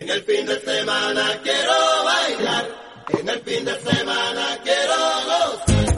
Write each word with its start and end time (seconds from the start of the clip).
En 0.00 0.08
el 0.08 0.22
fin 0.22 0.46
de 0.46 0.58
semana 0.60 1.38
quiero 1.42 2.04
bailar, 2.04 2.68
en 3.20 3.28
el 3.28 3.40
fin 3.40 3.64
de 3.66 3.78
semana 3.82 4.58
quiero 4.64 4.94
gozar. 5.26 5.94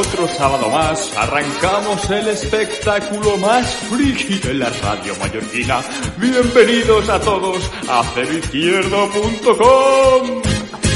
Otro 0.00 0.26
sábado 0.26 0.70
más 0.70 1.16
arrancamos 1.16 2.10
el 2.10 2.26
espectáculo 2.28 3.36
más 3.36 3.76
friki 3.76 4.40
de 4.40 4.54
la 4.54 4.70
radio 4.70 5.14
mallorquina. 5.20 5.84
Bienvenidos 6.18 7.08
a 7.08 7.20
todos 7.20 7.70
a 7.88 8.02
ceroizquierdo.com. 8.02 10.42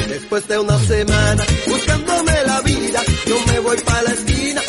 Después 0.09 0.49
de 0.49 0.59
una 0.59 0.77
semana 0.81 1.45
buscándome 1.69 2.43
la 2.45 2.61
vida, 2.63 3.05
yo 3.25 3.37
me 3.47 3.61
voy 3.61 3.79
para 3.83 4.03
la 4.03 4.11
esquina 4.11 4.61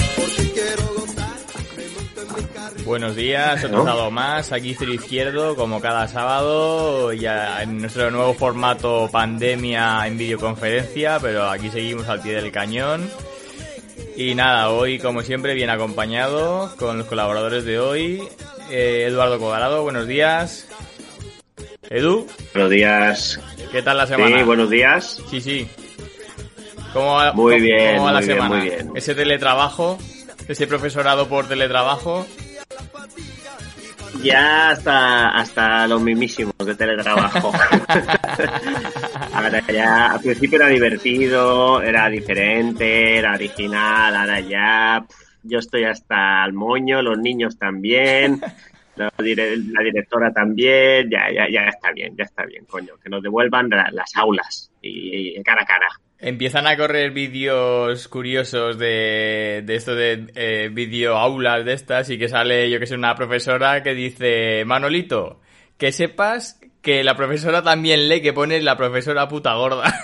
Buenos 2.90 3.16
días, 3.16 3.64
otro 3.66 3.86
sábado 3.86 4.10
más, 4.10 4.52
aquí 4.52 4.74
Cero 4.74 4.92
Izquierdo, 4.92 5.56
como 5.56 5.80
cada 5.80 6.08
sábado, 6.08 7.14
ya 7.14 7.62
en 7.62 7.78
nuestro 7.82 8.10
nuevo 8.10 8.34
formato 8.34 9.08
pandemia 9.12 10.08
en 10.08 10.18
videoconferencia, 10.18 11.20
pero 11.22 11.48
aquí 11.52 11.70
seguimos 11.70 12.10
al 12.10 12.20
pie 12.24 12.34
del 12.42 12.52
cañón. 12.52 13.08
Y 14.18 14.34
nada, 14.34 14.72
hoy 14.72 14.98
como 14.98 15.22
siempre 15.22 15.54
bien 15.54 15.70
acompañado 15.70 16.76
con 16.80 16.98
los 16.98 17.06
colaboradores 17.06 17.64
de 17.64 17.78
hoy, 17.78 18.24
eh, 18.72 19.06
Eduardo 19.08 19.38
Cogarado, 19.38 19.84
buenos 19.84 20.08
días. 20.08 20.68
Edu, 21.92 22.26
Buenos 22.56 22.72
días. 22.72 23.40
¿qué 23.72 23.84
tal 23.84 23.98
la 23.98 24.08
semana? 24.08 24.36
Sí, 24.40 24.44
buenos 24.44 24.68
días. 24.72 25.22
Sí, 25.30 25.40
sí. 25.42 25.70
¿Cómo 26.92 27.14
va, 27.14 27.34
Muy 27.34 27.54
cómo- 27.54 27.64
bien, 27.66 27.94
cómo 27.98 28.06
va 28.06 28.14
la 28.14 28.18
muy 28.20 28.28
bien, 28.28 28.38
semana? 28.40 28.56
muy 28.56 28.68
bien. 28.68 28.92
Ese 28.96 29.14
teletrabajo, 29.14 30.00
ese 30.48 30.66
profesorado 30.66 31.28
por 31.28 31.48
teletrabajo. 31.48 32.26
Ya 34.24 34.72
hasta, 34.72 35.30
hasta 35.30 35.88
los 35.88 36.02
mismísimos 36.02 36.54
de 36.66 36.76
teletrabajo. 36.76 37.52
ahora 39.34 39.62
ya, 39.72 40.12
al 40.12 40.20
principio 40.20 40.58
era 40.58 40.68
divertido, 40.68 41.82
era 41.82 42.10
diferente, 42.10 43.18
era 43.18 43.34
original, 43.34 44.16
ahora 44.16 44.40
ya 44.42 45.06
yo 45.44 45.60
estoy 45.60 45.86
hasta 45.86 46.44
el 46.46 46.52
moño, 46.54 47.02
los 47.02 47.18
niños 47.18 47.58
también, 47.58 48.42
la, 48.98 49.10
dire- 49.20 49.56
la 49.72 49.84
directora 49.84 50.34
también, 50.34 51.10
ya, 51.10 51.32
ya, 51.32 51.50
ya 51.50 51.62
está 51.70 51.92
bien, 51.94 52.14
ya 52.18 52.26
está 52.26 52.46
bien, 52.46 52.66
coño, 52.66 52.96
que 53.02 53.10
nos 53.10 53.24
devuelvan 53.24 53.70
la- 53.70 53.90
las 53.92 54.16
aulas 54.18 54.70
y, 54.82 55.38
y 55.40 55.44
cara 55.44 55.62
a 55.64 55.66
cara. 55.66 55.88
Empiezan 56.22 56.68
a 56.68 56.76
correr 56.76 57.12
vídeos 57.12 58.10
curiosos 58.10 58.78
de, 58.78 59.64
de 59.66 59.76
esto 59.76 59.96
de 59.96 60.28
eh, 60.36 60.70
video 60.70 61.16
aulas 61.16 61.64
de 61.64 61.72
estas 61.72 62.10
y 62.10 62.18
que 62.18 62.28
sale, 62.28 62.70
yo 62.70 62.78
que 62.78 62.88
sé, 62.88 62.96
una 62.96 63.16
profesora 63.16 63.84
que 63.84 63.94
dice, 63.94 64.66
Manolito, 64.66 65.40
que 65.78 65.94
sepas 65.94 66.59
que 66.82 67.04
la 67.04 67.16
profesora 67.16 67.62
también 67.62 68.08
lee 68.08 68.22
que 68.22 68.32
pone 68.34 68.62
la 68.62 68.78
profesora 68.78 69.28
puta 69.28 69.54
gorda. 69.56 69.94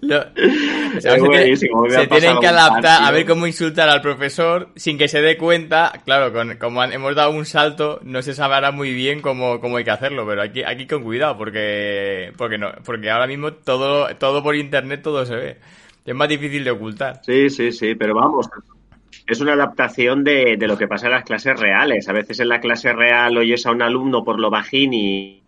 Lo- 0.00 0.20
o 0.20 1.00
sea, 1.00 1.14
Es 1.16 1.60
se, 1.60 1.68
se 1.90 2.06
tienen 2.06 2.38
que 2.38 2.46
adaptar 2.46 3.02
a 3.02 3.10
ver 3.10 3.26
cómo 3.26 3.46
insultar 3.46 3.88
al 3.88 4.00
profesor 4.02 4.68
sin 4.76 4.98
que 4.98 5.08
se 5.08 5.20
dé 5.22 5.36
cuenta. 5.36 5.92
Claro, 6.04 6.32
con, 6.32 6.56
como 6.56 6.80
han- 6.82 6.92
hemos 6.92 7.14
dado 7.14 7.30
un 7.30 7.46
salto, 7.46 8.00
no 8.02 8.22
se 8.22 8.34
sabrá 8.34 8.70
muy 8.72 8.92
bien 8.92 9.20
cómo, 9.20 9.60
cómo 9.60 9.76
hay 9.78 9.84
que 9.84 9.90
hacerlo, 9.90 10.26
pero 10.26 10.42
aquí, 10.42 10.62
aquí 10.62 10.86
con 10.86 11.02
cuidado, 11.02 11.36
porque, 11.38 12.32
porque 12.36 12.58
no, 12.58 12.72
porque 12.84 13.10
ahora 13.10 13.26
mismo 13.26 13.52
todo, 13.52 14.14
todo 14.16 14.42
por 14.42 14.54
internet 14.56 15.02
todo 15.02 15.24
se 15.26 15.34
ve. 15.36 15.56
Es 16.04 16.14
más 16.14 16.28
difícil 16.28 16.64
de 16.64 16.70
ocultar. 16.72 17.20
Sí, 17.24 17.48
sí, 17.48 17.72
sí, 17.72 17.94
pero 17.94 18.14
vamos, 18.14 18.48
es 19.26 19.40
una 19.40 19.52
adaptación 19.52 20.24
de, 20.24 20.56
de 20.56 20.66
lo 20.66 20.76
que 20.76 20.88
pasa 20.88 21.06
en 21.06 21.12
las 21.12 21.24
clases 21.24 21.58
reales. 21.58 22.08
A 22.08 22.12
veces 22.12 22.40
en 22.40 22.48
la 22.48 22.60
clase 22.60 22.92
real 22.92 23.36
oyes 23.36 23.66
a 23.66 23.72
un 23.72 23.82
alumno 23.82 24.24
por 24.24 24.40
lo 24.40 24.50
bajín 24.50 24.94
y, 24.94 25.42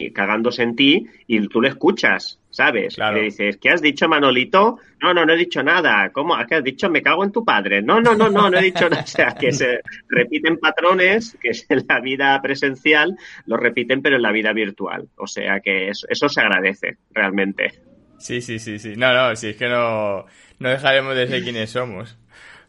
y 0.00 0.10
cagándose 0.12 0.62
en 0.62 0.74
ti 0.74 1.06
y 1.26 1.46
tú 1.48 1.60
le 1.60 1.68
escuchas, 1.68 2.40
¿sabes? 2.50 2.94
Claro. 2.94 3.16
Le 3.16 3.24
dices, 3.24 3.58
¿qué 3.58 3.70
has 3.70 3.82
dicho, 3.82 4.08
Manolito? 4.08 4.78
No, 5.00 5.14
no, 5.14 5.24
no 5.24 5.34
he 5.34 5.36
dicho 5.36 5.62
nada. 5.62 6.10
¿Cómo? 6.10 6.34
¿Qué 6.48 6.56
has 6.56 6.64
dicho? 6.64 6.90
Me 6.90 7.02
cago 7.02 7.24
en 7.24 7.32
tu 7.32 7.44
padre. 7.44 7.82
No, 7.82 8.00
no, 8.00 8.14
no, 8.14 8.28
no, 8.30 8.50
no 8.50 8.58
he 8.58 8.62
dicho 8.62 8.88
nada. 8.88 9.04
O 9.10 9.12
sea, 9.12 9.34
que 9.38 9.52
se 9.52 9.80
repiten 10.08 10.58
patrones 10.58 11.36
que 11.40 11.50
es 11.50 11.66
en 11.68 11.84
la 11.88 12.00
vida 12.00 12.40
presencial, 12.40 13.16
lo 13.46 13.56
repiten 13.56 14.02
pero 14.02 14.16
en 14.16 14.22
la 14.22 14.32
vida 14.32 14.52
virtual. 14.52 15.08
O 15.16 15.26
sea 15.26 15.60
que 15.60 15.88
eso, 15.88 16.06
eso 16.08 16.28
se 16.28 16.40
agradece, 16.40 16.98
realmente. 17.12 17.72
Sí, 18.18 18.40
sí, 18.40 18.58
sí, 18.58 18.78
sí. 18.78 18.94
No, 18.96 19.12
no, 19.14 19.34
si 19.36 19.48
es 19.48 19.56
que 19.56 19.68
no, 19.68 20.26
no 20.58 20.68
dejaremos 20.68 21.16
de 21.16 21.26
ser 21.26 21.42
quienes 21.42 21.70
somos. 21.70 22.18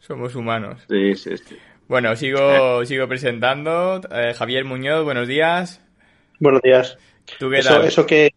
Somos 0.02 0.36
humanos. 0.36 0.82
Sí, 0.90 1.16
sí, 1.16 1.38
sí. 1.38 1.58
Bueno, 1.88 2.16
sigo, 2.16 2.84
sigo 2.86 3.08
presentando. 3.08 4.02
Eh, 4.12 4.34
Javier 4.36 4.66
Muñoz, 4.66 5.04
buenos 5.04 5.28
días. 5.28 5.82
Buenos 6.40 6.62
días. 6.62 6.98
¿Tú 7.40 7.50
qué 7.50 7.60
Eso, 7.60 7.70
tal? 7.70 7.86
eso 7.86 8.06
que 8.06 8.32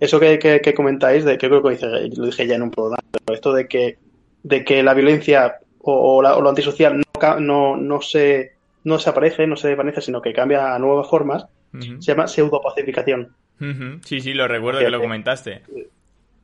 eso 0.00 0.18
que, 0.18 0.38
que- 0.38 0.60
que 0.60 0.74
comentáis, 0.74 1.24
de 1.24 1.38
que 1.38 1.48
creo 1.48 1.62
que 1.62 1.68
lo 1.68 1.74
dije, 1.74 1.86
lo 2.16 2.26
dije 2.26 2.46
ya 2.46 2.56
en 2.56 2.62
un 2.62 2.70
programa, 2.70 3.02
pero 3.24 3.34
esto 3.34 3.52
de 3.54 3.68
que 3.68 3.98
de 4.42 4.64
que 4.64 4.82
la 4.82 4.92
violencia 4.92 5.56
o, 5.80 6.16
o 6.16 6.22
la- 6.22 6.36
o 6.36 6.42
lo 6.42 6.48
antisocial 6.48 6.98
no, 6.98 7.04
ca- 7.20 7.38
no, 7.40 7.76
no 7.76 8.00
se 8.02 8.54
no 8.82 8.98
se 8.98 9.08
aparece, 9.08 9.46
no 9.46 9.56
se 9.56 9.68
desvanece, 9.68 10.00
sino 10.02 10.20
que 10.20 10.32
cambia 10.34 10.74
a 10.74 10.78
nuevas 10.78 11.08
formas, 11.08 11.46
Ujú. 11.72 12.02
se 12.02 12.12
llama 12.12 12.26
pseudopacificación. 12.26 13.34
Ujú. 13.60 14.00
Sí, 14.04 14.20
sí, 14.20 14.34
lo 14.34 14.46
recuerdo 14.48 14.80
que 14.80 14.90
lo 14.90 15.00
comentaste. 15.00 15.62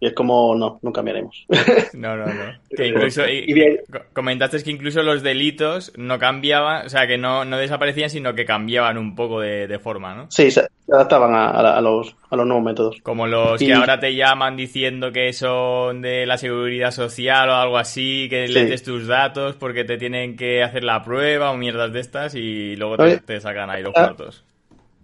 Y 0.02 0.06
es 0.06 0.14
como, 0.14 0.54
no, 0.56 0.78
no 0.80 0.92
cambiaremos. 0.92 1.46
No, 1.92 2.16
no, 2.16 2.24
no. 2.26 2.58
Que 2.76 2.86
incluso, 2.88 3.26
y- 3.28 3.44
Y 3.52 3.76
comentaste 4.14 4.62
que 4.62 4.70
incluso 4.70 5.02
los 5.02 5.22
delitos 5.22 5.92
no 5.96 6.18
cambiaban, 6.18 6.86
o 6.86 6.88
sea, 6.88 7.06
que 7.06 7.18
no, 7.18 7.44
no 7.44 7.58
desaparecían, 7.58 8.08
sino 8.08 8.34
que 8.34 8.44
cambiaban 8.46 8.96
un 8.96 9.14
poco 9.14 9.40
de, 9.40 9.66
de 9.66 9.78
forma, 9.78 10.14
¿no? 10.14 10.30
Sí, 10.30 10.50
se 10.50 10.66
adaptaban 10.90 11.34
a, 11.34 11.50
a 11.50 11.80
los, 11.80 12.14
a 12.30 12.36
los 12.36 12.46
nuevos 12.46 12.64
métodos. 12.64 12.96
Como 13.02 13.26
los 13.26 13.60
Y- 13.60 13.66
que 13.66 13.74
ahora 13.74 14.00
te 14.00 14.14
llaman 14.14 14.56
diciendo 14.56 15.12
que 15.12 15.32
son 15.34 16.00
de 16.00 16.24
la 16.26 16.38
seguridad 16.38 16.92
social 16.92 17.50
o 17.50 17.54
algo 17.56 17.76
así, 17.76 18.28
que 18.30 18.46
Sí. 18.46 18.54
les 18.54 18.70
des 18.70 18.82
tus 18.82 19.06
datos 19.06 19.56
porque 19.56 19.84
te 19.84 19.98
tienen 19.98 20.36
que 20.36 20.62
hacer 20.62 20.84
la 20.84 21.02
prueba 21.04 21.50
o 21.50 21.56
mierdas 21.56 21.92
de 21.92 22.00
estas 22.00 22.34
y 22.34 22.76
luego 22.76 22.96
te, 22.96 23.18
te 23.18 23.40
sacan 23.40 23.68
ahí 23.68 23.82
los 23.82 23.92
cuartos. 23.92 24.44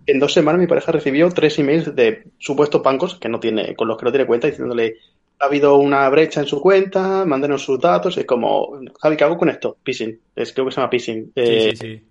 En 0.07 0.21
dos 0.21 0.33
semanas 0.33 0.61
mi 0.61 0.67
pareja 0.67 0.93
recibió 0.93 1.29
tres 1.31 1.59
emails 1.59 1.95
de 1.95 2.25
supuestos 2.39 2.83
bancos 2.83 3.19
que 3.19 3.29
no 3.29 3.41
tiene, 3.41 3.75
con 3.75 3.89
los 3.89 3.99
que 3.99 4.05
no 4.05 4.13
tiene 4.13 4.27
cuenta, 4.27 4.47
diciéndole 4.49 4.97
ha 5.39 5.47
habido 5.47 5.77
una 5.77 6.09
brecha 6.09 6.41
en 6.41 6.47
su 6.47 6.61
cuenta, 6.61 7.25
mándenos 7.27 7.63
sus 7.63 7.79
datos. 7.81 8.17
Es 8.17 8.25
como, 8.25 8.81
Javi, 9.01 9.17
¿qué 9.17 9.25
hago 9.25 9.37
con 9.37 9.51
esto? 9.51 9.77
Phishing. 9.83 10.19
Es, 10.35 10.53
creo 10.53 10.67
que 10.67 10.73
se 10.73 10.81
llama 10.81 10.91
phishing. 10.91 11.27
Sí, 11.27 11.33
Eh, 11.35 11.61
sí, 11.61 11.77
sí. 11.77 12.03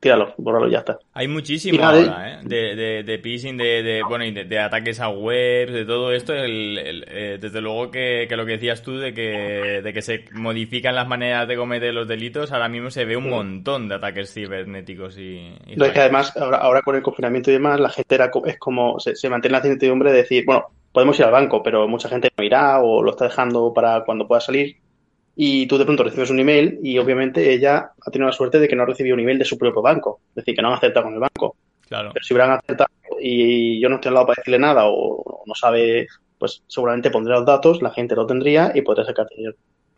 Tíralo, 0.00 0.32
bórralo 0.36 0.68
y 0.68 0.72
ya 0.72 0.78
está. 0.78 0.98
Hay 1.12 1.26
muchísimo 1.26 1.76
nada, 1.80 1.98
ahora, 1.98 2.34
¿eh? 2.34 2.38
De, 2.44 2.76
de, 2.76 3.02
de 3.02 3.18
phishing, 3.18 3.56
de, 3.56 3.82
de, 3.82 4.02
bueno, 4.04 4.24
y 4.24 4.30
de, 4.30 4.44
de 4.44 4.58
ataques 4.60 5.00
a 5.00 5.08
webs, 5.08 5.72
de 5.72 5.84
todo 5.84 6.12
esto. 6.12 6.34
El, 6.34 6.78
el- 6.78 7.04
eh, 7.08 7.38
desde 7.40 7.60
luego 7.60 7.90
que, 7.90 8.26
que 8.28 8.36
lo 8.36 8.46
que 8.46 8.52
decías 8.52 8.80
tú 8.82 8.96
de 8.96 9.12
que, 9.12 9.80
de 9.82 9.92
que 9.92 10.00
se 10.02 10.24
modifican 10.32 10.94
las 10.94 11.08
maneras 11.08 11.48
de 11.48 11.56
cometer 11.56 11.92
los 11.92 12.06
delitos, 12.06 12.52
ahora 12.52 12.68
mismo 12.68 12.90
se 12.90 13.04
ve 13.04 13.16
un 13.16 13.24
Sí. 13.24 13.30
montón 13.30 13.88
de 13.88 13.96
ataques 13.96 14.32
cibernéticos 14.32 15.18
y... 15.18 15.52
y 15.66 15.74
No, 15.76 15.84
es 15.84 15.92
que 15.92 16.00
además, 16.00 16.36
ahora, 16.36 16.58
ahora 16.58 16.82
con 16.82 16.94
el 16.94 17.02
confinamiento 17.02 17.50
y 17.50 17.54
demás, 17.54 17.80
la 17.80 17.90
gente 17.90 18.14
era 18.14 18.30
es 18.46 18.58
como, 18.58 19.00
se, 19.00 19.16
se 19.16 19.28
mantiene 19.28 19.58
la 19.58 19.66
incertidumbre 19.66 20.12
de 20.12 20.18
decir, 20.18 20.44
bueno, 20.46 20.66
podemos 20.92 21.18
ir 21.18 21.24
al 21.24 21.32
banco, 21.32 21.60
pero 21.62 21.88
mucha 21.88 22.08
gente 22.08 22.30
no 22.36 22.44
irá 22.44 22.80
o 22.80 23.02
lo 23.02 23.10
está 23.10 23.24
dejando 23.24 23.72
para 23.74 24.04
cuando 24.04 24.28
pueda 24.28 24.40
salir. 24.40 24.76
Y 25.40 25.68
tú 25.68 25.78
de 25.78 25.84
pronto 25.84 26.02
recibes 26.02 26.30
un 26.30 26.40
email 26.40 26.80
y 26.82 26.98
obviamente 26.98 27.52
ella 27.54 27.92
ha 28.04 28.10
tenido 28.10 28.26
la 28.26 28.32
suerte 28.32 28.58
de 28.58 28.66
que 28.66 28.74
no 28.74 28.82
ha 28.82 28.86
recibido 28.86 29.14
un 29.14 29.20
email 29.20 29.38
de 29.38 29.44
su 29.44 29.56
propio 29.56 29.80
banco. 29.80 30.20
Es 30.30 30.34
decir, 30.34 30.56
que 30.56 30.62
no 30.62 30.66
han 30.66 30.74
aceptado 30.74 31.04
con 31.04 31.14
el 31.14 31.20
banco. 31.20 31.54
Claro. 31.86 32.10
Pero 32.12 32.24
si 32.24 32.34
hubieran 32.34 32.58
aceptado 32.58 32.90
y 33.20 33.80
yo 33.80 33.88
no 33.88 33.94
estoy 33.94 34.08
al 34.08 34.14
lado 34.14 34.26
para 34.26 34.40
decirle 34.40 34.58
nada 34.58 34.86
o 34.86 35.44
no 35.46 35.54
sabe, 35.54 36.08
pues 36.36 36.64
seguramente 36.66 37.12
pondría 37.12 37.36
los 37.36 37.46
datos, 37.46 37.80
la 37.82 37.92
gente 37.92 38.16
lo 38.16 38.26
tendría 38.26 38.72
y 38.74 38.82
podría 38.82 39.04
sacar 39.04 39.28
dinero. 39.28 39.54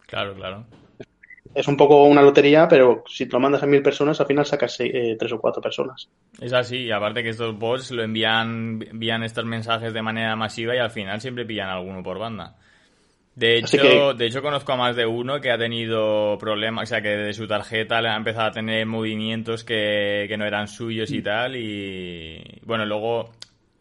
Claro, 0.06 0.34
claro. 0.34 0.67
Es 1.55 1.67
un 1.67 1.77
poco 1.78 2.05
una 2.05 2.21
lotería, 2.21 2.69
pero 2.69 3.03
si 3.09 3.25
te 3.25 3.33
lo 3.33 3.41
mandas 3.41 3.62
a 3.62 3.67
mil 3.67 3.83
personas, 3.83 4.21
al 4.21 4.27
final 4.27 4.45
sacas 4.45 4.77
eh, 4.81 5.17
tres 5.19 5.33
o 5.33 5.41
cuatro 5.41 5.62
personas. 5.62 6.11
Es 6.39 6.53
así, 6.53 6.77
y 6.81 6.91
aparte 6.91 7.22
que 7.22 7.31
estos 7.31 7.59
bots 7.59 7.92
lo 7.92 8.03
envían, 8.03 8.84
envían 8.91 9.22
estos 9.22 9.47
mensajes 9.47 9.95
de 9.95 10.03
manera 10.03 10.37
masiva 10.37 10.77
y 10.77 10.78
al 10.78 10.91
final 10.91 11.19
siempre 11.19 11.47
pillan 11.47 11.71
a 11.71 11.77
alguno 11.77 12.03
por 12.03 12.19
banda. 12.19 12.57
De 13.34 13.56
hecho, 13.56 13.78
que- 13.78 14.15
de 14.18 14.27
hecho 14.27 14.42
conozco 14.42 14.72
a 14.72 14.77
más 14.77 14.97
de 14.97 15.06
uno 15.06 15.41
que 15.41 15.50
ha 15.50 15.59
tenido 15.59 16.36
problemas, 16.38 16.84
o 16.84 16.86
sea 16.86 17.00
que 17.00 17.09
de 17.10 17.32
su 17.32 17.47
tarjeta 17.47 18.03
le 18.03 18.09
ha 18.09 18.16
empezado 18.16 18.48
a 18.48 18.53
tener 18.53 18.84
movimientos 18.86 19.65
que, 19.65 20.27
que 20.28 20.36
no 20.36 20.44
eran 20.47 20.68
suyos 20.68 21.10
Mm. 21.10 21.15
y 21.15 21.22
tal, 21.22 21.56
y 21.56 22.60
bueno, 22.65 22.84
luego 22.84 23.30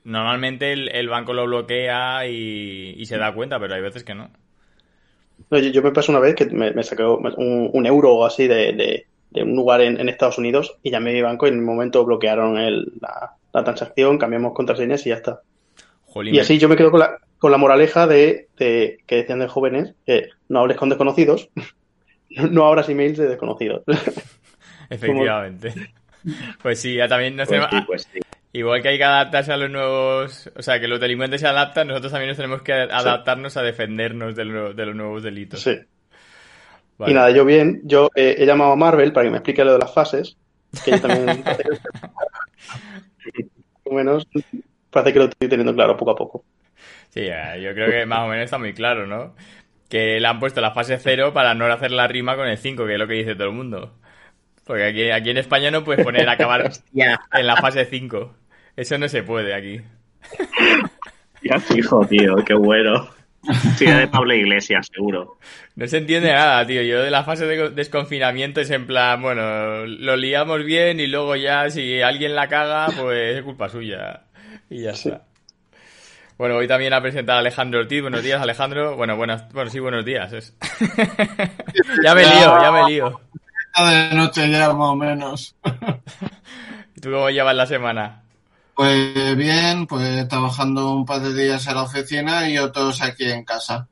normalmente 0.04 0.72
el, 0.72 0.90
el 0.96 1.10
banco 1.10 1.34
lo 1.34 1.46
bloquea 1.46 2.28
y, 2.28 2.94
y 2.98 3.06
se 3.06 3.18
da 3.18 3.34
cuenta, 3.34 3.60
pero 3.60 3.76
hay 3.76 3.82
veces 3.82 4.04
que 4.04 4.16
no. 4.16 4.30
No, 5.50 5.58
yo, 5.58 5.70
yo 5.72 5.82
me 5.82 5.92
pasó 5.92 6.12
una 6.12 6.22
vez 6.22 6.36
que 6.36 6.46
me, 6.46 6.72
me 6.72 6.84
sacó 6.84 7.18
un, 7.18 7.70
un 7.74 7.86
euro 7.86 8.14
o 8.14 8.26
así 8.26 8.48
de, 8.48 8.74
de- 8.74 9.06
de 9.32 9.44
un 9.44 9.56
lugar 9.56 9.82
en, 9.82 10.00
en 10.00 10.10
Estados 10.10 10.40
Unidos 10.40 10.76
y 10.82 10.90
llamé 10.90 11.12
a 11.12 11.14
mi 11.14 11.22
banco 11.22 11.46
y 11.46 11.50
en 11.50 11.56
el 11.58 11.62
momento 11.62 12.04
bloquearon 12.04 12.58
el- 12.58 12.94
la, 13.00 13.34
la 13.54 13.64
transacción, 13.64 14.18
cambiamos 14.18 14.54
contraseñas 14.54 15.06
y 15.06 15.10
ya 15.10 15.16
está. 15.16 15.42
Jolín, 16.06 16.34
Y 16.36 16.40
así 16.40 16.58
yo 16.58 16.68
me 16.68 16.76
quedo 16.76 16.90
con 16.92 17.02
la, 17.02 17.18
con 17.40 17.52
la 17.52 17.58
moraleja 17.58 18.06
de, 18.06 18.48
de- 18.58 19.00
que 19.08 19.16
decían 19.18 19.40
de 19.40 19.48
jóvenes, 19.48 19.96
que 20.06 20.30
no 20.50 20.60
hables 20.60 20.78
con 20.78 20.90
desconocidos, 20.90 21.50
no 22.30 22.66
abras 22.68 22.90
emails 22.90 23.18
de 23.18 23.28
desconocidos. 23.30 23.84
efectivamente. 24.90 25.74
Pues 26.62 26.80
sí, 26.80 26.96
ya 26.96 27.08
también 27.08 27.36
nos 27.36 27.48
Pues 27.48 27.60
tenemos- 27.62 27.80
sí, 27.82 27.86
pues 27.88 28.10
sí. 28.14 28.20
Igual 28.52 28.82
que 28.82 28.88
hay 28.90 28.98
que 28.98 29.04
adaptarse 29.04 29.54
a 29.54 29.58
los 29.58 29.70
nuevos, 29.70 30.50
o 30.58 30.62
sea, 30.64 30.80
que 30.80 30.88
los 30.88 31.00
delincuentes 31.00 31.40
se 31.40 31.48
adaptan, 31.48 31.88
nosotros 31.88 32.12
también 32.12 32.30
nos 32.30 32.38
tenemos 32.38 32.64
que 32.64 32.74
adaptarnos 32.74 33.56
a 33.58 33.62
defendernos 33.62 34.36
de, 34.36 34.46
lo- 34.46 34.74
de 34.74 34.86
los 34.88 34.96
nuevos 34.96 35.22
delitos. 35.22 35.62
Sí. 35.62 35.78
Vale. 36.98 37.12
Y 37.12 37.16
nada, 37.16 37.30
yo 37.32 37.46
bien, 37.46 37.80
yo 37.84 38.10
eh, 38.16 38.36
he 38.40 38.46
llamado 38.48 38.72
a 38.72 38.76
Marvel 38.76 39.14
para 39.14 39.26
que 39.26 39.30
me 39.32 39.38
explique 39.38 39.64
lo 39.64 39.74
de 39.74 39.78
las 39.80 39.94
fases, 39.94 40.36
que 40.84 40.92
yo 40.92 41.00
también 41.00 41.44
o 43.84 43.94
menos 43.94 44.28
parece 44.90 45.14
que 45.14 45.20
lo 45.20 45.26
estoy 45.26 45.48
teniendo 45.48 45.74
claro 45.76 45.96
poco 45.96 46.12
a 46.12 46.16
poco. 46.16 46.44
Sí, 47.10 47.26
yo 47.62 47.74
creo 47.74 47.90
que 47.90 48.06
más 48.06 48.20
o 48.20 48.28
menos 48.28 48.46
está 48.46 48.58
muy 48.58 48.74
claro, 48.74 49.08
¿no? 49.08 49.36
Que 49.90 50.20
le 50.20 50.28
han 50.28 50.40
puesto 50.40 50.62
la 50.62 50.72
fase 50.72 50.98
0 51.00 51.34
para 51.34 51.56
no 51.56 51.66
hacer 51.66 51.92
la 51.92 52.08
rima 52.08 52.36
con 52.36 52.48
el 52.48 52.58
5, 52.58 52.86
que 52.86 52.94
es 52.94 53.00
lo 53.00 53.08
que 53.08 53.16
dice 53.16 53.36
todo 53.36 53.48
el 53.48 53.56
mundo. 53.56 53.96
Porque 54.66 54.86
aquí, 54.86 55.10
aquí 55.10 55.32
en 55.32 55.38
España 55.38 55.72
no 55.72 55.84
puedes 55.84 56.04
poner 56.04 56.30
acabar 56.30 56.72
en 56.94 57.48
la 57.48 57.56
fase 57.58 57.86
5. 57.86 58.36
Eso 58.76 58.98
no 59.00 59.10
se 59.10 59.24
puede 59.24 59.56
aquí. 59.56 59.82
ya 61.42 61.60
fijo, 61.60 62.06
tío, 62.06 62.36
qué 62.46 62.54
bueno. 62.54 63.10
Sí, 63.78 63.86
de 63.86 64.08
Pablo 64.08 64.36
Iglesias, 64.36 64.88
seguro. 64.94 65.38
No 65.76 65.88
se 65.88 65.98
entiende 65.98 66.32
nada, 66.32 66.66
tío. 66.68 66.82
Yo 66.84 67.02
de 67.02 67.10
la 67.10 67.24
fase 67.24 67.46
de 67.46 67.70
desconfinamiento 67.70 68.62
es 68.62 68.70
en 68.70 68.86
plan, 68.86 69.22
bueno, 69.22 69.86
lo 69.86 70.18
liamos 70.18 70.64
bien 70.64 71.00
y 71.00 71.08
luego 71.08 71.36
ya 71.36 71.70
si 71.70 72.02
alguien 72.02 72.36
la 72.36 72.48
caga, 72.48 72.88
pues 72.96 73.38
es 73.38 73.44
culpa 73.44 73.70
suya. 73.70 74.24
Y 74.70 74.84
ya 74.84 74.92
está. 74.92 75.29
Bueno, 76.40 76.56
hoy 76.56 76.70
también 76.70 76.94
ha 76.94 77.02
presentado 77.02 77.36
a 77.36 77.42
Alejandro 77.42 77.82
Ortiz. 77.82 78.02
Buenos 78.02 78.24
días, 78.24 78.42
Alejandro. 78.42 78.96
Bueno, 78.96 79.18
buenas, 79.18 79.52
bueno, 79.52 79.70
sí, 79.70 79.80
buenos 79.80 80.06
días. 80.06 80.32
es. 80.32 80.56
ya 82.02 82.16
me 82.16 82.22
lío, 82.22 82.62
ya 82.62 82.72
me 82.72 82.90
lío. 82.90 83.20
de 83.78 84.16
noche 84.16 84.50
ya 84.50 84.72
más 84.72 84.88
o 84.88 84.96
menos. 84.96 85.54
¿Tú 87.02 87.12
cómo 87.12 87.30
llevas 87.30 87.54
la 87.58 87.66
semana? 87.66 88.24
Pues 88.74 89.36
bien, 89.36 89.86
pues 89.86 90.30
trabajando 90.30 90.94
un 90.94 91.06
par 91.06 91.20
de 91.20 91.34
días 91.34 91.68
en 91.68 91.76
la 91.76 91.84
oficina 91.84 92.50
y 92.50 92.58
otros 92.58 93.02
aquí 93.02 93.30
en 93.30 93.44
casa. 93.44 93.90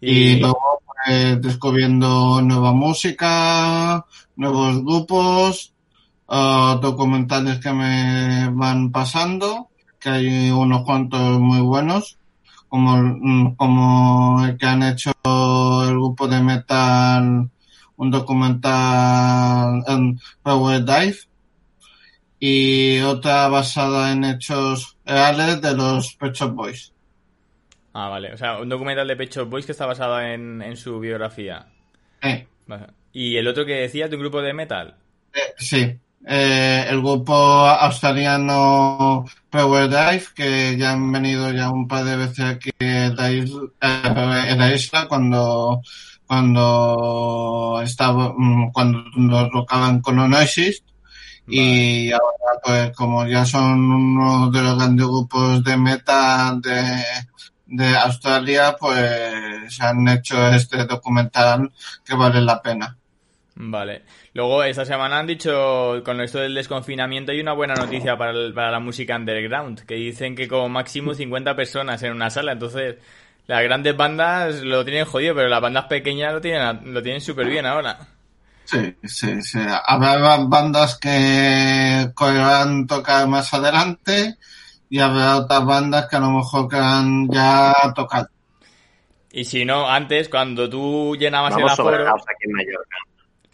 Y, 0.00 0.38
luego 0.38 0.82
pues 0.86 1.42
descubriendo 1.42 2.40
nueva 2.42 2.72
música, 2.72 4.06
nuevos 4.36 4.84
grupos, 4.84 5.74
ah, 6.28 6.78
documentales 6.80 7.58
que 7.58 7.72
me 7.72 8.50
van 8.52 8.92
pasando, 8.92 9.70
que 9.98 10.08
hay 10.08 10.50
unos 10.50 10.82
cuantos 10.84 11.38
muy 11.40 11.60
buenos, 11.60 12.18
como, 12.68 12.96
mm, 12.96 13.56
como 13.56 14.44
el 14.44 14.56
que 14.56 14.66
han 14.66 14.82
hecho 14.82 15.12
el 15.24 15.90
grupo 15.90 16.28
de 16.28 16.42
metal, 16.42 17.50
un 17.96 18.10
documental 18.10 19.82
en 19.86 20.20
Power 20.42 20.84
Dive, 20.84 21.16
y 22.38 23.00
otra 23.00 23.48
basada 23.48 24.12
en 24.12 24.24
hechos 24.24 24.98
reales 25.04 25.60
de 25.60 25.74
los 25.74 26.14
Pet 26.14 26.34
Shop 26.34 26.52
Boys. 26.52 26.92
Ah, 27.98 28.10
vale. 28.10 28.34
O 28.34 28.36
sea, 28.36 28.60
un 28.60 28.68
documental 28.68 29.08
de 29.08 29.16
Pecho 29.16 29.46
Boys 29.46 29.64
que 29.64 29.72
está 29.72 29.86
basado 29.86 30.20
en, 30.20 30.60
en 30.60 30.76
su 30.76 31.00
biografía. 31.00 31.66
Eh. 32.20 32.46
¿Y 33.12 33.38
el 33.38 33.48
otro 33.48 33.64
que 33.64 33.72
decías 33.72 34.10
de 34.10 34.16
un 34.16 34.22
grupo 34.22 34.42
de 34.42 34.52
metal? 34.52 34.96
Eh, 35.32 35.54
sí, 35.56 35.98
eh, 36.28 36.84
el 36.90 37.00
grupo 37.00 37.34
australiano 37.34 39.24
Power 39.48 39.88
Dive, 39.88 40.24
que 40.34 40.76
ya 40.76 40.90
han 40.90 41.12
venido 41.12 41.52
ya 41.52 41.70
un 41.70 41.86
par 41.86 42.04
de 42.04 42.16
veces 42.16 42.44
aquí 42.44 42.70
en 42.80 43.14
la 43.14 43.30
isla, 43.30 43.60
eh, 43.80 44.44
en 44.48 44.58
la 44.58 44.74
isla 44.74 45.06
cuando, 45.06 45.82
cuando 46.26 47.80
estaba, 47.82 48.34
mm, 48.36 48.72
cuando 48.72 49.04
nos 49.16 49.50
tocaban 49.52 50.00
con 50.00 50.18
Oasis. 50.18 50.82
Y 51.48 52.10
ahora, 52.10 52.60
pues, 52.64 52.96
como 52.96 53.24
ya 53.26 53.46
son 53.46 53.80
uno 53.92 54.50
de 54.50 54.62
los 54.62 54.76
grandes 54.76 55.06
grupos 55.06 55.62
de 55.62 55.76
metal 55.76 56.60
de, 56.60 57.04
de 57.66 57.96
Australia, 57.96 58.76
pues 58.78 59.80
han 59.80 60.08
hecho 60.08 60.48
este 60.48 60.84
documental 60.86 61.70
que 62.04 62.14
vale 62.14 62.40
la 62.40 62.60
pena. 62.60 62.96
Vale. 63.58 64.02
Luego, 64.34 64.62
esta 64.64 64.84
semana 64.84 65.18
han 65.18 65.26
dicho, 65.26 66.02
con 66.04 66.20
esto 66.20 66.38
del 66.38 66.54
desconfinamiento, 66.54 67.32
hay 67.32 67.40
una 67.40 67.54
buena 67.54 67.74
noticia 67.76 68.16
para, 68.18 68.32
el- 68.32 68.52
para 68.52 68.70
la 68.70 68.80
música 68.80 69.16
underground, 69.16 69.80
que 69.86 69.94
dicen 69.94 70.36
que 70.36 70.46
como 70.46 70.68
máximo 70.68 71.14
50 71.14 71.56
personas 71.56 72.02
en 72.02 72.12
una 72.12 72.28
sala. 72.30 72.52
Entonces, 72.52 72.96
las 73.46 73.62
grandes 73.62 73.96
bandas 73.96 74.62
lo 74.62 74.84
tienen 74.84 75.06
jodido, 75.06 75.34
pero 75.34 75.48
las 75.48 75.60
bandas 75.62 75.86
pequeñas 75.86 76.34
lo 76.34 76.40
tienen, 76.42 76.92
lo 76.92 77.02
tienen 77.02 77.20
súper 77.22 77.48
bien 77.48 77.64
ahora. 77.66 77.98
Sí, 78.64 78.96
sí, 79.04 79.42
sí. 79.42 79.58
Habrá 79.86 80.36
bandas 80.44 80.98
que 80.98 82.12
podrán 82.16 82.86
tocar 82.86 83.26
más 83.28 83.52
adelante 83.54 84.36
y 84.90 84.98
habrá 85.00 85.36
otras 85.38 85.64
bandas 85.64 86.08
que 86.08 86.16
a 86.16 86.20
lo 86.20 86.30
mejor 86.32 86.68
quedan 86.68 87.28
ya 87.30 87.72
tocar. 87.94 88.28
Y 89.30 89.44
si 89.44 89.64
no, 89.64 89.88
antes, 89.88 90.28
cuando 90.28 90.68
tú 90.68 91.16
llenabas 91.16 91.56
el 91.56 91.68
aforo... 91.68 92.08
aquí 92.28 92.44
en 92.46 92.52
Mallorca. 92.52 92.96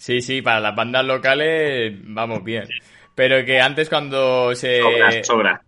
Sí, 0.03 0.21
sí, 0.21 0.43
para 0.43 0.59
las 0.59 0.75
bandas 0.75 1.05
locales 1.05 1.93
vamos 2.03 2.43
bien. 2.43 2.67
Pero 3.15 3.45
que 3.45 3.61
antes 3.61 3.89
cuando 3.89 4.53
se... 4.57 4.81
Sobra, 4.81 5.23
sobra. 5.23 5.63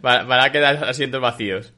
van 0.00 0.40
a 0.40 0.50
quedar 0.50 0.82
asientos 0.84 1.20
vacíos. 1.20 1.74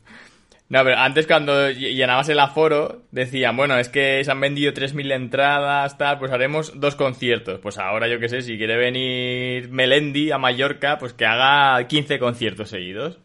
No, 0.68 0.84
pero 0.84 0.96
antes 0.98 1.26
cuando 1.26 1.68
ll- 1.68 1.94
llenabas 1.96 2.28
el 2.28 2.38
aforo 2.38 3.02
decían, 3.10 3.56
bueno, 3.56 3.76
es 3.76 3.88
que 3.88 4.22
se 4.22 4.30
han 4.30 4.40
vendido 4.40 4.72
3.000 4.72 5.10
entradas, 5.14 5.98
tal, 5.98 6.20
pues 6.20 6.30
haremos 6.30 6.78
dos 6.78 6.94
conciertos. 6.94 7.58
Pues 7.58 7.76
ahora 7.78 8.06
yo 8.06 8.20
qué 8.20 8.28
sé, 8.28 8.42
si 8.42 8.56
quiere 8.56 8.76
venir 8.76 9.70
Melendi 9.70 10.30
a 10.30 10.38
Mallorca, 10.38 10.96
pues 10.98 11.12
que 11.12 11.26
haga 11.26 11.88
15 11.88 12.20
conciertos 12.20 12.68
seguidos. 12.70 13.18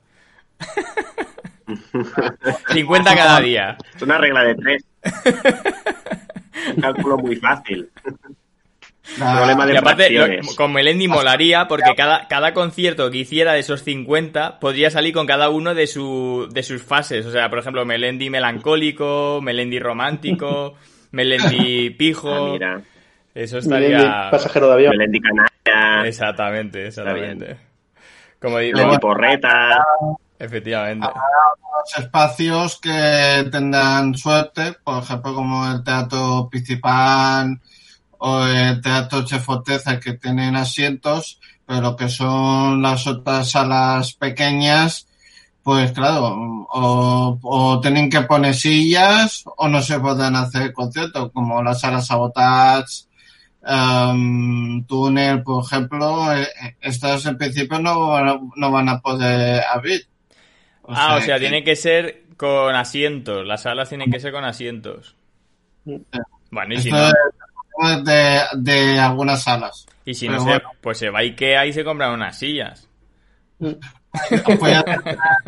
50 2.74 3.16
cada 3.16 3.40
día. 3.42 3.78
Es 3.96 4.02
una 4.02 4.18
regla 4.18 4.44
de 4.44 4.56
tres. 4.56 4.86
Un 6.76 6.76
cálculo 6.82 7.18
muy 7.18 7.36
fácil. 7.38 7.90
Problema 9.18 9.66
de 9.66 9.74
Y 9.74 9.78
aparte, 9.78 10.10
lo- 10.12 10.56
con 10.56 10.72
Melendi 10.72 11.10
molaría 11.10 11.68
porque 11.68 11.94
cada, 11.96 12.26
cada 12.30 12.54
concierto 12.54 13.12
que 13.12 13.18
hiciera 13.18 13.52
de 13.52 13.60
esos 13.60 13.84
50 13.84 14.60
podría 14.60 14.90
salir 14.92 15.14
con 15.14 15.28
cada 15.28 15.50
uno 15.50 15.74
de, 15.76 15.88
su, 15.88 16.48
de 16.52 16.64
sus 16.64 16.82
fases. 16.82 17.26
O 17.26 17.32
sea, 17.32 17.50
por 17.50 17.60
ejemplo, 17.60 17.86
Melendi 17.86 18.30
melancólico, 18.30 19.42
Melendi 19.42 19.78
romántico, 19.80 20.76
Melendi 21.12 21.90
pijo. 21.90 22.34
Ah, 22.34 22.50
mira. 22.54 22.82
Eso 23.36 23.58
Melendi, 23.68 23.94
estaría... 23.96 24.32
pasajero 24.32 24.68
de 24.68 24.74
avión. 24.74 24.92
Melendi 24.98 25.20
Canalla, 25.20 26.08
Exactamente, 26.08 26.88
exactamente. 26.88 27.58
Como 28.40 28.60
digo, 28.60 28.78
Melendi 28.78 29.00
Porreta. 29.00 29.84
Efectivamente. 30.44 31.08
los 31.08 31.98
espacios 31.98 32.80
que 32.80 33.48
tendrán 33.52 34.16
suerte, 34.16 34.74
por 34.84 35.04
ejemplo, 35.04 35.34
como 35.34 35.72
el 35.72 35.84
Teatro 35.84 36.48
Principal 36.50 37.60
o 38.20 38.46
el 38.46 38.82
Teatro 38.82 39.26
Chefoteza, 39.26 40.00
que 40.00 40.14
tienen 40.14 40.56
asientos, 40.56 41.40
pero 41.66 41.96
que 41.96 42.10
son 42.10 42.82
las 42.82 43.08
otras 43.08 43.52
salas 43.52 44.14
pequeñas, 44.14 45.08
pues 45.64 45.92
claro, 45.94 46.68
o, 46.72 47.80
tienen 47.82 48.10
que 48.10 48.22
poner 48.22 48.54
sillas 48.54 49.44
o 49.58 49.68
no 49.70 49.82
se 49.82 50.00
pueden 50.00 50.36
hacer 50.36 50.74
conciertos, 50.74 51.32
como 51.34 51.64
la 51.64 51.74
sala 51.74 52.02
Sabotage, 52.02 53.08
em, 53.66 54.86
Túnel, 54.86 55.42
por 55.44 55.64
ejemplo, 55.64 56.34
eh, 56.34 56.44
eh, 56.44 56.76
estas 56.82 57.26
en 57.26 57.38
principio 57.38 57.80
no, 57.80 58.20
no 58.56 58.72
van 58.72 58.90
a 58.90 59.00
poder 59.00 59.64
abrir. 59.74 60.08
Ah, 60.88 61.16
o 61.18 61.22
sea, 61.22 61.36
que- 61.36 61.42
tiene 61.42 61.64
que 61.64 61.76
ser 61.76 62.24
con 62.38 62.76
asientos. 62.76 63.46
Las 63.46 63.64
salas 63.64 63.90
tienen 63.90 64.12
que 64.12 64.20
ser 64.20 64.32
con 64.32 64.44
asientos. 64.46 65.16
Bueno, 66.52 66.74
y 66.76 66.82
si 66.82 66.92
no, 66.92 67.08
es 67.08 68.04
de, 68.06 68.42
de 68.58 69.00
algunas 69.00 69.44
salas. 69.44 69.86
y 70.06 70.14
si 70.14 70.28
no 70.28 70.34
pero 70.34 70.44
se, 70.44 70.50
bueno. 70.50 70.70
pues 70.82 70.98
se 70.98 71.10
va 71.10 71.20
a 71.20 71.22
Ikea 71.24 71.66
y 71.66 71.74
se 71.74 71.84
compran 71.84 72.14
unas 72.14 72.38
sillas. 72.38 72.88
Pues 73.60 74.84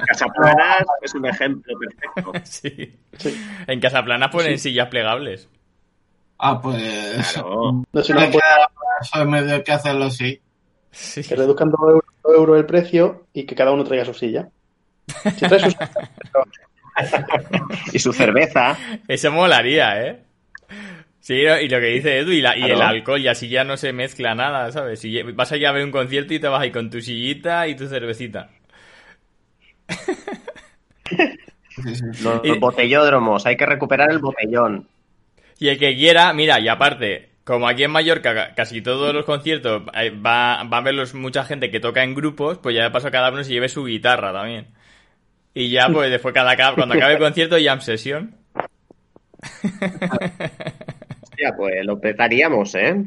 Casaplanas 0.08 0.86
es 1.02 1.14
un 1.16 1.26
ejemplo 1.28 1.74
perfecto. 1.80 2.32
Sí. 2.44 2.98
Sí. 3.18 3.34
En 3.68 3.80
Casaplana 3.80 4.30
ponen 4.30 4.60
sillas 4.60 4.90
plegables. 4.90 5.48
ah, 6.38 6.60
pues. 6.62 7.32
Claro. 7.34 7.84
No 7.94 8.02
sé, 8.04 8.14
no 8.14 8.20
Me 8.20 8.28
puede 8.28 8.44
eso 9.02 9.26
medio 9.26 9.64
que 9.64 9.72
hacerlo 9.72 10.06
así. 10.06 10.42
Sí. 10.92 11.24
que 11.24 11.36
reduzcan 11.36 11.70
dos 11.72 11.80
euros, 11.82 12.04
dos 12.24 12.36
euros 12.36 12.58
el 12.58 12.66
precio 12.66 13.28
y 13.34 13.46
que 13.46 13.56
cada 13.56 13.72
uno 13.72 13.86
traiga 13.86 14.04
su 14.04 14.14
silla. 14.14 14.50
Si 15.08 15.46
Y 17.94 18.00
su 18.00 18.14
cerveza. 18.14 18.78
Eso 19.08 19.32
molaría, 19.32 20.02
¿eh? 20.06 20.20
Sí, 21.20 21.34
y 21.36 21.68
lo 21.70 21.80
que 21.80 21.88
dice 21.88 22.20
Edu, 22.20 22.32
y, 22.32 22.42
la- 22.42 22.58
y 22.58 22.64
el 22.64 22.82
alcohol, 22.82 23.20
y 23.20 23.28
así 23.28 23.50
ya 23.50 23.64
no 23.64 23.78
se 23.78 23.94
mezcla 23.94 24.36
nada, 24.36 24.72
¿sabes? 24.72 25.00
Si 25.00 25.22
vas 25.24 25.52
allá 25.52 25.70
a 25.70 25.74
ver 25.74 25.84
un 25.84 25.92
concierto 25.92 26.34
y 26.34 26.40
te 26.40 26.48
vas 26.48 26.62
ahí 26.62 26.72
con 26.72 26.90
tu 26.90 27.02
sillita 27.02 27.68
y 27.68 27.76
tu 27.76 27.88
cervecita. 27.88 28.50
Los 32.22 32.42
Y- 32.44 32.58
botellódromos. 32.60 33.46
Hay 33.46 33.58
que 33.58 33.66
recuperar 33.66 34.12
el 34.12 34.20
botellón. 34.20 34.88
Y 35.60 35.70
el 35.70 35.80
que 35.80 35.96
quiera, 35.96 36.34
mira, 36.34 36.60
y 36.60 36.68
aparte, 36.68 37.30
como 37.44 37.68
aquí 37.68 37.84
en 37.84 37.92
Mallorca 37.92 38.34
ca- 38.34 38.56
casi 38.56 38.82
todos 38.82 39.14
los 39.14 39.26
conciertos 39.26 39.84
eh, 39.96 40.10
va, 40.12 40.64
va 40.64 40.78
a 40.78 40.82
verlos 40.82 41.14
mucha 41.16 41.44
gente 41.46 41.72
que 41.72 41.80
toca 41.80 42.04
en 42.04 42.14
grupos, 42.16 42.58
pues 42.60 42.76
ya 42.76 42.84
de 42.84 42.92
paso 42.92 43.10
cada 43.12 43.32
uno 43.32 43.44
se 43.44 43.52
lleve 43.54 43.70
su 43.70 43.86
guitarra 43.86 44.34
también. 44.34 44.68
Y 45.56 45.70
ya, 45.70 45.88
pues 45.90 46.12
después 46.12 46.34
cada, 46.34 46.56
cuando 46.76 46.96
acabe 46.96 47.14
el 47.14 47.20
concierto, 47.20 47.56
jam 47.64 47.80
sesión. 47.80 48.36
Ya, 51.42 51.56
pues 51.56 51.86
lo 51.86 52.00
petaríamos, 52.00 52.76
¿eh? 52.76 53.06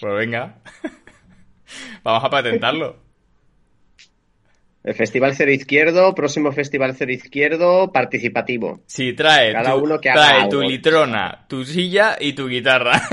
Pues 0.00 0.14
venga. 0.14 0.56
Vamos 2.02 2.24
a 2.24 2.30
patentarlo. 2.30 2.96
El 4.82 4.94
Festival 4.94 5.34
Cero 5.36 5.52
Izquierdo, 5.52 6.14
próximo 6.14 6.50
Festival 6.50 6.94
Cero 6.96 7.12
Izquierdo, 7.12 7.92
participativo. 7.92 8.80
Sí, 8.86 9.12
trae, 9.12 9.52
Cada 9.52 9.72
tu, 9.72 9.84
uno 9.84 10.00
que 10.00 10.10
haga 10.10 10.22
trae 10.22 10.36
algo. 10.42 10.50
tu 10.50 10.62
litrona, 10.62 11.44
tu 11.48 11.64
silla 11.64 12.16
y 12.18 12.32
tu 12.32 12.48
guitarra. 12.48 13.00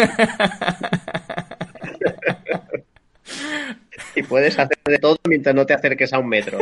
Y 4.15 4.23
puedes 4.23 4.57
hacer 4.57 4.77
de 4.85 4.97
todo 4.97 5.17
mientras 5.27 5.53
no 5.53 5.65
te 5.65 5.73
acerques 5.73 6.13
a 6.13 6.19
un 6.19 6.29
metro. 6.29 6.57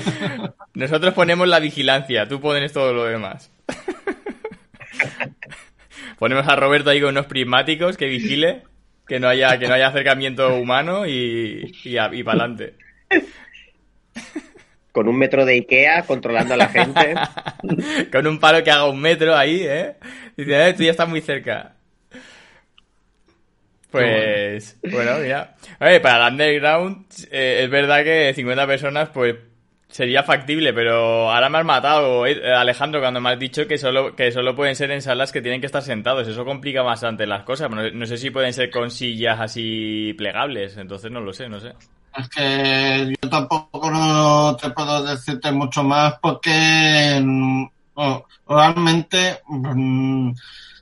Nosotros 0.74 1.14
ponemos 1.14 1.48
la 1.48 1.60
vigilancia, 1.60 2.28
tú 2.28 2.40
pones 2.40 2.72
todo 2.72 2.92
lo 2.92 3.04
demás. 3.04 3.50
Ponemos 6.18 6.46
a 6.48 6.56
Roberto 6.56 6.90
ahí 6.90 7.00
con 7.00 7.10
unos 7.10 7.26
prismáticos 7.26 7.96
que 7.96 8.06
vigile, 8.06 8.62
que 9.06 9.20
no 9.20 9.28
haya, 9.28 9.58
que 9.58 9.68
no 9.68 9.74
haya 9.74 9.88
acercamiento 9.88 10.54
humano 10.56 11.06
y, 11.06 11.72
y, 11.84 11.96
a- 11.98 12.10
y 12.12 12.22
para 12.22 12.44
adelante. 12.44 12.74
Con 14.92 15.08
un 15.08 15.18
metro 15.18 15.44
de 15.44 15.54
Ikea, 15.54 16.02
controlando 16.04 16.54
a 16.54 16.56
la 16.56 16.68
gente. 16.68 17.14
Con 18.12 18.26
un 18.28 18.38
palo 18.38 18.62
que 18.62 18.70
haga 18.70 18.88
un 18.88 19.00
metro 19.00 19.36
ahí, 19.36 19.60
¿eh? 19.64 19.96
Dice, 20.36 20.68
eh, 20.68 20.72
tú 20.72 20.84
ya 20.84 20.92
estás 20.92 21.08
muy 21.08 21.20
cerca. 21.20 21.74
Pues, 23.90 24.78
bueno, 24.82 25.18
mira. 25.20 25.56
Oye, 25.80 25.98
para 26.00 26.26
el 26.28 26.32
underground, 26.32 27.06
eh, 27.32 27.60
es 27.64 27.70
verdad 27.70 28.04
que 28.04 28.32
50 28.34 28.66
personas, 28.68 29.08
pues, 29.08 29.34
sería 29.94 30.24
factible, 30.24 30.72
pero 30.74 31.30
ahora 31.30 31.48
me 31.48 31.58
has 31.58 31.64
matado, 31.64 32.26
eh, 32.26 32.52
Alejandro, 32.52 32.98
cuando 33.00 33.20
me 33.20 33.30
has 33.30 33.38
dicho 33.38 33.68
que 33.68 33.78
solo, 33.78 34.16
que 34.16 34.32
solo 34.32 34.56
pueden 34.56 34.74
ser 34.74 34.90
en 34.90 35.00
salas 35.00 35.30
que 35.30 35.40
tienen 35.40 35.60
que 35.60 35.66
estar 35.66 35.82
sentados. 35.82 36.26
Eso 36.26 36.44
complica 36.44 36.82
bastante 36.82 37.28
las 37.28 37.44
cosas. 37.44 37.70
No, 37.70 37.88
no 37.88 38.04
sé 38.04 38.16
si 38.16 38.30
pueden 38.30 38.52
ser 38.52 38.72
con 38.72 38.90
sillas 38.90 39.38
así 39.38 40.12
plegables, 40.18 40.76
entonces 40.78 41.12
no 41.12 41.20
lo 41.20 41.32
sé, 41.32 41.48
no 41.48 41.60
sé. 41.60 41.74
Es 42.16 42.28
que 42.28 43.14
yo 43.22 43.30
tampoco 43.30 43.88
no 43.88 44.56
te 44.60 44.70
puedo 44.70 45.04
decirte 45.04 45.52
mucho 45.52 45.84
más 45.84 46.14
porque 46.20 47.20
mm, 47.24 47.64
realmente 48.48 49.42
mm, 49.46 50.32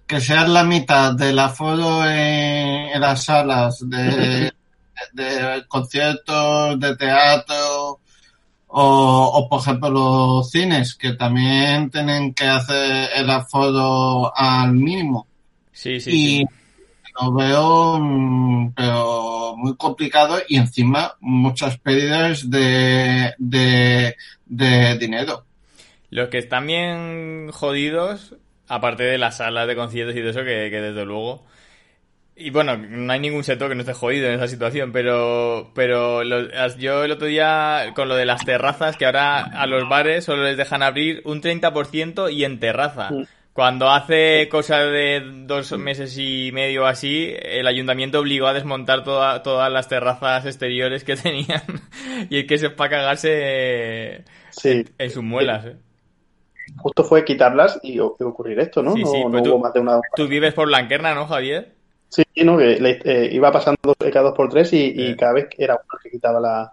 que 0.06 0.20
sea 0.22 0.48
la 0.48 0.64
mitad 0.64 1.12
del 1.12 1.38
aforo 1.38 2.06
en, 2.06 2.88
en 2.94 3.00
las 3.02 3.24
salas 3.24 3.78
de, 3.86 4.54
de 5.12 5.64
conciertos, 5.68 6.80
de 6.80 6.96
teatro 6.96 8.00
o, 8.74 9.30
o, 9.34 9.48
por 9.48 9.60
ejemplo 9.60 9.90
los 9.90 10.50
cines 10.50 10.94
que 10.94 11.12
también 11.12 11.90
tienen 11.90 12.32
que 12.34 12.44
hacer 12.46 13.10
el 13.14 13.28
aforo 13.30 14.32
al 14.36 14.72
mínimo 14.74 15.26
Sí, 15.72 16.00
sí, 16.00 16.10
y 16.10 16.38
sí. 16.38 16.46
lo 17.20 17.32
veo 17.32 17.98
mm, 18.00 18.72
pero 18.74 19.54
muy 19.56 19.76
complicado 19.76 20.38
y 20.48 20.56
encima 20.56 21.14
muchas 21.20 21.78
pérdidas 21.78 22.48
de, 22.50 23.34
de, 23.38 24.16
de 24.46 24.98
dinero. 24.98 25.44
Los 26.10 26.28
que 26.28 26.38
están 26.38 26.66
bien 26.66 27.50
jodidos, 27.52 28.36
aparte 28.68 29.02
de 29.04 29.18
las 29.18 29.38
salas 29.38 29.66
de 29.66 29.76
conciertos 29.76 30.16
y 30.16 30.20
de 30.20 30.30
eso, 30.30 30.40
que, 30.40 30.68
que 30.70 30.80
desde 30.80 31.04
luego. 31.04 31.44
Y 32.34 32.50
bueno, 32.50 32.76
no 32.78 33.12
hay 33.12 33.20
ningún 33.20 33.44
sector 33.44 33.68
que 33.68 33.74
no 33.74 33.82
esté 33.82 33.92
jodido 33.92 34.26
en 34.28 34.34
esa 34.34 34.48
situación, 34.48 34.90
pero, 34.90 35.70
pero 35.74 36.24
lo- 36.24 36.48
yo 36.78 37.04
el 37.04 37.12
otro 37.12 37.26
día 37.26 37.92
con 37.94 38.08
lo 38.08 38.16
de 38.16 38.24
las 38.24 38.44
terrazas, 38.44 38.96
que 38.96 39.04
ahora 39.04 39.40
a 39.42 39.66
los 39.66 39.86
bares 39.88 40.24
solo 40.24 40.44
les 40.44 40.56
dejan 40.56 40.82
abrir 40.82 41.20
un 41.24 41.40
30% 41.42 42.30
y 42.32 42.44
en 42.44 42.58
terraza. 42.58 43.10
Mm. 43.10 43.26
Cuando 43.52 43.90
hace 43.90 44.48
cosa 44.50 44.78
de 44.78 45.20
dos 45.44 45.72
meses 45.78 46.16
y 46.16 46.50
medio 46.54 46.86
así, 46.86 47.34
el 47.38 47.66
ayuntamiento 47.66 48.20
obligó 48.20 48.46
a 48.46 48.54
desmontar 48.54 49.04
toda- 49.04 49.42
todas 49.42 49.70
las 49.70 49.88
terrazas 49.88 50.46
exteriores 50.46 51.04
que 51.04 51.16
tenían. 51.16 51.62
y 52.30 52.38
es 52.40 52.46
que 52.46 52.54
es 52.54 52.66
para 52.70 52.90
cagarse 52.90 54.24
Sí, 54.50 54.84
en 54.98 55.10
sus 55.10 55.22
muelas. 55.22 55.66
¿eh? 55.66 55.76
justo 56.78 57.04
fue 57.04 57.24
quitarlas 57.24 57.78
y 57.82 57.98
ocurrir 57.98 58.58
esto, 58.60 58.82
¿no? 58.82 58.94
Sí, 58.94 59.02
no 59.02 59.06
sí, 59.10 59.18
no 59.24 59.30
pues 59.30 59.42
hubo 59.42 59.50
tú- 59.56 59.58
más 59.58 59.72
de 59.74 59.80
una. 59.80 60.00
Tú 60.16 60.26
vives 60.26 60.54
por 60.54 60.66
Blanquerna, 60.68 61.14
¿no, 61.14 61.26
Javier? 61.26 61.74
Sí, 62.14 62.22
¿no? 62.44 62.58
Que 62.58 62.78
le- 62.78 63.00
eh, 63.04 63.30
iba 63.32 63.50
pasando 63.50 63.78
dos- 63.82 63.96
cada 64.12 64.26
dos 64.28 64.36
por 64.36 64.50
tres 64.50 64.70
y, 64.74 64.84
y 64.90 65.06
Sí. 65.12 65.16
cada 65.16 65.32
vez 65.32 65.46
era 65.56 65.74
uno 65.76 65.98
que 66.02 66.10
quitaba 66.10 66.38
la, 66.40 66.72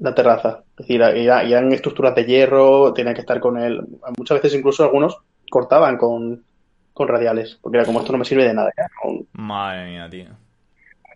la 0.00 0.14
terraza. 0.14 0.62
Es 0.70 0.76
decir, 0.86 1.00
era- 1.00 1.42
eran 1.44 1.70
estructuras 1.72 2.12
de 2.16 2.24
hierro, 2.24 2.92
tenía 2.92 3.14
que 3.14 3.20
estar 3.20 3.38
con 3.38 3.56
él. 3.56 3.80
Muchas 4.16 4.42
veces 4.42 4.58
incluso 4.58 4.82
algunos 4.82 5.16
cortaban 5.48 5.96
con, 5.96 6.42
con 6.92 7.06
radiales, 7.06 7.56
porque 7.62 7.78
era 7.78 7.86
como 7.86 8.00
esto 8.00 8.10
no 8.10 8.18
me 8.18 8.24
sirve 8.24 8.44
de 8.44 8.54
nada, 8.54 8.72
ya, 8.76 8.88
con 9.00 9.24
Madre 9.32 9.90
mía, 9.92 10.08
tío. 10.10 10.26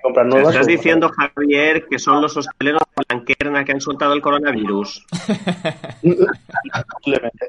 comprar 0.03 0.27
nuevas. 0.27 0.51
Estás 0.53 0.67
o- 0.67 0.71
diciendo, 0.71 1.09
Javier, 1.11 1.87
que 1.91 1.99
son 1.99 2.23
los 2.23 2.37
hosteleros 2.37 2.83
de 2.97 3.05
Blanquerna 3.09 3.65
que 3.65 3.73
han 3.73 3.81
soltado 3.81 4.13
el 4.15 4.23
coronavirus. 4.23 5.05
Posiblemente. 7.03 7.49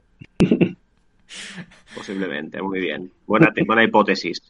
Posiblemente, 1.95 2.61
muy 2.61 2.79
bien. 2.79 3.11
Buena, 3.27 3.51
buena 3.65 3.83
hipótesis. 3.83 4.41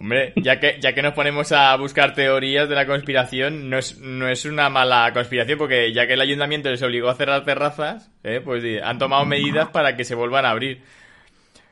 Hombre, 0.00 0.32
ya 0.36 0.60
que, 0.60 0.76
ya 0.80 0.92
que 0.92 1.02
nos 1.02 1.14
ponemos 1.14 1.52
a 1.52 1.76
buscar 1.76 2.14
teorías 2.14 2.68
de 2.68 2.74
la 2.74 2.86
conspiración, 2.86 3.70
no 3.70 3.78
es, 3.78 3.98
no 4.00 4.28
es 4.28 4.44
una 4.44 4.68
mala 4.70 5.10
conspiración, 5.12 5.58
porque 5.58 5.92
ya 5.92 6.06
que 6.06 6.14
el 6.14 6.20
ayuntamiento 6.20 6.70
les 6.70 6.82
obligó 6.82 7.08
a 7.08 7.14
cerrar 7.14 7.44
terrazas, 7.44 8.10
eh, 8.24 8.40
pues 8.44 8.62
di- 8.62 8.78
han 8.78 8.98
tomado 8.98 9.24
medidas 9.24 9.68
para 9.68 9.96
que 9.96 10.04
se 10.04 10.14
vuelvan 10.14 10.44
a 10.44 10.50
abrir. 10.50 10.82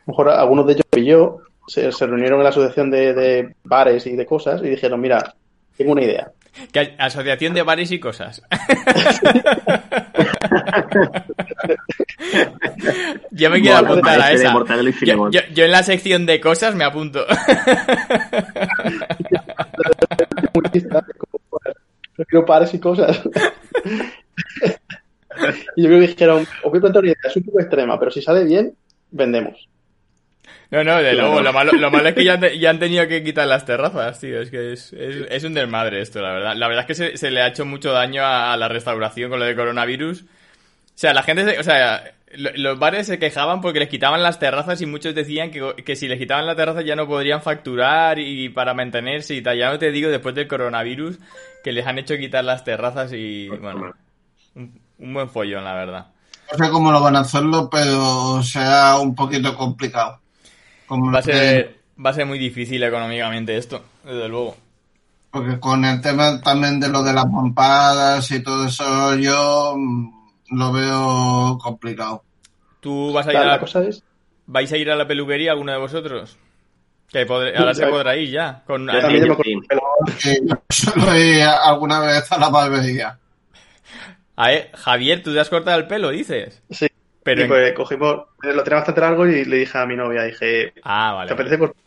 Mejor 0.07 0.29
algunos 0.31 0.67
de 0.67 0.73
ellos 0.75 0.85
y 0.97 1.05
yo 1.07 1.39
se, 1.67 1.91
se 1.93 2.07
reunieron 2.07 2.39
en 2.41 2.45
la 2.45 2.51
asociación 2.51 2.91
de, 2.91 3.15
de 3.15 3.55
bares 3.65 4.07
y 4.07 4.17
de 4.17 4.27
cosas 4.27 4.61
y 4.63 4.69
dijeron, 4.69 5.01
mira, 5.01 5.35
tengo 5.77 5.93
una 5.93 6.03
idea. 6.03 6.31
Que 6.73 6.95
asociación 6.99 7.53
de 7.55 7.63
bares 7.63 7.91
y 7.91 7.99
cosas. 7.99 8.41
yo 13.33 13.51
me 13.51 13.61
quiero 13.61 13.79
Bueno, 13.79 13.91
apuntar 13.93 14.21
a 14.21 14.33
esa. 14.33 14.53
Yo, 14.53 14.93
Filemón. 14.93 15.33
yo- 15.33 15.41
yo 15.53 15.65
en 15.65 15.71
la 15.73 15.83
sección 15.83 16.27
de 16.27 16.41
cosas 16.41 16.75
me 16.77 16.85
apunto. 16.85 17.27
Lista, 20.73 21.05
Prefiero 22.17 22.47
bares 22.47 22.73
y 22.75 22.79
cosas. 22.79 23.21
y 25.77 25.83
yo 25.83 25.89
creo 25.89 26.01
que 26.01 26.07
dijeron, 26.07 26.47
os 26.63 26.71
voy 26.71 26.79
a 26.79 26.83
plantear 26.83 27.03
una 27.05 27.13
idea, 27.13 27.21
es 27.29 27.37
un 27.37 27.43
poco 27.43 27.61
extrema, 27.61 27.99
pero 27.99 28.11
si 28.13 28.23
sale 28.23 28.45
bien, 28.45 28.73
vendemos. 29.11 29.69
No, 30.71 30.83
no, 30.83 30.97
de 30.97 31.15
luego, 31.15 31.41
lo 31.41 31.53
malo, 31.53 31.73
lo 31.73 31.91
malo 31.91 32.09
es 32.09 32.15
que 32.15 32.25
ya 32.25 32.35
han, 32.35 32.41
te- 32.41 32.59
ya 32.59 32.71
han 32.71 32.79
tenido 32.79 33.07
que 33.07 33.23
quitar 33.23 33.47
las 33.47 33.65
terrazas, 33.65 34.19
tío. 34.21 34.41
Es 34.41 34.51
que 34.51 34.73
es, 34.73 34.93
es, 34.93 35.27
es 35.31 35.45
un 35.45 35.55
desmadre 35.55 36.01
esto, 36.01 36.21
la 36.21 36.33
verdad. 36.33 36.57
La 36.57 36.67
verdad 36.69 36.83
es 36.83 36.87
que 36.89 36.95
se, 36.95 37.17
se 37.17 37.31
le 37.31 37.43
ha 37.43 37.49
hecho 37.49 37.65
mucho 37.65 37.93
daño 37.93 38.23
a, 38.25 38.53
a 38.53 38.57
la 38.57 38.69
restauración 38.69 39.31
con 39.31 39.39
lo 39.39 39.45
de 39.45 39.55
coronavirus. 39.55 40.23
O 40.23 40.27
sea, 40.97 41.13
la 41.15 41.23
gente, 41.23 41.45
se- 41.45 41.59
o 41.61 41.63
sea, 41.63 42.13
lo- 42.33 42.51
los 42.57 42.79
bares 42.79 43.07
se 43.07 43.19
quejaban 43.21 43.61
porque 43.61 43.79
les 43.79 43.89
quitaban 43.89 44.23
las 44.23 44.39
terrazas 44.41 44.81
y 44.81 44.87
muchos 44.87 45.15
decían 45.15 45.51
que, 45.53 45.75
que 45.85 45.95
si 45.97 46.09
les 46.09 46.19
quitaban 46.19 46.47
la 46.47 46.57
terraza 46.57 46.83
ya 46.83 46.97
no 46.97 47.07
podrían 47.07 47.43
facturar 47.43 48.19
y 48.19 48.49
para 48.49 48.75
mantenerse 48.75 49.35
y 49.35 49.43
tal. 49.43 49.57
Ya 49.59 49.71
no 49.71 49.79
te 49.79 49.93
digo 49.93 50.11
después 50.11 50.35
del 50.35 50.49
coronavirus 50.49 51.19
que 51.63 51.73
les 51.73 51.87
han 51.87 51.99
hecho 51.99 52.17
quitar 52.17 52.45
las 52.45 52.65
terrazas 52.65 53.13
y, 53.13 53.49
bueno, 53.49 53.93
un, 54.57 54.81
un 54.99 55.15
buen 55.15 55.29
follón, 55.29 55.63
la 55.65 55.75
verdad. 55.75 56.07
No 56.51 56.65
sé 56.65 56.71
cómo 56.71 56.91
lo 56.93 57.01
van 57.01 57.17
a 57.17 57.21
hacerlo, 57.21 57.69
pero 57.71 58.43
será 58.43 58.99
un 58.99 59.15
poquito 59.15 59.57
complicado. 59.57 60.21
Como 60.95 61.11
Va 61.11 61.19
a 61.19 61.23
ser, 61.23 61.77
va 62.07 62.11
a 62.11 62.13
ser 62.13 62.25
muy 62.25 62.39
difícil 62.39 62.81
económicamente 62.81 63.57
esto, 63.57 63.83
desde 64.05 64.29
luego. 64.29 64.57
Porque 65.33 65.59
con 65.59 65.85
el 65.85 66.01
tema 66.01 66.41
también 66.41 66.79
de 66.79 66.89
lo 66.89 67.03
de 67.03 67.13
las 67.13 67.29
mamparas 67.29 68.31
y 68.31 68.41
todo 68.45 68.67
eso, 68.67 69.17
yo 69.17 69.75
mm, 69.77 70.57
lo 70.57 70.73
veo 70.73 71.59
complicado. 71.61 72.23
¿Tú 72.79 73.13
vas 73.13 73.27
a 73.27 73.33
ir 73.33 73.39
a 73.39 73.45
la 73.45 73.59
cosa 73.59 73.83
es, 73.83 74.05
vais 74.47 74.71
a 74.71 74.77
ir 74.77 74.89
a 74.89 74.95
la 74.95 75.09
peluquería 75.09 75.51
alguno 75.51 75.73
de 75.73 75.79
vosotros? 75.79 76.39
Que 77.09 77.27
podré- 77.27 77.57
ahora 77.57 77.75
se 77.75 77.89
podrá 77.89 78.17
ir 78.17 78.31
ya. 78.31 78.63
Con, 78.65 78.87
yo 78.87 79.01
también 79.01 79.27
yo 79.27 79.37
solo 80.69 81.13
he 81.13 81.43
alguna 81.43 81.99
vez 81.99 82.31
a 82.31 82.39
la 82.39 82.51
barbería. 82.51 83.19
A 84.37 84.47
ver, 84.47 84.71
Javier, 84.75 85.25
tú 85.25 85.33
te 85.35 85.41
has 85.41 85.51
cortado 85.51 85.77
el 85.77 85.89
pelo, 85.89 86.11
dices. 86.11 86.63
Sí, 86.71 86.87
Pero 87.25 87.41
y 87.41 87.45
en- 87.45 87.49
pues 87.49 87.73
cogimos, 87.73 88.27
lo 88.43 88.63
tenía 88.63 88.77
bastante 88.77 89.01
largo 89.01 89.27
y 89.27 89.45
le 89.45 89.57
dije 89.57 89.77
a 89.79 89.87
mi 89.87 89.97
novia, 89.97 90.23
dije, 90.23 90.73
Ah, 90.85 91.13
vale. 91.15 91.27
¿te 91.29 91.35
apetece 91.35 91.59
cortar? 91.59 91.83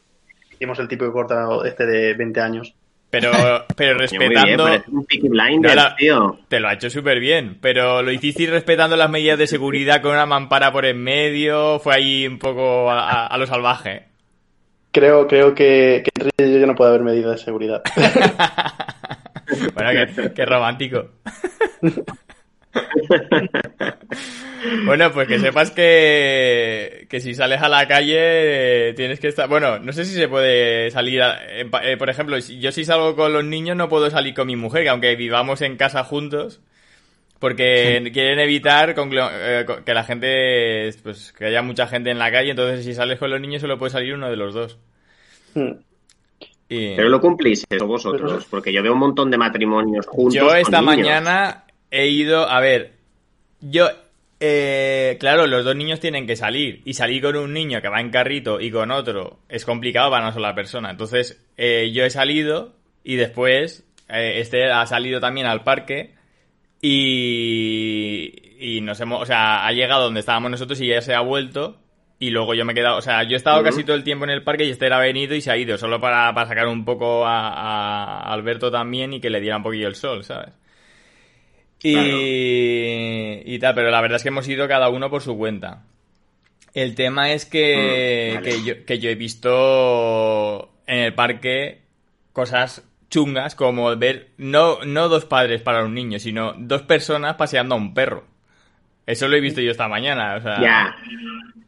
Hicimos 0.52 0.80
el 0.80 0.88
tipo 0.90 1.06
de 1.06 1.12
cortado 1.12 1.64
este 1.64 1.86
de 1.86 2.14
20 2.16 2.42
años. 2.42 2.74
Pero, 3.10 3.32
pero 3.78 3.96
Muy 3.98 4.08
bien, 4.08 4.20
respetando... 4.32 4.64
parece 4.66 4.92
un 4.92 5.06
Peaky 5.06 5.30
Blinders, 5.30 5.76
No, 5.76 5.82
la- 5.82 5.96
tío. 5.96 6.40
Te 6.50 6.60
lo 6.60 6.68
ha 6.68 6.74
hecho 6.74 6.90
súper 6.90 7.20
bien, 7.20 7.58
pero 7.62 8.02
lo 8.02 8.12
hicisteis 8.12 8.50
respetando 8.50 8.96
las 8.98 9.10
medidas 9.10 9.38
de 9.40 9.48
seguridad 9.48 10.02
con 10.02 10.12
una 10.12 10.26
mampara 10.26 10.74
por 10.74 10.86
en 10.86 11.02
medio, 11.02 11.80
fue 11.80 11.94
ahí 11.96 12.28
un 12.28 12.40
poco 12.40 12.90
a, 12.92 13.10
a- 13.10 13.28
a 13.28 13.38
lo 13.38 13.46
salvaje. 13.46 14.08
Creo, 14.92 15.28
creo 15.28 15.54
que, 15.54 16.02
que 16.04 16.10
entre 16.16 16.32
ella 16.44 16.58
y 16.58 16.62
yo 16.62 16.66
no 16.68 16.74
puede 16.76 16.90
haber 16.90 17.04
medidas 17.04 17.34
de 17.34 17.38
seguridad. 17.46 17.84
bueno, 19.76 19.92
qué, 20.16 20.34
qué 20.34 20.46
romántico. 20.46 21.10
bueno, 24.86 25.12
pues 25.12 25.28
que 25.28 25.40
sepas 25.40 25.72
que, 25.72 27.06
que 27.10 27.20
si 27.20 27.34
sales 27.34 27.62
a 27.62 27.70
la 27.70 27.88
calle 27.88 28.16
eh, 28.90 28.94
tienes 28.96 29.20
que 29.20 29.28
estar... 29.28 29.48
Bueno, 29.48 29.80
no 29.80 29.92
sé 29.94 30.06
si 30.06 30.14
se 30.16 30.28
puede 30.28 30.90
salir... 30.92 31.22
a- 31.22 31.40
eh, 31.46 31.98
por 31.98 32.10
ejemplo, 32.10 32.40
si- 32.42 32.60
yo 32.60 32.72
si 32.72 32.86
salgo 32.86 33.16
con 33.16 33.34
los 33.34 33.44
niños 33.44 33.76
no 33.78 33.90
puedo 33.90 34.10
salir 34.10 34.34
con 34.34 34.48
mi 34.48 34.56
mujer, 34.56 34.84
que 34.84 34.90
aunque 34.90 35.16
vivamos 35.16 35.62
en 35.62 35.78
casa 35.78 36.04
juntos, 36.04 36.62
porque 37.40 38.10
quieren 38.14 38.40
evitar 38.40 38.96
conglo- 38.96 39.30
eh, 39.32 39.66
que 39.86 39.94
la 39.94 40.04
gente... 40.04 40.90
Pues 41.04 41.34
que 41.34 41.46
haya 41.46 41.62
mucha 41.62 41.88
gente 41.88 42.10
en 42.12 42.20
la 42.20 42.32
calle, 42.32 42.52
entonces 42.52 42.84
si 42.86 42.94
sales 42.94 43.20
con 43.20 43.30
los 43.30 43.40
niños 43.42 43.62
solo 43.62 43.78
puede 43.78 43.92
salir 43.92 44.14
uno 44.14 44.30
de 44.30 44.36
los 44.38 44.54
dos. 44.54 44.78
Mm. 45.54 45.72
Y... 46.70 46.96
Pero 46.98 47.08
lo 47.08 47.22
cumplís 47.22 47.64
eso 47.70 47.88
vosotros, 47.88 48.46
porque 48.50 48.74
yo 48.74 48.84
veo 48.84 48.92
un 48.92 49.00
montón 49.00 49.32
de 49.32 49.38
matrimonios 49.38 50.06
juntos. 50.06 50.34
Yo 50.34 50.48
con 50.48 50.58
esta 50.58 50.82
niños. 50.82 50.98
mañana 50.98 51.64
he 51.90 52.08
ido, 52.08 52.50
a 52.50 52.60
ver, 52.60 52.92
yo, 53.62 53.88
eh, 54.40 55.18
claro, 55.20 55.48
los 55.48 55.66
dos 55.66 55.76
niños 55.76 56.00
tienen 56.00 56.28
que 56.28 56.36
salir 56.36 56.82
y 56.86 56.94
salir 56.94 57.24
con 57.24 57.36
un 57.36 57.54
niño 57.54 57.82
que 57.82 57.90
va 57.90 58.00
en 58.00 58.12
carrito 58.12 58.62
y 58.62 58.70
con 58.70 58.92
otro 58.92 59.40
es 59.50 59.66
complicado 59.66 60.12
para 60.12 60.26
una 60.26 60.34
sola 60.34 60.54
persona. 60.54 60.92
Entonces, 60.92 61.44
eh, 61.58 61.92
yo 61.92 62.04
he 62.04 62.10
salido 62.10 62.76
y 63.04 63.16
después 63.16 63.84
eh, 64.10 64.34
este 64.36 64.72
ha 64.72 64.86
salido 64.86 65.20
también 65.20 65.48
al 65.48 65.64
parque 65.64 66.14
y, 66.82 68.32
y 68.60 68.82
nos 68.82 69.00
hemos, 69.02 69.24
o 69.24 69.26
sea, 69.26 69.66
ha 69.66 69.72
llegado 69.72 70.04
donde 70.04 70.20
estábamos 70.20 70.52
nosotros 70.52 70.80
y 70.82 70.88
ya 70.88 71.02
se 71.02 71.16
ha 71.16 71.22
vuelto. 71.22 71.80
Y 72.20 72.32
luego 72.32 72.56
yo 72.56 72.66
me 72.66 72.72
he 72.74 72.76
quedado, 72.76 72.98
o 72.98 73.02
sea, 73.02 73.22
yo 73.24 73.34
he 73.34 73.38
estado 73.38 73.62
casi 73.62 73.84
todo 73.84 73.96
el 73.96 74.04
tiempo 74.04 74.26
en 74.26 74.32
el 74.32 74.44
parque 74.44 74.66
y 74.66 74.72
este 74.72 74.88
era 74.88 74.98
venido 74.98 75.36
y 75.36 75.42
se 75.42 75.52
ha 75.52 75.58
ido, 75.58 75.78
solo 75.78 76.02
para, 76.02 76.34
para 76.34 76.48
sacar 76.48 76.68
un 76.68 76.84
poco 76.84 77.28
a, 77.28 77.50
a 77.50 78.34
Alberto 78.34 78.72
también 78.72 79.14
y 79.14 79.22
que 79.22 79.30
le 79.30 79.40
diera 79.40 79.58
un 79.58 79.62
poquillo 79.62 79.88
el 79.88 79.94
sol, 79.94 80.24
¿sabes? 80.24 80.50
Y, 81.84 83.42
y 83.46 83.60
tal, 83.60 83.76
pero 83.76 83.92
la 83.92 84.02
verdad 84.02 84.18
es 84.18 84.24
que 84.24 84.30
hemos 84.30 84.48
ido 84.48 84.68
cada 84.68 84.90
uno 84.90 85.10
por 85.10 85.22
su 85.22 85.38
cuenta. 85.38 85.84
El 86.74 86.96
tema 86.96 87.32
es 87.32 87.46
que, 87.46 88.32
Mm, 88.32 88.36
vale. 88.36 88.50
que, 88.50 88.64
yo, 88.64 88.86
que 88.86 89.00
yo 89.00 89.10
he 89.10 89.16
visto 89.16 90.70
en 90.86 91.00
el 91.00 91.14
parque 91.14 91.82
cosas 92.34 92.84
chungas 93.10 93.56
como 93.56 93.96
ver 93.96 94.30
no, 94.38 94.84
no 94.86 95.08
dos 95.10 95.26
padres 95.26 95.62
para 95.62 95.84
un 95.84 95.94
niño, 95.94 96.20
sino 96.20 96.54
dos 96.58 96.84
personas 96.84 97.36
paseando 97.36 97.76
a 97.76 97.78
un 97.78 97.94
perro. 97.94 98.26
Eso 99.06 99.28
lo 99.28 99.38
he 99.38 99.42
visto 99.42 99.62
yo 99.62 99.72
esta 99.72 99.88
mañana, 99.88 100.36
o 100.36 100.42
sea... 100.42 100.60
Ya. 100.62 100.96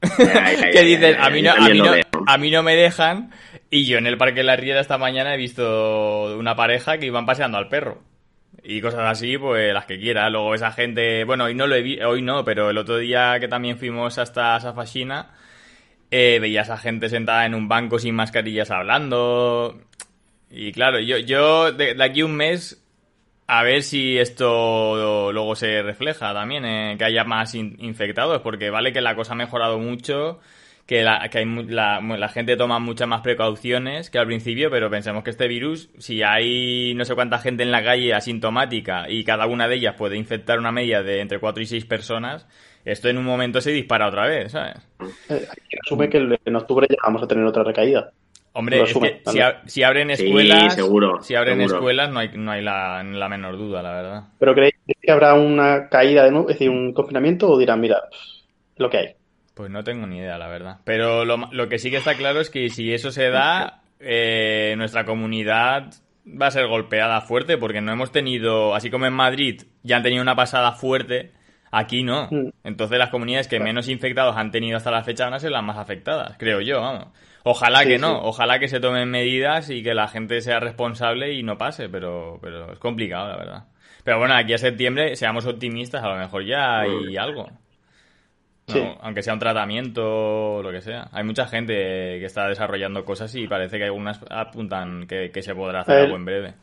Ya, 0.01 0.17
ya, 0.17 0.53
ya, 0.53 0.71
que 0.71 0.83
dicen, 0.83 1.13
ya, 1.13 1.25
a 1.25 1.29
mí, 1.29 1.41
no, 1.41 1.51
a, 1.51 1.69
mí 1.69 1.79
no, 1.79 1.91
a 2.27 2.37
mí 2.37 2.51
no 2.51 2.63
me 2.63 2.75
dejan. 2.75 3.31
Y 3.69 3.85
yo 3.85 3.97
en 3.97 4.07
el 4.07 4.17
Parque 4.17 4.41
de 4.41 4.43
la 4.43 4.55
Riera 4.55 4.79
esta 4.81 4.97
mañana 4.97 5.33
he 5.33 5.37
visto 5.37 6.37
una 6.37 6.55
pareja 6.55 6.97
que 6.97 7.05
iban 7.05 7.25
paseando 7.25 7.57
al 7.57 7.69
perro. 7.69 8.01
Y 8.63 8.81
cosas 8.81 9.01
así, 9.01 9.37
pues 9.37 9.73
las 9.73 9.85
que 9.85 9.99
quiera. 9.99 10.29
Luego 10.29 10.53
esa 10.55 10.71
gente, 10.71 11.23
bueno, 11.23 11.45
hoy 11.45 11.55
no 11.55 11.67
lo 11.67 11.75
he 11.75 11.81
vi- 11.81 12.01
hoy 12.01 12.21
no, 12.21 12.43
pero 12.43 12.69
el 12.69 12.77
otro 12.77 12.97
día 12.97 13.39
que 13.39 13.47
también 13.47 13.77
fuimos 13.77 14.17
hasta 14.17 14.57
esa 14.57 14.73
fascina, 14.73 15.31
eh, 16.11 16.39
veía 16.41 16.61
a 16.61 16.77
gente 16.77 17.09
sentada 17.09 17.45
en 17.45 17.55
un 17.55 17.67
banco 17.67 17.99
sin 17.99 18.15
mascarillas 18.15 18.71
hablando. 18.71 19.79
Y 20.51 20.71
claro, 20.73 20.99
yo, 20.99 21.17
yo 21.19 21.71
de, 21.71 21.95
aquí 22.03 22.23
un 22.23 22.35
mes, 22.35 22.83
a 23.47 23.63
ver 23.63 23.83
si 23.83 24.17
esto 24.17 25.31
luego 25.33 25.55
se 25.55 25.81
refleja 25.83 26.33
también, 26.33 26.65
eh, 26.65 26.95
que 26.97 27.05
haya 27.05 27.23
más 27.23 27.55
in- 27.55 27.77
infectados, 27.79 28.41
porque 28.41 28.69
vale 28.69 28.93
que 28.93 29.01
la 29.01 29.15
cosa 29.15 29.33
ha 29.33 29.35
mejorado 29.35 29.79
mucho, 29.79 30.39
que, 30.89 31.03
la, 31.03 31.29
que 31.29 31.37
hay 31.37 31.45
la, 31.67 32.01
la 32.01 32.29
gente 32.29 32.57
toma 32.57 32.79
muchas 32.79 33.07
más 33.07 33.21
precauciones 33.21 34.09
que 34.09 34.17
al 34.17 34.25
principio, 34.25 34.71
pero 34.71 34.89
pensemos 34.89 35.23
que 35.23 35.29
este 35.29 35.47
virus, 35.47 35.91
si 35.99 36.23
hay 36.23 36.95
no 36.95 37.05
sé 37.05 37.13
cuánta 37.13 37.37
gente 37.37 37.61
en 37.61 37.69
la 37.71 37.83
calle 37.83 38.11
asintomática 38.15 39.07
y 39.07 39.23
cada 39.23 39.45
una 39.45 39.67
de 39.67 39.75
ellas 39.75 39.93
puede 39.95 40.17
infectar 40.17 40.57
una 40.57 40.71
media 40.71 41.03
de 41.03 41.21
entre 41.21 41.37
4 41.39 41.61
y 41.61 41.67
6 41.67 41.85
personas, 41.85 42.47
esto 42.85 43.07
en 43.07 43.19
un 43.19 43.25
momento 43.25 43.61
se 43.61 43.69
dispara 43.69 44.07
otra 44.07 44.25
vez, 44.25 44.51
¿sabes? 44.51 44.77
Eh, 45.29 45.47
hay 45.47 45.61
que 45.69 45.77
asume 45.85 46.09
que 46.09 46.17
en 46.43 46.55
octubre 46.55 46.87
ya 46.89 46.97
vamos 47.03 47.21
a 47.21 47.27
tener 47.27 47.45
otra 47.45 47.63
recaída. 47.63 48.09
Hombre, 48.53 48.81
es 48.81 48.93
que 48.97 49.21
si, 49.27 49.39
si 49.67 49.83
abren 49.83 50.15
Sí, 50.15 50.25
escuelas, 50.25 50.73
seguro, 50.73 51.21
si 51.21 51.35
abren 51.35 51.57
seguro. 51.59 51.75
escuelas 51.75 52.09
no 52.09 52.17
hay, 52.17 52.31
no 52.33 52.49
hay 52.49 52.63
la, 52.63 53.03
la 53.03 53.29
menor 53.29 53.57
duda, 53.57 53.83
la 53.83 53.91
verdad. 53.93 54.23
¿Pero 54.39 54.55
creéis 54.55 54.73
que 54.99 55.11
habrá 55.11 55.35
una 55.35 55.87
caída 55.87 56.23
de 56.25 56.31
nuevo, 56.31 56.49
es 56.49 56.55
decir, 56.55 56.71
un 56.71 56.93
confinamiento 56.93 57.47
o 57.47 57.59
dirán, 57.59 57.79
mira, 57.79 58.01
lo 58.77 58.89
que 58.89 58.97
hay? 58.97 59.18
Pues 59.59 59.69
no 59.69 59.83
tengo 59.83 60.07
ni 60.07 60.19
idea, 60.19 60.37
la 60.37 60.47
verdad. 60.47 60.77
Pero 60.85 61.25
lo, 61.25 61.67
que 61.67 61.79
sí 61.79 61.91
que 61.91 61.97
está 61.97 62.15
claro 62.15 62.39
es 62.39 62.49
que 62.49 62.69
si 62.69 62.93
eso 62.93 63.11
se 63.11 63.29
da, 63.29 63.81
eh, 63.99 64.73
nuestra 64.77 65.03
comunidad 65.03 65.95
va 66.25 66.47
a 66.47 66.51
ser 66.51 66.67
golpeada 66.67 67.19
fuerte 67.19 67.57
porque 67.57 67.81
no 67.81 67.91
hemos 67.91 68.13
tenido, 68.13 68.73
así 68.73 68.89
como 68.89 69.05
en 69.05 69.11
Madrid 69.11 69.63
ya 69.83 69.97
han 69.97 70.03
tenido 70.03 70.21
una 70.21 70.37
pasada 70.37 70.71
fuerte, 70.71 71.33
aquí 71.71 72.03
no. 72.03 72.29
Mm. 72.31 72.51
Entonces 72.63 72.97
las 72.97 73.09
comunidades 73.09 73.49
que 73.49 73.59
menos 73.59 73.89
infectados 73.89 74.37
han 74.37 74.51
tenido 74.51 74.77
hasta 74.77 74.91
la 74.91 75.03
fecha 75.03 75.25
van 75.25 75.33
a 75.33 75.39
ser 75.39 75.51
las 75.51 75.63
más 75.63 75.77
afectadas, 75.77 76.37
creo 76.39 76.61
yo, 76.61 76.79
vamos. 76.79 77.07
Ojalá 77.43 77.79
Sí, 77.81 77.89
que 77.89 77.97
no, 77.97 78.13
sí. 78.13 78.19
ojalá 78.23 78.59
que 78.59 78.69
se 78.69 78.79
tomen 78.79 79.11
medidas 79.11 79.69
y 79.69 79.83
que 79.83 79.93
la 79.93 80.07
gente 80.07 80.39
sea 80.39 80.61
responsable 80.61 81.33
y 81.33 81.43
no 81.43 81.57
pase, 81.57 81.89
pero, 81.89 82.39
pero 82.41 82.71
es 82.71 82.79
complicado, 82.79 83.27
la 83.27 83.35
verdad. 83.35 83.63
Pero 84.05 84.19
bueno, 84.19 84.35
aquí 84.35 84.53
a 84.53 84.57
septiembre, 84.57 85.17
seamos 85.17 85.45
optimistas, 85.45 86.01
a 86.01 86.07
lo 86.07 86.15
mejor 86.15 86.45
ya 86.45 86.79
hay 86.79 87.17
algo. 87.17 87.49
No, 88.69 88.73
Sí. 88.73 88.87
Aunque 89.01 89.21
sea 89.23 89.33
un 89.33 89.39
tratamiento 89.39 90.55
o 90.55 90.63
lo 90.63 90.71
que 90.71 90.81
sea. 90.81 91.09
Hay 91.11 91.23
mucha 91.23 91.45
gente 91.47 91.73
que 91.73 92.25
está 92.25 92.47
desarrollando 92.47 93.03
cosas 93.03 93.33
y 93.35 93.47
parece 93.47 93.77
que 93.77 93.83
algunas 93.85 94.19
apuntan 94.29 95.05
que, 95.07 95.31
que 95.31 95.41
se 95.41 95.53
podrá 95.53 95.81
hacer 95.81 95.97
El- 95.97 96.03
algo 96.05 96.15
en 96.15 96.25
breve. 96.25 96.53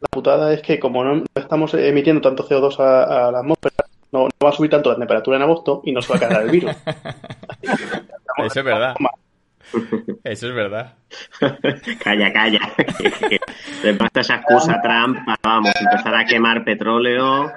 La 0.00 0.08
putada 0.10 0.52
es 0.52 0.62
que 0.62 0.78
como 0.78 1.02
no 1.02 1.24
estamos 1.34 1.74
emitiendo 1.74 2.20
tanto 2.22 2.46
CO2 2.46 2.78
a, 2.78 3.26
a 3.28 3.32
la 3.32 3.38
atmósfera, 3.40 3.74
no, 4.12 4.24
no 4.26 4.28
va 4.44 4.50
a 4.50 4.52
subir 4.52 4.70
tanto 4.70 4.90
la 4.90 4.96
temperatura 4.96 5.36
en 5.38 5.42
agosto 5.42 5.80
y 5.84 5.90
no 5.92 6.00
se 6.00 6.12
va 6.12 6.16
a 6.18 6.20
cargar 6.20 6.42
el 6.42 6.50
virus. 6.50 6.70
Eso 8.38 8.60
es 8.60 8.64
verdad. 8.64 8.94
Eso 10.24 10.48
es 10.48 10.54
verdad. 10.54 10.94
Calla, 12.04 12.32
calla. 12.32 12.60
Le 13.82 13.92
basta 13.94 14.20
esa 14.20 14.36
excusa 14.36 14.80
Trump 14.80 15.18
para, 15.26 15.38
vamos, 15.42 15.72
empezar 15.80 16.14
a 16.14 16.24
quemar 16.24 16.64
petróleo. 16.64 17.50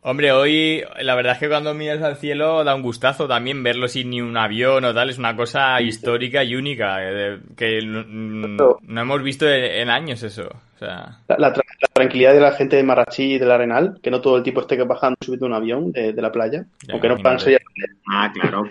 Hombre, 0.00 0.30
hoy 0.32 0.82
la 1.00 1.14
verdad 1.16 1.32
es 1.34 1.38
que 1.40 1.48
cuando 1.48 1.74
miras 1.74 2.00
al 2.02 2.16
cielo 2.16 2.62
da 2.62 2.74
un 2.74 2.82
gustazo 2.82 3.26
también 3.26 3.62
verlo 3.64 3.88
sin 3.88 4.10
ni 4.10 4.20
un 4.20 4.36
avión 4.36 4.84
o 4.84 4.94
tal. 4.94 5.10
Es 5.10 5.18
una 5.18 5.34
cosa 5.34 5.80
histórica 5.82 6.44
y 6.44 6.54
única 6.54 6.98
eh, 7.00 7.40
que 7.56 7.80
no 7.82 9.00
hemos 9.00 9.22
visto 9.22 9.48
en, 9.50 9.64
en 9.64 9.90
años 9.90 10.22
eso. 10.22 10.48
O 10.76 10.78
sea, 10.78 11.18
La, 11.26 11.36
la 11.38 11.52
tra- 11.52 11.64
la 11.82 11.88
tranquilidad 11.92 12.32
de 12.32 12.40
la 12.40 12.52
gente 12.52 12.76
de 12.76 12.84
Marrachí 12.84 13.34
y 13.34 13.38
del 13.38 13.50
Arenal, 13.50 13.98
que 14.00 14.10
no 14.12 14.20
todo 14.20 14.36
el 14.36 14.44
tipo 14.44 14.60
esté 14.60 14.80
bajando 14.84 15.16
y 15.20 15.24
subiendo 15.24 15.46
un 15.46 15.54
avión 15.54 15.90
de, 15.90 16.12
de 16.12 16.22
la 16.22 16.30
playa, 16.30 16.64
Ya, 16.86 16.92
aunque 16.92 17.08
no 17.08 17.18
imagínate. 17.18 17.44
ser 17.44 17.62
Ah, 18.08 18.30
claro. 18.32 18.62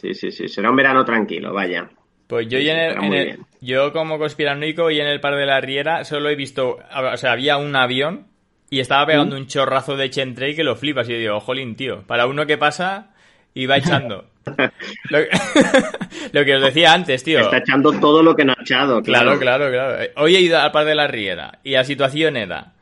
Sí, 0.00 0.14
sí, 0.14 0.30
sí. 0.30 0.48
Será 0.48 0.70
un 0.70 0.76
verano 0.76 1.04
tranquilo, 1.04 1.52
vaya. 1.52 1.90
Pues 2.28 2.46
yo, 2.48 2.58
y 2.60 2.70
en 2.70 2.78
el, 2.78 3.12
en 3.12 3.46
yo 3.60 3.92
como 3.92 4.18
conspiranoico 4.18 4.88
y 4.92 5.00
en 5.00 5.08
el 5.08 5.20
par 5.20 5.34
de 5.34 5.46
la 5.46 5.60
Riera 5.60 6.04
solo 6.04 6.30
he 6.30 6.36
visto, 6.36 6.78
o 7.12 7.16
sea, 7.16 7.32
había 7.32 7.56
un 7.58 7.74
avión 7.74 8.28
y 8.70 8.80
estaba 8.80 9.04
pegando 9.06 9.36
un 9.36 9.46
chorrazo 9.46 9.96
de 9.96 10.08
Chentray 10.10 10.54
que 10.54 10.64
lo 10.64 10.76
flipas 10.76 11.08
y 11.08 11.12
yo 11.12 11.18
digo, 11.18 11.40
jolín, 11.40 11.74
tío, 11.76 12.02
para 12.06 12.26
uno 12.26 12.46
que 12.46 12.56
pasa 12.56 13.10
iba 13.52 13.76
echando. 13.76 14.30
lo, 15.10 15.18
lo 16.32 16.44
que 16.44 16.54
os 16.56 16.62
decía 16.62 16.92
antes, 16.92 17.22
tío. 17.24 17.40
Está 17.40 17.58
echando 17.58 17.92
todo 17.98 18.22
lo 18.22 18.34
que 18.34 18.44
no 18.44 18.52
ha 18.56 18.62
echado, 18.62 19.02
Claro, 19.02 19.38
claro. 19.38 19.68
claro, 19.68 19.96
claro. 19.96 20.12
Hoy 20.16 20.36
he 20.36 20.40
ido 20.40 20.58
al 20.58 20.70
par 20.70 20.86
de 20.86 20.94
la 20.94 21.08
Riera 21.08 21.58
y 21.64 21.72
la 21.72 21.84
situación 21.84 22.36
era 22.36 22.72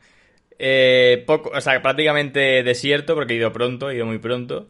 eh, 0.59 1.23
poco, 1.25 1.51
o 1.55 1.61
sea, 1.61 1.81
prácticamente 1.81 2.63
desierto 2.63 3.15
porque 3.15 3.33
he 3.33 3.37
ido 3.37 3.51
pronto, 3.51 3.89
he 3.89 3.95
ido 3.95 4.05
muy 4.05 4.19
pronto, 4.19 4.67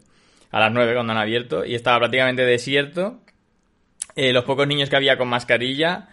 a 0.52 0.60
las 0.60 0.72
9 0.72 0.94
cuando 0.94 1.12
han 1.12 1.20
abierto 1.20 1.66
y 1.66 1.76
estaba 1.76 2.00
prácticamente 2.00 2.46
desierto. 2.46 3.20
Eh, 4.16 4.34
los 4.34 4.44
pocos 4.44 4.68
niños 4.68 4.90
que 4.90 4.96
había 4.96 5.18
con 5.18 5.28
mascarilla, 5.28 6.10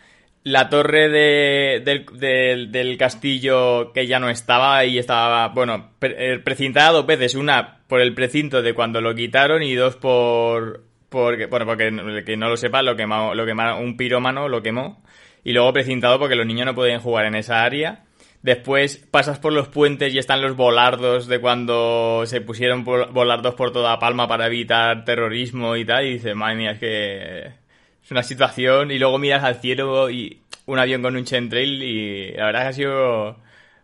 la 0.46 0.68
torre 0.68 1.08
de- 1.08 1.82
del, 1.84 2.06
del- 2.20 2.70
del 2.70 2.96
castillo 2.96 3.92
que 3.92 4.06
ya 4.06 4.20
no 4.20 4.28
estaba 4.30 4.84
y 4.84 4.96
estaba, 4.96 5.48
bueno, 5.48 5.90
pre- 5.98 6.34
eh, 6.34 6.38
precintada 6.38 6.92
dos 6.92 7.04
veces, 7.04 7.34
una 7.34 7.78
por 7.88 8.00
el 8.00 8.14
precinto 8.14 8.62
de 8.62 8.72
cuando 8.72 9.00
lo 9.00 9.12
quitaron 9.12 9.64
y 9.64 9.74
dos 9.74 9.96
por, 9.96 10.84
bueno, 11.10 11.66
porque 11.66 12.22
que 12.24 12.36
no 12.36 12.48
lo 12.48 12.56
sepa, 12.56 12.82
lo 12.82 12.94
quemó, 12.94 13.34
lo 13.34 13.44
quemaron, 13.44 13.82
un 13.82 13.96
pirómano 13.96 14.48
lo 14.48 14.62
quemó 14.62 15.02
y 15.42 15.52
luego 15.52 15.72
precintado 15.72 16.20
porque 16.20 16.36
los 16.36 16.46
niños 16.46 16.66
no 16.66 16.76
podían 16.76 17.00
jugar 17.00 17.24
en 17.26 17.34
esa 17.34 17.64
área. 17.64 18.04
Después 18.42 18.98
pasas 19.10 19.40
por 19.40 19.52
los 19.52 19.66
puentes 19.66 20.14
y 20.14 20.18
están 20.18 20.42
los 20.42 20.54
volardos 20.54 21.26
de 21.26 21.40
cuando 21.40 22.22
se 22.26 22.40
pusieron 22.40 22.84
volardos 22.84 23.56
por 23.56 23.72
toda 23.72 23.98
Palma 23.98 24.28
para 24.28 24.46
evitar 24.46 25.04
terrorismo 25.04 25.74
y 25.74 25.84
tal. 25.84 26.04
Y 26.06 26.12
dices, 26.14 26.36
madre 26.36 26.54
mía, 26.54 26.70
es 26.72 26.78
que 26.78 27.65
es 28.06 28.10
una 28.12 28.22
situación. 28.22 28.92
Y 28.92 28.98
luego 28.98 29.18
miras 29.18 29.42
al 29.42 29.56
cielo 29.56 30.08
y 30.08 30.40
un 30.66 30.78
avión 30.78 31.02
con 31.02 31.16
un 31.16 31.24
chemtrail 31.24 31.82
y 31.82 32.32
la 32.32 32.46
verdad 32.46 32.62
que 32.62 32.68
ha 32.68 32.72
sido 32.72 33.36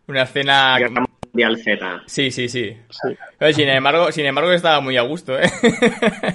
una 0.07 0.23
escena... 0.23 0.77
Mundial 1.33 1.57
Z. 1.57 2.03
Sí, 2.05 2.31
sí, 2.31 2.47
sí. 2.47 2.77
Sí. 2.89 3.17
Pero 3.37 3.53
sin 3.53 3.67
embargo, 3.67 4.11
sin 4.11 4.25
embargo 4.25 4.53
estaba 4.53 4.81
muy 4.81 4.97
a 4.97 5.01
gusto, 5.01 5.37
¿eh? 5.37 5.49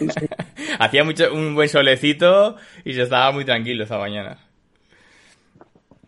Hacía 0.81 1.05
mucho, 1.05 1.33
un 1.33 1.55
buen 1.55 1.69
solecito 1.69 2.57
y 2.85 2.95
se 2.95 3.03
estaba 3.03 3.31
muy 3.31 3.45
tranquilo 3.45 3.85
esta 3.85 3.97
mañana. 3.97 4.39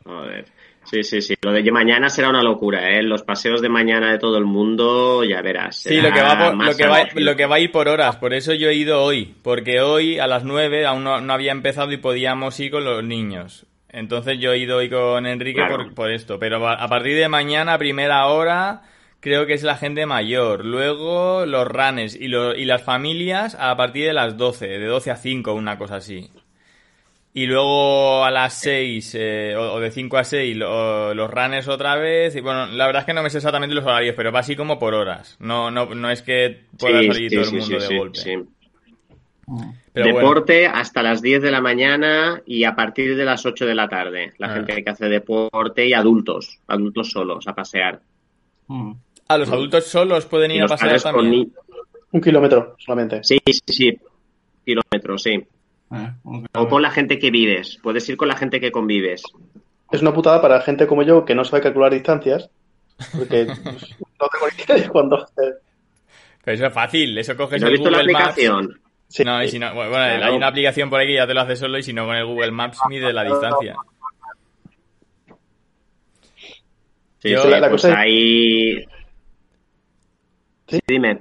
Joder. 0.05 0.45
Sí, 0.85 1.05
sí, 1.05 1.21
sí. 1.23 1.35
Lo 1.43 1.53
de 1.53 1.71
mañana 1.71 2.09
será 2.11 2.31
una 2.31 2.43
locura, 2.43 2.91
¿eh? 2.91 3.03
Los 3.03 3.23
paseos 3.23 3.63
de 3.63 3.69
mañana 3.69 4.11
de 4.11 4.19
todo 4.19 4.39
el 4.39 4.45
mundo, 4.45 5.23
ya 5.25 5.41
verás. 5.43 5.77
Sí, 5.77 6.01
lo 6.01 6.11
que, 6.13 6.21
va 6.21 6.51
por- 6.53 6.65
lo, 6.67 6.77
que 6.77 6.87
va, 6.87 7.05
lo 7.15 7.37
que 7.37 7.47
va 7.47 7.57
a 7.57 7.61
ir 7.61 7.71
por 7.71 7.87
horas. 7.89 8.17
Por 8.17 8.35
eso 8.35 8.55
yo 8.55 8.69
he 8.71 8.75
ido 8.75 9.03
hoy. 9.03 9.35
Porque 9.43 9.81
hoy 9.81 10.19
a 10.19 10.27
las 10.27 10.43
9 10.45 10.87
aún 10.87 11.05
no, 11.05 11.21
no 11.21 11.33
había 11.33 11.53
empezado 11.53 11.93
y 11.93 11.99
podíamos 11.99 12.59
ir 12.59 12.71
con 12.73 12.85
los 12.85 13.05
niños. 13.05 13.67
Entonces 13.89 14.39
yo 14.41 14.53
he 14.53 14.59
ido 14.59 14.79
hoy 14.79 14.89
con 14.89 15.27
Enrique 15.27 15.59
Claro. 15.61 15.77
por, 15.77 15.95
por 15.95 16.11
esto. 16.11 16.39
Pero 16.39 16.67
a 16.69 16.89
partir 16.89 17.17
de 17.17 17.29
mañana, 17.29 17.79
primera 17.79 18.27
hora, 18.27 18.83
creo 19.21 19.47
que 19.47 19.53
es 19.55 19.63
la 19.63 19.77
gente 19.77 20.07
mayor. 20.07 20.65
Luego 20.65 21.45
los 21.47 21.69
ranes 21.69 22.17
y, 22.19 22.29
lo- 22.29 22.55
y 22.57 22.65
las 22.65 22.83
familias 22.83 23.57
a 23.61 23.77
partir 23.77 24.07
de 24.07 24.13
las 24.13 24.37
12. 24.37 24.67
De 24.67 24.87
12 24.87 25.11
a 25.13 25.17
5, 25.17 25.53
una 25.55 25.79
cosa 25.79 25.97
así. 25.97 26.31
Y 27.33 27.47
luego 27.47 28.25
a 28.25 28.31
las 28.33 28.55
6, 28.55 29.15
eh, 29.19 29.55
o, 29.57 29.75
o 29.75 29.81
de 29.81 29.93
5 29.93 30.19
a 30.19 30.25
6, 30.25 30.57
lo- 30.57 31.15
los 31.15 31.31
runners 31.31 31.69
otra 31.69 31.95
vez. 31.97 32.35
Y 32.35 32.41
bueno, 32.41 32.67
la 32.67 32.87
verdad 32.87 33.01
es 33.03 33.07
que 33.07 33.15
no 33.15 33.23
me 33.23 33.31
sé 33.31 33.39
exactamente 33.39 33.75
los 33.75 33.85
horarios, 33.85 34.15
pero 34.17 34.33
va 34.33 34.41
así 34.41 34.57
como 34.57 34.79
por 34.81 34.95
horas. 34.95 35.37
No, 35.39 35.71
no, 35.71 35.87
no 35.95 36.11
es 36.11 36.23
que 36.23 36.65
pueda 36.77 37.01
Sí, 37.01 37.07
salir 37.07 37.31
sí, 37.31 37.37
todo 37.37 37.45
el 37.45 37.51
mundo 37.53 37.67
sí, 37.67 37.73
de 37.75 37.81
sí, 37.83 37.97
golpe. 37.99 38.19
sí. 38.19 38.35
Pero 39.93 40.07
bueno, 40.13 40.19
deporte 40.21 40.67
hasta 40.67 41.03
las 41.03 41.21
10 41.23 41.43
de 41.43 41.51
la 41.51 41.61
mañana 41.61 42.41
y 42.47 42.65
a 42.65 42.75
partir 42.77 43.17
de 43.17 43.25
las 43.25 43.45
8 43.47 43.67
de 43.67 43.75
la 43.75 43.89
tarde. 43.89 44.33
La 44.39 44.49
Ah. 44.49 44.55
gente 44.55 44.83
que 44.85 44.91
hace 44.91 45.09
deporte 45.09 45.87
y 45.87 45.93
adultos, 45.93 46.59
adultos 46.69 47.11
solos 47.11 47.47
a 47.49 47.55
pasear. 47.55 48.01
A 49.29 49.39
los 49.39 49.51
adultos 49.51 49.87
solos 49.87 50.27
pueden 50.27 50.51
Y 50.53 50.57
ir 50.57 50.63
a 50.63 50.67
pasear 50.69 51.01
con 51.03 51.13
también. 51.15 51.31
ni- 51.31 51.53
Un 52.13 52.21
kilómetro 52.21 52.77
solamente. 52.79 53.23
Sí, 53.25 53.39
sí, 53.47 53.61
sí. 53.67 53.99
Kilómetros, 54.65 55.23
sí. 55.23 55.45
Eh, 55.93 56.11
un 56.25 56.47
O 56.55 56.69
con 56.69 56.83
la 56.83 56.91
gente 56.91 57.19
que 57.19 57.31
vives. 57.31 57.79
Puedes 57.83 58.09
ir 58.09 58.17
con 58.17 58.29
la 58.29 58.37
gente 58.37 58.61
que 58.61 58.71
convives. 58.73 59.23
Es 59.91 60.03
una 60.03 60.13
putada 60.15 60.41
para 60.41 60.61
gente 60.61 60.87
como 60.87 61.03
yo 61.03 61.25
que 61.25 61.35
no 61.35 61.45
sabe 61.45 61.63
calcular 61.63 61.93
distancias. 61.93 62.49
Porque 63.17 63.45
no 63.47 63.55
tengo 63.55 64.47
ni 64.57 64.63
idea 64.65 64.77
de 64.77 64.89
cuándo. 64.89 65.19
eh, 65.43 65.55
Pero 66.45 66.55
eso 66.55 66.67
es 66.67 66.73
fácil, 66.73 67.17
eso 67.19 67.37
coges 67.37 67.61
¿No 67.61 67.69
el 67.69 67.73
visto 67.75 67.91
la 67.91 67.99
Google 67.99 68.13
Maps. 68.13 68.25
aplicación? 68.31 68.81
Sí. 69.09 69.25
No, 69.25 69.43
y 69.43 69.49
si 69.49 69.59
no, 69.59 69.75
bueno, 69.75 69.91
Claro. 69.91 70.25
hay 70.27 70.37
una 70.37 70.47
aplicación 70.47 70.89
por 70.91 71.01
ahí 71.01 71.09
que 71.09 71.15
ya 71.15 71.27
te 71.27 71.35
lo 71.35 71.41
hace 71.41 71.57
solo 71.57 71.77
y 71.79 71.83
si 71.83 71.93
no 71.93 72.07
con 72.07 72.15
el 72.15 72.25
Google 72.27 72.53
Maps 72.53 72.79
mide 72.89 73.13
la 73.13 73.25
distancia. 73.25 73.75
Sí, 77.19 77.31
Yo- 77.31 77.43
sí, 77.43 77.49
La- 77.49 77.61
la 77.61 77.69
pues 77.69 77.83
cosa 77.83 77.93
es- 77.93 77.99
ahí... 77.99 78.85
¿Sí? 80.69 80.79
Dime. 80.87 81.19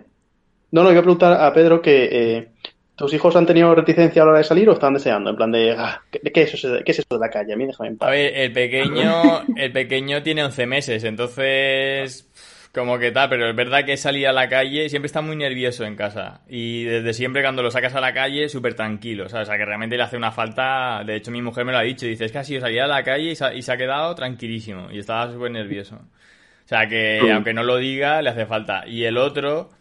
No, 0.71 0.83
no, 0.83 0.91
iba 0.91 0.99
a 0.99 1.03
preguntar 1.03 1.41
a 1.41 1.51
Pedro 1.53 1.81
que 1.81 2.05
eh, 2.11 2.51
¿tus 2.99 3.13
hijos 3.13 3.35
han 3.35 3.45
tenido 3.45 3.73
reticencia 3.73 4.21
a 4.21 4.25
la 4.25 4.31
hora 4.31 4.37
de 4.39 4.43
salir 4.45 4.69
o 4.69 4.73
están 4.73 4.93
deseando? 4.93 5.29
En 5.29 5.35
plan 5.35 5.51
de, 5.51 5.71
ah, 5.77 6.01
¿qué, 6.11 6.19
qué 6.19 6.41
es 6.43 6.53
eso, 6.53 6.69
¿qué 6.85 6.91
es 6.91 6.99
eso 6.99 7.07
de 7.11 7.19
la 7.19 7.29
calle? 7.29 7.53
A 7.53 7.57
mí 7.57 7.65
déjame 7.65 7.89
en 7.89 7.95
A 7.95 7.97
paz. 7.99 8.09
ver, 8.11 8.33
el 8.35 8.51
pequeño, 8.51 9.43
el 9.55 9.71
pequeño 9.71 10.21
tiene 10.23 10.43
11 10.43 10.65
meses, 10.67 11.03
entonces 11.03 12.29
como 12.73 12.99
que 12.99 13.11
tal, 13.11 13.29
pero 13.29 13.49
es 13.49 13.55
verdad 13.55 13.83
que 13.83 13.97
salir 13.97 14.27
a 14.27 14.31
la 14.31 14.47
calle 14.47 14.89
siempre 14.89 15.07
está 15.07 15.21
muy 15.21 15.35
nervioso 15.35 15.85
en 15.85 15.95
casa 15.95 16.41
y 16.47 16.83
desde 16.83 17.13
siempre 17.13 17.41
cuando 17.41 17.63
lo 17.63 17.71
sacas 17.71 17.95
a 17.95 17.99
la 18.01 18.13
calle 18.13 18.47
súper 18.47 18.75
tranquilo, 18.75 19.27
¿sabes? 19.27 19.47
O 19.47 19.51
sea, 19.51 19.57
que 19.57 19.65
realmente 19.65 19.97
le 19.97 20.03
hace 20.03 20.17
una 20.17 20.31
falta, 20.31 21.01
de 21.03 21.15
hecho 21.15 21.31
mi 21.31 21.41
mujer 21.41 21.65
me 21.65 21.71
lo 21.71 21.79
ha 21.79 21.81
dicho, 21.81 22.05
dice, 22.05 22.25
es 22.25 22.31
que 22.31 22.37
ha 22.37 22.43
sido 22.43 22.61
salir 22.61 22.81
a 22.81 22.87
la 22.87 23.03
calle 23.03 23.31
y 23.31 23.35
se 23.35 23.45
ha, 23.45 23.53
y 23.55 23.63
se 23.63 23.71
ha 23.71 23.77
quedado 23.77 24.13
tranquilísimo 24.13 24.89
y 24.91 24.99
estaba 24.99 25.31
súper 25.31 25.49
nervioso. 25.51 25.95
O 25.95 26.67
sea, 26.69 26.87
que 26.87 27.19
aunque 27.33 27.53
no 27.55 27.63
lo 27.63 27.77
diga, 27.77 28.21
le 28.21 28.29
hace 28.29 28.45
falta. 28.45 28.85
Y 28.85 29.03
el 29.05 29.17
otro, 29.17 29.71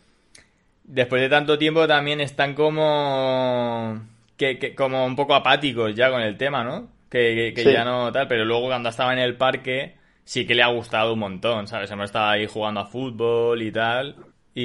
después 0.89 1.23
de 1.23 1.29
tanto 1.29 1.57
tiempo 1.59 1.87
también 1.87 2.21
están 2.21 2.55
como 2.55 4.01
que, 4.37 4.59
que- 4.59 4.75
como 4.75 5.05
un 5.07 5.17
poco 5.17 5.35
apáticos 5.35 5.95
ya 5.95 6.11
con 6.11 6.21
el 6.23 6.37
tema, 6.37 6.65
¿no? 6.65 6.89
Que, 7.11 7.35
que- 7.35 7.55
que 7.55 7.63
Sí. 7.65 7.73
ya 7.73 7.85
no 7.85 8.13
tal, 8.13 8.29
pero 8.29 8.45
luego 8.45 8.67
cuando 8.67 8.89
estaba 8.89 9.13
en 9.13 9.19
el 9.21 9.37
parque 9.37 9.97
sí 10.25 10.47
que 10.47 10.55
le 10.55 10.63
ha 10.63 10.69
gustado 10.69 11.15
un 11.15 11.19
montón, 11.21 11.67
¿sabes? 11.67 11.91
Hemos 11.91 12.07
estado 12.07 12.27
ahí 12.29 12.47
jugando 12.47 12.81
a 12.81 12.87
fútbol 12.87 13.63
y 13.63 13.73
tal 13.73 14.17
y, 14.55 14.63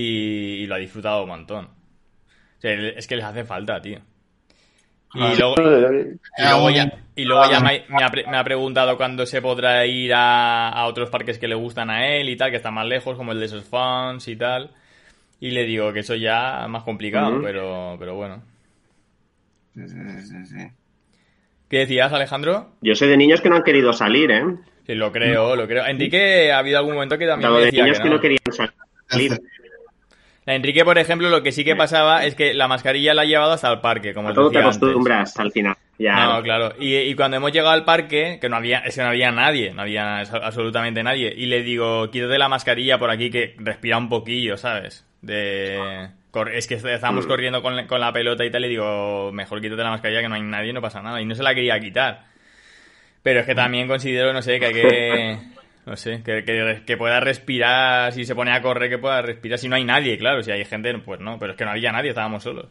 y 0.63 0.67
lo 0.67 0.75
ha 0.75 0.79
disfrutado 0.79 1.23
un 1.23 1.29
montón. 1.29 1.65
O 1.65 2.61
sea, 2.61 2.73
es 2.73 3.07
que 3.07 3.15
les 3.15 3.25
hace 3.25 3.43
falta, 3.45 3.81
tío. 3.81 3.99
Y 5.15 5.19
Claro. 5.19 5.55
luego, 5.55 5.55
Eh, 5.97 6.17
y 6.37 6.43
luego 6.43 6.69
ya, 6.71 6.93
y 7.15 7.23
luego 7.25 7.51
ya 7.51 7.59
me, 7.59 7.83
me 7.87 8.03
ha, 8.03 8.09
pre- 8.09 8.25
me 8.27 8.37
ha 8.37 8.43
preguntado 8.43 8.97
cuándo 8.97 9.25
se 9.25 9.41
podrá 9.41 9.85
ir 9.85 10.13
a, 10.13 10.69
a 10.69 10.85
otros 10.87 11.09
parques 11.11 11.37
que 11.37 11.47
le 11.47 11.53
gustan 11.55 11.89
a 11.91 12.07
él 12.07 12.29
y 12.29 12.35
tal, 12.35 12.49
que 12.49 12.57
están 12.57 12.73
más 12.73 12.87
lejos, 12.87 13.15
como 13.15 13.31
el 13.31 13.39
de 13.39 13.45
esos 13.45 13.63
fans 13.63 14.27
y 14.27 14.35
tal. 14.35 14.71
Y 15.43 15.51
le 15.51 15.65
digo 15.65 15.91
que 15.91 15.99
eso 15.99 16.15
ya 16.15 16.63
es 16.63 16.69
más 16.69 16.83
complicado, 16.83 17.41
pero, 17.43 17.97
pero 17.99 18.15
bueno. 18.15 18.41
Sí, 19.75 19.81
sí, 19.89 19.97
sí, 20.21 20.45
sí. 20.45 20.67
¿Qué 21.69 21.79
decías, 21.79 22.13
Alejandro? 22.13 22.75
Yo 22.79 22.95
sé 22.95 23.07
de 23.07 23.17
niños 23.17 23.41
que 23.41 23.49
no 23.49 23.57
han 23.57 23.63
querido 23.63 23.91
salir, 23.91 24.31
¿eh? 24.31 24.43
Sí, 24.87 24.95
lo 24.95 25.11
creo, 25.11 25.57
lo 25.57 25.67
creo. 25.67 25.85
Enrique, 25.85 26.49
ha 26.53 26.59
habido 26.59 26.77
algún 26.77 26.93
momento 26.93 27.17
que 27.17 27.27
también 27.27 27.51
me 27.51 27.59
de 27.59 27.65
decía 27.65 27.83
niños 27.83 27.97
que 27.97 28.03
que 28.03 28.09
no. 28.09 28.21
querían 28.21 28.39
salir. 29.09 29.37
Enrique, 30.45 30.85
por 30.85 30.97
ejemplo, 30.97 31.29
lo 31.29 31.43
que 31.43 31.51
sí 31.51 31.65
que 31.65 31.75
pasaba 31.75 32.25
es 32.25 32.35
que 32.35 32.53
la 32.53 32.69
mascarilla 32.69 33.13
la 33.13 33.23
ha 33.23 33.25
llevado 33.25 33.51
hasta 33.51 33.69
el 33.69 33.81
parque, 33.81 34.13
como 34.13 34.29
A 34.29 34.33
todo 34.33 34.49
te 34.49 34.59
decía 34.59 34.61
antes. 34.61 34.77
acostumbras 34.77 35.37
al 35.39 35.51
final. 35.51 35.75
Ya. 35.97 36.37
No, 36.37 36.41
claro. 36.43 36.73
Y, 36.79 36.95
y 36.95 37.15
cuando 37.15 37.35
hemos 37.37 37.51
llegado 37.51 37.71
al 37.71 37.83
parque, 37.85 38.37
que 38.39 38.47
no 38.49 38.55
había, 38.55 38.79
es 38.79 38.95
que 38.95 39.01
no 39.01 39.09
había 39.09 39.31
nadie, 39.31 39.73
no 39.73 39.81
había 39.81 40.19
absolutamente 40.21 41.03
nadie. 41.03 41.33
Y 41.35 41.47
le 41.47 41.63
digo, 41.63 42.09
quítate 42.11 42.37
la 42.37 42.49
mascarilla 42.49 42.97
por 42.97 43.09
aquí 43.09 43.29
que 43.29 43.55
respira 43.57 43.97
un 43.97 44.09
poquillo, 44.09 44.57
¿sabes? 44.57 45.05
De... 45.23 46.09
Es 46.53 46.67
que 46.67 46.75
estábamos 46.75 47.25
Mm. 47.25 47.27
corriendo 47.27 47.61
con 47.63 47.75
la, 47.75 47.87
con 47.87 47.99
la 47.99 48.11
pelota 48.13 48.43
y 48.45 48.51
tal, 48.51 48.65
y 48.65 48.69
digo, 48.69 49.31
mejor 49.31 49.61
quítate 49.61 49.81
la 49.83 49.89
mascarilla 49.91 50.21
que 50.21 50.29
no 50.29 50.35
hay 50.35 50.41
nadie, 50.41 50.73
no 50.73 50.81
pasa 50.81 51.01
nada. 51.01 51.19
Y 51.21 51.25
no 51.25 51.33
se 51.35 51.43
la 51.43 51.55
quería 51.55 51.79
quitar. 51.79 52.25
Pero 53.23 53.39
es 53.39 53.45
que 53.45 53.55
también 53.55 53.87
considero, 53.87 54.33
no 54.33 54.41
sé, 54.41 54.59
que 54.59 54.65
hay 54.67 54.73
que... 54.73 55.37
No 55.85 55.97
sé, 55.97 56.21
que, 56.23 56.45
que, 56.45 56.81
que 56.85 56.95
pueda 56.95 57.19
respirar, 57.19 58.13
si 58.13 58.23
se 58.23 58.35
pone 58.35 58.53
a 58.53 58.61
correr, 58.61 58.89
que 58.89 58.97
pueda 58.97 59.21
respirar. 59.21 59.59
Si 59.59 59.67
no 59.67 59.75
hay 59.75 59.83
nadie, 59.83 60.17
claro, 60.17 60.41
si 60.41 60.49
hay 60.49 60.63
gente, 60.63 60.97
pues 60.99 61.19
no, 61.19 61.37
pero 61.39 61.51
es 61.51 61.57
que 61.57 61.65
no 61.65 61.71
había 61.71 61.91
nadie, 61.91 62.07
estábamos 62.11 62.43
solos. 62.43 62.67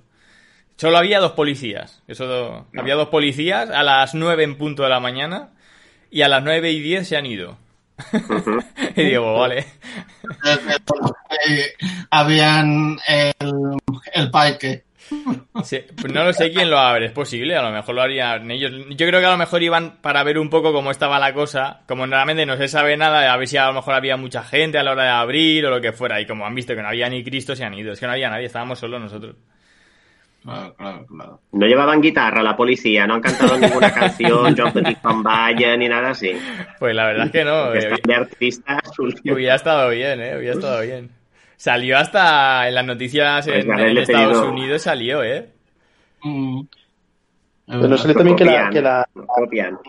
Solo 0.77 0.97
había 0.97 1.21
dos 1.21 1.33
policías. 1.33 2.03
Eso 2.09 2.27
do- 2.27 2.67
Había 2.75 2.95
dos 2.95 3.09
policías 3.09 3.69
a 3.69 3.83
las 3.83 4.15
9 4.15 4.45
en 4.45 4.57
punto 4.57 4.83
de 4.83 4.88
la 4.88 4.99
mañana 4.99 5.51
y 6.11 6.23
a 6.23 6.29
las 6.29 6.43
9 6.43 6.71
y 6.71 6.81
10 6.81 7.07
se 7.07 7.19
han 7.19 7.27
ido. 7.27 7.59
y 8.96 9.02
digo, 9.05 9.35
vale. 9.38 9.66
Eh, 11.46 11.72
habían 12.11 12.98
el, 13.07 13.76
el 14.12 14.31
parque. 14.31 14.85
Sí, 15.64 15.81
pues 16.00 16.12
no 16.12 16.24
lo 16.24 16.33
sé 16.33 16.50
quién 16.50 16.70
lo 16.70 16.78
abre, 16.78 17.07
es 17.07 17.12
posible, 17.12 17.57
a 17.57 17.62
lo 17.62 17.70
mejor 17.70 17.94
lo 17.94 18.02
harían 18.02 18.50
ellos. 18.50 18.72
Yo 18.90 19.07
creo 19.07 19.20
que 19.20 19.26
a 19.26 19.31
lo 19.31 19.37
mejor 19.37 19.62
iban 19.62 19.98
para 20.00 20.22
ver 20.22 20.38
un 20.38 20.48
poco 20.48 20.72
cómo 20.72 20.90
estaba 20.90 21.18
la 21.18 21.35
cosa. 21.35 21.83
Como 21.87 22.07
realmente 22.07 22.46
no 22.46 22.57
se 22.57 22.68
sabe 22.68 22.96
nada, 22.96 23.33
a 23.33 23.37
ver 23.37 23.48
si 23.48 23.57
a 23.57 23.66
lo 23.66 23.74
mejor 23.74 23.94
había 23.94 24.16
mucha 24.16 24.42
gente 24.42 24.78
a 24.78 24.83
la 24.83 24.92
hora 24.92 25.05
de 25.05 25.11
abrir 25.11 25.66
o 25.66 25.70
lo 25.70 25.81
que 25.81 25.92
fuera. 25.92 26.20
Y 26.20 26.26
como 26.26 26.46
han 26.46 26.55
visto 26.55 26.74
que 26.74 26.83
no 26.83 26.88
había 26.88 27.09
ni 27.09 27.22
Cristo, 27.22 27.55
se 27.55 27.64
han 27.64 27.74
ido. 27.74 27.92
Es 27.92 28.00
que 28.00 28.07
no 28.07 28.12
había 28.12 28.31
nadie, 28.31 28.46
estábamos 28.46 28.78
solos 28.78 29.00
nosotros. 29.00 29.37
Claro, 30.42 30.74
claro, 30.74 31.07
claro. 31.07 31.40
No 31.52 31.66
llevaban 31.66 32.00
guitarra 32.00 32.42
la 32.42 32.57
policía, 32.57 33.07
no 33.07 33.14
han 33.14 33.20
cantado 33.20 33.57
ninguna 33.59 33.90
canción, 33.94 34.55
John 34.57 34.72
Petit 34.72 35.00
Van 35.02 35.22
Valle, 35.22 35.76
ni 35.78 35.88
nada 35.88 36.11
así. 36.11 36.33
Pues 36.78 36.94
la 36.94 37.07
verdad 37.07 37.26
es 37.26 37.33
que 37.33 37.44
no. 37.44 37.74
Eh, 37.74 38.00
de 38.05 38.14
artistas. 38.14 38.81
Hubiera 38.98 39.55
estado 39.55 39.90
bien, 39.90 40.20
eh, 40.20 40.37
hubiera 40.37 40.55
estado 40.55 40.81
bien. 40.83 41.11
Salió 41.57 41.96
hasta 41.96 42.66
en 42.66 42.74
las 42.74 42.85
noticias 42.85 43.46
Pues 43.46 43.64
en, 43.64 43.98
Estados 43.98 44.38
pedido- 44.38 44.50
Unidos, 44.50 44.83
salió, 44.83 45.22
eh. 45.22 45.48
Mm. 46.22 46.62
Pero 47.66 47.88
no 47.88 47.96
salió 47.96 48.16
también 48.16 48.37
que 48.37 48.44
la, 48.44 48.68
que 48.70 48.83
la 48.83 49.09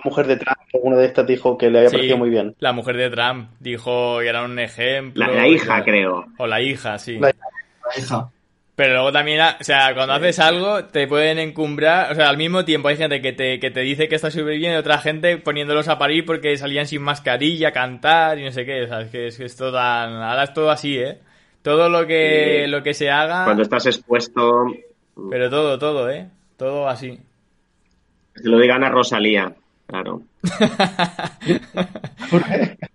mujer 0.03 0.27
de 0.27 0.37
Trump, 0.37 0.57
alguna 0.73 0.97
de 0.97 1.05
estas, 1.07 1.25
dijo 1.25 1.57
que 1.57 1.69
le 1.71 1.79
había 1.79 1.89
Sí, 1.89 1.95
parecido 1.95 2.17
muy 2.19 2.29
bien. 2.29 2.55
La 2.59 2.71
mujer 2.71 2.95
de 2.95 3.09
Trump 3.09 3.49
dijo 3.59 4.19
que 4.19 4.27
era 4.29 4.43
un 4.43 4.59
ejemplo. 4.59 5.25
La, 5.25 5.47
hija, 5.47 5.83
creo. 5.83 6.25
O 6.37 6.45
la 6.45 6.61
hija, 6.61 6.99
sí. 6.99 7.17
La- 7.19 7.29
La 7.29 7.99
hija. 8.01 8.29
Pero 8.75 8.93
luego 8.93 9.12
también, 9.12 9.39
o 9.39 9.63
sea, 9.63 9.93
cuando 9.93 10.13
haces 10.13 10.39
algo, 10.39 10.86
te 10.86 11.07
pueden 11.07 11.38
encumbrar. 11.38 12.12
O 12.12 12.15
sea, 12.15 12.27
al 12.29 12.38
mismo 12.38 12.65
tiempo 12.65 12.88
hay 12.88 12.97
gente 12.97 13.21
que 13.21 13.31
te, 13.31 13.59
que 13.59 13.69
te 13.69 13.81
dice 13.81 14.07
que 14.07 14.15
está 14.15 14.31
súper 14.31 14.57
bien 14.57 14.73
y 14.73 14.77
otra 14.77 14.97
gente 14.97 15.38
poniéndolos 15.38 15.88
a 15.89 15.99
parir 15.99 16.25
porque 16.25 16.57
salían 16.57 16.88
sin 16.88 17.03
mascarilla, 17.03 17.71
cantar 17.71 18.39
y 18.39 18.45
no 18.45 18.51
sé 18.51 18.65
qué. 18.65 18.81
O 18.83 18.88
sea, 18.88 19.01
es 19.01 19.12
que 19.12 19.27
es, 19.27 19.38
que 19.38 19.45
es 19.45 19.55
todo 19.55 19.73
tan. 19.73 20.13
Ahora 20.13 20.43
es 20.45 20.53
todo 20.53 20.71
así, 20.71 20.97
¿eh? 20.97 21.19
Todo 21.62 21.88
lo 21.88 22.07
que, 22.07 22.63
Sí. 22.65 22.71
lo 22.71 22.81
que 22.81 22.95
se 22.95 23.12
haga. 23.12 23.43
Cuando 23.45 23.62
estás 23.62 23.86
expuesto, 23.86 24.65
Pero 25.29 25.51
todo, 25.51 25.77
todo, 25.77 26.09
¿eh? 26.09 26.27
Todo 26.57 26.89
así. 26.89 27.19
que 28.33 28.41
se 28.41 28.49
lo 28.49 28.57
digan 28.57 28.83
a 28.83 28.89
Rosalía. 28.89 29.53
Claro. 29.86 30.23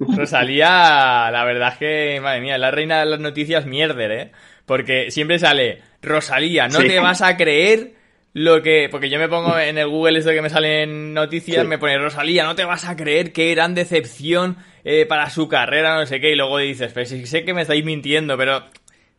Rosalía, 0.00 1.30
la 1.30 1.44
verdad 1.44 1.72
es 1.72 1.78
que, 1.78 2.20
madre 2.22 2.40
mía, 2.40 2.54
es 2.54 2.60
la 2.60 2.70
reina 2.70 3.00
de 3.00 3.06
las 3.06 3.20
noticias 3.20 3.66
mierder, 3.66 4.10
¿eh? 4.12 4.32
Porque 4.68 5.10
siempre 5.10 5.40
sale, 5.40 5.80
Rosalía, 6.02 6.68
no 6.68 6.80
Sí. 6.80 6.86
te 6.86 7.00
vas 7.00 7.22
a 7.22 7.36
creer 7.36 7.94
lo 8.34 8.62
que... 8.62 8.88
Porque 8.88 9.10
yo 9.10 9.18
me 9.18 9.26
pongo 9.28 9.58
en 9.58 9.78
el 9.78 9.88
Google 9.88 10.20
esto 10.20 10.30
que 10.30 10.42
me 10.42 10.50
salen 10.50 11.12
noticias, 11.14 11.62
Sí. 11.62 11.66
me 11.66 11.78
pone, 11.78 11.98
Rosalía, 11.98 12.44
no 12.44 12.54
te 12.54 12.64
vas 12.64 12.84
a 12.84 12.94
creer 12.94 13.32
qué 13.32 13.50
gran 13.52 13.74
decepción 13.74 14.58
eh, 14.84 15.06
para 15.06 15.28
su 15.30 15.48
carrera, 15.48 15.96
no 15.96 16.06
sé 16.06 16.20
qué, 16.20 16.30
y 16.32 16.36
luego 16.36 16.58
dices, 16.58 16.92
pero 16.94 17.04
si 17.06 17.26
sé 17.26 17.44
que 17.44 17.52
me 17.54 17.62
estáis 17.62 17.84
mintiendo, 17.84 18.36
pero... 18.38 18.62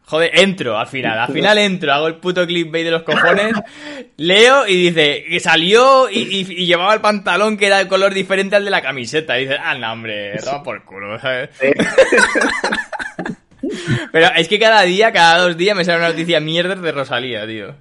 Joder, 0.06 0.32
entro 0.40 0.76
al 0.76 0.88
final. 0.88 1.20
Al 1.20 1.32
final 1.32 1.60
entro, 1.60 1.94
hago 1.94 2.08
el 2.08 2.16
puto 2.16 2.48
clickbait 2.48 2.84
de 2.84 2.90
los 2.90 3.04
cojones, 3.04 3.54
leo 4.18 4.68
y 4.68 4.90
dice 4.90 5.24
que 5.30 5.40
salió 5.40 6.10
y, 6.10 6.22
y- 6.22 6.52
y 6.64 6.66
llevaba 6.66 6.96
el 6.96 7.00
pantalón 7.02 7.58
que 7.58 7.68
era 7.68 7.78
de 7.78 7.88
color 7.88 8.12
diferente 8.16 8.56
al 8.56 8.66
de 8.66 8.72
la 8.72 8.82
camiseta. 8.82 9.38
Y 9.38 9.44
dice, 9.44 9.58
ah, 9.64 9.76
no, 9.76 9.92
hombre, 9.94 10.36
toma 10.44 10.64
por 10.64 10.84
culo, 10.84 11.20
¿sabes? 11.20 11.50
Pero 14.12 14.28
es 14.36 14.48
que 14.48 14.60
cada 14.60 14.82
día, 14.84 15.12
cada 15.12 15.40
dos 15.40 15.58
días 15.58 15.76
me 15.76 15.86
sale 15.86 16.00
una 16.00 16.10
noticia 16.10 16.40
mierda 16.40 16.76
de 16.76 16.92
Rosalía, 16.92 17.46
tío. 17.48 17.76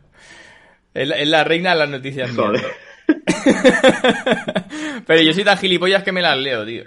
Es 0.94 1.08
la, 1.08 1.16
es 1.16 1.28
la 1.28 1.44
reina 1.44 1.70
de 1.72 1.78
las 1.78 1.88
noticias 1.88 2.30
Joder. 2.34 2.64
Pero 5.06 5.22
yo 5.22 5.32
soy 5.32 5.44
tan 5.44 5.58
gilipollas 5.58 6.02
que 6.02 6.12
me 6.12 6.22
las 6.22 6.36
leo, 6.38 6.64
tío. 6.66 6.84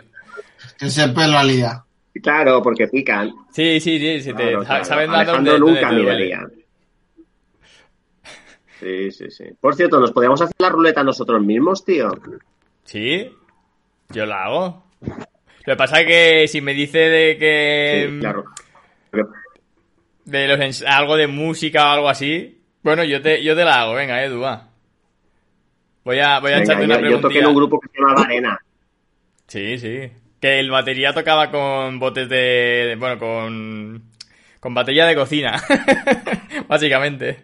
Que 0.78 0.90
siempre 0.90 1.28
la 1.28 1.44
lía. 1.44 1.84
Claro, 2.22 2.62
porque 2.62 2.88
pican. 2.88 3.32
Sí, 3.52 3.80
sí, 3.80 4.00
sí, 4.00 4.22
sí 4.22 4.34
te, 4.34 4.44
Claro, 4.44 4.62
sa- 4.64 4.68
claro. 4.68 4.86
sabes 4.86 5.08
dar 5.10 5.20
Alejandro 5.22 5.54
te 5.54 5.60
duele. 5.60 5.92
miraría. 5.94 6.40
Sí, 8.80 9.12
sí, 9.12 9.30
sí. 9.30 9.44
Por 9.60 9.76
cierto, 9.76 10.00
¿nos 10.00 10.12
podíamos 10.12 10.42
hacer 10.42 10.56
la 10.60 10.70
ruleta 10.70 11.04
nosotros 11.04 11.42
mismos, 11.42 11.86
tío? 11.86 12.10
Sí, 12.84 13.30
yo 14.10 14.26
la 14.26 14.46
hago. 14.46 14.84
Lo 15.02 15.74
que 15.74 15.76
pasa 15.76 16.02
es 16.02 16.08
que 16.08 16.48
si 16.48 16.62
me 16.62 16.74
dice 16.74 16.98
de 16.98 17.38
que... 17.38 18.10
Sí, 18.12 18.20
claro. 18.20 18.46
De 20.26 20.48
los 20.48 20.84
algo 20.84 21.16
de 21.18 21.28
música 21.28 21.86
o 21.86 21.90
algo 21.94 22.10
así, 22.10 22.62
bueno, 22.84 23.04
yo 23.04 23.22
te, 23.22 23.44
yo 23.44 23.56
te 23.56 23.66
la 23.66 23.82
hago, 23.82 23.94
venga, 23.94 24.24
Edu, 24.24 24.40
va. 24.42 24.70
Voy 26.04 26.20
a, 26.20 26.40
voy 26.40 26.52
a 26.52 26.60
Venga, 26.60 26.64
echarte 26.74 26.86
una 26.86 27.02
yo, 27.02 27.10
yo 27.10 27.20
toqué 27.22 27.40
en 27.40 27.48
un 27.48 27.56
grupo 27.56 27.80
que 27.80 27.90
se 27.90 28.00
llama 28.00 28.24
Arena. 28.24 28.60
Sí, 29.48 29.78
sí. 29.78 30.12
Que 30.40 30.60
el 30.60 30.72
batería 30.72 31.14
tocaba 31.14 31.52
con 31.52 32.00
botes 32.00 32.28
de... 32.30 32.36
de- 32.88 32.96
bueno, 32.96 33.20
con... 33.20 34.04
Con 34.60 34.74
batería 34.74 35.06
de 35.06 35.16
cocina. 35.16 35.62
Básicamente. 36.68 37.44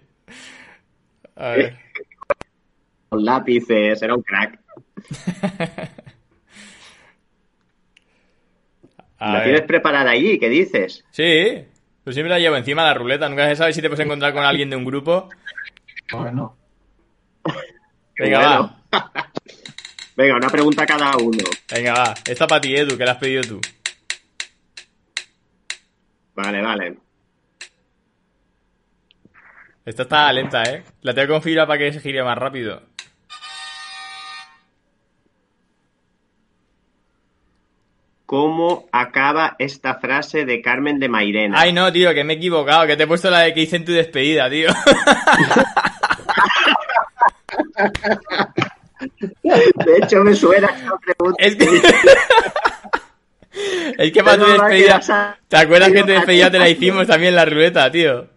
A 1.35 1.49
ver. 1.49 1.77
Con 3.09 3.23
lápices, 3.25 4.01
era 4.01 4.15
un 4.15 4.21
crack. 4.23 4.59
A 9.19 9.27
¿La 9.31 9.33
ver. 9.39 9.43
tienes 9.45 9.61
preparada 9.63 10.11
allí? 10.11 10.37
¿Qué 10.39 10.49
dices? 10.49 11.03
Sí. 11.11 11.63
Yo 12.05 12.11
siempre 12.13 12.29
la 12.29 12.39
llevo 12.39 12.55
encima 12.55 12.83
de 12.83 12.87
la 12.89 12.93
ruleta. 12.93 13.27
Nunca 13.29 13.47
se 13.49 13.55
sabe 13.55 13.73
si 13.73 13.81
te 13.81 13.89
puedes 13.89 14.05
encontrar 14.05 14.33
con 14.33 14.43
alguien 14.43 14.69
de 14.69 14.75
un 14.75 14.85
grupo. 14.85 15.29
Bueno. 16.11 16.55
Qué 18.15 18.23
Venga, 18.23 18.37
bueno. 18.39 18.75
va. 18.93 19.11
Venga, 20.15 20.35
una 20.37 20.49
pregunta 20.49 20.83
a 20.83 20.85
cada 20.85 21.17
uno. 21.17 21.43
Venga, 21.73 21.93
va. 21.93 22.13
Esta 22.25 22.47
para 22.47 22.61
ti, 22.61 22.75
Edu, 22.75 22.97
que 22.97 23.05
la 23.05 23.11
has 23.11 23.17
pedido 23.17 23.43
tú. 23.43 23.61
Vale, 26.35 26.61
vale. 26.61 26.97
Esta 29.85 30.03
está 30.03 30.31
lenta, 30.33 30.63
¿eh? 30.63 30.83
La 31.01 31.13
tengo 31.13 31.27
que 31.27 31.33
configurar 31.33 31.67
para 31.67 31.79
que 31.79 31.93
se 31.93 32.01
gire 32.01 32.23
más 32.23 32.37
rápido. 32.37 32.81
¿Cómo 38.27 38.87
acaba 38.91 39.55
esta 39.57 39.95
frase 39.99 40.43
de 40.43 40.61
Carmen 40.61 40.99
de 40.99 41.07
Mairena? 41.07 41.57
Ay, 41.57 41.71
no, 41.71 41.93
tío, 41.93 42.13
que 42.13 42.25
me 42.25 42.33
he 42.33 42.35
equivocado. 42.35 42.85
Que 42.85 42.97
te 42.97 43.03
he 43.03 43.07
puesto 43.07 43.29
la 43.29 43.39
de 43.39 43.53
que 43.53 43.61
hice 43.61 43.77
en 43.77 43.85
tu 43.85 43.93
despedida, 43.93 44.49
tío. 44.49 44.67
De 49.43 49.97
hecho, 50.01 50.25
me 50.25 50.35
suena 50.35 50.67
esta 50.67 50.97
pregunta. 50.97 51.41
Es 51.41 51.55
que... 51.55 51.67
Es 53.97 54.11
que 54.11 54.23
para 54.23 54.37
tu 54.37 54.45
despedida... 54.51 55.37
¿Te 55.47 55.57
acuerdas 55.57 55.93
que 55.93 56.01
tu 56.01 56.11
despedida 56.11 56.51
te 56.51 56.59
la 56.59 56.69
hicimos 56.69 57.07
también 57.07 57.33
la 57.33 57.45
ruleta, 57.45 57.89
tío? 57.89 58.27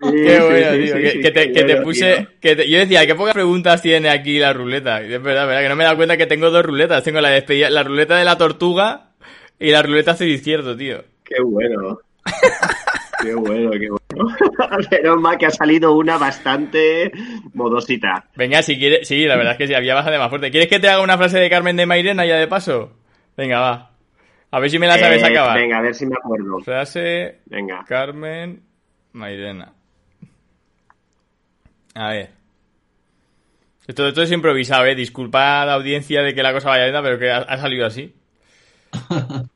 Qué 0.00 0.40
bueno, 0.40 0.72
tío. 0.84 1.22
que, 1.22 1.30
te, 1.30 1.52
que 1.52 1.76
puse. 1.76 2.26
Que 2.40 2.56
te- 2.56 2.68
yo 2.70 2.78
decía, 2.78 3.06
qué 3.06 3.14
pocas 3.14 3.34
preguntas 3.34 3.80
tiene 3.82 4.08
aquí 4.10 4.38
la 4.38 4.52
ruleta. 4.52 5.02
Y 5.02 5.12
es 5.12 5.22
verdad, 5.22 5.46
verdad, 5.46 5.62
que 5.62 5.68
no 5.68 5.76
me 5.76 5.84
he 5.84 5.86
dado 5.86 5.96
cuenta 5.96 6.16
que 6.16 6.26
tengo 6.26 6.50
dos 6.50 6.64
ruletas. 6.64 7.02
Tengo 7.04 7.20
la 7.20 7.30
despedida, 7.30 7.70
la 7.70 7.82
ruleta 7.82 8.16
de 8.16 8.24
la 8.24 8.36
tortuga 8.38 9.10
y 9.58 9.70
la 9.70 9.82
ruleta 9.82 10.14
cero 10.14 10.30
izquierdo, 10.30 10.76
tío. 10.76 11.02
Qué 11.24 11.36
bueno. 11.42 11.98
Qué 13.20 13.34
bueno, 13.34 13.70
qué 13.72 13.88
bueno. 13.88 14.36
Menos 14.92 15.20
mal 15.20 15.36
que 15.36 15.46
ha 15.46 15.50
salido 15.50 15.92
una 15.96 16.18
bastante 16.18 17.10
modosita. 17.52 18.26
Venga, 18.36 18.62
si 18.62 18.78
quieres. 18.78 19.08
Sí, 19.08 19.24
la 19.26 19.34
verdad 19.36 19.52
es 19.54 19.58
que 19.58 19.66
sí, 19.66 19.74
había 19.74 19.94
bajado 19.96 20.16
más 20.20 20.28
fuerte. 20.28 20.52
¿Quieres 20.52 20.68
que 20.68 20.78
te 20.78 20.88
haga 20.88 21.02
una 21.02 21.18
frase 21.18 21.40
de 21.40 21.50
Carmen 21.50 21.74
de 21.76 21.84
Mairena 21.86 22.24
ya 22.24 22.36
de 22.36 22.46
paso? 22.46 22.92
Venga, 23.36 23.58
va. 23.58 23.90
A 24.52 24.60
ver 24.60 24.70
si 24.70 24.78
me 24.78 24.86
la 24.86 24.98
sabes 24.98 25.20
Eh, 25.20 25.26
acabar. 25.26 25.58
Venga, 25.58 25.78
a 25.78 25.82
ver 25.82 25.94
si 25.96 26.06
me 26.06 26.14
acuerdo. 26.14 26.60
Frase 26.60 27.40
Venga. 27.46 27.84
Carmen 27.88 28.62
Mairena. 29.12 29.72
A 31.98 32.10
ver. 32.10 32.30
Esto, 33.88 34.06
esto 34.06 34.22
es 34.22 34.30
improvisado, 34.30 34.86
eh. 34.86 34.94
Disculpa 34.94 35.62
a 35.62 35.66
la 35.66 35.74
audiencia 35.74 36.22
de 36.22 36.32
que 36.32 36.44
la 36.44 36.52
cosa 36.52 36.68
vaya 36.68 36.84
lenta, 36.84 37.02
pero 37.02 37.18
que 37.18 37.28
ha, 37.28 37.38
ha 37.38 37.58
salido 37.58 37.86
así. 37.86 38.14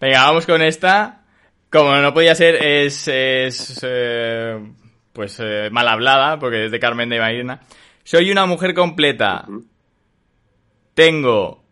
Venga, 0.00 0.24
vamos 0.24 0.46
con 0.46 0.62
esta. 0.62 1.24
Como 1.70 1.94
no 1.96 2.14
podía 2.14 2.34
ser, 2.34 2.64
es, 2.64 3.08
es 3.08 3.80
eh, 3.82 4.58
pues 5.12 5.38
eh, 5.38 5.68
mal 5.70 5.86
hablada, 5.86 6.38
porque 6.38 6.64
es 6.64 6.72
de 6.72 6.80
Carmen 6.80 7.10
de 7.10 7.20
Mairena. 7.20 7.60
Soy 8.02 8.30
una 8.30 8.46
mujer 8.46 8.72
completa. 8.72 9.44
Tengo. 10.94 11.62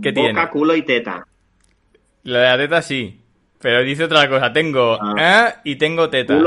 ¿Qué 0.00 0.12
Boca, 0.12 0.32
tiene? 0.32 0.48
culo 0.48 0.76
y 0.76 0.82
teta. 0.82 1.26
La 2.22 2.38
de 2.38 2.46
la 2.46 2.56
teta 2.56 2.82
sí. 2.82 3.21
Pero 3.62 3.82
dice 3.82 4.04
otra 4.04 4.28
cosa. 4.28 4.52
Tengo 4.52 4.98
Ah. 5.00 5.14
eh, 5.54 5.54
y 5.64 5.76
tengo 5.76 6.10
tetas. 6.10 6.42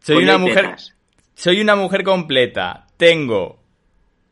Soy 0.00 0.22
una 0.22 0.38
mujer. 0.38 0.62
tetas. 0.64 0.94
Soy 1.34 1.60
una 1.60 1.76
mujer 1.76 2.02
completa. 2.04 2.86
Tengo 2.96 3.58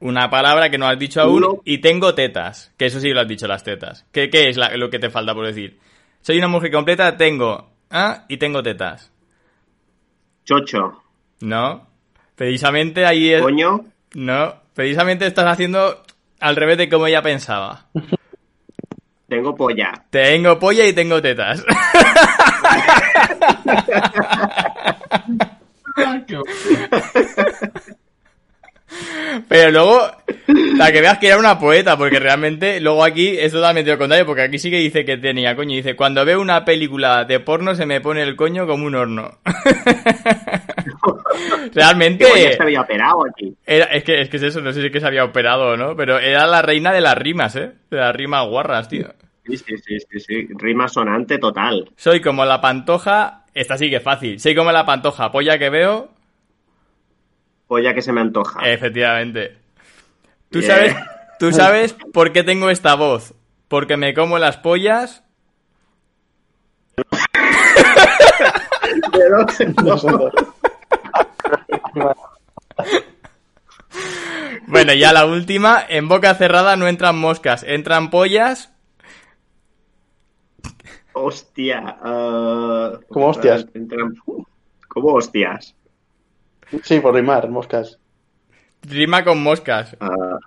una 0.01 0.31
palabra 0.31 0.71
que 0.71 0.79
no 0.79 0.87
has 0.87 0.99
dicho 0.99 1.21
aún 1.21 1.35
Culo. 1.35 1.63
y 1.65 1.79
tengo 1.79 2.15
tetas. 2.15 2.73
Que 2.77 2.87
eso 2.87 3.01
sí 3.01 3.11
lo 3.11 3.21
has 3.21 3.29
dicho, 3.29 3.47
las 3.47 3.63
tetas. 3.65 4.07
¿Qué, 4.13 4.31
qué 4.31 4.49
es 4.49 4.57
la- 4.57 4.77
lo 4.77 4.89
que 4.91 4.99
te 4.99 5.11
falta 5.11 5.35
por 5.35 5.47
decir? 5.47 5.79
Soy 6.23 6.39
una 6.39 6.49
mujer 6.49 6.71
completa, 6.73 7.17
tengo 7.17 7.69
ah, 7.91 8.25
y 8.29 8.37
tengo 8.39 8.63
tetas. 8.63 9.13
Chocho. 10.45 11.03
No. 11.41 11.87
Precisamente 12.35 13.05
ahí 13.07 13.33
es. 13.33 13.43
Coño. 13.43 13.85
No. 14.15 14.55
Precisamente 14.75 15.27
estás 15.27 15.47
haciendo 15.47 16.03
al 16.41 16.57
revés 16.57 16.79
de 16.79 16.89
como 16.89 17.07
ella 17.07 17.23
pensaba. 17.23 17.87
Tengo 19.29 19.57
polla. 19.57 19.93
Tengo 20.11 20.59
polla 20.59 20.87
y 20.87 20.93
tengo 20.93 21.21
tetas. 21.21 21.65
Pero 29.49 29.71
luego, 29.71 30.11
para 30.79 30.93
que 30.93 31.01
veas 31.01 31.19
que 31.19 31.29
era 31.29 31.39
una 31.39 31.59
poeta, 31.59 31.97
porque 31.97 32.19
realmente 32.19 32.81
luego 32.81 33.05
aquí 33.05 33.37
es 33.39 33.53
totalmente 33.53 33.91
lo 33.91 33.99
contrario, 33.99 34.27
porque 34.27 34.43
aquí 34.43 34.59
sí 34.59 34.71
que 34.71 34.79
dice 34.79 35.05
que 35.05 35.17
tenía 35.17 35.57
coño. 35.57 35.77
Dice, 35.77 35.97
cuando 35.97 36.25
veo 36.25 36.41
una 36.41 36.65
película 36.65 37.25
de 37.25 37.41
porno 37.41 37.75
se 37.75 37.87
me 37.87 38.01
pone 38.01 38.23
el 38.23 38.37
coño 38.37 38.67
como 38.67 38.87
un 38.87 38.95
horno. 38.95 39.39
realmente... 41.75 42.25
Que 42.25 42.31
coño 42.31 42.53
se 42.53 42.63
había 42.63 42.81
operado 42.81 43.25
aquí. 43.29 43.55
Era, 43.67 43.87
es, 43.87 44.05
que, 44.05 44.21
es 44.21 44.29
que 44.29 44.37
es 44.39 44.43
eso, 44.45 44.61
no 44.61 44.73
sé 44.73 44.81
si 44.81 44.87
es 44.87 44.93
que 44.93 45.01
se 45.01 45.07
había 45.07 45.25
operado 45.25 45.73
o 45.73 45.77
no, 45.77 45.97
pero 45.97 46.19
era 46.19 46.47
la 46.47 46.63
reina 46.63 46.93
de 46.93 47.01
las 47.01 47.19
rimas, 47.19 47.57
¿eh? 47.57 47.73
De 47.91 47.99
las 47.99 48.15
rimas 48.15 48.47
guarras, 48.47 48.89
tío. 48.89 49.09
Sí, 49.47 49.57
sí, 49.57 49.77
sí, 49.79 49.99
sí, 50.11 50.21
sí. 50.21 50.49
Rima 50.57 50.89
sonante 50.89 51.39
total. 51.39 51.91
Soy 51.97 52.21
como 52.21 52.45
la 52.45 52.61
pantoja, 52.61 53.45
esta 53.55 53.79
sí 53.79 53.89
que 53.91 53.97
es 53.97 54.03
fácil. 54.03 54.41
Soy 54.41 54.55
como 54.55 54.73
la 54.73 54.85
pantoja, 54.85 55.31
polla 55.31 55.59
que 55.59 55.71
veo, 55.71 56.11
Polla 57.69 57.95
que 57.95 58.03
se 58.03 58.13
me 58.13 58.21
antoja. 58.21 58.61
efectivamente. 58.69 59.59
¿Tú 60.51 60.63
sabes, 60.63 60.95
¿Tú 61.39 61.53
sabes 61.61 61.95
por 62.13 62.33
qué 62.33 62.43
tengo 62.45 62.71
esta 62.71 62.95
voz? 62.95 63.35
Porque 63.69 63.97
me 63.97 64.15
como 64.15 64.39
las 64.39 64.57
pollas. 64.57 65.23
Bueno, 74.67 74.93
ya 74.95 75.13
la 75.13 75.27
última. 75.27 75.83
En 75.89 76.09
boca 76.09 76.35
cerrada 76.35 76.77
no 76.77 76.89
entran 76.89 77.17
moscas, 77.19 77.63
entran 77.63 78.11
pollas. 78.11 78.73
Hostia. 81.19 81.97
ah, 82.03 82.99
¿Cómo 83.09 83.29
hostias? 83.29 83.67
entran- 83.75 84.15
¿Cómo 84.89 85.15
hostias? 85.15 85.75
Sí, 86.83 87.01
por 87.01 87.15
rimar, 87.15 87.49
moscas. 87.49 87.99
Rima 88.83 89.25
con 89.25 89.43
moscas. 89.43 89.97
Ah, 89.99 90.39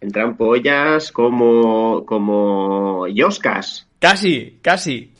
entran 0.00 0.36
pollas 0.36 1.10
como. 1.10 2.04
como. 2.04 3.06
yoscas. 3.08 3.86
Casi, 3.98 4.58
casi. 4.62 5.12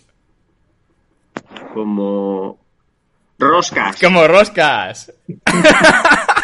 Como. 1.73 2.59
roscas. 3.39 3.99
Como 4.01 4.27
roscas. 4.29 5.13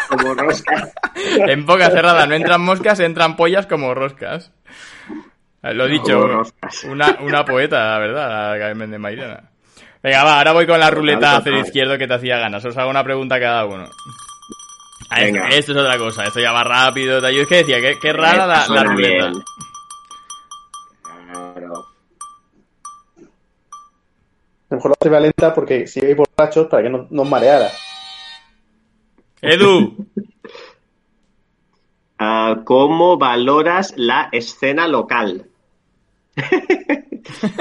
Como 0.09 0.33
roscas. 0.33 0.93
En 1.47 1.65
boca 1.65 1.89
cerrada 1.89 2.25
no 2.27 2.35
entran 2.35 2.61
moscas, 2.61 2.99
entran 2.99 3.35
pollas 3.35 3.65
como 3.65 3.93
roscas. 3.95 4.51
Lo 5.73 5.85
he 5.85 5.89
dicho, 5.89 6.43
una, 6.85 7.17
una 7.21 7.45
poeta, 7.45 7.91
la 7.91 7.99
verdad, 7.99 8.53
la 8.53 8.59
Carmen 8.59 8.91
de 8.91 8.97
Mairena. 8.97 9.51
Venga, 10.01 10.23
va, 10.23 10.37
ahora 10.37 10.53
voy 10.53 10.67
con 10.67 10.79
la 10.79 10.89
ruleta 10.91 11.37
hacia 11.37 11.51
el 11.51 11.59
izquierdo 11.65 11.97
que 11.97 12.07
te 12.07 12.13
hacía 12.13 12.37
ganas. 12.37 12.63
Os 12.65 12.77
hago 12.77 12.89
una 12.89 13.03
pregunta 13.03 13.35
a 13.35 13.39
cada 13.39 13.65
uno. 13.65 13.89
Ah, 15.09 15.21
esto, 15.23 15.71
es 15.71 15.77
otra 15.77 15.97
cosa, 15.97 16.25
esto 16.25 16.39
ya 16.39 16.51
va 16.51 16.63
rápido. 16.63 17.19
Yo 17.29 17.41
es 17.41 17.47
que 17.47 17.57
decía, 17.57 17.79
qué, 17.79 17.97
qué 17.99 18.13
rara 18.13 18.45
la, 18.45 18.67
la 18.67 18.83
ruleta. 18.83 19.25
bien. 19.29 19.43
Claro. 21.01 21.85
A 24.69 24.75
lo 24.75 24.77
mejor 24.77 24.91
lo 24.91 24.95
hace 24.99 25.21
lenta 25.21 25.53
porque 25.53 25.87
si 25.87 26.01
veis 26.01 26.17
borrachos 26.17 26.67
para 26.67 26.83
que 26.83 26.89
no 26.89 27.07
nos 27.09 27.29
mareara. 27.29 27.71
Edu, 29.41 29.95
Ah, 32.19 32.61
¿Cómo 32.63 33.17
valoras 33.17 33.93
la 33.95 34.29
escena 34.31 34.87
local? 34.87 35.45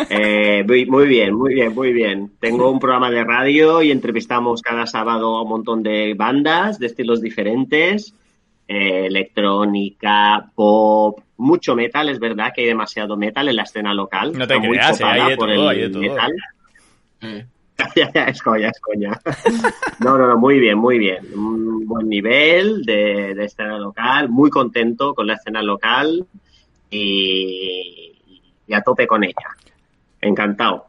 Eh, 0.09 0.65
muy, 0.67 0.87
muy 0.87 1.07
bien, 1.07 1.35
muy 1.35 1.53
bien, 1.55 1.75
muy 1.75 1.93
bien. 1.93 2.31
Tengo 2.41 2.71
un 2.71 2.79
programa 2.79 3.11
de 3.11 3.25
radio 3.25 3.83
y 3.83 3.91
entrevistamos 3.91 4.63
cada 4.63 4.87
sábado 4.87 5.37
a 5.37 5.43
un 5.43 5.49
montón 5.49 5.83
de 5.83 6.15
bandas 6.15 6.79
de 6.79 6.87
estilos 6.87 7.21
diferentes. 7.21 8.15
eh, 8.69 9.07
electrónica, 9.07 10.51
pop, 10.55 11.21
mucho 11.37 11.77
metal, 11.77 12.09
es 12.09 12.19
verdad 12.19 12.53
que 12.55 12.63
hay 12.63 12.67
demasiado 12.69 13.17
metal 13.17 13.49
en 13.49 13.57
la 13.57 13.63
escena 13.63 13.95
local. 13.95 14.33
No 14.37 14.47
te 14.47 14.59
creas, 14.59 15.01
eh, 15.01 15.05
hay 15.05 15.31
de 15.31 15.37
por 15.37 15.53
todo, 15.55 15.71
el 15.71 15.77
hay 15.77 15.83
de 15.83 15.91
todo. 15.91 16.03
metal. 16.03 16.33
Eh, 17.95 18.11
es 18.29 18.41
coña, 18.41 18.71
es 18.71 18.81
coña. 18.81 19.21
No, 20.01 20.17
no, 20.17 20.27
no, 20.27 20.39
muy 20.39 20.59
bien, 20.59 20.79
muy 20.79 20.99
bien. 20.99 21.19
Un 21.35 21.87
buen 21.87 22.09
nivel 22.09 22.83
de, 22.85 23.35
de 23.35 23.45
escena 23.45 23.79
local, 23.79 24.31
muy 24.31 24.49
contento 24.49 25.15
con 25.15 25.27
la 25.27 25.35
escena 25.35 25.61
local 25.61 26.27
y, 26.91 28.06
y 28.67 28.75
a 28.75 28.81
tope 28.83 29.07
con 29.07 29.25
ella. 29.25 29.49
Encantado. 30.21 30.87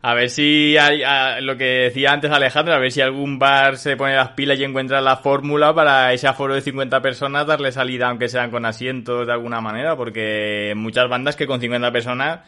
a 0.00 0.14
ver 0.14 0.30
si 0.30 0.76
hay, 0.78 1.02
a- 1.02 1.40
lo 1.40 1.56
que 1.56 1.64
decía 1.64 2.12
antes 2.12 2.30
Alejandro, 2.30 2.72
a 2.74 2.78
ver 2.78 2.92
si 2.92 3.00
algún 3.00 3.38
bar 3.40 3.76
se 3.76 3.96
pone 3.96 4.14
las 4.14 4.30
pilas 4.30 4.58
y 4.58 4.64
encuentra 4.64 5.00
la 5.00 5.16
fórmula 5.16 5.74
para 5.74 6.12
ese 6.12 6.28
aforo 6.28 6.54
de 6.54 6.60
50 6.60 7.02
personas 7.02 7.46
darle 7.46 7.72
salida, 7.72 8.08
aunque 8.08 8.28
sean 8.28 8.50
con 8.52 8.64
asientos 8.64 9.26
de 9.26 9.32
alguna 9.32 9.60
manera, 9.60 9.96
porque 9.96 10.72
muchas 10.76 11.08
bandas 11.08 11.34
que 11.34 11.46
con 11.48 11.60
50 11.60 11.90
personas 11.90 12.40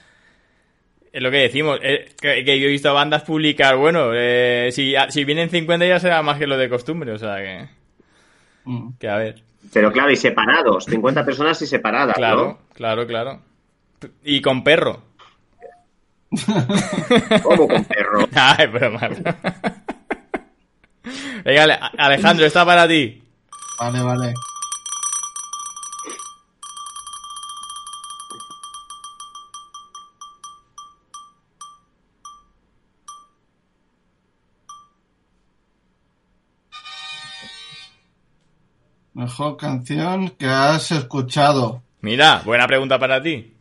es 1.13 1.21
lo 1.21 1.31
que 1.33 1.39
decimos, 1.39 1.81
eh, 1.83 2.11
que, 2.21 2.45
que 2.45 2.61
yo 2.61 2.67
he 2.67 2.71
visto 2.71 2.95
bandas 2.95 3.23
publicar, 3.23 3.77
bueno, 3.77 4.11
eh, 4.15 4.69
si, 4.71 4.95
si 5.09 5.25
vienen 5.25 5.51
50 5.51 5.85
ya 5.85 5.99
será 5.99 6.23
más 6.23 6.39
que 6.39 6.47
lo 6.47 6.57
de 6.57 6.69
costumbre, 6.69 7.11
o 7.11 7.19
sea 7.19 7.37
que, 7.39 7.69
mm. 8.65 8.91
que 9.01 9.09
a 9.09 9.17
ver. 9.17 9.43
Pero 9.73 9.91
claro, 9.91 10.11
y 10.13 10.17
separados, 10.17 10.85
50 10.85 11.25
personas 11.25 11.61
y 11.63 11.67
separadas, 11.67 12.15
Claro, 12.15 12.61
claro, 12.75 13.07
claro. 13.09 13.41
Y 14.25 14.41
con 14.41 14.63
perro. 14.65 15.03
¿no? 16.31 16.67
Como 17.43 17.69
con 17.69 17.85
perro. 17.85 18.29
Ay, 18.35 18.67
broma. 18.69 19.09
Venga, 21.45 21.63
Ale- 21.65 21.79
Alejandro, 21.99 22.47
está 22.47 22.65
para 22.65 22.87
ti. 22.87 23.23
Vale, 23.79 24.03
vale. 24.03 24.35
Mejor 39.15 39.57
canción 39.57 40.31
que 40.31 40.47
has 40.47 40.91
escuchado. 40.93 41.83
Mira, 42.01 42.43
buena 42.45 42.67
pregunta 42.67 42.99
para 42.99 43.23
ti. 43.23 43.55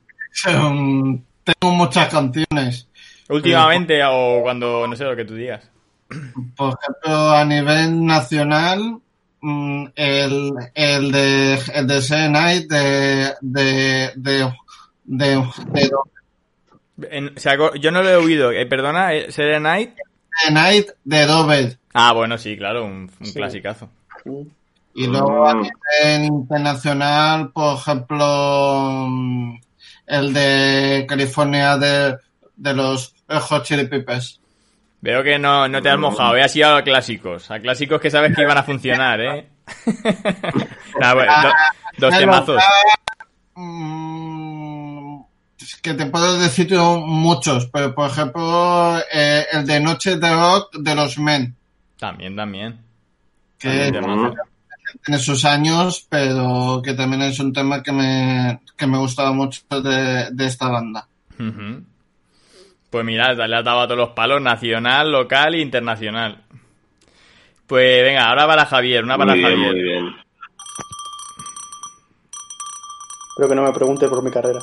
Mm, 0.46 1.16
Tengo 1.44 1.74
muchas 1.76 2.10
canciones. 2.10 2.88
Últimamente 3.30 4.02
o 4.06 4.42
cuando, 4.42 4.88
no 4.88 4.96
sé 4.96 5.04
lo 5.04 5.16
que 5.16 5.26
tú 5.26 5.36
digas. 5.36 5.70
Por 6.56 6.78
ejemplo, 6.80 7.32
a 7.32 7.46
nivel 7.46 8.06
nacional, 8.06 9.00
mm, 9.42 9.86
el, 9.96 10.52
el 10.74 11.12
de 11.12 11.60
el 11.76 11.88
de 11.88 12.02
Say 12.02 12.30
Night 12.30 12.68
de 12.70 13.34
de 13.42 14.12
de 14.16 14.52
de, 15.06 15.44
En- 17.12 17.36
yo 17.80 17.92
no 17.92 18.02
lo 18.04 18.10
he 18.10 18.16
oído. 18.16 18.52
Eh, 18.52 18.66
perdona, 18.66 19.10
Saturday 19.30 19.60
Night. 19.60 19.92
Say 20.44 20.54
Night 20.54 20.88
de 21.04 21.26
Dover. 21.26 21.78
Ah, 21.94 22.14
bueno, 22.14 22.38
sí, 22.38 22.58
claro, 22.58 22.86
un, 22.86 23.12
un 23.20 23.32
clasicazo. 23.34 23.90
Y 24.96 25.08
luego 25.08 25.48
a 25.48 25.54
nivel 25.54 26.26
internacional, 26.26 27.52
por 27.52 27.78
ejemplo, 27.78 29.06
mm, 29.08 29.60
el 30.10 30.34
de 30.34 31.06
California 31.08 31.78
de, 31.78 32.18
de 32.58 32.74
los 32.74 33.14
Red 33.28 33.40
Hot 33.40 33.64
Chili 33.64 33.88
Peppers. 33.88 34.40
Veo 35.02 35.24
que 35.24 35.40
no, 35.40 35.68
no 35.70 35.82
te 35.82 35.90
has 35.90 35.98
mojado, 35.98 36.36
eh, 36.36 36.42
has 36.44 36.54
ido 36.56 36.76
a 36.76 36.84
clásicos. 36.84 37.50
A 37.52 37.60
clásicos 37.62 38.02
que 38.02 38.12
sabes 38.12 38.36
que 38.36 38.42
iban 38.42 38.58
a 38.58 38.64
funcionar, 38.64 39.22
¿eh? 39.22 39.48
Nah, 41.00 41.14
bueno, 41.14 41.32
do- 41.44 41.54
dos 42.00 42.10
Pero, 42.10 42.20
temazos. 42.20 42.62
mm, 43.56 45.22
es 45.62 45.76
que 45.82 45.94
te 45.94 46.06
puedo 46.08 46.40
decir 46.40 46.74
muchos, 46.78 47.68
pero 47.68 47.94
por 47.96 48.10
ejemplo, 48.10 48.98
eh, 49.14 49.46
el 49.54 49.66
de 49.66 49.80
Noche 49.80 50.18
de 50.18 50.34
Rock 50.34 50.76
de 50.80 50.96
los 50.96 51.18
Men, 51.18 51.56
También, 51.98 52.36
también. 52.36 52.80
que 53.58 53.92
También. 53.92 54.34
Tiene 55.04 55.20
sus 55.20 55.46
años, 55.46 56.06
pero 56.10 56.82
que 56.84 56.94
también 56.94 57.22
es 57.24 57.40
un 57.40 57.54
tema 57.54 57.82
que 57.84 57.92
me, 57.92 58.60
que 58.78 58.88
me 58.88 58.98
gustaba 58.98 59.32
mucho 59.32 59.62
de, 59.70 60.30
de 60.32 60.46
esta 60.46 60.70
banda. 60.70 61.08
Pues 62.90 63.06
mira, 63.06 63.34
le 63.34 63.56
has 63.56 63.64
dado 63.64 63.82
a 63.82 63.88
todos 63.88 63.98
los 63.98 64.10
palos, 64.10 64.42
nacional, 64.42 65.12
local 65.12 65.56
e 65.56 65.62
internacional. 65.62 66.44
Pues 67.68 68.04
venga, 68.04 68.28
ahora 68.28 68.48
para 68.48 68.66
Javier, 68.66 69.04
una 69.04 69.18
para 69.18 69.34
Muy 69.36 69.40
bien, 69.40 69.52
Javier. 69.52 69.72
muy 69.74 69.82
bien. 69.84 70.16
Espero 73.30 73.50
que 73.50 73.56
no 73.56 73.64
me 73.64 73.72
pregunte 73.74 74.08
por 74.08 74.24
mi 74.24 74.32
carrera. 74.32 74.60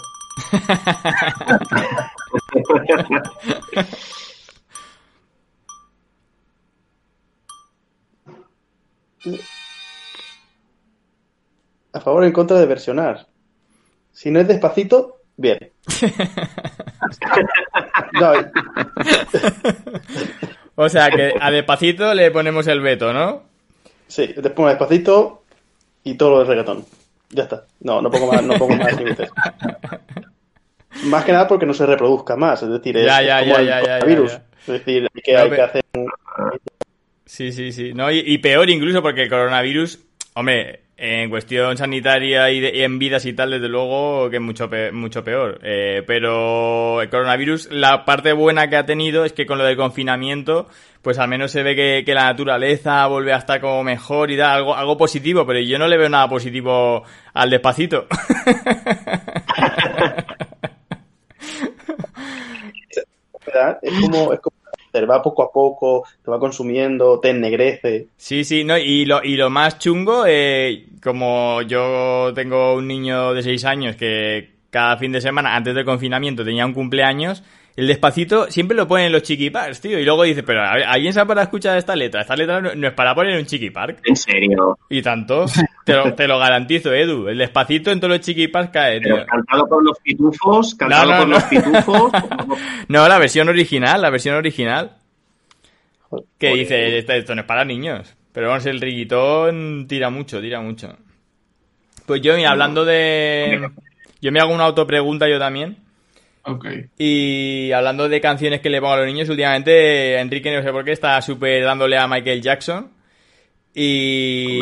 A 11.97 12.01
favor 12.01 12.23
o 12.23 12.27
en 12.27 12.33
contra 12.33 12.59
de 12.59 12.67
versionar. 12.67 13.27
Si 14.13 14.31
no 14.31 14.41
es 14.41 14.49
despacito, 14.49 15.21
bien. 15.37 15.59
No, 18.13 18.33
O 20.75 20.89
sea 20.89 21.11
que 21.11 21.35
a 21.41 21.51
despacito 21.51 22.13
le 22.15 22.31
ponemos 22.31 22.67
el 22.67 22.81
veto, 22.81 23.13
¿no? 23.13 23.43
sí, 24.09 24.29
te 24.29 24.51
pongo 24.51 24.69
despacito 24.69 25.43
y 26.05 26.15
todo 26.15 26.31
lo 26.31 26.39
de 26.41 26.45
reggaetón. 26.45 26.85
Ya 27.31 27.45
está. 27.45 27.65
No, 27.81 28.01
no 28.03 28.11
pongo 28.11 28.33
más, 28.33 28.43
no 28.43 28.55
pongo 28.55 28.77
más 28.77 28.97
límites. 28.99 29.31
Más 31.05 31.25
que 31.25 31.33
nada 31.33 31.49
porque 31.49 31.67
no 31.67 31.75
se 31.75 31.87
reproduzca 31.87 32.37
más. 32.37 32.63
Es 32.63 32.69
decir, 32.71 32.97
es, 32.97 33.07
Ya, 33.07 33.21
es 33.21 33.27
ya, 33.27 33.41
como 33.41 33.61
ya, 33.65 33.79
el 33.79 33.83
coronavirus. 33.85 34.33
Es 34.33 34.67
decir, 34.67 35.09
hay 35.15 35.23
que, 35.23 35.33
No, 35.33 35.39
hay 35.41 35.51
que 35.51 35.63
hacer 35.63 35.85
un- 35.95 36.07
Sí, 37.25 37.53
sí, 37.53 37.73
sí. 37.73 37.93
No, 37.93 38.11
y, 38.11 38.19
y 38.21 38.39
peor 38.39 38.71
incluso 38.71 39.03
porque 39.03 39.25
el 39.25 39.29
coronavirus, 39.31 39.99
hombre, 40.35 40.81
en 40.99 41.29
cuestión 41.31 41.77
sanitaria 41.77 42.51
y, 42.51 42.61
de- 42.61 42.75
y 42.77 42.83
en 42.83 42.99
vidas 42.99 43.27
y 43.27 43.33
tal, 43.35 43.51
desde 43.51 43.69
luego 43.69 44.31
que 44.31 44.37
es 44.37 44.43
mucho, 44.43 44.71
pe- 44.71 44.93
mucho 44.93 45.23
peor. 45.23 45.59
Eh, 45.63 46.03
pero 46.07 47.03
el 47.03 47.11
coronavirus, 47.11 47.69
la 47.71 48.05
parte 48.05 48.33
buena 48.33 48.69
que 48.71 48.77
ha 48.77 48.87
tenido 48.87 49.25
es 49.25 49.33
que 49.35 49.45
con 49.47 49.59
lo 49.59 49.65
del 49.65 49.77
confinamiento, 49.77 50.69
pues 51.03 51.19
al 51.19 51.29
menos 51.29 51.51
se 51.53 51.63
ve 51.63 51.77
que, 51.77 52.03
que 52.05 52.15
la 52.15 52.25
naturaleza 52.25 53.07
vuelve 53.09 53.33
a 53.33 53.37
estar 53.39 53.61
como 53.61 53.85
mejor 53.85 54.31
y 54.31 54.37
da 54.37 54.55
algo, 54.55 54.75
algo 54.75 54.97
positivo, 54.97 55.47
pero 55.47 55.61
yo 55.61 55.79
no 55.79 55.87
le 55.87 55.99
veo 55.99 56.09
nada 56.09 56.29
positivo 56.29 57.05
al 57.35 57.51
despacito. 57.51 58.07
¿verdad? 63.47 63.79
Es 63.83 64.01
como, 64.01 64.33
es 64.33 64.41
como 64.41 64.56
hacer, 64.56 64.56
va 65.05 65.23
poco 65.23 65.43
a 65.43 65.53
poco, 65.53 66.05
te 66.25 66.31
va 66.31 66.39
consumiendo, 66.39 67.21
te 67.21 67.31
ennegrece. 67.31 68.07
Sí, 68.17 68.45
sí, 68.45 68.65
no, 68.65 68.79
y 68.79 69.05
lo, 69.05 69.23
y 69.23 69.37
lo 69.37 69.51
más 69.51 69.79
chungo, 69.79 70.25
eh, 70.27 70.87
como 71.03 71.61
yo 71.63 72.33
tengo 72.35 72.75
un 72.77 72.87
niño 72.87 73.35
de 73.35 73.43
6 73.43 73.65
años 73.67 73.97
que 73.97 74.57
cada 74.71 74.97
fin 74.97 75.13
de 75.13 75.21
semana, 75.21 75.55
antes 75.55 75.75
del 75.75 75.85
confinamiento, 75.85 76.45
tenía 76.45 76.65
un 76.65 76.73
cumpleaños, 76.73 77.43
el 77.77 77.87
despacito 77.87 78.51
siempre 78.51 78.75
lo 78.77 78.89
ponen 78.89 79.07
en 79.07 79.13
los 79.13 79.23
chiquipars, 79.23 79.81
tío, 79.83 79.99
y 79.99 80.05
luego 80.05 80.23
dice, 80.23 80.43
pero 80.43 80.63
¿alguien 80.63 81.13
sabe 81.13 81.29
para 81.29 81.43
escuchar 81.43 81.77
esta 81.77 81.95
letra? 81.95 82.23
Esta 82.23 82.35
letra 82.35 82.61
no, 82.63 82.75
no 82.75 82.89
es 82.89 82.95
para 82.95 83.15
poner 83.15 83.35
en 83.35 83.41
un 83.41 83.47
chiquipark. 83.47 84.01
En 84.05 84.17
serio. 84.17 84.79
Y 84.89 85.03
tanto, 85.03 85.45
te 85.85 85.93
lo, 85.95 86.15
te 86.15 86.27
lo 86.27 86.39
garantizo, 86.39 86.93
Edu, 86.95 87.29
el 87.29 87.37
despacito 87.39 87.91
en 87.91 88.01
todos 88.01 88.17
los 88.17 88.21
chiquipars 88.25 88.71
cae, 88.71 89.01
tío. 89.01 89.15
Pero 89.15 89.27
cantado 89.27 89.69
por 89.69 89.85
los 89.85 89.99
pitufos, 90.01 90.75
cantado 90.75 91.05
No, 91.05 91.13
no, 91.13 91.19
por 91.21 91.29
no. 91.29 91.35
los 91.35 91.45
pitufos. 91.45 92.13
No, 92.89 93.09
la 93.09 93.19
versión 93.19 93.49
original, 93.51 94.01
la 94.01 94.11
versión 94.11 94.37
original. 94.37 94.97
Que 96.39 96.49
Joder. 96.49 96.59
dice, 96.63 96.99
esto, 96.99 97.13
esto 97.13 97.35
no 97.35 97.43
es 97.43 97.47
para 97.47 97.65
niños. 97.65 98.15
Pero 98.33 98.49
vamos, 98.49 98.65
el 98.67 98.81
riguitón 98.81 99.87
tira 99.89 100.09
mucho, 100.09 100.41
tira 100.41 100.61
mucho. 100.61 100.97
Pues 102.07 102.23
yo, 102.23 102.37
mira, 102.37 102.53
hablando 102.53 102.85
de... 102.85 103.69
yo 104.21 104.33
me 104.33 104.41
hago 104.41 104.55
una 104.55 104.65
autopregunta 104.65 105.29
yo 105.29 105.39
también. 105.39 105.79
Ok. 106.47 106.67
Y 106.99 107.73
hablando 107.73 108.09
de 108.09 108.21
canciones 108.21 108.61
que 108.61 108.71
le 108.71 108.81
pongo 108.81 108.93
a 108.95 108.99
los 108.99 109.07
niños, 109.07 109.29
últimamente 109.29 110.19
Enrique 110.19 110.55
no 110.55 110.63
sé 110.63 110.71
por 110.73 110.85
qué 110.85 110.93
está 110.93 111.21
súper 111.21 111.65
dándole 111.65 111.97
a 111.99 112.07
Michael 112.07 112.41
Jackson. 112.41 112.93
Y, 113.79 114.59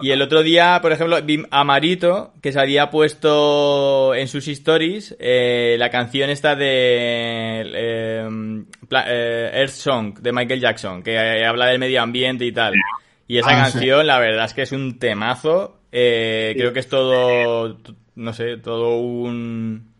y 0.00 0.10
el 0.12 0.22
otro 0.22 0.44
día, 0.44 0.78
por 0.80 0.92
ejemplo, 0.92 1.20
vi 1.22 1.42
a 1.50 1.64
Marito, 1.64 2.32
que 2.40 2.52
se 2.52 2.60
había 2.60 2.88
puesto 2.88 4.14
en 4.14 4.28
sus 4.28 4.46
stories 4.46 5.16
eh, 5.18 5.74
la 5.76 5.90
canción 5.90 6.30
esta 6.30 6.54
de 6.54 7.62
eh, 7.74 8.28
Pla- 8.88 9.06
eh, 9.08 9.50
Earth 9.54 9.70
Song 9.72 10.18
de 10.20 10.30
Michael 10.32 10.60
Jackson, 10.60 11.02
que 11.02 11.14
eh, 11.14 11.44
habla 11.44 11.66
del 11.66 11.80
medio 11.80 12.00
ambiente 12.00 12.44
y 12.44 12.52
tal. 12.52 12.74
Y 13.26 13.38
esa 13.38 13.50
Ah, 13.50 13.64
sí. 13.66 13.72
canción, 13.72 14.06
la 14.06 14.20
verdad 14.20 14.44
es 14.44 14.54
que 14.54 14.62
es 14.62 14.72
un 14.72 15.00
temazo. 15.00 15.80
Eh, 15.90 16.54
Creo 16.56 16.72
que 16.72 16.78
es 16.80 16.88
todo, 16.88 17.76
no 18.14 18.32
sé, 18.34 18.56
todo 18.58 18.98
un... 18.98 19.91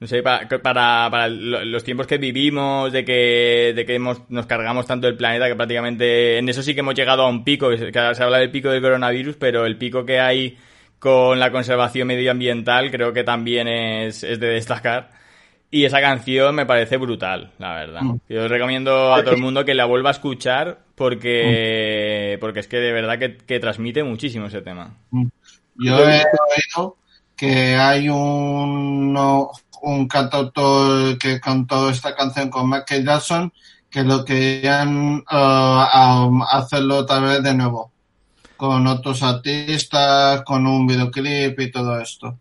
No 0.00 0.06
sé, 0.06 0.22
para, 0.22 0.48
para, 0.48 1.08
para 1.10 1.28
lo- 1.28 1.62
los 1.64 1.84
tiempos 1.84 2.06
que 2.06 2.16
vivimos, 2.16 2.90
de 2.90 3.04
que, 3.04 3.72
de 3.76 3.84
que 3.84 3.94
hemos, 3.96 4.22
nos 4.30 4.46
cargamos 4.46 4.86
tanto 4.86 5.06
el 5.06 5.16
planeta 5.16 5.46
que 5.46 5.54
prácticamente 5.56 6.38
en 6.38 6.48
eso 6.48 6.62
sí 6.62 6.72
que 6.72 6.80
hemos 6.80 6.94
llegado 6.94 7.22
a 7.22 7.28
un 7.28 7.44
pico, 7.44 7.68
que 7.68 7.76
se, 7.78 7.92
que 7.92 7.98
ahora 7.98 8.14
se 8.14 8.22
habla 8.22 8.38
del 8.38 8.50
pico 8.50 8.70
del 8.70 8.80
coronavirus, 8.80 9.36
pero 9.36 9.66
el 9.66 9.76
pico 9.76 10.06
que 10.06 10.18
hay 10.18 10.56
con 10.98 11.38
la 11.38 11.50
conservación 11.52 12.08
medioambiental 12.08 12.90
creo 12.90 13.12
que 13.12 13.24
también 13.24 13.68
es, 13.68 14.22
es 14.24 14.40
de 14.40 14.46
destacar. 14.48 15.10
Y 15.70 15.84
esa 15.84 16.00
canción 16.00 16.54
me 16.54 16.66
parece 16.66 16.96
brutal, 16.96 17.52
la 17.58 17.74
verdad. 17.74 18.00
Mm. 18.02 18.16
Yo 18.28 18.48
recomiendo 18.48 19.14
a 19.14 19.22
todo 19.22 19.34
el 19.34 19.40
mundo 19.42 19.64
que 19.64 19.74
la 19.74 19.84
vuelva 19.84 20.08
a 20.10 20.12
escuchar 20.12 20.78
porque, 20.96 22.38
porque 22.40 22.60
es 22.60 22.66
que 22.68 22.78
de 22.78 22.92
verdad 22.92 23.18
que, 23.18 23.36
que 23.36 23.60
transmite 23.60 24.02
muchísimo 24.02 24.46
ese 24.46 24.62
tema. 24.62 24.96
Yo 25.76 25.98
he 26.10 26.24
oído 26.24 26.96
que 27.36 27.76
hay 27.76 28.08
un, 28.08 29.12
no- 29.12 29.50
un 29.82 30.08
cantautor 30.08 31.18
que 31.18 31.40
cantó 31.40 31.90
esta 31.90 32.14
canción 32.14 32.50
con 32.50 32.68
Michael 32.68 33.04
Jackson 33.04 33.52
que 33.90 34.04
lo 34.04 34.24
querían 34.24 35.24
eh, 35.30 36.28
hacerlo 36.50 36.98
otra 36.98 37.18
vez 37.20 37.42
de 37.42 37.54
nuevo 37.54 37.90
con 38.56 38.86
otros 38.86 39.22
artistas, 39.22 40.42
con 40.42 40.66
un 40.66 40.86
videoclip 40.86 41.58
y 41.58 41.70
todo 41.70 41.98
esto. 41.98 42.36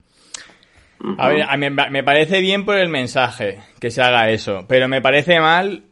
A 1.17 1.29
ver, 1.29 1.43
a 1.43 1.55
mí 1.55 1.69
me 1.69 2.03
parece 2.03 2.41
bien 2.41 2.65
por 2.65 2.75
el 2.75 2.89
mensaje 2.89 3.61
que 3.79 3.89
se 3.89 4.01
haga 4.01 4.29
eso, 4.29 4.65
pero 4.67 4.89
me 4.89 5.01
parece 5.01 5.39
mal 5.39 5.83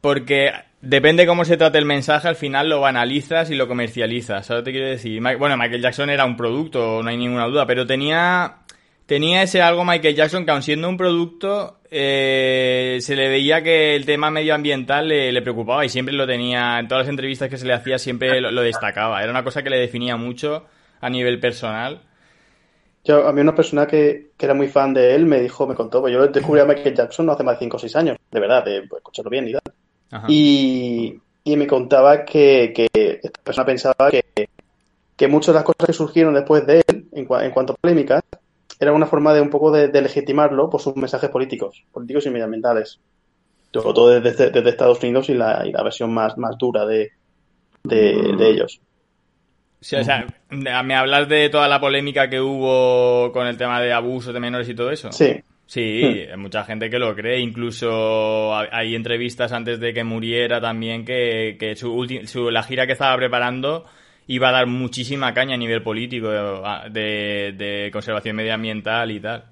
porque 0.00 0.50
depende 0.80 1.26
cómo 1.26 1.44
se 1.44 1.58
trate 1.58 1.76
el 1.76 1.84
mensaje, 1.84 2.26
al 2.26 2.36
final 2.36 2.70
lo 2.70 2.80
banalizas 2.80 3.50
y 3.50 3.54
lo 3.54 3.68
comercializas. 3.68 4.46
¿Sabes 4.46 4.64
te 4.64 4.72
quiero 4.72 4.88
decir? 4.88 5.20
Bueno, 5.38 5.58
Michael 5.58 5.82
Jackson 5.82 6.08
era 6.08 6.24
un 6.24 6.38
producto, 6.38 7.02
no 7.02 7.10
hay 7.10 7.18
ninguna 7.18 7.46
duda, 7.46 7.66
pero 7.66 7.86
tenía 7.86 8.60
tenía 9.06 9.42
ese 9.42 9.62
algo 9.62 9.84
Michael 9.84 10.14
Jackson 10.14 10.44
que 10.44 10.50
aun 10.50 10.62
siendo 10.62 10.88
un 10.88 10.96
producto 10.96 11.78
eh, 11.90 12.98
se 13.00 13.16
le 13.16 13.28
veía 13.28 13.62
que 13.62 13.94
el 13.96 14.04
tema 14.04 14.30
medioambiental 14.30 15.08
le, 15.08 15.32
le 15.32 15.42
preocupaba 15.42 15.84
y 15.84 15.88
siempre 15.88 16.14
lo 16.14 16.26
tenía, 16.26 16.78
en 16.78 16.88
todas 16.88 17.04
las 17.04 17.10
entrevistas 17.10 17.48
que 17.48 17.56
se 17.56 17.66
le 17.66 17.72
hacía 17.72 17.98
siempre 17.98 18.40
lo, 18.40 18.50
lo 18.50 18.62
destacaba. 18.62 19.22
Era 19.22 19.30
una 19.30 19.44
cosa 19.44 19.62
que 19.62 19.70
le 19.70 19.78
definía 19.78 20.16
mucho 20.16 20.64
a 21.00 21.08
nivel 21.08 21.38
personal. 21.40 22.02
Yo, 23.04 23.26
a 23.26 23.32
mí 23.32 23.40
una 23.40 23.54
persona 23.54 23.86
que, 23.86 24.30
que 24.36 24.46
era 24.46 24.54
muy 24.54 24.66
fan 24.66 24.92
de 24.92 25.14
él 25.14 25.26
me 25.26 25.40
dijo, 25.40 25.66
me 25.66 25.76
contó, 25.76 26.00
pues 26.00 26.12
yo 26.12 26.26
descubrí 26.26 26.60
a 26.60 26.64
Michael 26.64 26.94
Jackson 26.94 27.26
no 27.26 27.32
hace 27.32 27.44
más 27.44 27.54
de 27.54 27.64
5 27.64 27.76
o 27.76 27.80
6 27.80 27.96
años, 27.96 28.18
de 28.32 28.40
verdad, 28.40 28.64
de 28.64 28.82
pues, 28.82 28.98
escucharlo 28.98 29.30
bien 29.30 29.48
y 29.48 29.52
tal. 29.52 29.62
Ajá. 30.10 30.26
Y, 30.28 31.20
y 31.44 31.56
me 31.56 31.68
contaba 31.68 32.24
que, 32.24 32.72
que 32.74 32.88
esta 33.22 33.40
persona 33.44 33.64
pensaba 33.64 34.10
que, 34.10 34.24
que 35.16 35.28
muchas 35.28 35.54
de 35.54 35.58
las 35.60 35.64
cosas 35.64 35.86
que 35.86 35.92
surgieron 35.92 36.34
después 36.34 36.66
de 36.66 36.82
él, 36.86 37.06
en, 37.12 37.28
en 37.30 37.50
cuanto 37.52 37.74
a 37.74 37.76
polémicas, 37.76 38.22
era 38.80 38.92
una 38.92 39.06
forma 39.06 39.34
de 39.34 39.40
un 39.40 39.50
poco 39.50 39.70
de, 39.70 39.88
de 39.88 40.02
legitimarlo 40.02 40.68
por 40.70 40.80
sus 40.80 40.96
mensajes 40.96 41.30
políticos, 41.30 41.84
políticos 41.92 42.26
y 42.26 42.30
medioambientales. 42.30 43.00
Sobre 43.72 43.94
todo 43.94 44.20
desde, 44.20 44.50
desde 44.50 44.70
Estados 44.70 45.02
Unidos 45.02 45.28
y 45.28 45.34
la, 45.34 45.62
y 45.66 45.72
la 45.72 45.82
versión 45.82 46.12
más, 46.14 46.38
más 46.38 46.56
dura 46.58 46.86
de, 46.86 47.10
de, 47.84 48.34
de 48.38 48.50
ellos. 48.50 48.80
Sí, 49.80 49.94
o 49.96 50.02
sea, 50.04 50.26
¿me 50.50 50.94
hablas 50.94 51.28
de 51.28 51.48
toda 51.48 51.68
la 51.68 51.78
polémica 51.80 52.28
que 52.28 52.40
hubo 52.40 53.30
con 53.32 53.46
el 53.46 53.56
tema 53.56 53.80
de 53.80 53.92
abusos 53.92 54.32
de 54.34 54.40
menores 54.40 54.68
y 54.68 54.74
todo 54.74 54.90
eso? 54.90 55.10
Sí, 55.10 55.42
Sí, 55.68 55.80
hay 56.30 56.36
mucha 56.36 56.64
gente 56.64 56.88
que 56.90 56.98
lo 56.98 57.14
cree. 57.14 57.40
Incluso 57.40 58.54
ha- 58.54 58.68
hay 58.72 58.94
entrevistas 58.94 59.52
antes 59.52 59.80
de 59.80 59.92
que 59.92 60.04
muriera 60.04 60.60
también 60.60 61.04
que, 61.04 61.56
que 61.58 61.74
su, 61.76 62.06
su- 62.26 62.50
la 62.50 62.62
gira 62.62 62.86
que 62.86 62.92
estaba 62.92 63.16
preparando 63.16 63.84
iba 64.28 64.48
a 64.48 64.52
dar 64.52 64.66
muchísima 64.66 65.32
caña 65.34 65.54
a 65.54 65.58
nivel 65.58 65.82
político 65.82 66.28
de, 66.90 67.54
de 67.56 67.90
conservación 67.92 68.36
medioambiental 68.36 69.10
y 69.10 69.20
tal. 69.20 69.44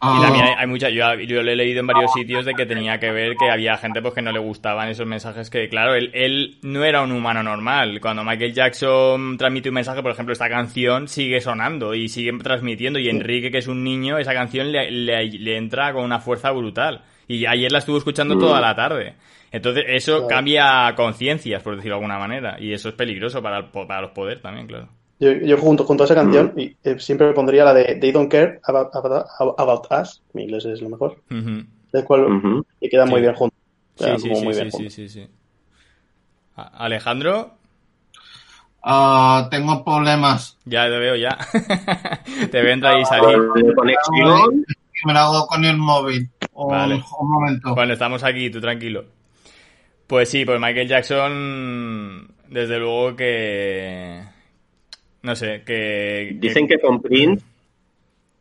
Y 0.00 0.06
Ah, 0.06 0.18
también 0.22 0.44
hay, 0.44 0.54
hay 0.58 0.66
mucha, 0.68 0.90
yo, 0.90 1.12
yo 1.14 1.42
lo 1.42 1.50
he 1.50 1.56
leído 1.56 1.80
en 1.80 1.88
varios 1.88 2.12
sitios 2.12 2.44
de 2.44 2.54
que 2.54 2.66
tenía 2.66 3.00
que 3.00 3.10
ver 3.10 3.34
que 3.36 3.50
había 3.50 3.76
gente 3.78 4.00
pues 4.00 4.14
que 4.14 4.22
no 4.22 4.30
le 4.30 4.38
gustaban 4.38 4.88
esos 4.88 5.08
mensajes 5.08 5.50
que, 5.50 5.68
claro, 5.68 5.96
él, 5.96 6.12
él 6.14 6.56
no 6.62 6.84
era 6.84 7.02
un 7.02 7.10
humano 7.10 7.42
normal. 7.42 7.98
Cuando 8.00 8.22
Michael 8.22 8.54
Jackson 8.54 9.36
transmite 9.36 9.70
un 9.70 9.74
mensaje, 9.74 10.00
por 10.00 10.12
ejemplo, 10.12 10.32
esta 10.32 10.48
canción 10.48 11.08
sigue 11.08 11.40
sonando 11.40 11.94
y 11.96 12.08
sigue 12.08 12.32
transmitiendo. 12.40 13.00
Y 13.00 13.08
Enrique, 13.08 13.50
que 13.50 13.58
es 13.58 13.66
un 13.66 13.82
niño, 13.82 14.18
esa 14.18 14.32
canción 14.34 14.70
le, 14.70 14.88
le- 14.88 15.30
le 15.32 15.56
entra 15.56 15.92
con 15.92 16.04
una 16.04 16.20
fuerza 16.20 16.52
brutal. 16.52 17.02
Y 17.26 17.44
ayer 17.46 17.72
la 17.72 17.78
estuvo 17.78 17.98
escuchando 17.98 18.38
toda 18.38 18.60
la 18.60 18.76
tarde. 18.76 19.14
Entonces, 19.50 19.84
eso 19.88 20.12
Claro. 20.18 20.28
cambia 20.28 20.94
conciencias, 20.96 21.62
por 21.62 21.76
decirlo 21.76 21.96
de 21.96 22.00
alguna 22.04 22.18
manera. 22.18 22.56
Y 22.60 22.72
eso 22.72 22.88
es 22.90 22.94
peligroso 22.94 23.42
para, 23.42 23.58
el 23.58 23.64
po- 23.66 23.86
para 23.86 24.02
los 24.02 24.10
poderes 24.10 24.42
también, 24.42 24.66
claro. 24.66 24.88
Yo, 25.20 25.32
yo 25.32 25.56
junto, 25.58 25.84
junto 25.84 26.04
a 26.04 26.06
esa 26.06 26.14
canción 26.14 26.52
y, 26.56 26.76
eh, 26.84 26.98
siempre 27.00 27.32
pondría 27.32 27.64
la 27.64 27.74
de 27.74 27.96
They 28.00 28.12
Don't 28.12 28.30
Care 28.30 28.60
About, 28.62 28.88
About, 28.94 29.26
About 29.58 29.86
Us, 30.00 30.22
mi 30.32 30.44
inglés 30.44 30.64
es 30.66 30.80
lo 30.80 30.90
mejor, 30.90 31.22
Ujú. 31.30 31.64
del 31.92 32.04
cual 32.04 32.62
y 32.80 32.88
queda 32.88 33.04
muy 33.04 33.16
Sí. 33.16 33.22
bien 33.22 33.34
junto. 33.34 33.56
Sí, 33.96 34.04
Queda 34.04 34.18
sí, 34.18 34.34
sí, 34.36 34.44
muy 34.44 34.54
sí, 34.54 34.60
bien 34.60 34.70
sí, 34.72 34.76
junto. 34.78 34.90
sí, 35.12 35.28
Alejandro, 36.54 37.52
ah, 38.82 39.48
tengo 39.50 39.84
problemas. 39.84 40.56
ya 40.64 40.84
te 40.84 40.98
veo 40.98 41.16
ya. 41.16 41.36
te 42.50 42.62
veo 42.62 42.72
entrar 42.74 43.00
y 43.00 43.04
salir. 43.04 43.38
De 43.54 43.74
conexión. 43.74 44.64
Me 45.04 45.12
lo 45.12 45.18
hago 45.20 45.46
con 45.46 45.64
el 45.64 45.76
móvil. 45.76 46.28
Un, 46.52 46.68
Vale. 46.70 46.94
un 47.20 47.30
momento. 47.30 47.74
Bueno, 47.74 47.92
estamos 47.92 48.22
aquí, 48.24 48.50
tú 48.50 48.60
tranquilo. 48.60 49.04
Pues 50.08 50.30
sí, 50.30 50.44
pues 50.44 50.58
Michael 50.58 50.88
Jackson, 50.88 52.28
desde 52.48 52.78
luego 52.78 53.14
que... 53.14 54.22
No 55.22 55.36
sé, 55.36 55.62
que... 55.66 56.34
Dicen 56.40 56.66
que 56.66 56.78
con 56.80 57.00
Prince. 57.02 57.44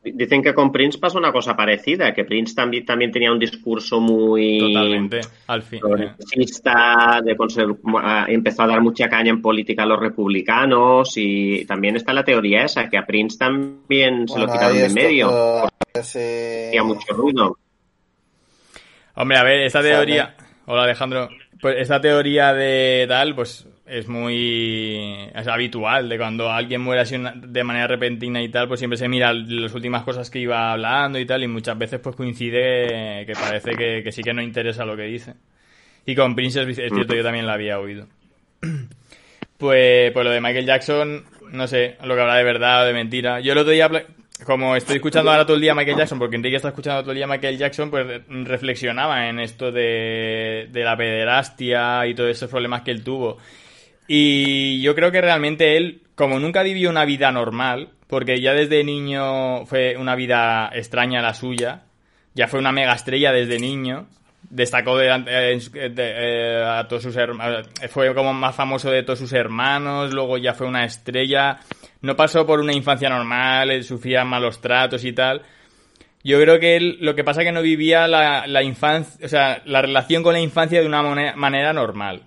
Dicen 0.02 0.42
que 0.42 0.54
con 0.54 0.72
Prince 0.72 0.98
pasó 0.98 1.18
una 1.18 1.34
cosa 1.34 1.58
parecida, 1.58 2.14
que 2.14 2.24
Prince 2.24 2.56
también, 2.56 2.86
también 2.86 3.12
tenía 3.12 3.34
un 3.34 3.40
discurso 3.40 4.00
muy 4.00 4.60
Totalmente, 4.60 5.20
al 5.48 5.62
fin. 5.64 5.82
progresista, 5.82 7.20
de 7.22 7.36
conser- 7.36 7.78
ah, 8.02 8.26
empezó 8.30 8.64
a 8.64 8.68
dar 8.68 8.80
mucha 8.80 9.10
caña 9.10 9.32
en 9.32 9.42
política 9.42 9.84
a 9.84 9.88
los 9.88 10.00
republicanos 10.00 11.12
y 11.18 11.66
también 11.66 11.98
está 11.98 12.14
la 12.14 12.24
teoría 12.24 12.64
esa, 12.64 12.88
que 12.90 12.98
a 12.98 13.06
Prince 13.06 13.38
también 13.38 14.26
se 14.30 14.40
lo 14.40 14.46
quitaron 14.46 14.78
de 14.78 14.90
medio, 14.90 15.66
eh, 15.66 15.68
ese- 15.96 16.68
hacía 16.70 16.84
mucho 16.84 17.14
ruido. 17.14 17.58
Hombre, 19.16 19.38
a 19.38 19.44
ver, 19.44 19.60
esta 19.66 19.80
Sale. 19.80 19.90
teoría... 19.94 20.36
Hola 20.68 20.84
Alejandro. 20.84 21.28
Pues 21.62 21.76
esta 21.80 22.00
teoría 22.00 22.54
de 22.54 23.06
tal, 23.08 23.34
pues 23.34 23.68
es 23.86 24.08
muy 24.08 25.30
es 25.34 25.48
habitual, 25.48 26.10
de 26.10 26.18
cuando 26.18 26.52
alguien 26.52 26.82
muere 26.82 27.02
así 27.02 27.16
una- 27.16 27.34
de 27.36 27.64
manera 27.64 27.88
repentina 27.88 28.42
y 28.42 28.50
tal, 28.50 28.68
pues 28.68 28.80
siempre 28.80 28.98
se 28.98 29.08
mira 29.08 29.34
las 29.34 29.74
últimas 29.74 30.04
cosas 30.04 30.30
que 30.30 30.40
iba 30.40 30.72
hablando 30.72 31.18
y 31.20 31.26
tal, 31.26 31.44
y 31.44 31.48
muchas 31.48 31.78
veces 31.78 32.00
pues 32.00 32.16
coincide 32.16 33.26
que 33.26 33.34
parece 33.34 33.72
que, 33.76 34.04
que 34.04 34.12
sí 34.12 34.22
que 34.22 34.34
no 34.34 34.42
interesa 34.42 34.86
lo 34.86 34.96
que 34.96 35.04
dice. 35.04 35.34
Y 36.06 36.16
con 36.16 36.36
Prince 36.36 36.62
es, 36.62 36.76
cierto, 36.76 37.16
yo 37.16 37.24
también 37.24 37.48
la 37.48 37.54
había 37.54 37.80
oído. 37.80 38.08
Pues, 39.58 40.12
pues 40.12 40.24
lo 40.26 40.32
de 40.32 40.40
Michael 40.42 40.66
Jackson, 40.66 41.24
no 41.52 41.68
sé, 41.68 41.98
lo 42.04 42.14
que 42.16 42.22
habrá 42.22 42.36
de 42.36 42.44
verdad 42.44 42.84
o 42.84 42.86
de 42.86 42.94
mentira. 42.94 43.40
Yo 43.40 43.54
el 43.54 43.58
otro 43.58 43.72
día, 43.72 43.90
como 44.46 44.76
estoy 44.76 44.98
escuchando 44.98 45.32
ahora 45.32 45.46
todo 45.46 45.56
el 45.56 45.62
día 45.62 45.74
Michael 45.76 45.98
Jackson, 45.98 46.20
porque 46.20 46.36
Enrique 46.36 46.56
está 46.58 46.70
escuchando 46.70 47.02
todo 47.02 47.12
el 47.12 47.18
día 47.18 47.28
Michael 47.28 47.58
Jackson, 47.58 47.90
pues 47.90 48.06
re- 48.06 48.24
reflexionaba 48.28 49.30
en 49.30 49.40
esto 49.40 49.72
de, 49.72 50.68
de 50.72 50.84
la 50.84 50.96
pederastia 50.96 52.06
y 52.08 52.14
todos 52.14 52.30
esos 52.32 52.50
problemas 52.50 52.82
que 52.84 52.92
él 52.92 53.04
tuvo. 53.04 53.38
Y 54.08 54.82
yo 54.82 54.96
creo 54.96 55.12
que 55.12 55.22
realmente 55.22 55.76
él, 55.76 56.02
como 56.16 56.40
nunca 56.40 56.64
vivió 56.64 56.90
una 56.90 57.04
vida 57.06 57.32
normal, 57.32 57.90
porque 58.08 58.40
ya 58.40 58.54
desde 58.54 58.84
niño 58.84 59.66
fue 59.66 59.98
una 59.98 60.16
vida 60.16 60.70
extraña 60.74 61.22
la 61.22 61.34
suya, 61.34 61.84
ya 62.34 62.48
fue 62.48 62.60
una 62.60 62.72
mega 62.72 62.94
estrella 62.94 63.32
desde 63.34 63.60
niño, 63.60 64.08
destacó 64.50 64.98
delante- 64.98 65.32
eh, 65.32 65.90
de- 65.90 65.94
eh, 65.98 66.64
a 66.64 66.88
todos 66.88 67.04
sus 67.04 67.16
hermanos, 67.16 67.68
fue 67.90 68.14
como 68.14 68.34
más 68.34 68.56
famoso 68.56 68.90
de 68.90 69.04
todos 69.04 69.20
sus 69.20 69.34
hermanos, 69.34 70.14
luego 70.14 70.38
ya 70.38 70.54
fue 70.54 70.68
una 70.68 70.86
estrella, 70.86 71.60
no 72.02 72.16
pasó 72.16 72.46
por 72.46 72.60
una 72.60 72.74
infancia 72.74 73.10
normal, 73.10 73.84
sufría 73.84 74.24
malos 74.24 74.62
tratos 74.62 75.04
y 75.04 75.14
tal. 75.14 75.42
Yo 76.24 76.42
creo 76.42 76.60
que 76.60 76.76
él, 76.76 76.98
lo 77.00 77.16
que 77.16 77.24
pasa 77.24 77.42
es 77.42 77.46
que 77.48 77.52
no 77.52 77.62
vivía 77.62 78.08
la, 78.08 78.48
la 78.48 78.64
infancia, 78.64 79.26
o 79.26 79.30
sea, 79.30 79.62
la 79.66 79.82
relación 79.82 80.24
con 80.24 80.34
la 80.34 80.40
infancia 80.42 80.82
de 80.82 80.88
una 80.88 81.02
manera 81.36 81.74
normal. 81.74 82.24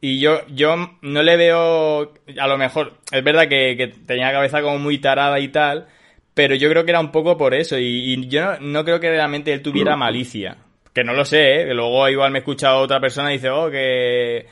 Y 0.00 0.20
yo, 0.20 0.46
yo 0.48 0.96
no 1.02 1.22
le 1.22 1.36
veo, 1.36 2.14
a 2.38 2.46
lo 2.46 2.56
mejor, 2.56 2.98
es 3.10 3.24
verdad 3.24 3.48
que, 3.48 3.92
tenía 4.06 4.26
la 4.26 4.32
cabeza 4.32 4.62
como 4.62 4.78
muy 4.78 4.98
tarada 4.98 5.40
y 5.40 5.48
tal, 5.48 5.88
pero 6.34 6.54
yo 6.54 6.70
creo 6.70 6.84
que 6.84 6.92
era 6.92 7.00
un 7.00 7.10
poco 7.10 7.36
por 7.36 7.52
eso. 7.52 7.76
Y, 7.78 8.28
yo 8.28 8.58
no, 8.60 8.84
creo 8.84 9.00
que 9.00 9.10
realmente 9.10 9.52
él 9.52 9.60
tuviera 9.62 9.96
malicia. 9.96 10.56
Que 10.98 11.04
no 11.04 11.14
lo 11.14 11.24
sé, 11.24 11.60
¿eh? 11.60 11.66
Que 11.66 11.74
luego 11.74 12.08
igual 12.08 12.32
me 12.32 12.38
he 12.38 12.40
escuchado 12.40 12.80
otra 12.80 12.98
persona 12.98 13.30
y 13.30 13.34
dice, 13.34 13.50
oh, 13.50 13.70
que, 13.70 14.48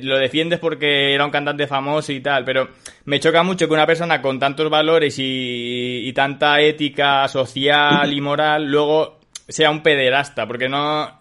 lo 0.00 0.16
defiendes 0.16 0.58
porque 0.58 1.14
era 1.14 1.26
un 1.26 1.30
cantante 1.30 1.66
famoso 1.66 2.10
y 2.10 2.22
tal. 2.22 2.42
Pero 2.42 2.70
me 3.04 3.20
choca 3.20 3.42
mucho 3.42 3.68
que 3.68 3.74
una 3.74 3.86
persona 3.86 4.22
con 4.22 4.38
tantos 4.38 4.70
valores 4.70 5.18
y, 5.18 6.08
y 6.08 6.12
tanta 6.14 6.58
ética 6.62 7.28
social 7.28 8.10
y 8.10 8.18
moral 8.22 8.70
luego 8.70 9.20
sea 9.46 9.70
un 9.70 9.82
pederasta. 9.82 10.46
Porque 10.46 10.70
no, 10.70 11.20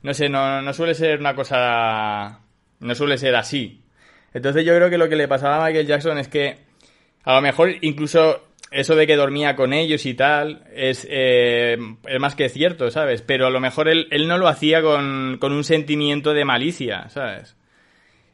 no 0.00 0.14
sé, 0.14 0.30
no, 0.30 0.62
no 0.62 0.72
suele 0.72 0.94
ser 0.94 1.20
una 1.20 1.34
cosa... 1.34 2.40
No 2.80 2.94
suele 2.94 3.18
ser 3.18 3.36
así. 3.36 3.82
Entonces 4.32 4.64
yo 4.64 4.74
creo 4.74 4.88
que 4.88 4.96
lo 4.96 5.10
que 5.10 5.16
le 5.16 5.28
pasaba 5.28 5.58
a 5.58 5.66
Michael 5.66 5.86
Jackson 5.86 6.16
es 6.16 6.28
que 6.28 6.56
a 7.22 7.34
lo 7.34 7.42
mejor 7.42 7.70
incluso 7.82 8.45
eso 8.70 8.96
de 8.96 9.06
que 9.06 9.16
dormía 9.16 9.56
con 9.56 9.72
ellos 9.72 10.06
y 10.06 10.14
tal 10.14 10.64
es, 10.74 11.06
eh, 11.10 11.76
es 12.06 12.20
más 12.20 12.34
que 12.34 12.48
cierto, 12.48 12.90
¿sabes? 12.90 13.22
Pero 13.22 13.46
a 13.46 13.50
lo 13.50 13.60
mejor 13.60 13.88
él, 13.88 14.08
él 14.10 14.28
no 14.28 14.38
lo 14.38 14.48
hacía 14.48 14.82
con, 14.82 15.38
con 15.40 15.52
un 15.52 15.64
sentimiento 15.64 16.34
de 16.34 16.44
malicia, 16.44 17.08
¿sabes? 17.08 17.56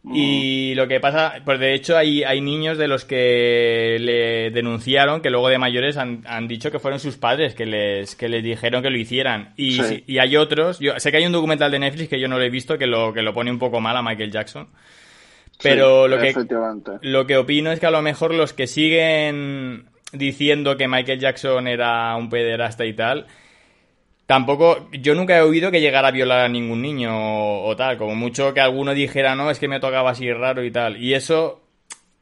Y 0.05 0.75
lo 0.75 0.89
que 0.89 0.99
pasa, 0.99 1.35
pues 1.45 1.61
de 1.61 1.75
hecho 1.75 1.97
hay, 1.97 2.25
hay 2.25 2.41
niños 2.41 2.77
de 2.77 2.89
los 2.89 3.05
que 3.05 3.99
le 4.01 4.51
denunciaron 4.51 5.21
que 5.21 5.31
luego 5.31 5.49
de 5.49 5.59
mayores 5.59 5.97
han, 5.97 6.25
han 6.27 6.49
dicho 6.49 6.73
que 6.73 6.81
fueron 6.81 6.99
sus 6.99 7.19
padres 7.19 7.55
que 7.55 7.67
les, 7.67 8.17
que 8.17 8.29
les 8.29 8.43
dijeron 8.43 8.83
que 8.83 8.91
lo 8.91 8.99
hicieran. 8.99 9.53
Y, 9.57 9.81
Sí. 9.81 10.03
y 10.09 10.19
hay 10.19 10.37
otros, 10.37 10.81
yo 10.81 10.99
sé 10.99 11.13
que 11.13 11.19
hay 11.19 11.27
un 11.27 11.31
documental 11.31 11.71
de 11.71 11.79
Netflix 11.79 12.09
que 12.09 12.19
yo 12.19 12.27
no 12.27 12.37
lo 12.37 12.45
he 12.45 12.51
visto 12.51 12.79
que 12.79 12.89
lo, 12.89 13.13
que 13.13 13.23
lo 13.23 13.33
pone 13.33 13.53
un 13.53 13.61
poco 13.61 13.81
mal 13.81 13.97
a 13.97 14.03
Michael 14.03 14.33
Jackson. 14.33 14.67
Pero 15.63 16.07
Sí, 16.07 16.11
lo 16.11 16.19
que, 16.19 16.99
lo 17.03 17.27
que 17.29 17.37
opino 17.37 17.71
es 17.71 17.79
que 17.79 17.87
a 17.87 17.93
lo 17.93 18.03
mejor 18.03 18.35
los 18.35 18.53
que 18.53 18.67
siguen 18.67 19.85
diciendo 20.13 20.77
que 20.77 20.89
Michael 20.89 21.19
Jackson 21.19 21.67
era 21.67 22.15
un 22.17 22.29
pederasta 22.29 22.85
y 22.85 22.93
tal, 22.95 23.27
tampoco, 24.27 24.89
yo 24.93 25.15
nunca 25.15 25.37
he 25.37 25.43
oído 25.43 25.71
que 25.71 25.81
llegara 25.81 26.09
a 26.09 26.13
violar 26.13 26.47
a 26.47 26.49
ningún 26.49 26.83
niño 26.83 27.11
o, 27.65 27.77
tal, 27.77 27.99
como 27.99 28.15
mucho 28.15 28.55
que 28.55 28.61
alguno 28.61 28.95
dijera, 28.95 29.35
no, 29.35 29.51
es 29.51 29.59
que 29.59 29.69
me 29.69 29.81
tocaba 29.81 30.11
así 30.11 30.33
raro 30.33 30.65
y 30.65 30.71
tal. 30.71 30.97
Y 31.03 31.15
eso, 31.15 31.63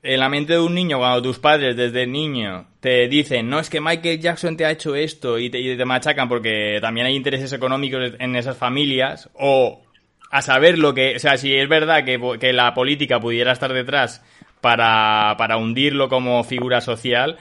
en 0.03 0.21
la 0.21 0.29
mente 0.29 0.55
de 0.55 0.61
un 0.61 0.75
niño, 0.75 0.99
cuando 0.99 1.23
tus 1.23 1.39
padres 1.39 1.77
desde 1.77 2.07
niño 2.07 2.67
te 2.81 3.09
dicen, 3.09 3.49
no, 3.49 3.61
es 3.61 3.71
que 3.71 3.81
Michael 3.81 4.21
Jackson 4.21 4.57
te 4.57 4.65
ha 4.65 4.71
hecho 4.71 4.95
esto 4.95 5.39
y 5.39 5.51
te, 5.51 5.61
y 5.61 5.77
te 5.77 5.85
machacan 5.85 6.29
porque 6.29 6.79
también 6.81 7.07
hay 7.07 7.15
intereses 7.15 7.53
económicos 7.53 8.15
en 8.19 8.37
esas 8.37 8.57
familias, 8.57 9.31
o 9.35 9.83
a 10.31 10.43
saber 10.43 10.79
lo 10.79 10.95
que, 10.95 11.17
o 11.17 11.19
sea, 11.19 11.37
si 11.37 11.55
es 11.55 11.69
verdad 11.69 12.05
que, 12.05 12.21
que 12.41 12.53
la 12.53 12.73
política 12.73 13.21
pudiera 13.21 13.53
estar 13.53 13.73
detrás 13.73 14.23
para, 14.61 15.35
para 15.37 15.57
hundirlo 15.57 16.09
como 16.09 16.43
figura 16.45 16.81
social, 16.81 17.39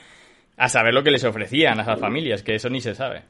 a 0.60 0.68
saber 0.68 0.94
lo 0.94 1.04
que 1.04 1.12
les 1.12 1.24
ofrecían 1.24 1.80
a 1.80 1.84
esas 1.84 2.00
familias, 2.00 2.44
que 2.44 2.54
eso 2.54 2.70
ni 2.70 2.82
se 2.82 2.94
sabe. 2.94 3.24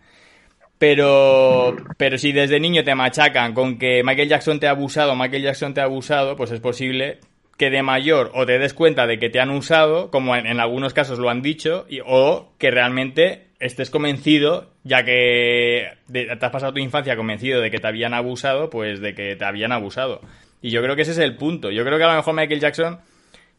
Pero, 0.80 1.76
pero 1.98 2.18
si 2.18 2.32
desde 2.32 2.60
niño 2.60 2.84
te 2.84 2.96
machacan 2.96 3.54
con 3.54 3.78
que 3.78 4.02
Michael 4.04 4.30
Jackson 4.30 4.60
te 4.60 4.68
ha 4.68 4.72
abusado, 4.72 5.16
Michael 5.16 5.44
Jackson 5.44 5.74
te 5.74 5.82
ha 5.82 5.84
abusado, 5.84 6.36
pues 6.36 6.52
es 6.52 6.60
posible 6.60 7.20
que 7.58 7.70
de 7.70 7.84
mayor 7.84 8.32
o 8.34 8.46
te 8.46 8.58
des 8.58 8.74
cuenta 8.74 9.06
de 9.06 9.20
que 9.20 9.30
te 9.30 9.40
han 9.40 9.52
usado, 9.52 10.10
como 10.10 10.36
en, 10.36 10.60
algunos 10.60 10.94
casos 10.94 11.20
lo 11.20 11.30
han 11.30 11.42
dicho, 11.42 11.86
y, 11.88 12.00
o 12.04 12.54
que 12.58 12.72
realmente 12.72 13.48
estés 13.60 13.92
convencido, 13.92 14.72
ya 14.84 15.04
que 15.04 15.90
te 16.12 16.32
has 16.32 16.52
pasado 16.52 16.74
tu 16.74 16.80
infancia 16.80 17.16
convencido 17.16 17.62
de 17.62 17.70
que 17.70 17.80
te 17.80 17.88
habían 17.88 18.14
abusado, 18.14 18.70
pues 18.70 19.02
de 19.02 19.14
que 19.14 19.36
te 19.36 19.46
habían 19.46 19.72
abusado. 19.72 20.22
Y 20.62 20.72
yo 20.72 20.82
creo 20.82 20.96
que 20.96 21.04
ese 21.04 21.12
es 21.12 21.20
el 21.20 21.36
punto. 21.36 21.70
Yo 21.70 21.84
creo 21.84 21.98
que 21.98 22.06
a 22.06 22.08
lo 22.08 22.16
mejor 22.16 22.34
Michael 22.34 22.60
Jackson 22.60 23.00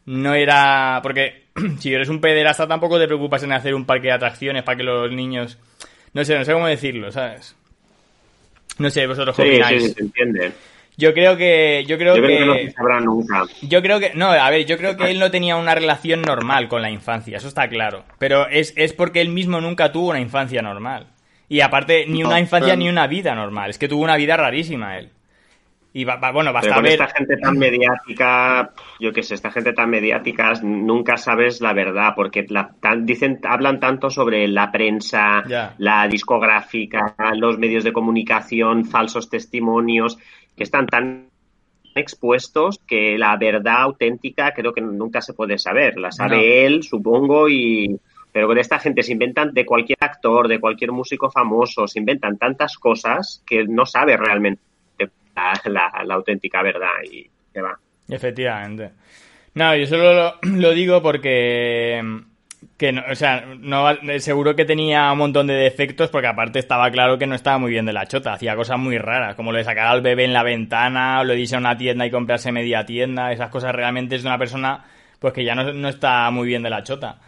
no 0.05 0.33
era... 0.33 0.99
Porque 1.03 1.45
si 1.79 1.93
eres 1.93 2.09
un 2.09 2.21
pederasta 2.21 2.67
tampoco 2.67 2.99
te 2.99 3.07
preocupas 3.07 3.43
en 3.43 3.53
hacer 3.53 3.73
un 3.75 3.85
parque 3.85 4.07
de 4.07 4.13
atracciones 4.13 4.63
para 4.63 4.77
que 4.77 4.83
los 4.83 5.11
niños... 5.11 5.57
No 6.13 6.25
sé, 6.25 6.37
no 6.37 6.43
sé 6.43 6.53
cómo 6.53 6.67
decirlo, 6.67 7.11
¿sabes? 7.11 7.55
No 8.77 8.89
sé, 8.89 9.07
vosotros 9.07 9.35
Sí, 9.35 9.61
sí, 9.67 9.89
se 9.89 10.01
entiende. 10.01 10.51
Yo 10.97 11.13
creo 11.13 11.37
que... 11.37 11.85
Yo 11.87 11.97
creo 11.97 12.15
Yo 12.17 12.23
creo 12.23 12.39
que 12.39 12.45
no 12.45 12.53
se 12.55 12.71
sabrá 12.71 12.99
nunca. 12.99 13.43
Yo 13.61 13.81
creo 13.81 13.99
que, 13.99 14.11
no, 14.13 14.27
a 14.31 14.49
ver, 14.49 14.65
yo 14.65 14.77
creo 14.77 14.97
que 14.97 15.09
él 15.09 15.19
no 15.19 15.31
tenía 15.31 15.55
una 15.55 15.73
relación 15.73 16.21
normal 16.21 16.67
con 16.67 16.81
la 16.81 16.91
infancia, 16.91 17.37
eso 17.37 17.47
está 17.47 17.69
claro. 17.69 18.03
Pero 18.19 18.47
es, 18.47 18.73
es 18.75 18.93
porque 18.93 19.21
él 19.21 19.29
mismo 19.29 19.61
nunca 19.61 19.91
tuvo 19.91 20.09
una 20.09 20.19
infancia 20.19 20.61
normal. 20.61 21.07
Y 21.47 21.61
aparte, 21.61 22.05
ni 22.07 22.23
una 22.23 22.39
infancia 22.39 22.73
pero- 22.73 22.79
ni 22.79 22.89
una 22.89 23.07
vida 23.07 23.35
normal. 23.35 23.69
Es 23.69 23.77
que 23.77 23.87
tuvo 23.87 24.03
una 24.03 24.17
vida 24.17 24.37
rarísima 24.37 24.97
él. 24.97 25.09
Y 25.93 26.05
va- 26.05 26.15
va- 26.15 26.31
bueno, 26.31 26.51
Pero 26.51 26.53
basta 26.53 26.75
con 26.75 26.83
ver. 26.83 26.93
esta 26.93 27.07
gente 27.09 27.35
tan 27.37 27.57
mediática, 27.57 28.71
yo 28.99 29.11
qué 29.11 29.23
sé, 29.23 29.35
esta 29.35 29.51
gente 29.51 29.73
tan 29.73 29.89
mediática, 29.89 30.53
nunca 30.63 31.17
sabes 31.17 31.59
la 31.59 31.73
verdad, 31.73 32.13
porque 32.15 32.45
la- 32.47 32.71
tan- 32.79 33.05
dicen, 33.05 33.39
hablan 33.43 33.79
tanto 33.81 34.09
sobre 34.09 34.47
la 34.47 34.71
prensa, 34.71 35.43
Ya. 35.47 35.75
la 35.79 36.07
discográfica, 36.07 37.13
los 37.35 37.57
medios 37.57 37.83
de 37.83 37.91
comunicación, 37.91 38.85
falsos 38.85 39.29
testimonios, 39.29 40.17
que 40.55 40.63
están 40.63 40.87
tan 40.87 41.25
expuestos 41.93 42.79
que 42.87 43.17
la 43.17 43.35
verdad 43.35 43.81
auténtica 43.81 44.53
creo 44.53 44.73
que 44.73 44.79
nunca 44.81 45.19
se 45.21 45.33
puede 45.33 45.57
saber. 45.57 45.97
La 45.99 46.11
sabe 46.11 46.37
No. 46.37 46.41
él, 46.67 46.83
supongo, 46.83 47.49
y 47.49 47.99
pero 48.31 48.47
con 48.47 48.57
esta 48.57 48.79
gente 48.79 49.03
se 49.03 49.11
inventan 49.11 49.53
de 49.53 49.65
cualquier 49.65 49.97
actor, 49.99 50.47
de 50.47 50.57
cualquier 50.61 50.93
músico 50.93 51.29
famoso, 51.29 51.85
se 51.85 51.99
inventan 51.99 52.37
tantas 52.37 52.77
cosas 52.77 53.43
que 53.45 53.65
no 53.65 53.85
sabe 53.85 54.15
realmente 54.15 54.61
la, 55.35 55.53
la- 55.65 56.03
la 56.03 56.13
auténtica 56.15 56.61
verdad 56.61 56.89
y 57.11 57.29
que 57.53 57.61
va. 57.61 57.77
Efectivamente. 58.09 58.91
No, 59.53 59.75
yo 59.75 59.85
solo 59.85 60.13
lo, 60.13 60.35
lo 60.43 60.71
digo 60.71 61.01
porque. 61.01 62.01
Que 62.77 62.91
no, 62.91 63.03
o 63.09 63.15
sea, 63.15 63.43
no, 63.59 63.87
seguro 64.19 64.55
que 64.55 64.65
tenía 64.65 65.11
un 65.11 65.17
montón 65.17 65.47
de 65.47 65.53
defectos 65.55 66.09
porque 66.09 66.27
aparte 66.27 66.59
estaba 66.59 66.89
claro 66.91 67.17
que 67.17 67.25
no 67.27 67.35
estaba 67.35 67.57
muy 67.57 67.71
bien 67.71 67.85
de 67.85 67.93
la 67.93 68.05
chota. 68.05 68.33
Hacía 68.33 68.55
cosas 68.55 68.77
muy 68.77 68.97
raras, 68.99 69.35
como 69.35 69.51
lo 69.51 69.57
de 69.57 69.63
sacar 69.63 69.87
al 69.87 70.01
bebé 70.01 70.25
en 70.25 70.33
la 70.33 70.43
ventana, 70.43 71.19
o 71.21 71.23
lo 71.23 71.33
de 71.33 71.39
irse 71.41 71.55
a 71.55 71.59
una 71.59 71.77
tienda 71.77 72.05
y 72.05 72.11
comprarse 72.11 72.51
media 72.51 72.85
tienda. 72.85 73.31
Esas 73.31 73.49
cosas 73.49 73.73
realmente 73.73 74.15
es 74.15 74.23
de 74.23 74.29
una 74.29 74.37
persona 74.37 74.83
pues 75.19 75.33
que 75.33 75.43
ya 75.43 75.53
no, 75.55 75.71
no 75.73 75.89
está 75.89 76.29
muy 76.31 76.47
bien 76.47 76.63
de 76.63 76.69
la 76.69 76.83
chota. 76.83 77.19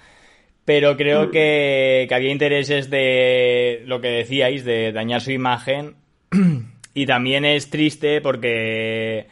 Pero 0.65 0.95
creo 0.95 1.29
que, 1.29 2.05
que 2.07 2.15
había 2.15 2.31
intereses 2.31 2.89
de 2.89 3.83
lo 3.85 3.99
que 4.01 4.07
decíais, 4.09 4.63
de 4.63 4.91
dañar 4.91 5.21
su 5.21 5.31
imagen. 5.31 5.95
y 6.93 7.05
también 7.05 7.45
es 7.45 7.69
triste 7.69 8.21
porque, 8.21 9.27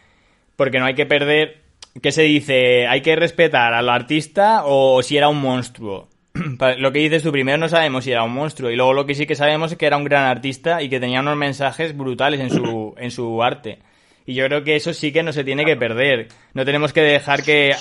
porque 0.55 0.79
no 0.79 0.85
hay 0.85 0.95
que 0.95 1.05
perder. 1.05 1.61
¿Qué 2.01 2.11
se 2.11 2.23
dice? 2.23 2.87
¿Hay 2.87 3.01
que 3.01 3.15
respetar 3.15 3.73
al 3.73 3.89
artista 3.89 4.61
o 4.65 5.01
si 5.03 5.17
era 5.17 5.27
un 5.27 5.41
monstruo? 5.41 6.07
Lo 6.77 6.91
que 6.93 6.99
dices 6.99 7.21
tú, 7.23 7.31
primero 7.31 7.57
no 7.57 7.67
sabemos 7.67 8.05
si 8.05 8.11
era 8.11 8.23
un 8.23 8.31
monstruo 8.33 8.71
y 8.71 8.75
luego 8.77 8.93
lo 8.93 9.05
que 9.05 9.13
sí 9.15 9.25
que 9.27 9.35
sabemos 9.35 9.73
es 9.73 9.77
que 9.77 9.85
era 9.87 9.97
un 9.97 10.05
gran 10.05 10.23
artista 10.23 10.81
y 10.81 10.87
que 10.89 10.99
tenía 11.01 11.19
unos 11.19 11.35
mensajes 11.35 11.95
brutales 11.97 12.39
en 12.39 12.49
su, 12.49 12.93
en 12.97 13.11
su 13.11 13.43
arte. 13.43 13.79
Y 14.25 14.35
yo 14.35 14.45
creo 14.45 14.63
que 14.63 14.75
eso 14.77 14.93
sí 14.93 15.11
que 15.11 15.23
no 15.23 15.33
se 15.33 15.43
tiene 15.43 15.65
que 15.65 15.75
perder. 15.75 16.29
No 16.53 16.63
tenemos 16.63 16.93
que 16.93 17.01
dejar 17.01 17.43
que, 17.43 17.75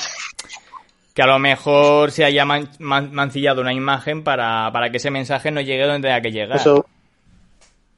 que 1.15 1.23
a 1.23 1.27
lo 1.27 1.39
mejor 1.39 2.11
se 2.11 2.25
haya 2.25 2.45
man- 2.45 2.71
man- 2.81 3.13
mancillado 3.13 3.61
una 3.61 3.73
imagen 3.75 4.25
para, 4.25 4.71
para 4.73 4.91
que 4.91 4.97
ese 4.97 5.11
mensaje 5.11 5.51
no 5.53 5.61
llegue 5.61 5.85
donde 5.87 6.09
tenga 6.09 6.21
que 6.21 6.33
llegar. 6.33 6.57
Eso, 6.57 6.85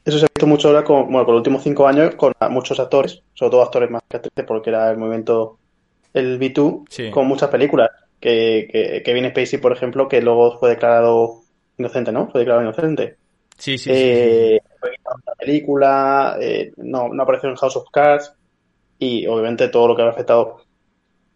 eso 0.05 0.19
se 0.19 0.25
ha 0.25 0.29
visto 0.35 0.47
mucho 0.47 0.69
ahora 0.69 0.85
con, 0.85 1.05
bueno, 1.05 1.25
con 1.25 1.35
los 1.35 1.41
últimos 1.41 1.63
cinco 1.63 1.87
años 1.87 2.15
con 2.17 2.33
muchos 2.51 2.79
actores, 2.81 3.23
sobre 3.35 3.51
todo 3.51 3.63
actores 3.63 3.91
más 3.91 4.03
que 4.09 4.17
actrices, 4.17 4.45
porque 4.47 4.71
era 4.71 4.91
el 4.91 4.99
movimiento, 4.99 5.59
el 6.13 6.39
B2, 6.39 6.85
Sí. 6.89 7.11
con 7.11 7.27
muchas 7.27 7.49
películas. 7.51 7.91
Que, 8.21 8.69
que 8.71 9.03
Kevin 9.05 9.31
Spacey, 9.31 9.59
por 9.59 9.73
ejemplo, 9.73 10.07
que 10.07 10.23
luego 10.23 10.57
fue 10.59 10.71
declarado 10.71 11.41
inocente, 11.77 12.13
¿no? 12.13 12.29
Fue 12.31 12.41
declarado 12.43 12.63
inocente. 12.63 13.17
Sí, 13.59 13.77
sí, 13.77 13.79
sí, 13.79 13.91
sí, 13.91 13.95
sí. 13.95 14.01
Eh, 14.01 14.61
fue 14.79 14.91
la 15.27 15.35
película, 15.35 16.37
eh, 16.41 16.73
no, 16.77 17.09
no 17.09 17.23
apareció 17.23 17.49
en 17.49 17.57
House 17.57 17.77
of 17.77 17.91
Cards 17.91 18.33
y 18.99 19.27
obviamente 19.27 19.69
todo 19.69 19.89
lo 19.89 19.97
que 19.97 20.03
ha 20.03 20.09
afectado. 20.09 20.59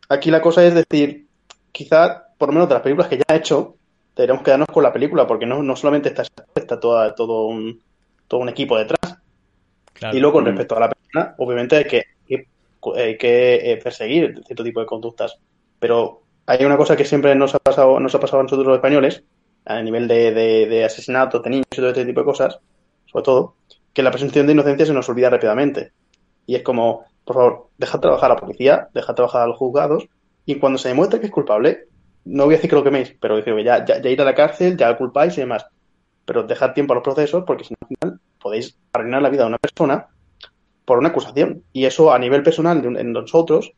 Aquí 0.09 0.31
la 0.31 0.41
cosa 0.41 0.65
es 0.65 0.75
decir, 0.75 1.27
quizá, 1.73 2.29
por 2.39 2.49
lo 2.51 2.53
menos 2.55 2.69
de 2.69 2.75
las 2.75 2.83
películas 2.83 3.09
que 3.09 3.19
ya 3.19 3.25
ha 3.27 3.35
hecho, 3.37 3.75
deberíamos 4.15 4.45
quedarnos 4.45 4.69
con 4.69 4.85
la 4.85 4.93
película, 4.93 5.27
porque 5.27 5.47
no, 5.47 5.63
no 5.65 5.75
solamente 5.75 6.11
está, 6.11 6.23
está 6.55 6.79
toda, 6.79 7.15
todo, 7.17 7.47
un, 7.47 7.81
todo 8.29 8.41
un 8.41 8.49
equipo 8.49 8.77
detrás. 8.77 9.19
Claro. 9.93 10.17
Y 10.17 10.21
luego, 10.21 10.35
con 10.35 10.45
Mm. 10.45 10.49
respecto 10.49 10.77
a 10.77 10.81
la 10.81 10.91
persona, 10.91 11.35
obviamente 11.39 11.77
hay 11.77 11.85
que, 11.85 12.05
hay 12.95 13.17
que 13.19 13.73
eh, 13.73 13.77
perseguir 13.83 14.43
cierto 14.47 14.63
tipo 14.63 14.81
de 14.81 14.87
conductas. 14.87 15.39
Pero 15.79 16.23
hay 16.47 16.65
una 16.65 16.77
cosa 16.77 16.97
que 16.97 17.05
siempre 17.05 17.35
nos 17.35 17.55
ha 17.55 17.59
pasado, 17.59 17.99
nos 18.01 18.15
ha 18.15 18.21
pasado 18.21 18.41
a 18.41 18.43
nosotros 18.45 18.67
los 18.67 18.77
españoles, 18.77 19.25
a 19.65 19.83
nivel 19.83 20.07
de, 20.07 20.33
de, 20.33 20.67
de 20.67 20.85
asesinatos 20.85 21.43
de 21.43 21.51
niños 21.51 21.67
y 21.73 21.77
todo 21.77 21.89
este 21.89 22.05
tipo 22.05 22.21
de 22.21 22.27
cosas, 22.27 22.59
sobre 23.07 23.25
todo, 23.25 23.55
que 23.93 24.03
la 24.03 24.11
presunción 24.11 24.47
de 24.47 24.53
inocencia 24.53 24.87
se 24.87 24.93
nos 24.93 25.09
olvida 25.09 25.31
rápidamente. 25.31 25.93
Y 26.47 26.55
es 26.55 26.63
como, 26.63 27.05
por 27.25 27.35
favor, 27.35 27.69
deja 27.79 28.01
trabajar 28.01 28.31
a 28.31 28.35
la 28.35 28.41
policía, 28.41 28.89
deja 28.95 29.15
trabajar 29.15 29.43
a 29.43 29.47
los 29.49 29.57
juzgados, 29.57 30.07
y 30.45 30.57
cuando 30.57 30.79
se 30.79 30.89
demuestre 30.91 31.19
que 31.19 31.27
es 31.27 31.33
culpable, 31.33 31.87
no 32.25 32.45
voy 32.45 32.55
a 32.55 32.59
decir 32.59 32.71
que 32.71 32.77
lo 32.77 32.85
queméis, 32.85 33.17
pero 33.21 33.37
decir, 33.37 33.57
ya, 33.65 33.85
ya, 33.85 34.01
ya 34.01 34.11
ir 34.11 34.21
a 34.21 34.25
la 34.25 34.35
cárcel, 34.35 34.77
ya 34.77 34.97
culpáis 34.97 35.37
y 35.37 35.41
demás. 35.41 35.67
Pero 36.25 36.45
dejad 36.45 36.73
tiempo 36.73 36.93
a 36.93 36.97
los 36.97 37.05
procesos, 37.05 37.43
porque 37.45 37.65
si 37.65 37.75
no, 38.03 38.06
podéis 38.47 38.79
arruinar 38.93 39.23
la 39.23 39.31
vida 39.31 39.43
de 39.45 39.49
una 39.49 39.59
persona 39.59 40.09
por 40.85 40.99
una 40.99 41.09
acusación. 41.11 41.65
Y 41.73 41.85
eso 41.87 42.13
a 42.13 42.19
nivel 42.19 42.43
personal 42.43 42.83
de 42.83 42.89
un- 42.89 42.99
en 42.99 43.13
nosotros, 43.13 43.73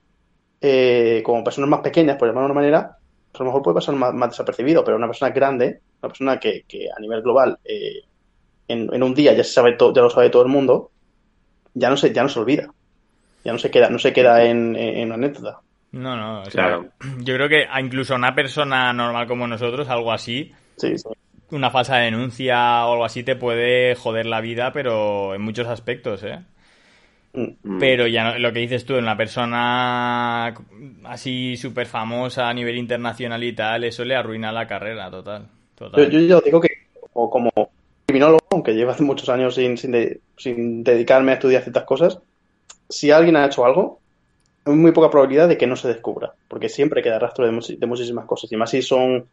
eh, 0.61 1.23
como 1.25 1.45
personas 1.45 1.71
más 1.71 1.81
pequeñas, 1.81 2.17
por 2.19 2.29
llamarlo 2.29 2.49
de 2.49 2.53
una 2.53 2.61
manera, 2.63 2.99
pues 3.33 3.41
a 3.41 3.45
lo 3.45 3.51
mejor 3.51 3.63
puede 3.63 3.77
pasar 3.77 3.95
más, 3.97 4.15
más 4.15 4.31
desapercibido, 4.31 4.85
pero 4.85 4.97
una 4.97 5.07
persona 5.09 5.33
grande 5.33 5.83
una 6.03 6.11
persona 6.11 6.39
que, 6.41 6.63
que 6.69 6.89
a 6.97 7.01
nivel 7.01 7.23
global 7.23 7.59
eh, 7.65 8.03
en, 8.69 8.93
en 8.95 9.03
un 9.03 9.15
día 9.15 9.35
ya 9.35 9.45
se 9.45 9.53
sabe 9.53 9.75
todo, 9.75 9.95
ya 9.95 10.03
lo 10.03 10.11
sabe 10.11 10.31
todo 10.31 10.43
el 10.43 10.49
mundo, 10.49 10.93
ya 11.75 11.91
no 11.91 11.97
se, 11.97 12.13
ya 12.13 12.23
no 12.23 12.29
se 12.29 12.41
olvida. 12.41 12.69
Ya 13.45 13.53
no 13.53 13.59
se 13.59 13.71
queda, 13.71 13.91
no 13.91 13.99
se 13.99 14.13
queda 14.13 14.45
en, 14.45 14.77
en 14.77 15.07
una 15.07 15.15
anécdota. 15.15 15.61
No, 15.93 16.17
no, 16.17 16.43
o 16.43 16.51
sea, 16.51 16.53
Claro. 16.53 16.89
yo 17.25 17.35
creo 17.35 17.49
que 17.49 17.67
a 17.71 17.81
incluso 17.81 18.13
a 18.15 18.17
una 18.19 18.35
persona 18.35 18.93
normal 18.93 19.27
como 19.27 19.47
nosotros, 19.47 19.89
algo 19.89 20.13
así, 20.13 20.53
Sí, 20.77 20.97
sí. 20.99 21.09
Una 21.51 21.71
falsa 21.71 21.97
denuncia 21.97 22.87
o 22.87 22.93
algo 22.93 23.05
así 23.05 23.23
te 23.25 23.37
puede 23.37 23.95
joder 23.95 24.27
la 24.27 24.41
vida, 24.41 24.73
pero 24.73 25.35
en 25.35 25.43
muchos 25.43 25.67
aspectos, 25.69 26.23
¿eh? 26.25 26.41
Mm. 27.35 27.57
Mm. 27.65 27.79
Pero 27.79 28.07
ya 28.09 28.25
no- 28.25 28.39
lo 28.39 28.53
que 28.53 28.59
dices 28.61 28.85
tú, 28.85 28.95
en 28.95 29.05
una 29.05 29.17
persona 29.17 30.49
así 31.05 31.57
súper 31.57 31.87
famosa 31.87 32.49
a 32.49 32.55
nivel 32.55 32.77
internacional 32.77 33.45
y 33.45 33.53
tal, 33.55 33.85
eso 33.85 34.05
le 34.05 34.17
arruina 34.17 34.51
la 34.53 34.67
carrera, 34.67 35.11
total. 35.11 35.47
Yo, 35.95 36.05
total. 36.05 36.11
yo 36.11 36.21
ya 36.21 36.41
digo 36.41 36.61
que 36.61 36.69
como, 37.13 37.31
como 37.31 37.51
criminólogo, 38.07 38.41
aunque 38.51 38.73
llevo 38.75 38.91
hace 38.93 39.03
muchos 39.03 39.29
años 39.29 39.55
sin, 39.55 39.77
sin, 39.77 39.93
de- 39.93 40.21
sin 40.37 40.83
dedicarme 40.85 41.33
a 41.33 41.35
estudiar 41.35 41.63
ciertas 41.63 41.85
cosas, 41.85 42.21
si 42.89 43.11
alguien 43.11 43.37
ha 43.37 43.47
hecho 43.47 43.65
algo, 43.67 44.03
hay 44.65 44.75
muy 44.75 44.93
poca 44.93 45.11
probabilidad 45.11 45.49
de 45.49 45.59
que 45.59 45.67
no 45.67 45.77
se 45.77 45.89
descubra, 45.89 46.35
porque 46.49 46.69
siempre 46.69 47.03
queda 47.03 47.19
rastro 47.19 47.47
de, 47.47 47.53
muchísimas 47.87 48.27
cosas. 48.27 48.53
Y 48.53 48.57
más 48.57 48.71
si 48.71 48.83
son 48.83 49.31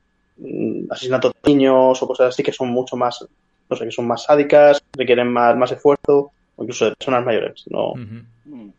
asesinatos 0.89 1.33
de 1.33 1.51
niños 1.51 2.01
o 2.01 2.07
cosas 2.07 2.29
así 2.29 2.43
que 2.43 2.51
son 2.51 2.69
mucho 2.69 2.95
más, 2.95 3.25
no 3.69 3.75
sé, 3.75 3.85
que 3.85 3.91
son 3.91 4.07
más 4.07 4.23
sádicas, 4.23 4.83
requieren 4.93 5.31
más, 5.31 5.55
más 5.55 5.71
esfuerzo, 5.71 6.31
o 6.55 6.63
incluso 6.63 6.85
de 6.85 6.95
personas 6.95 7.25
mayores. 7.25 7.63
No, 7.67 7.91
Ujú. 7.91 8.23
Mm. 8.45 8.71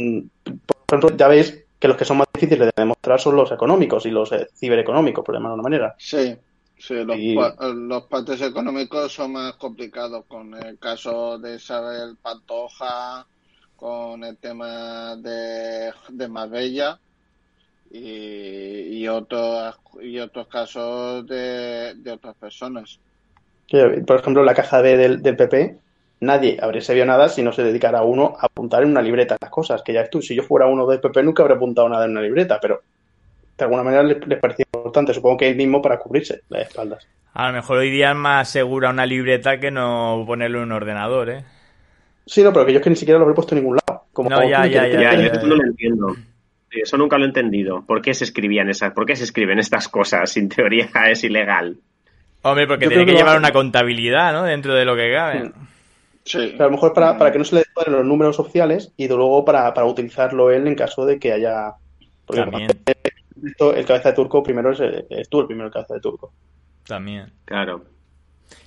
Mm, 0.00 0.20
por 0.66 0.76
ejemplo, 0.88 1.16
ya 1.16 1.28
veis 1.28 1.64
que 1.78 1.88
los 1.88 1.96
que 1.96 2.04
son 2.04 2.18
más 2.18 2.28
difíciles 2.32 2.66
de 2.66 2.72
demostrar 2.76 3.20
son 3.20 3.36
los 3.36 3.50
económicos 3.52 4.06
y 4.06 4.10
los 4.10 4.32
eh, 4.32 4.48
cibereconómicos, 4.54 5.24
por 5.24 5.34
llamarlo 5.34 5.56
de 5.56 5.60
una 5.60 5.62
manera. 5.68 5.94
Sí, 5.98 6.36
sí, 6.76 6.94
los, 7.04 7.16
Y- 7.16 7.34
los 7.34 8.04
partes 8.04 8.40
económicos 8.40 9.12
son 9.12 9.32
más 9.32 9.54
complicados 9.54 10.24
con 10.26 10.54
el 10.54 10.78
caso 10.78 11.38
de 11.38 11.56
Isabel 11.56 12.16
Pantoja, 12.20 13.26
con 13.76 14.24
el 14.24 14.38
tema 14.38 15.16
de, 15.16 15.92
de 16.08 16.28
Marbella 16.28 16.98
y, 17.90 18.98
y, 18.98 19.08
otros, 19.08 19.80
y 20.00 20.18
otros 20.18 20.48
casos 20.48 21.26
de, 21.26 21.94
de 21.96 22.10
otras 22.10 22.36
personas. 22.36 23.00
Por 24.06 24.20
ejemplo, 24.20 24.42
la 24.42 24.54
caja 24.54 24.80
B 24.80 24.96
del, 24.96 25.22
del 25.22 25.36
PP, 25.36 25.78
nadie 26.20 26.58
habría 26.60 26.80
sabido 26.80 27.06
nada 27.06 27.28
si 27.28 27.42
no 27.42 27.52
se 27.52 27.62
dedicara 27.62 28.02
uno 28.02 28.34
a 28.38 28.46
apuntar 28.46 28.82
en 28.82 28.90
una 28.90 29.02
libreta 29.02 29.36
las 29.40 29.50
cosas. 29.50 29.82
Que 29.82 29.92
ya 29.92 30.00
ves 30.00 30.10
tú, 30.10 30.22
si 30.22 30.34
yo 30.34 30.42
fuera 30.42 30.66
uno 30.66 30.86
del 30.86 31.00
PP 31.00 31.22
nunca 31.22 31.42
habría 31.42 31.56
apuntado 31.56 31.88
nada 31.88 32.04
en 32.06 32.12
una 32.12 32.22
libreta, 32.22 32.58
pero 32.60 32.80
de 33.56 33.64
alguna 33.64 33.82
manera 33.82 34.02
les, 34.02 34.26
les 34.26 34.38
parecía 34.38 34.64
importante. 34.72 35.12
Supongo 35.12 35.36
que 35.38 35.48
él 35.48 35.56
mismo 35.56 35.82
para 35.82 35.98
cubrirse 35.98 36.42
las 36.48 36.62
espaldas. 36.62 37.06
A 37.34 37.48
lo 37.48 37.52
mejor 37.54 37.78
hoy 37.78 37.90
día 37.90 38.10
es 38.10 38.16
más 38.16 38.48
segura 38.48 38.90
una 38.90 39.06
libreta 39.06 39.60
que 39.60 39.70
no 39.70 40.24
ponerlo 40.26 40.58
en 40.58 40.64
un 40.64 40.72
ordenador, 40.72 41.30
¿eh? 41.30 41.44
Sí, 42.26 42.42
no, 42.42 42.52
pero 42.52 42.66
que 42.66 42.72
yo 42.72 42.78
es 42.78 42.84
que 42.84 42.90
ni 42.90 42.96
siquiera 42.96 43.18
lo 43.18 43.24
habré 43.24 43.34
puesto 43.34 43.54
en 43.54 43.62
ningún 43.62 43.78
lado. 43.86 44.04
Como 44.12 44.28
No, 44.30 44.48
ya, 44.48 44.66
ya, 44.66 44.86
ya, 44.86 45.00
Ya, 45.00 45.10
que- 45.10 45.16
yo 45.22 45.28
eso 45.28 45.46
no 45.46 45.56
lo 45.56 45.64
entiendo. 45.64 46.16
Sí, 46.70 46.80
Eso 46.80 46.96
nunca 46.96 47.16
lo 47.18 47.24
he 47.24 47.28
entendido. 47.28 47.82
¿Por 47.86 48.02
qué 48.02 48.14
se 48.14 48.24
escribían 48.24 48.68
esas, 48.68 48.92
por 48.92 49.06
qué 49.06 49.16
se 49.16 49.24
escriben 49.24 49.58
estas 49.58 49.88
cosas? 49.88 50.30
Si 50.30 50.40
en 50.40 50.48
teoría 50.48 50.88
es 51.10 51.24
ilegal. 51.24 51.76
Hombre, 52.42 52.66
porque 52.66 52.84
Yo 52.84 52.90
tiene 52.90 53.06
que 53.06 53.14
llevar 53.14 53.38
una 53.38 53.50
contabilidad, 53.50 54.32
¿no? 54.32 54.44
Dentro 54.44 54.74
de 54.74 54.84
lo 54.84 54.94
que 54.94 55.12
cabe. 55.12 55.52
Sí, 56.24 56.50
Pero 56.52 56.64
a 56.64 56.66
lo 56.66 56.72
mejor 56.72 56.92
para, 56.92 57.16
para 57.16 57.32
que 57.32 57.38
no 57.38 57.44
se 57.44 57.56
le 57.56 57.64
den 57.84 57.94
los 57.94 58.04
números 58.04 58.38
oficiales 58.38 58.92
y 58.96 59.08
de 59.08 59.16
luego 59.16 59.44
para, 59.44 59.72
para 59.74 59.86
utilizarlo 59.86 60.50
él 60.50 60.66
en 60.66 60.74
caso 60.74 61.04
de 61.06 61.18
que 61.18 61.32
haya. 61.32 61.72
Porque 62.26 62.42
También, 62.42 62.68
el 63.74 63.86
cabeza 63.86 64.10
de 64.10 64.14
turco 64.14 64.42
primero 64.42 64.72
es, 64.72 64.80
es 65.08 65.28
tú 65.28 65.40
el 65.40 65.46
primero 65.46 65.70
cabeza 65.70 65.94
de 65.94 66.00
turco. 66.00 66.32
también. 66.86 67.32
Claro. 67.44 67.82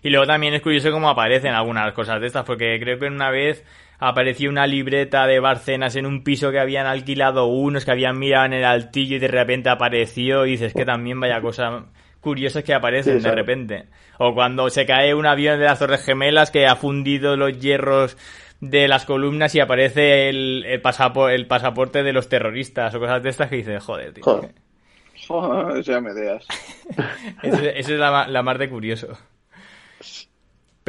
Y 0.03 0.09
luego 0.09 0.25
también 0.25 0.53
es 0.53 0.61
curioso 0.61 0.91
cómo 0.91 1.09
aparecen 1.09 1.53
algunas 1.53 1.91
cosas 1.93 2.19
de 2.21 2.27
estas, 2.27 2.43
porque 2.45 2.79
creo 2.79 2.99
que 2.99 3.05
una 3.07 3.29
vez 3.29 3.63
apareció 3.99 4.49
una 4.49 4.65
libreta 4.65 5.27
de 5.27 5.39
Barcenas 5.39 5.95
en 5.95 6.05
un 6.07 6.23
piso 6.23 6.51
que 6.51 6.59
habían 6.59 6.87
alquilado 6.87 7.45
unos, 7.47 7.85
que 7.85 7.91
habían 7.91 8.17
mirado 8.17 8.45
en 8.45 8.53
el 8.53 8.65
altillo 8.65 9.15
y 9.17 9.19
de 9.19 9.27
repente 9.27 9.69
apareció 9.69 10.45
y 10.45 10.51
dices 10.51 10.73
que 10.73 10.85
también 10.85 11.19
vaya 11.19 11.39
cosas 11.41 11.83
curiosas 12.19 12.63
que 12.63 12.73
aparecen 12.73 13.19
Sí, 13.21 13.27
de 13.29 13.35
repente. 13.35 13.83
O 14.17 14.33
cuando 14.33 14.69
se 14.69 14.85
cae 14.85 15.13
un 15.13 15.25
avión 15.25 15.59
de 15.59 15.65
las 15.65 15.79
Torres 15.79 16.03
Gemelas 16.03 16.51
que 16.51 16.65
ha 16.67 16.75
fundido 16.75 17.35
los 17.37 17.59
hierros 17.59 18.17
de 18.59 18.87
las 18.87 19.05
columnas 19.05 19.53
y 19.55 19.59
aparece 19.59 20.29
el, 20.29 20.63
el, 20.67 20.81
pasapo- 20.83 21.29
el 21.29 21.47
pasaporte 21.47 22.03
de 22.03 22.13
los 22.13 22.29
terroristas 22.29 22.93
o 22.93 22.99
cosas 22.99 23.23
de 23.23 23.29
estas 23.29 23.49
que 23.49 23.55
dices, 23.57 23.83
joder, 23.83 24.13
tío. 24.13 24.23
Joder. 24.23 24.51
Joder, 25.27 25.83
ya 25.83 26.01
me 26.01 26.09
eso 27.43 27.59
es 27.73 27.89
la, 27.89 28.09
ma- 28.11 28.27
la 28.27 28.41
más 28.41 28.57
de 28.57 28.69
curioso. 28.69 29.17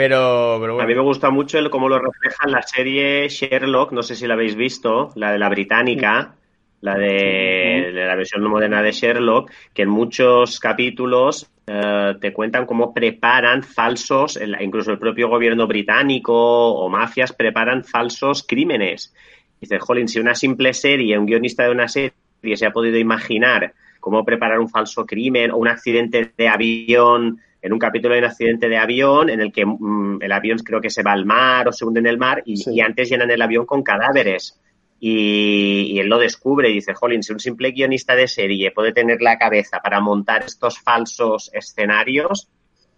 Pero, 0.02 0.58
pero 0.60 0.80
A 0.80 0.84
mí 0.84 0.96
me 0.96 1.00
gusta 1.00 1.30
mucho 1.30 1.60
el 1.60 1.70
cómo 1.70 1.88
lo 1.88 1.96
refleja 1.96 2.44
en 2.44 2.50
la 2.50 2.62
serie 2.62 3.28
Sherlock, 3.28 3.92
no 3.92 4.02
sé 4.02 4.16
si 4.16 4.26
la 4.26 4.34
habéis 4.34 4.56
visto, 4.56 5.12
la 5.14 5.30
de 5.30 5.38
la 5.38 5.48
británica, 5.48 6.34
la 6.80 6.96
de, 6.96 7.92
de 7.94 8.04
la 8.04 8.16
versión 8.16 8.42
moderna 8.42 8.82
de 8.82 8.90
Sherlock, 8.90 9.52
que 9.72 9.82
en 9.82 9.90
muchos 9.90 10.58
capítulos 10.58 11.48
eh, 11.68 12.16
te 12.20 12.32
cuentan 12.32 12.66
cómo 12.66 12.92
preparan 12.92 13.62
falsos, 13.62 14.40
incluso 14.60 14.90
el 14.90 14.98
propio 14.98 15.28
gobierno 15.28 15.68
británico 15.68 16.34
o 16.34 16.88
mafias 16.88 17.32
preparan 17.32 17.84
falsos 17.84 18.44
crímenes. 18.44 19.14
Dices, 19.60 19.80
jolín, 19.82 20.08
si 20.08 20.18
una 20.18 20.34
simple 20.34 20.74
serie, 20.74 21.16
un 21.16 21.26
guionista 21.26 21.62
de 21.62 21.70
una 21.70 21.86
serie 21.86 22.12
se 22.56 22.66
ha 22.66 22.72
podido 22.72 22.98
imaginar 22.98 23.72
cómo 24.00 24.24
preparar 24.24 24.58
un 24.58 24.68
falso 24.68 25.06
crimen 25.06 25.52
o 25.52 25.58
un 25.58 25.68
accidente 25.68 26.32
de 26.36 26.48
avión, 26.48 27.38
en 27.62 27.72
un 27.72 27.78
capítulo 27.78 28.14
hay 28.14 28.18
un 28.20 28.26
accidente 28.26 28.68
de 28.68 28.76
avión 28.76 29.30
en 29.30 29.40
el 29.40 29.52
que 29.52 29.64
mm, 29.64 30.18
el 30.20 30.32
avión 30.32 30.58
creo 30.58 30.80
que 30.80 30.90
se 30.90 31.02
va 31.02 31.12
al 31.12 31.24
mar 31.24 31.68
o 31.68 31.72
se 31.72 31.84
hunde 31.84 32.00
en 32.00 32.06
el 32.06 32.18
mar 32.18 32.42
y, 32.44 32.56
Sí. 32.56 32.72
y 32.74 32.80
antes 32.80 33.08
llenan 33.08 33.30
el 33.30 33.40
avión 33.40 33.64
con 33.64 33.82
cadáveres. 33.82 34.58
Y, 35.04 35.88
y 35.94 35.98
él 35.98 36.06
lo 36.08 36.18
descubre 36.18 36.70
y 36.70 36.74
dice, 36.74 36.94
jolín, 36.94 37.22
si 37.24 37.32
un 37.32 37.40
simple 37.40 37.72
guionista 37.72 38.14
de 38.14 38.28
serie 38.28 38.70
puede 38.70 38.92
tener 38.92 39.20
la 39.20 39.36
cabeza 39.38 39.80
para 39.80 40.00
montar 40.00 40.44
estos 40.44 40.78
falsos 40.78 41.50
escenarios, 41.52 42.48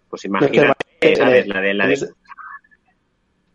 pues 0.09 0.23
imagínate 0.25 0.85
en, 1.01 1.19
la 1.19 1.29
de, 1.29 1.39
el- 1.39 1.49
la 1.49 1.61
de- 1.61 1.73
la 1.73 1.83
en 1.85 1.89
de- 1.89 1.93
ese, 1.95 2.05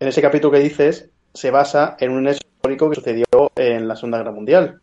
en 0.01 0.09
ese 0.09 0.21
capítulo 0.23 0.53
que 0.53 0.59
dices, 0.61 1.11
se 1.33 1.51
basa 1.53 1.97
en 2.01 2.11
un 2.13 2.27
hecho 2.27 2.41
histórico 2.57 2.89
que 2.91 2.97
sucedió 2.97 3.25
en 3.55 3.87
la 3.87 3.95
Segunda 3.95 4.19
Guerra 4.19 4.33
Mundial. 4.33 4.81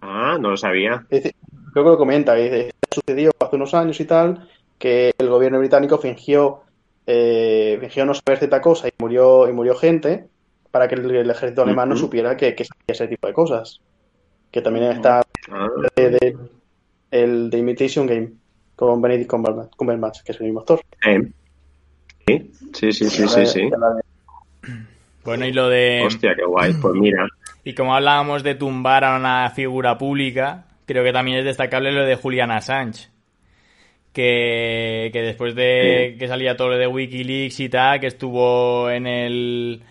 Ah, 0.00 0.38
no 0.40 0.50
lo 0.50 0.56
sabía. 0.56 1.06
Es 1.10 1.22
decir, 1.22 1.34
creo 1.72 1.84
que 1.84 1.90
lo 1.90 1.98
comenta, 1.98 2.34
que 2.34 2.42
dice, 2.42 2.70
sucedió 2.90 3.30
hace 3.38 3.56
unos 3.56 3.74
años 3.74 4.00
y 4.00 4.04
tal, 4.04 4.48
que 4.80 5.12
el 5.18 5.28
gobierno 5.28 5.58
británico 5.60 5.98
fingió, 5.98 6.62
eh, 7.06 7.76
fingió 7.80 8.04
no 8.04 8.14
saber 8.14 8.38
cierta 8.38 8.60
cosa 8.60 8.88
y 8.88 8.92
murió, 8.98 9.48
y 9.48 9.52
murió 9.52 9.76
gente 9.76 10.26
para 10.72 10.88
que 10.88 10.94
el, 10.96 11.08
el 11.14 11.30
ejército 11.30 11.62
alemán 11.62 11.88
no 11.90 11.96
supiera 11.96 12.36
que, 12.36 12.54
que 12.54 12.64
sabía 12.64 12.84
ese 12.88 13.06
tipo 13.06 13.26
de 13.28 13.32
cosas. 13.34 13.80
Que 14.50 14.62
también 14.62 14.86
está 14.90 15.22
Ah, 15.50 15.68
de, 15.96 16.10
de- 16.10 16.36
el 17.10 17.48
The 17.50 17.58
Imitation 17.58 18.06
Game 18.06 18.30
con 18.76 19.02
Benedict 19.02 19.28
Cumberbatch, 19.30 19.74
Cumberbatch, 19.76 20.22
que 20.22 20.32
es 20.32 20.38
el 20.40 20.46
mismo 20.46 20.60
actor. 20.60 20.80
eh. 21.06 21.20
Sí, 22.26 22.52
sí, 22.74 22.92
sí, 22.92 23.10
sí, 23.10 23.28
sí, 23.28 23.46
sí. 23.46 23.70
Bueno, 25.24 25.44
y 25.46 25.52
lo 25.52 25.68
de. 25.68 26.02
Hostia, 26.06 26.34
qué 26.34 26.44
guay. 26.44 26.72
Pues 26.80 26.94
mira, 26.94 27.26
Y 27.64 27.74
como 27.74 27.94
hablábamos 27.94 28.42
de 28.42 28.54
tumbar 28.54 29.04
a 29.04 29.16
una 29.16 29.50
figura 29.50 29.98
pública, 29.98 30.64
creo 30.86 31.04
que 31.04 31.12
también 31.12 31.38
es 31.38 31.44
destacable 31.44 31.92
lo 31.92 32.04
de 32.04 32.14
Julian 32.16 32.50
Assange. 32.50 33.08
Que, 34.12 35.10
que 35.12 35.22
después 35.22 35.54
de 35.54 36.16
que 36.18 36.26
salía 36.28 36.56
todo 36.56 36.70
lo 36.70 36.78
de 36.78 36.86
Wikileaks 36.88 37.60
y 37.60 37.68
tal, 37.68 38.00
que 38.00 38.08
estuvo 38.08 38.90
en 38.90 39.06
el. 39.06 39.82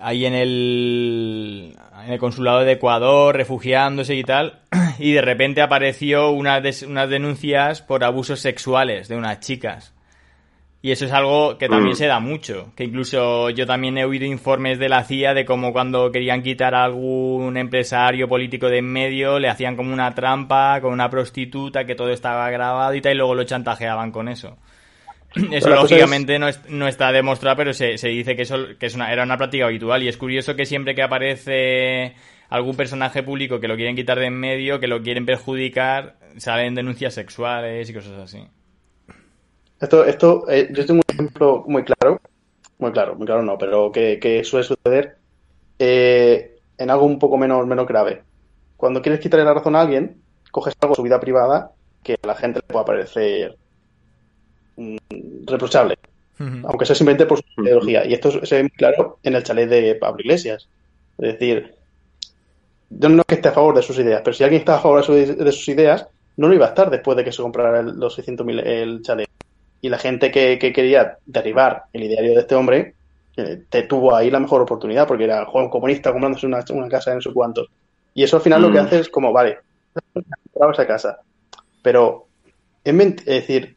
ahí 0.00 0.26
en 0.26 0.34
el. 0.34 1.74
en 2.06 2.12
el 2.12 2.18
consulado 2.18 2.60
de 2.64 2.72
Ecuador, 2.72 3.36
refugiándose 3.36 4.14
y 4.16 4.24
tal, 4.24 4.58
y 4.98 5.12
de 5.12 5.22
repente 5.22 5.62
apareció 5.62 6.30
unas, 6.30 6.62
des- 6.62 6.82
unas 6.82 7.08
denuncias 7.08 7.82
por 7.82 8.02
abusos 8.02 8.40
sexuales 8.40 9.06
de 9.08 9.16
unas 9.16 9.38
chicas. 9.40 9.94
Y 10.82 10.92
eso 10.92 11.04
es 11.04 11.12
algo 11.12 11.58
que 11.58 11.68
también 11.68 11.92
Mm. 11.92 11.96
se 11.96 12.06
da 12.06 12.20
mucho. 12.20 12.72
Que 12.74 12.84
incluso 12.84 13.50
yo 13.50 13.66
también 13.66 13.98
he 13.98 14.04
oído 14.06 14.24
informes 14.24 14.78
de 14.78 14.88
la 14.88 15.04
CIA 15.04 15.34
de 15.34 15.44
cómo 15.44 15.72
cuando 15.74 16.10
querían 16.10 16.42
quitar 16.42 16.74
a 16.74 16.84
algún 16.84 17.56
empresario 17.58 18.28
político 18.28 18.68
de 18.70 18.78
en 18.78 18.86
medio, 18.90 19.38
le 19.38 19.48
hacían 19.50 19.76
como 19.76 19.92
una 19.92 20.14
trampa 20.14 20.80
con 20.80 20.92
una 20.94 21.10
prostituta, 21.10 21.84
que 21.84 21.94
todo 21.94 22.10
estaba 22.10 22.48
grabado 22.50 22.94
y 22.94 23.02
tal, 23.02 23.12
y 23.12 23.16
luego 23.16 23.34
lo 23.34 23.44
chantajeaban 23.44 24.10
con 24.10 24.28
eso. 24.28 24.56
Eso 25.52 25.68
cosa 25.68 25.82
lógicamente 25.82 26.38
no, 26.38 26.48
es- 26.48 26.60
no 26.70 26.88
está 26.88 27.12
demostrado, 27.12 27.56
pero 27.56 27.72
se, 27.74 27.98
se 27.98 28.08
dice 28.08 28.34
que 28.34 28.42
eso 28.42 28.56
que 28.80 28.86
es 28.86 28.94
una, 28.96 29.12
era 29.12 29.22
una 29.22 29.36
práctica 29.36 29.66
habitual. 29.66 30.02
Y 30.02 30.08
es 30.08 30.16
curioso 30.16 30.56
que 30.56 30.64
siempre 30.66 30.94
que 30.96 31.02
aparece 31.02 32.14
algún 32.48 32.74
personaje 32.74 33.22
público 33.22 33.60
que 33.60 33.68
lo 33.68 33.76
quieren 33.76 33.94
quitar 33.94 34.18
de 34.18 34.26
en 34.26 34.34
medio, 34.40 34.80
que 34.80 34.88
lo 34.88 35.02
quieren 35.02 35.26
perjudicar, 35.26 36.16
salen 36.38 36.74
denuncias 36.74 37.14
sexuales 37.14 37.88
y 37.88 37.94
cosas 37.94 38.18
así. 38.18 38.40
Esto, 39.80 40.04
esto 40.04 40.44
eh, 40.48 40.68
yo 40.72 40.84
tengo 40.86 41.00
un 41.00 41.14
ejemplo 41.14 41.64
muy 41.66 41.84
claro, 41.84 42.20
muy 42.78 42.92
claro, 42.92 43.14
muy 43.16 43.26
claro 43.26 43.42
no, 43.42 43.56
pero 43.58 43.90
que, 43.92 44.18
que 44.20 44.44
suele 44.44 44.64
suceder 44.66 45.16
eh, 45.78 46.56
en 46.78 46.90
algo 46.90 47.06
un 47.06 47.18
poco 47.18 47.36
menos, 47.38 47.66
menos 47.66 47.86
grave. 47.86 48.24
Cuando 48.76 49.02
quieres 49.02 49.20
quitarle 49.20 49.44
la 49.44 49.54
razón 49.54 49.76
a 49.76 49.80
alguien, 49.82 50.22
coges 50.50 50.74
algo 50.80 50.92
de 50.92 50.96
su 50.96 51.02
vida 51.02 51.20
privada 51.20 51.72
que 52.02 52.16
a 52.22 52.26
la 52.26 52.34
gente 52.34 52.60
le 52.66 52.72
puede 52.72 52.84
parecer 52.86 53.56
mm, 54.76 54.96
reprochable, 55.46 55.96
aunque 56.64 56.86
sea 56.86 56.96
simplemente 56.96 57.26
por 57.26 57.38
su 57.38 57.62
ideología. 57.62 58.04
Y 58.06 58.14
esto 58.14 58.44
se 58.44 58.56
ve 58.56 58.62
muy 58.62 58.70
claro 58.70 59.18
en 59.22 59.34
el 59.34 59.42
chalet 59.44 59.68
de 59.68 59.94
Pablo 59.96 60.20
Iglesias. 60.20 60.68
Es 61.18 61.32
decir, 61.34 61.74
yo 62.90 63.08
no 63.08 63.20
es 63.22 63.26
que 63.28 63.34
esté 63.36 63.48
a 63.48 63.52
favor 63.52 63.74
de 63.76 63.82
sus 63.82 63.98
ideas, 63.98 64.22
pero 64.24 64.34
si 64.34 64.44
alguien 64.44 64.60
está 64.60 64.76
a 64.76 64.80
favor 64.80 65.00
de, 65.00 65.26
su- 65.26 65.44
de 65.44 65.52
sus 65.52 65.68
ideas, 65.68 66.08
no 66.36 66.48
lo 66.48 66.54
iba 66.54 66.66
a 66.66 66.70
estar 66.70 66.90
después 66.90 67.16
de 67.16 67.24
que 67.24 67.32
se 67.32 67.42
comprara 67.42 67.80
el- 67.80 67.98
los 67.98 68.14
600.000 68.14 68.58
el 68.60 69.02
chalet. 69.02 69.28
Y 69.80 69.88
la 69.88 69.98
gente 69.98 70.30
que, 70.30 70.58
que 70.58 70.72
quería 70.72 71.18
derribar 71.24 71.84
el 71.92 72.04
ideario 72.04 72.34
de 72.34 72.40
este 72.40 72.54
hombre, 72.54 72.96
eh, 73.36 73.64
te 73.70 73.84
tuvo 73.84 74.14
ahí 74.14 74.30
la 74.30 74.40
mejor 74.40 74.62
oportunidad, 74.62 75.06
porque 75.08 75.24
era 75.24 75.46
joven 75.46 75.70
comunista 75.70 76.12
comprándose 76.12 76.46
una, 76.46 76.64
una 76.70 76.88
casa 76.88 77.10
en 77.12 77.16
no 77.18 77.22
sé 77.22 77.32
cuántos. 77.32 77.68
Y 78.14 78.22
eso 78.24 78.36
al 78.36 78.42
final 78.42 78.62
lo 78.62 78.70
que 78.72 78.78
Mm. 78.78 78.82
hace 78.86 79.00
es 79.00 79.08
como, 79.08 79.32
vale, 79.32 79.58
compraba 80.52 80.72
esa 80.72 80.86
casa. 80.86 81.18
Pero, 81.82 82.30
es, 82.84 82.94
ment- 82.94 83.20
es 83.20 83.26
decir, 83.26 83.76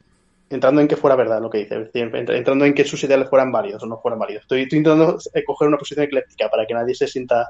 entrando 0.49 0.81
en 0.81 0.87
que 0.87 0.97
fuera 0.97 1.15
verdad 1.15 1.41
lo 1.41 1.49
que 1.49 1.59
dice, 1.59 1.75
es 1.75 1.85
decir, 1.93 2.15
entra- 2.15 2.37
entrando 2.37 2.65
en 2.65 2.73
que 2.75 2.85
sus 2.85 3.03
ideales 3.03 3.29
fueran 3.29 3.51
válidos 3.51 3.83
o 3.83 3.87
no 3.87 3.99
fueran 4.01 4.19
válidos. 4.19 4.43
Estoy, 4.43 4.63
estoy 4.63 4.79
intentando 4.79 5.17
eh, 5.33 5.43
coger 5.45 5.67
una 5.69 5.77
posición 5.77 6.05
ecléctica 6.05 6.49
para 6.49 6.65
que 6.67 6.73
nadie 6.75 6.95
se 6.95 7.07
sienta. 7.07 7.47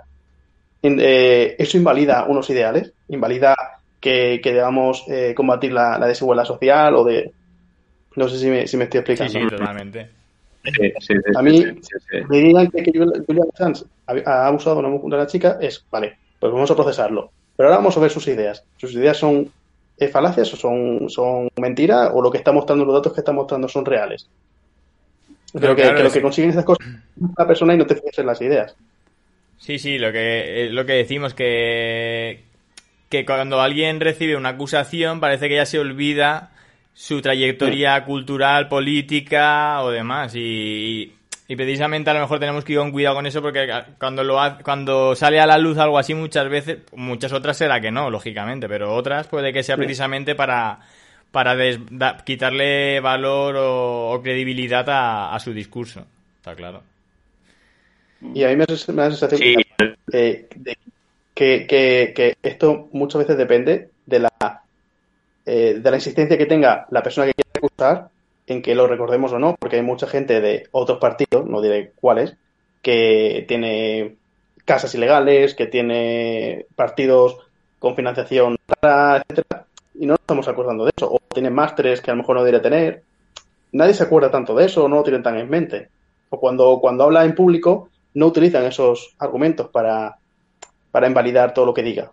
en- 0.81 0.99
eh, 1.01 1.55
eso 1.59 1.77
invalida 1.77 2.25
unos 2.27 2.49
ideales, 2.49 2.93
invalida 3.07 3.55
que, 3.99 4.39
que 4.43 4.53
debamos 4.53 5.03
eh, 5.07 5.33
combatir 5.35 5.71
la, 5.73 5.97
la 5.99 6.07
desigualdad 6.07 6.45
social 6.45 6.95
o 6.95 7.03
de. 7.05 7.33
No 8.15 8.27
sé 8.29 8.37
si 8.39 8.47
me, 8.49 8.67
si 8.67 8.77
me 8.77 8.85
estoy 8.85 8.99
explicando. 8.99 9.39
sí, 9.39 9.47
totalmente. 9.47 10.09
Sí, 10.63 10.91
sí, 10.99 11.13
sí, 11.25 11.33
A 11.35 11.41
mí- 11.41 11.65
sí, 11.65 11.79
sí, 11.81 11.97
sí. 12.09 12.17
Me 12.29 12.37
digan 12.37 12.69
que, 12.71 12.83
que 12.83 12.91
Julian 13.27 13.47
Assange 13.53 13.83
ha, 14.07 14.13
ha 14.25 14.47
abusado 14.47 14.81
de 14.81 14.87
una, 14.87 15.27
chica, 15.27 15.57
es 15.61 15.85
vale, 15.91 16.19
pues 16.39 16.51
vamos 16.53 16.71
a 16.71 16.75
procesarlo. 16.75 17.33
Pero 17.55 17.67
ahora 17.69 17.77
vamos 17.79 17.97
a 17.97 17.99
ver 17.99 18.11
sus 18.11 18.27
ideas. 18.27 18.63
¿Sus 18.77 18.93
ideas 18.93 19.17
son 19.17 19.53
falacias 20.11 20.53
o 20.53 20.57
son, 20.57 21.09
son 21.09 21.47
mentiras 21.59 22.11
o 22.13 22.21
lo 22.21 22.31
que 22.31 22.37
está 22.37 22.51
mostrando, 22.51 22.85
los 22.85 22.95
datos 22.95 23.13
que 23.13 23.21
está 23.21 23.31
mostrando 23.33 23.67
son 23.67 23.85
reales? 23.85 24.29
Creo 25.51 25.71
No, 25.71 25.75
que, 25.75 25.81
claro, 25.81 25.97
que 25.97 26.03
lo 26.03 26.11
que 26.11 26.21
consiguen 26.21 26.49
esas 26.51 26.65
cosas 26.65 26.79
es 27.15 27.23
una 27.37 27.47
persona 27.47 27.73
y 27.73 27.77
no 27.77 27.85
te 27.87 27.95
fijas 27.95 28.17
en 28.19 28.25
las 28.27 28.41
ideas. 28.41 28.77
Sí, 29.57 29.79
sí, 29.79 29.97
lo 29.97 30.11
que, 30.11 30.65
eh, 30.65 30.69
lo 30.69 30.85
que 30.85 30.93
decimos, 30.93 31.33
que, 31.33 32.43
que 33.09 33.25
cuando 33.25 33.61
alguien 33.61 33.99
recibe 34.01 34.35
una 34.37 34.49
acusación 34.49 35.19
parece 35.21 35.49
que 35.49 35.55
ya 35.55 35.65
se 35.65 35.79
olvida 35.79 36.52
su 36.93 37.21
trayectoria 37.21 38.03
cultural, 38.05 38.67
política 38.67 39.81
o 39.81 39.89
demás. 39.91 40.33
Y, 40.35 41.11
y 41.47 41.55
precisamente 41.55 42.09
a 42.09 42.13
lo 42.13 42.19
mejor 42.21 42.39
tenemos 42.39 42.63
que 42.63 42.73
ir 42.73 42.79
con 42.79 42.91
cuidado 42.91 43.15
con 43.15 43.25
eso 43.25 43.41
porque 43.41 43.67
cuando, 43.99 44.23
lo 44.23 44.39
ha- 44.39 44.59
cuando 44.59 45.15
sale 45.15 45.39
a 45.39 45.45
la 45.47 45.57
luz 45.57 45.77
algo 45.77 45.97
así 45.97 46.13
muchas 46.13 46.47
veces, 46.49 46.79
muchas 46.95 47.33
otras 47.33 47.57
será 47.57 47.81
que 47.81 47.91
no, 47.91 48.09
lógicamente, 48.09 48.67
pero 48.69 48.93
otras 48.93 49.27
puede 49.27 49.51
que 49.51 49.63
sea 49.63 49.75
precisamente 49.75 50.35
para, 50.35 50.79
para 51.31 51.55
des- 51.55 51.79
da- 51.89 52.17
quitarle 52.23 52.99
valor 52.99 53.55
o, 53.57 54.11
o 54.11 54.21
credibilidad 54.21 54.87
a, 54.89 55.33
a 55.35 55.39
su 55.39 55.51
discurso. 55.53 56.05
Está 56.37 56.55
claro. 56.55 56.83
Y 58.33 58.43
a 58.43 58.49
mí 58.49 58.55
me, 58.55 58.65
da- 58.65 58.93
la 58.93 59.09
sensación 59.11 59.41
Sí, 59.41 59.55
eh, 60.13 60.47
que- 61.33 61.65
que 61.67 62.37
esto 62.43 62.87
muchas 62.93 63.19
veces 63.19 63.37
depende 63.37 63.89
de 64.05 64.19
la, 64.19 64.62
eh, 65.45 65.79
de 65.81 65.91
la 65.91 65.97
insistencia 65.97 66.37
que 66.37 66.45
tenga 66.45 66.87
la 66.89 67.03
persona 67.03 67.27
que 67.27 67.33
quiere 67.33 67.67
acusar 67.67 68.09
en 68.47 68.61
que 68.61 68.75
lo 68.75 68.87
recordemos 68.87 69.31
o 69.33 69.39
no, 69.39 69.55
porque 69.59 69.77
hay 69.77 69.81
mucha 69.81 70.07
gente 70.07 70.41
de 70.41 70.67
otros 70.71 70.99
partidos, 70.99 71.45
no 71.45 71.61
diré 71.61 71.91
cuáles, 71.99 72.35
que 72.81 73.45
tiene 73.47 74.15
casas 74.65 74.93
ilegales, 74.95 75.55
que 75.55 75.67
tiene 75.67 76.65
partidos 76.75 77.37
con 77.79 77.95
financiación 77.95 78.57
rara, 78.81 79.23
etcétera, 79.27 79.65
y 79.95 80.05
no 80.05 80.13
nos 80.13 80.19
estamos 80.19 80.47
acordando 80.47 80.85
de 80.85 80.91
eso, 80.95 81.11
o 81.11 81.19
tienen 81.33 81.53
másteres 81.53 82.01
que 82.01 82.11
a 82.11 82.13
lo 82.13 82.19
mejor 82.21 82.35
no 82.35 82.43
debería 82.43 82.61
tener. 82.61 83.03
Nadie 83.71 83.93
se 83.93 84.03
acuerda 84.03 84.31
tanto 84.31 84.55
de 84.55 84.65
eso, 84.65 84.87
no 84.87 84.97
lo 84.97 85.03
tienen 85.03 85.23
tan 85.23 85.37
en 85.37 85.49
mente. 85.49 85.89
O 86.29 86.39
cuando, 86.39 86.79
cuando 86.79 87.03
habla 87.03 87.25
en 87.25 87.35
público, 87.35 87.89
no 88.13 88.27
utilizan 88.27 88.65
esos 88.65 89.15
argumentos 89.19 89.69
para, 89.69 90.17
para 90.91 91.07
invalidar 91.07 91.53
todo 91.53 91.65
lo 91.65 91.73
que 91.73 91.83
diga. 91.83 92.11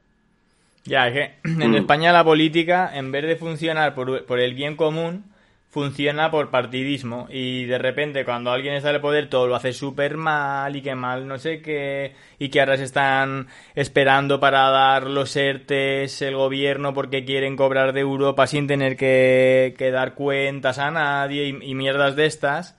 Ya, 0.84 1.08
es 1.08 1.14
que 1.14 1.50
en 1.62 1.70
Mm. 1.70 1.76
España 1.76 2.12
la 2.12 2.24
política, 2.24 2.90
en 2.94 3.12
vez 3.12 3.24
de 3.26 3.36
funcionar 3.36 3.94
por, 3.94 4.24
por 4.26 4.40
el 4.40 4.54
bien 4.54 4.76
común, 4.76 5.24
funciona 5.68 6.30
por 6.30 6.50
partidismo. 6.50 7.28
Y 7.30 7.64
de 7.66 7.78
repente, 7.78 8.24
cuando 8.24 8.50
alguien 8.50 8.74
está 8.74 8.90
en 8.90 8.96
el 8.96 9.00
poder, 9.00 9.28
todo 9.30 9.46
lo 9.46 9.54
hace 9.54 9.72
súper 9.72 10.16
mal 10.16 10.74
y 10.74 10.82
que 10.82 10.94
mal 10.94 11.26
no 11.28 11.38
sé 11.38 11.62
qué. 11.62 12.14
Y 12.38 12.48
que 12.48 12.60
ahora 12.60 12.76
se 12.76 12.84
están 12.84 13.46
esperando 13.74 14.40
para 14.40 14.68
dar 14.70 15.04
los 15.08 15.36
ERTES 15.36 16.22
el 16.22 16.36
gobierno 16.36 16.92
porque 16.94 17.24
quieren 17.24 17.56
cobrar 17.56 17.92
de 17.92 18.00
Europa 18.00 18.46
sin 18.46 18.66
tener 18.66 18.96
que, 18.96 19.74
que 19.78 19.90
dar 19.90 20.14
cuentas 20.14 20.78
a 20.78 20.90
nadie 20.90 21.46
y, 21.48 21.70
y 21.70 21.74
mierdas 21.74 22.16
de 22.16 22.26
estas. 22.26 22.76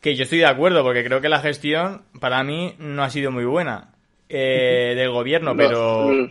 Que 0.00 0.14
yo 0.14 0.24
estoy 0.24 0.38
de 0.38 0.46
acuerdo, 0.46 0.82
porque 0.84 1.04
creo 1.04 1.20
que 1.20 1.28
la 1.28 1.40
gestión, 1.40 2.02
para 2.20 2.44
mí, 2.44 2.74
no 2.78 3.02
ha 3.02 3.10
sido 3.10 3.30
muy 3.32 3.44
buena. 3.44 3.95
Eh, 4.28 4.94
del 4.96 5.10
gobierno, 5.10 5.56
pero 5.56 6.10
Lo- 6.12 6.28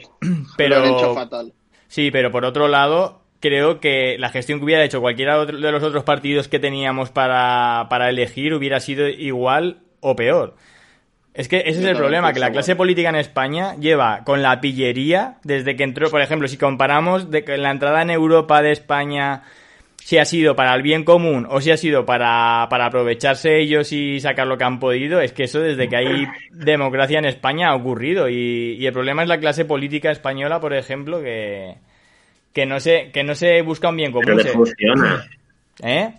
pero 0.57 0.79
Lo 0.79 0.83
han 0.85 0.93
hecho 0.97 1.13
fatal. 1.13 1.53
Sí, 1.87 2.11
pero 2.11 2.31
por 2.31 2.45
otro 2.45 2.67
lado, 2.67 3.21
creo 3.39 3.79
que 3.79 4.17
la 4.19 4.29
gestión 4.29 4.59
que 4.59 4.65
hubiera 4.65 4.83
hecho 4.83 5.01
cualquiera 5.01 5.45
de 5.45 5.71
los 5.71 5.83
otros 5.83 6.03
partidos 6.03 6.47
que 6.47 6.59
teníamos 6.59 7.09
para, 7.11 7.87
para 7.89 8.09
elegir 8.09 8.53
hubiera 8.53 8.79
sido 8.79 9.07
igual 9.07 9.79
o 10.01 10.15
peor. 10.15 10.55
Es 11.33 11.49
que 11.49 11.57
ese 11.65 11.79
es 11.81 11.85
el 11.85 11.97
problema, 11.97 12.31
que 12.31 12.39
la 12.39 12.51
clase 12.51 12.77
política 12.77 13.09
en 13.09 13.15
España 13.17 13.75
lleva 13.75 14.23
con 14.23 14.41
la 14.41 14.61
pillería 14.61 15.35
desde 15.43 15.75
que 15.75 15.83
entró, 15.83 16.09
por 16.09 16.21
ejemplo, 16.21 16.47
si 16.47 16.57
comparamos 16.57 17.29
de 17.29 17.43
la 17.57 17.71
entrada 17.71 18.01
en 18.01 18.09
Europa 18.09 18.61
de 18.61 18.71
España 18.71 19.43
si 20.05 20.19
ha 20.19 20.25
sido 20.25 20.55
para 20.55 20.75
el 20.75 20.83
bien 20.83 21.03
común 21.03 21.47
o 21.49 21.61
si 21.61 21.71
ha 21.71 21.77
sido 21.77 22.05
para, 22.05 22.67
para 22.69 22.85
aprovecharse 22.85 23.59
ellos 23.59 23.91
y 23.91 24.19
sacar 24.19 24.45
lo 24.45 24.55
que 24.55 24.63
han 24.63 24.79
podido, 24.79 25.19
es 25.19 25.33
que 25.33 25.45
eso 25.45 25.59
desde 25.61 25.89
que 25.89 25.95
hay 25.97 26.27
democracia 26.51 27.17
en 27.17 27.25
España 27.25 27.69
ha 27.69 27.75
ocurrido. 27.75 28.29
Y, 28.29 28.77
y 28.79 28.85
el 28.85 28.93
problema 28.93 29.23
es 29.23 29.29
la 29.29 29.39
clase 29.39 29.65
política 29.65 30.11
española, 30.11 30.59
por 30.59 30.75
ejemplo, 30.75 31.23
que, 31.23 31.73
que, 32.53 32.67
no, 32.67 32.79
se, 32.79 33.09
que 33.11 33.23
no 33.23 33.33
se 33.33 33.63
busca 33.63 33.89
un 33.89 33.97
bien 33.97 34.13
pero 34.13 34.27
común. 34.27 34.43
se- 34.43 34.51
funciona. 34.51 35.25
¿Eh? 35.83 36.13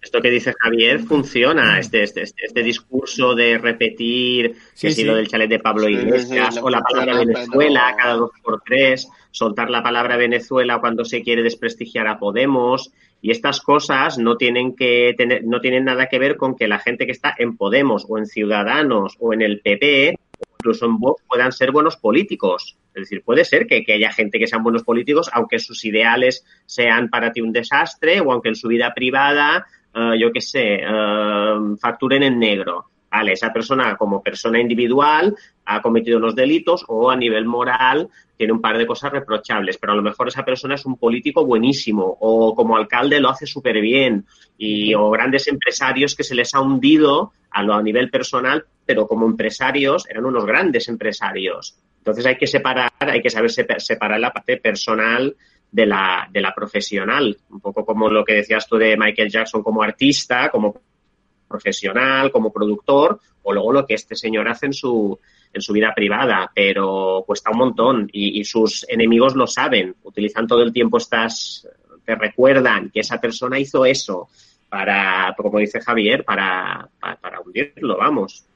Esto 0.00 0.20
que 0.20 0.30
dice 0.30 0.52
Javier 0.60 1.00
funciona, 1.00 1.80
este, 1.80 2.04
este, 2.04 2.22
este, 2.22 2.46
este 2.46 2.62
discurso 2.62 3.34
de 3.34 3.58
repetir 3.58 4.54
Sí, 4.74 4.86
que 4.86 4.94
si 4.94 5.00
sí. 5.02 5.04
lo 5.04 5.16
del 5.16 5.26
chalet 5.26 5.50
de 5.50 5.58
Pablo 5.58 5.86
Sí, 5.88 5.94
Iglesias 5.94 6.54
sí, 6.54 6.60
o 6.62 6.70
la 6.70 6.80
palabra 6.80 7.18
Venezuela 7.18 7.82
pero- 7.88 7.96
cada 8.02 8.14
dos 8.14 8.30
por 8.40 8.62
tres, 8.64 9.08
soltar 9.32 9.68
la 9.68 9.82
palabra 9.82 10.16
Venezuela 10.16 10.78
cuando 10.78 11.04
se 11.04 11.22
quiere 11.22 11.42
desprestigiar 11.42 12.06
a 12.06 12.18
Podemos 12.20 12.92
y 13.22 13.30
estas 13.30 13.60
cosas 13.60 14.18
no 14.18 14.36
tienen 14.36 14.74
que 14.74 15.14
tener, 15.16 15.44
no 15.44 15.60
tienen 15.60 15.84
nada 15.84 16.08
que 16.08 16.18
ver 16.18 16.36
con 16.36 16.56
que 16.56 16.66
la 16.66 16.80
gente 16.80 17.06
que 17.06 17.12
está 17.12 17.32
en 17.38 17.56
Podemos 17.56 18.04
o 18.08 18.18
en 18.18 18.26
Ciudadanos 18.26 19.16
o 19.20 19.32
en 19.32 19.42
el 19.42 19.60
PP 19.60 20.18
o 20.38 20.56
incluso 20.58 20.86
en 20.86 20.98
Vox 20.98 21.22
puedan 21.28 21.52
ser 21.52 21.70
buenos 21.70 21.96
políticos. 21.96 22.76
Es 22.94 23.02
decir, 23.02 23.22
puede 23.22 23.44
ser 23.44 23.66
que, 23.68 23.84
que 23.84 23.94
haya 23.94 24.12
gente 24.12 24.40
que 24.40 24.48
sean 24.48 24.64
buenos 24.64 24.82
políticos, 24.82 25.30
aunque 25.32 25.60
sus 25.60 25.84
ideales 25.84 26.44
sean 26.66 27.08
para 27.08 27.32
ti 27.32 27.40
un 27.40 27.52
desastre 27.52 28.20
o 28.20 28.32
aunque 28.32 28.48
en 28.48 28.56
su 28.56 28.66
vida 28.68 28.92
privada, 28.92 29.66
eh, 29.94 30.18
yo 30.18 30.32
qué 30.32 30.40
sé, 30.40 30.80
eh, 30.82 31.54
facturen 31.80 32.24
en 32.24 32.38
negro. 32.40 32.86
Vale, 33.12 33.32
esa 33.32 33.52
persona 33.52 33.94
como 33.98 34.22
persona 34.22 34.58
individual 34.58 35.36
ha 35.66 35.82
cometido 35.82 36.16
unos 36.16 36.34
delitos 36.34 36.82
o 36.88 37.10
a 37.10 37.14
nivel 37.16 37.44
moral 37.44 38.08
tiene 38.38 38.54
un 38.54 38.60
par 38.62 38.78
de 38.78 38.86
cosas 38.86 39.12
reprochables, 39.12 39.76
pero 39.76 39.92
a 39.92 39.96
lo 39.96 40.00
mejor 40.02 40.28
esa 40.28 40.46
persona 40.46 40.76
es 40.76 40.86
un 40.86 40.96
político 40.96 41.44
buenísimo 41.44 42.16
o 42.20 42.54
como 42.54 42.74
alcalde 42.74 43.20
lo 43.20 43.28
hace 43.28 43.46
súper 43.46 43.82
bien 43.82 44.24
y 44.56 44.94
o 44.94 45.10
grandes 45.10 45.46
empresarios 45.46 46.14
que 46.16 46.24
se 46.24 46.34
les 46.34 46.54
ha 46.54 46.62
hundido 46.62 47.32
a 47.50 47.62
lo 47.62 47.74
a 47.74 47.82
nivel 47.82 48.08
personal, 48.08 48.64
pero 48.86 49.06
como 49.06 49.26
empresarios 49.26 50.08
eran 50.08 50.24
unos 50.24 50.46
grandes 50.46 50.88
empresarios. 50.88 51.76
Entonces 51.98 52.24
hay 52.24 52.36
que 52.38 52.46
separar, 52.46 52.90
hay 52.98 53.20
que 53.20 53.28
saber 53.28 53.50
sepa- 53.50 53.78
separar 53.78 54.18
la 54.20 54.32
parte 54.32 54.56
personal 54.56 55.36
de 55.70 55.86
la, 55.86 56.26
de 56.32 56.40
la 56.40 56.54
profesional. 56.54 57.36
Un 57.50 57.60
poco 57.60 57.84
como 57.84 58.08
lo 58.08 58.24
que 58.24 58.34
decías 58.36 58.66
tú 58.66 58.76
de 58.76 58.96
Michael 58.96 59.30
Jackson 59.30 59.62
como 59.62 59.82
artista, 59.82 60.48
como 60.48 60.80
profesional, 61.52 62.32
como 62.32 62.52
productor, 62.52 63.20
o 63.42 63.52
luego 63.52 63.72
lo 63.72 63.86
que 63.86 63.94
este 63.94 64.16
señor 64.16 64.48
hace 64.48 64.66
en 64.66 64.72
su, 64.72 65.18
en 65.52 65.60
su 65.62 65.72
vida 65.72 65.92
privada, 65.94 66.50
pero 66.54 67.22
cuesta 67.26 67.50
un 67.50 67.58
montón 67.58 68.08
y, 68.12 68.40
y 68.40 68.44
sus 68.44 68.84
enemigos 68.88 69.36
lo 69.36 69.46
saben, 69.46 69.94
utilizan 70.02 70.46
todo 70.46 70.62
el 70.62 70.72
tiempo 70.72 70.98
estas, 70.98 71.68
te 72.04 72.14
recuerdan 72.14 72.90
que 72.90 73.00
esa 73.00 73.20
persona 73.20 73.58
hizo 73.58 73.84
eso 73.84 74.28
para, 74.68 75.34
como 75.36 75.58
dice 75.58 75.80
Javier, 75.80 76.24
para, 76.24 76.88
para, 76.98 77.16
para 77.16 77.40
hundirlo, 77.40 77.98
vamos. 77.98 78.46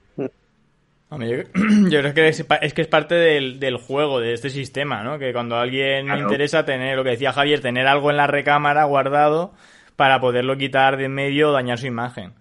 Yo, 1.11 1.19
yo 1.89 2.01
creo 2.01 2.15
que 2.15 2.29
es, 2.29 2.45
es 2.63 2.75
que 2.75 2.83
es 2.83 2.89
parte 2.89 3.15
del, 3.15 3.61
del 3.61 3.77
juego, 3.77 4.21
de 4.21 4.33
este 4.33 4.51
sistema, 4.51 5.03
¿no? 5.03 5.19
Que 5.19 5.33
cuando 5.33 5.57
a 5.57 5.63
alguien 5.63 6.09
le 6.09 6.19
interesa 6.19 6.65
tener, 6.65 6.97
lo 6.97 7.05
que 7.05 7.11
decía 7.11 7.33
Javier, 7.33 7.61
tener 7.61 7.87
algo 7.87 8.11
en 8.11 8.17
la 8.17 8.27
recámara 8.27 8.85
guardado 8.85 9.53
para 9.95 10.21
poderlo 10.21 10.57
quitar 10.57 10.97
de 10.97 11.05
en 11.05 11.15
medio 11.15 11.51
o 11.51 11.53
dañar 11.53 11.79
su 11.79 11.87
imagen. 11.87 12.33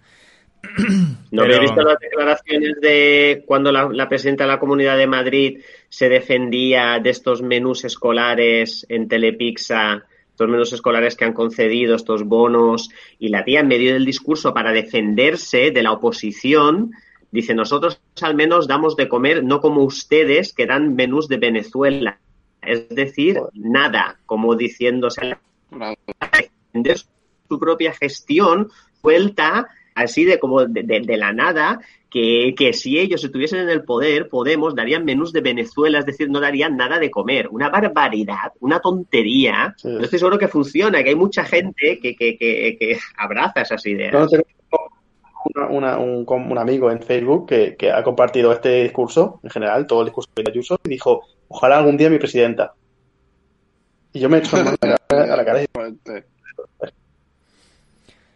¿No 1.32 1.44
Pero- 1.44 1.56
habéis 1.56 1.72
visto 1.72 1.82
las 1.82 2.00
declaraciones 2.00 2.82
de 2.82 3.44
cuando 3.46 3.72
la, 3.72 3.90
la 3.92 4.08
presidenta 4.10 4.44
de 4.46 4.52
la 4.52 4.60
Comunidad 4.60 4.98
de 4.98 5.08
Madrid 5.08 5.60
se 5.90 6.10
defendía 6.10 7.00
de 7.02 7.10
estos 7.10 7.42
menús 7.42 7.84
escolares 7.86 8.86
en 8.90 9.08
Telepixa 9.08 10.06
estos 10.36 10.50
menús 10.50 10.74
escolares 10.74 11.16
que 11.16 11.24
han 11.24 11.32
concedido, 11.32 11.96
estos 11.96 12.26
bonos, 12.26 12.90
y 13.20 13.30
la 13.30 13.46
tía 13.46 13.62
en 13.62 13.70
medio 13.70 13.94
del 13.94 14.04
discurso 14.04 14.54
para 14.54 14.74
defenderse 14.74 15.72
de 15.72 15.82
la 15.82 15.94
oposición, 15.94 16.92
dice, 17.32 17.54
nosotros 17.54 18.02
al 18.22 18.36
menos 18.36 18.68
damos 18.68 18.98
de 18.98 19.08
comer, 19.08 19.46
no 19.46 19.62
como 19.62 19.84
ustedes 19.84 20.52
que 20.54 20.66
dan 20.66 20.94
menús 20.94 21.30
de 21.30 21.38
Venezuela. 21.38 22.20
Es 22.62 22.90
decir, 22.90 23.40
nada, 23.54 24.20
como 24.26 24.56
diciéndose, 24.58 25.38
defender 25.72 26.98
su 26.98 27.58
propia 27.58 27.94
gestión, 27.94 28.70
vuelta 29.02 29.68
así 29.96 30.26
de 30.26 30.38
como 30.40 30.66
de, 30.66 30.84
de- 30.84 31.00
de 31.02 31.18
la 31.18 31.34
nada, 31.34 31.80
que, 32.12 32.54
que 32.58 32.72
si 32.74 32.98
ellos 33.00 33.24
estuviesen 33.24 33.60
en 33.60 33.70
el 33.70 33.84
poder, 33.84 34.30
Podemos, 34.30 34.76
darían 34.76 35.04
menús 35.04 35.34
de 35.34 35.42
Venezuela, 35.42 36.00
es 36.00 36.06
decir, 36.06 36.30
no 36.30 36.40
darían 36.40 36.78
nada 36.78 37.00
de 37.00 37.10
comer. 37.12 37.48
Una 37.50 37.70
barbaridad, 37.70 38.54
una 38.60 38.80
tontería. 38.80 39.74
Sí. 39.78 39.90
Yo 39.92 40.00
estoy 40.00 40.20
seguro 40.20 40.38
que 40.38 40.48
funciona, 40.48 41.04
que 41.04 41.10
hay 41.10 41.16
mucha 41.16 41.44
gente 41.44 42.00
que, 42.02 42.16
que, 42.16 42.38
que, 42.38 42.78
que 42.80 42.98
abraza 43.18 43.62
esas 43.62 43.86
ideas. 43.86 44.14
No, 44.14 44.28
tengo 44.28 44.44
una- 45.56 45.68
una- 45.68 45.98
un, 46.00 46.58
amigo 46.58 46.90
en 46.92 47.02
Facebook 47.02 47.48
que, 47.48 47.76
que 47.76 47.92
ha 47.92 48.02
compartido 48.04 48.52
este 48.54 48.84
discurso, 48.84 49.40
en 49.44 49.50
general, 49.50 49.86
todo 49.88 50.02
el 50.02 50.06
discurso 50.08 50.30
de 50.36 50.44
Ayuso, 50.50 50.80
y 50.86 50.90
dijo, 50.90 51.22
ojalá 51.50 51.78
algún 51.80 51.98
día 51.98 52.10
mi 52.10 52.18
presidenta. 52.18 52.74
Y 54.14 54.20
yo 54.22 54.30
me 54.30 54.38
he 54.38 54.40
hecho 54.40 54.56
a 54.58 54.64
la 54.64 54.78
cara- 54.78 54.98
a 55.10 55.36
la 55.38 55.46
cara 55.46 55.62
y. 55.64 55.66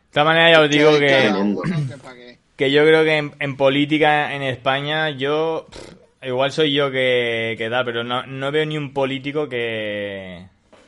De 0.10 0.14
todas 0.14 0.26
maneras, 0.26 0.52
ya 0.58 0.62
os 0.62 0.70
digo 0.70 0.92
Que 1.00 1.08
que, 2.58 2.72
yo 2.72 2.84
creo 2.84 3.04
que 3.04 3.18
en, 3.18 3.32
en 3.40 3.56
política 3.58 4.34
en 4.36 4.42
España, 4.42 5.10
yo. 5.12 5.68
pff, 5.72 5.94
igual 6.28 6.52
soy 6.52 6.74
yo 6.74 6.92
que, 6.92 7.56
que 7.58 7.70
tal, 7.70 7.86
pero 7.86 8.04
no, 8.04 8.26
no 8.26 8.52
veo 8.52 8.66
ni 8.66 8.76
un 8.78 8.94
político 8.94 9.48
que. 9.48 10.46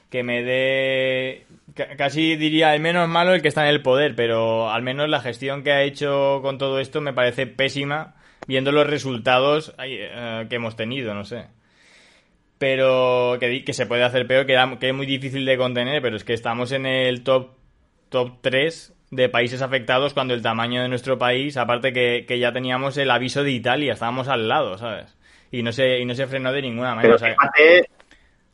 que 0.09 0.23
me 0.23 0.43
dé. 0.43 1.45
ca- 1.75 1.95
Casi 1.97 2.35
diría 2.35 2.73
el 2.75 2.81
menos 2.81 3.07
malo 3.07 3.33
el 3.35 3.41
que 3.41 3.47
está 3.47 3.63
en 3.63 3.69
el 3.69 3.81
poder, 3.83 4.15
pero 4.15 4.69
al 4.71 4.81
menos 4.81 5.07
la 5.07 5.21
gestión 5.21 5.63
que 5.63 5.71
ha 5.71 5.83
hecho 5.83 6.39
con 6.41 6.57
todo 6.57 6.79
esto 6.79 6.99
me 6.99 7.13
parece 7.13 7.45
pésima, 7.47 8.15
viendo 8.47 8.71
los 8.71 8.87
resultados 8.87 9.73
eh, 9.83 10.45
que 10.49 10.55
hemos 10.55 10.75
tenido, 10.75 11.13
no 11.13 11.23
sé. 11.25 11.45
Pero 12.57 13.37
que, 13.39 13.63
que 13.63 13.73
se 13.73 13.85
puede 13.87 14.03
hacer 14.03 14.27
peor, 14.27 14.45
que, 14.45 14.57
que 14.79 14.89
es 14.89 14.93
muy 14.93 15.05
difícil 15.07 15.45
de 15.45 15.57
contener, 15.57 16.01
pero 16.01 16.15
es 16.15 16.23
que 16.23 16.33
estamos 16.33 16.71
en 16.71 16.85
el 16.85 17.23
top 17.23 17.51
top 18.09 18.39
3 18.41 18.93
de 19.11 19.27
países 19.27 19.61
afectados 19.61 20.13
cuando 20.13 20.33
el 20.33 20.41
tamaño 20.41 20.81
de 20.81 20.87
nuestro 20.87 21.17
país, 21.17 21.57
aparte 21.57 21.91
que, 21.91 22.25
que 22.25 22.39
ya 22.39 22.53
teníamos 22.53 22.97
el 22.97 23.11
aviso 23.11 23.43
de 23.43 23.51
Italia, 23.51 23.93
estábamos 23.93 24.29
al 24.29 24.47
lado, 24.47 24.77
¿sabes? 24.77 25.15
Y 25.51 25.63
no 25.63 25.73
se, 25.73 25.99
y 25.99 26.05
no 26.05 26.15
se 26.15 26.27
frenó 26.27 26.53
de 26.53 26.61
ninguna 26.61 26.95
manera. 26.95 27.17
Pero 27.17 27.33
fíjate, 27.35 27.89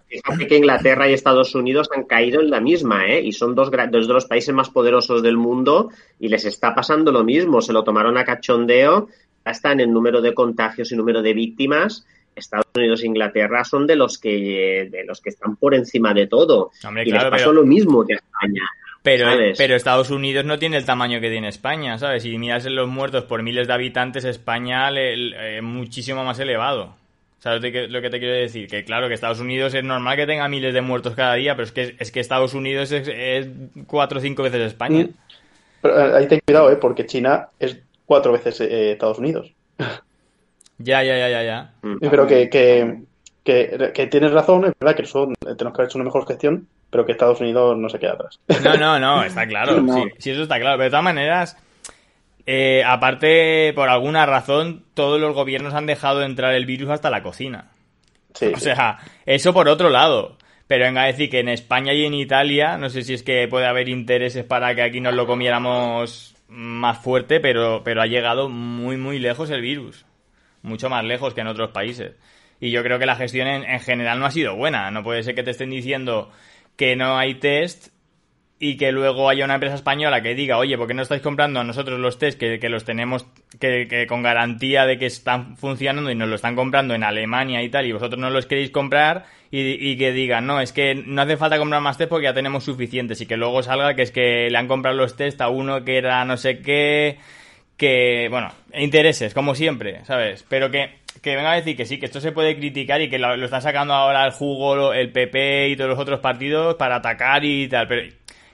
fíjate 0.07 0.47
que 0.47 0.57
Inglaterra 0.57 1.07
y 1.07 1.13
Estados 1.13 1.53
Unidos 1.53 1.89
han 1.95 2.05
caído 2.05 2.41
en 2.41 2.49
la 2.49 2.59
misma, 2.59 3.05
¿eh? 3.05 3.21
Y 3.21 3.33
son 3.33 3.53
dos, 3.53 3.69
dos 3.91 4.07
de 4.07 4.13
los 4.13 4.25
países 4.25 4.53
más 4.53 4.71
poderosos 4.71 5.21
del 5.21 5.37
mundo 5.37 5.91
y 6.19 6.27
les 6.27 6.43
está 6.45 6.73
pasando 6.73 7.11
lo 7.11 7.23
mismo. 7.23 7.61
Se 7.61 7.71
lo 7.71 7.83
tomaron 7.83 8.17
a 8.17 8.25
cachondeo, 8.25 9.09
ya 9.45 9.51
están 9.51 9.79
en 9.79 9.93
número 9.93 10.21
de 10.21 10.33
contagios 10.33 10.91
y 10.91 10.95
número 10.95 11.21
de 11.21 11.33
víctimas. 11.33 12.07
Estados 12.35 12.65
Unidos 12.75 13.03
e 13.03 13.07
Inglaterra 13.07 13.63
son 13.63 13.85
de 13.85 13.95
los 13.95 14.17
que 14.17 14.89
de 14.91 15.03
los 15.05 15.21
que 15.21 15.29
están 15.29 15.55
por 15.55 15.75
encima 15.75 16.15
de 16.15 16.25
todo. 16.25 16.71
Hombre, 16.83 17.03
y 17.03 17.11
claro, 17.11 17.29
les 17.29 17.31
pasó 17.31 17.51
pero- 17.51 17.61
lo 17.61 17.67
mismo 17.67 18.03
que 18.05 18.13
a 18.13 18.17
España. 18.17 18.63
Pero, 19.03 19.25
¿sabes? 19.29 19.57
pero 19.57 19.75
Estados 19.75 20.09
Unidos 20.11 20.45
no 20.45 20.59
tiene 20.59 20.77
el 20.77 20.85
tamaño 20.85 21.19
que 21.21 21.29
tiene 21.29 21.47
España, 21.47 21.97
¿sabes? 21.97 22.23
Si 22.23 22.37
miras 22.37 22.65
en 22.65 22.75
los 22.75 22.87
muertos 22.87 23.23
por 23.23 23.41
miles 23.43 23.67
de 23.67 23.73
habitantes, 23.73 24.25
España 24.25 24.89
es 24.91 25.61
muchísimo 25.63 26.23
más 26.23 26.39
elevado. 26.39 26.95
¿Sabes 27.39 27.61
de 27.61 27.71
qué- 27.71 27.87
lo 27.87 28.01
que 28.01 28.09
te 28.09 28.19
quiero 28.19 28.33
decir? 28.33 28.67
Que 28.67 28.83
claro, 28.83 29.07
que 29.07 29.13
Estados 29.13 29.39
Unidos 29.39 29.73
es 29.75 29.83
normal 29.83 30.17
que 30.17 30.25
tenga 30.25 30.47
miles 30.49 30.73
de 30.73 30.81
muertos 30.81 31.13
cada 31.15 31.35
día, 31.35 31.55
pero 31.55 31.65
es 31.65 31.71
que, 31.71 31.95
es 31.99 32.11
que 32.11 32.19
Estados 32.19 32.53
Unidos 32.55 32.91
es, 32.91 33.07
es 33.07 33.47
cuatro 33.85 34.17
o 34.17 34.21
cinco 34.21 34.43
veces 34.43 34.61
España. 34.61 35.03
Mm. 35.05 35.09
Pero 35.81 35.99
eh, 35.99 36.17
ahí 36.17 36.27
ten 36.27 36.39
cuidado, 36.45 36.71
¿eh? 36.71 36.75
porque 36.77 37.05
China 37.05 37.49
es 37.59 37.77
cuatro 38.05 38.31
veces 38.33 38.59
eh, 38.61 38.91
Estados 38.93 39.19
Unidos. 39.19 39.53
Ya, 40.79 41.03
ya, 41.03 41.17
ya, 41.17 41.29
ya, 41.29 41.43
ya. 41.43 41.73
Mm. 41.83 41.97
Pero 42.09 42.27
que, 42.27 42.49
que, 42.49 43.01
que, 43.47 43.91
que 43.93 44.07
tienes 44.07 44.31
razón, 44.33 44.65
es 44.65 44.73
verdad 44.77 44.93
que 44.93 45.05
son, 45.05 45.33
tenemos 45.35 45.57
que 45.57 45.81
haber 45.81 45.85
hecho 45.85 45.97
una 45.97 46.03
mejor 46.03 46.27
gestión, 46.27 46.67
pero 46.89 47.05
que 47.05 47.13
Estados 47.13 47.39
Unidos 47.39 47.77
no 47.77 47.87
se 47.87 47.97
queda 47.97 48.13
atrás. 48.13 48.39
No, 48.61 48.75
no, 48.75 48.99
no, 48.99 49.23
está 49.23 49.47
claro. 49.47 49.81
No. 49.81 49.93
Sí, 49.93 50.09
sí, 50.17 50.31
eso 50.31 50.43
está 50.43 50.59
claro. 50.59 50.75
Pero 50.77 50.83
de 50.83 50.89
todas 50.89 51.03
maneras, 51.05 51.57
eh, 52.45 52.83
aparte, 52.85 53.71
por 53.73 53.87
alguna 53.87 54.25
razón, 54.25 54.83
todos 54.93 55.21
los 55.21 55.33
gobiernos 55.33 55.73
han 55.73 55.85
dejado 55.85 56.23
entrar 56.23 56.53
el 56.55 56.65
virus 56.65 56.89
hasta 56.89 57.09
la 57.09 57.23
cocina. 57.23 57.71
Sí, 58.33 58.51
O 58.53 58.59
sea, 58.59 58.99
eso 59.25 59.53
por 59.53 59.69
otro 59.69 59.89
lado. 59.89 60.37
Pero 60.67 60.83
venga 60.83 61.03
a 61.03 61.05
decir 61.05 61.29
que 61.29 61.39
en 61.39 61.47
España 61.47 61.93
y 61.93 62.03
en 62.03 62.13
Italia, 62.13 62.77
no 62.77 62.89
sé 62.89 63.03
si 63.03 63.13
es 63.13 63.23
que 63.23 63.47
puede 63.47 63.65
haber 63.65 63.87
intereses 63.87 64.43
para 64.43 64.75
que 64.75 64.81
aquí 64.81 64.99
nos 64.99 65.15
lo 65.15 65.25
comiéramos 65.25 66.35
más 66.49 66.97
fuerte, 66.97 67.39
pero, 67.39 67.81
pero 67.85 68.01
ha 68.01 68.07
llegado 68.07 68.49
muy, 68.49 68.97
muy 68.97 69.19
lejos 69.19 69.49
el 69.49 69.61
virus. 69.61 70.05
Mucho 70.63 70.89
más 70.89 71.05
lejos 71.05 71.33
que 71.33 71.39
en 71.39 71.47
otros 71.47 71.71
países. 71.71 72.15
Y 72.59 72.71
yo 72.71 72.83
creo 72.83 72.99
que 72.99 73.05
la 73.05 73.15
gestión 73.15 73.47
en, 73.47 73.63
en 73.63 73.79
general 73.79 74.19
no 74.19 74.25
ha 74.25 74.31
sido 74.31 74.55
buena. 74.55 74.89
No 74.91 75.03
puede 75.03 75.23
ser 75.23 75.35
que 75.35 75.43
te 75.43 75.51
estén 75.51 75.69
diciendo 75.69 76.31
que 76.75 76.95
no 76.95 77.17
hay 77.17 77.35
test 77.35 77.89
y 78.59 78.77
que 78.77 78.91
luego 78.91 79.29
haya 79.29 79.45
una 79.45 79.55
empresa 79.55 79.75
española 79.75 80.23
que 80.23 80.33
diga, 80.33 80.57
oye, 80.57 80.77
¿por 80.77 80.87
qué 80.87 80.93
no 80.95 81.03
estáis 81.03 81.21
comprando 81.21 81.59
a 81.59 81.63
nosotros 81.63 81.99
los 81.99 82.17
test 82.17 82.39
que, 82.39 82.59
que 82.59 82.69
los 82.69 82.85
tenemos 82.85 83.27
que, 83.59 83.87
que 83.87 84.07
con 84.07 84.23
garantía 84.23 84.85
de 84.85 84.97
que 84.97 85.05
están 85.05 85.57
funcionando 85.57 86.09
y 86.09 86.15
nos 86.15 86.27
lo 86.27 86.35
están 86.35 86.55
comprando 86.55 86.95
en 86.95 87.03
Alemania 87.03 87.61
y 87.61 87.69
tal 87.69 87.85
y 87.85 87.91
vosotros 87.91 88.19
no 88.19 88.31
los 88.31 88.47
queréis 88.47 88.71
comprar 88.71 89.25
y, 89.51 89.91
y 89.91 89.97
que 89.97 90.11
digan, 90.11 90.47
no, 90.47 90.59
es 90.59 90.73
que 90.73 90.95
no 90.95 91.21
hace 91.21 91.37
falta 91.37 91.59
comprar 91.59 91.81
más 91.81 91.97
test 91.97 92.09
porque 92.09 92.25
ya 92.25 92.33
tenemos 92.33 92.63
suficientes 92.63 93.21
y 93.21 93.27
que 93.27 93.37
luego 93.37 93.61
salga 93.61 93.93
que 93.93 94.01
es 94.01 94.11
que 94.11 94.49
le 94.49 94.57
han 94.57 94.67
comprado 94.67 94.97
los 94.97 95.15
test 95.15 95.39
a 95.41 95.49
uno 95.49 95.85
que 95.85 95.97
era 95.97 96.25
no 96.25 96.35
sé 96.35 96.59
qué, 96.59 97.19
que, 97.77 98.27
bueno, 98.31 98.51
intereses, 98.73 99.35
como 99.35 99.53
siempre, 99.53 100.03
¿sabes? 100.05 100.43
Pero 100.49 100.71
que, 100.71 100.95
que 101.27 101.35
venga 101.35 101.51
a 101.51 101.55
decir 101.55 101.75
que 101.75 101.85
sí, 101.85 101.99
que 101.99 102.05
esto 102.05 102.21
se 102.21 102.31
puede 102.31 102.55
criticar 102.57 103.01
y 103.01 103.09
que 103.09 103.19
lo, 103.19 103.35
lo 103.35 103.45
están 103.45 103.61
sacando 103.61 103.93
ahora 103.93 104.25
el 104.25 104.31
jugo 104.31 104.93
el 104.93 105.11
PP 105.11 105.69
y 105.69 105.75
todos 105.75 105.89
los 105.89 105.99
otros 105.99 106.19
partidos 106.19 106.75
para 106.75 106.95
atacar 106.97 107.43
y 107.43 107.67
tal, 107.67 107.87
pero 107.87 108.09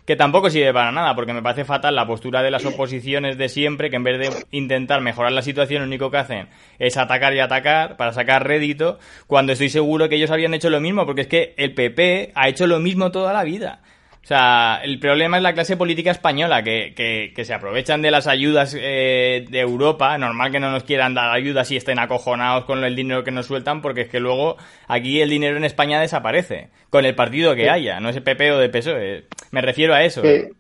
que 0.06 0.16
tampoco 0.16 0.50
sirve 0.50 0.74
para 0.74 0.92
nada, 0.92 1.16
porque 1.16 1.34
me 1.34 1.42
parece 1.42 1.64
fatal 1.64 1.96
la 1.96 2.06
postura 2.06 2.44
de 2.44 2.52
las 2.52 2.66
oposiciones 2.66 3.38
de 3.38 3.48
siempre, 3.48 3.90
que 3.90 3.96
en 3.96 4.04
vez 4.04 4.20
de 4.20 4.46
intentar 4.52 5.02
mejorar 5.02 5.32
la 5.32 5.42
situación, 5.42 5.82
lo 5.82 5.88
único 5.88 6.12
que 6.12 6.18
hacen 6.18 6.48
es 6.78 6.98
atacar 6.98 7.34
y 7.34 7.40
atacar 7.40 7.96
para 7.96 8.12
sacar 8.12 8.46
rédito, 8.46 9.00
cuando 9.28 9.54
estoy 9.54 9.70
seguro 9.70 10.10
que 10.10 10.16
ellos 10.16 10.32
habían 10.32 10.54
hecho 10.54 10.70
lo 10.70 10.82
mismo, 10.82 11.06
porque 11.06 11.22
es 11.22 11.28
que 11.28 11.54
el 11.58 11.74
PP 11.74 12.34
ha 12.36 12.50
hecho 12.50 12.68
lo 12.68 12.80
mismo 12.80 13.12
toda 13.12 13.32
la 13.32 13.44
vida. 13.44 13.82
O 14.24 14.26
sea, 14.26 14.80
el 14.84 15.00
problema 15.00 15.36
es 15.36 15.44
la 15.44 15.54
clase 15.54 15.76
política 15.76 16.10
española, 16.12 16.64
que, 16.64 16.94
que, 16.96 17.34
que 17.36 17.44
se 17.44 17.54
aprovechan 17.54 18.02
de 18.02 18.10
las 18.10 18.26
ayudas 18.26 18.74
eh, 18.80 19.46
de 19.50 19.60
Europa. 19.60 20.18
Normal 20.18 20.50
que 20.50 20.62
no 20.62 20.72
nos 20.72 20.84
quieran 20.84 21.14
dar 21.14 21.30
ayudas 21.36 21.70
y 21.72 21.76
estén 21.76 22.00
acojonados 22.00 22.64
con 22.64 22.82
el 22.86 22.96
dinero 22.96 23.26
que 23.26 23.32
nos 23.32 23.48
sueltan, 23.48 23.82
porque 23.82 24.02
es 24.02 24.10
que 24.10 24.22
luego 24.22 24.56
aquí 24.88 25.20
el 25.20 25.30
dinero 25.30 25.58
en 25.58 25.66
España 25.66 26.00
desaparece, 26.00 26.70
con 26.90 27.04
el 27.04 27.16
partido 27.16 27.54
que 27.54 27.70
haya, 27.70 28.00
no 28.00 28.08
es 28.08 28.22
PP 28.22 28.54
o 28.54 28.60
de 28.60 28.70
PSOE. 28.70 29.26
Me 29.52 29.62
refiero 29.62 29.94
a 29.94 30.04
eso. 30.06 30.22
que 30.22 30.52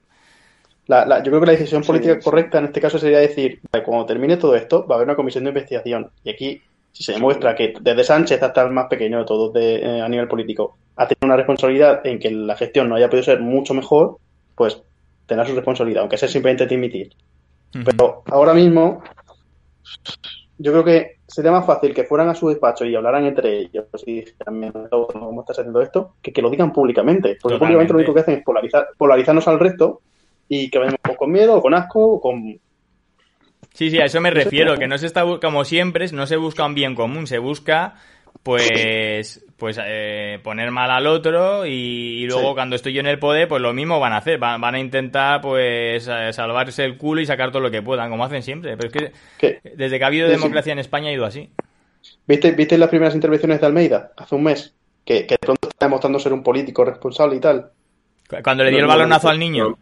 la- 0.87 1.05
la- 1.05 1.19
yo 1.23 1.31
creo 1.31 1.39
que 1.39 1.45
la 1.45 1.51
decisión 1.53 1.83
política 1.83 2.19
correcta 2.19 2.57
en 2.59 2.65
este 2.65 2.81
caso 2.81 2.99
sería 2.99 3.19
decir, 3.19 3.61
cuando 3.85 4.05
termine 4.05 4.35
todo 4.35 4.57
esto, 4.57 4.85
va 4.85 4.95
a 4.95 4.97
haber 4.97 5.07
una 5.07 5.15
comisión 5.15 5.45
de 5.45 5.51
investigación. 5.51 6.09
Y 6.25 6.31
aquí, 6.31 6.61
si 6.91 7.03
se 7.05 7.13
demuestra 7.13 7.55
que 7.55 7.73
desde 7.79 8.03
Sánchez 8.03 8.43
hasta 8.43 8.61
el 8.63 8.71
más 8.71 8.87
pequeño 8.89 9.19
de 9.19 9.25
todos 9.25 9.53
de, 9.53 9.75
eh, 9.77 10.01
a 10.01 10.09
nivel 10.09 10.27
político 10.27 10.77
ha 10.95 11.07
tenido 11.07 11.25
una 11.25 11.37
responsabilidad 11.37 12.05
en 12.05 12.19
que 12.19 12.31
la 12.31 12.55
gestión 12.55 12.89
no 12.89 12.95
haya 12.95 13.09
podido 13.09 13.23
ser 13.23 13.39
mucho 13.39 13.73
mejor, 13.73 14.17
pues 14.55 14.81
tendrá 15.25 15.45
su 15.47 15.55
responsabilidad, 15.55 16.01
aunque 16.01 16.17
sea 16.17 16.29
simplemente 16.29 16.67
dimitir. 16.67 17.13
Pero 17.71 18.23
ahora 18.27 18.53
mismo, 18.53 19.03
yo 20.59 20.71
creo 20.71 20.83
que 20.83 21.17
sería 21.27 21.51
más 21.51 21.65
fácil 21.65 21.93
que 21.93 22.03
fueran 22.03 22.29
a 22.29 22.35
su 22.35 22.49
despacho 22.49 22.85
y 22.85 22.95
hablaran 22.95 23.25
entre 23.25 23.57
ellos 23.57 23.85
y 24.05 24.21
dijeran, 24.21 24.59
"Mira, 24.59 24.87
¿cómo 24.89 25.41
estás 25.41 25.59
haciendo 25.59 25.81
esto? 25.81 26.13
Que 26.21 26.31
que 26.31 26.41
lo 26.41 26.51
digan 26.51 26.71
públicamente. 26.71 27.37
Porque 27.41 27.55
Totalmente. 27.55 27.59
públicamente 27.59 27.93
lo 27.93 27.97
único 27.97 28.13
que 28.13 28.19
hacen 28.19 28.35
es 28.35 28.43
polarizar, 28.43 28.89
polarizarnos 28.95 29.47
al 29.47 29.59
resto 29.59 30.01
y 30.47 30.69
que 30.69 30.77
vayamos 30.77 30.99
o 31.09 31.15
con 31.15 31.31
miedo, 31.31 31.55
o 31.55 31.61
con 31.61 31.73
asco, 31.73 32.05
o 32.05 32.21
con... 32.21 32.59
Sí, 33.73 33.89
sí, 33.89 33.97
a 33.99 34.05
eso 34.05 34.21
me 34.21 34.29
refiero, 34.29 34.77
que 34.77 34.87
no 34.87 34.97
se 34.99 35.07
está, 35.07 35.23
como 35.41 35.65
siempre, 35.65 36.05
no 36.11 36.27
se 36.27 36.37
busca 36.37 36.63
un 36.65 36.75
bien 36.75 36.93
común, 36.93 37.25
se 37.25 37.39
busca, 37.39 37.95
pues, 38.43 39.43
pues 39.63 39.79
eh, 39.81 40.39
poner 40.43 40.71
mal 40.71 40.91
al 40.91 41.07
otro 41.07 41.65
y, 41.65 41.71
y 41.71 42.25
luego 42.27 42.49
Sí. 42.49 42.53
cuando 42.55 42.75
estoy 42.75 42.91
yo 42.91 42.99
en 42.99 43.07
el 43.07 43.17
poder, 43.17 43.47
pues 43.47 43.61
lo 43.61 43.71
mismo 43.71 43.97
van 43.97 44.11
a 44.11 44.17
hacer, 44.17 44.37
van, 44.37 44.59
van 44.59 44.75
a 44.75 44.79
intentar, 44.79 45.39
pues, 45.39 46.05
eh, 46.11 46.33
salvarse 46.33 46.83
el 46.83 46.97
culo 46.97 47.21
y 47.21 47.25
sacar 47.25 47.49
todo 47.51 47.61
lo 47.61 47.71
que 47.71 47.81
puedan, 47.81 48.09
como 48.09 48.25
hacen 48.25 48.43
siempre. 48.43 48.75
Pero 48.75 48.89
es 48.89 48.93
que 48.93 49.11
¿Qué? 49.61 49.71
desde 49.77 49.99
que 49.99 50.03
ha 50.03 50.07
habido 50.07 50.27
democracia 50.27 50.73
en 50.73 50.79
España 50.79 51.07
ha 51.07 51.13
ido 51.13 51.23
así. 51.23 51.49
¿Viste, 52.27 52.51
¿Viste 52.51 52.77
las 52.77 52.89
primeras 52.89 53.15
intervenciones 53.15 53.61
de 53.61 53.65
Almeida 53.67 54.11
hace 54.17 54.35
un 54.35 54.43
mes? 54.43 54.73
Que, 55.05 55.25
que 55.25 55.35
de 55.35 55.39
pronto 55.39 55.69
está 55.69 55.85
demostrando 55.85 56.19
ser 56.19 56.33
un 56.33 56.43
político 56.43 56.83
responsable 56.83 57.37
y 57.37 57.39
tal. 57.39 57.71
Cu- 58.29 58.35
Cuando 58.43 58.65
le 58.65 58.69
dio 58.71 58.79
el 58.79 58.85
No, 58.85 58.89
balonazo 58.89 59.27
no, 59.27 59.31
al 59.31 59.39
niño. 59.39 59.77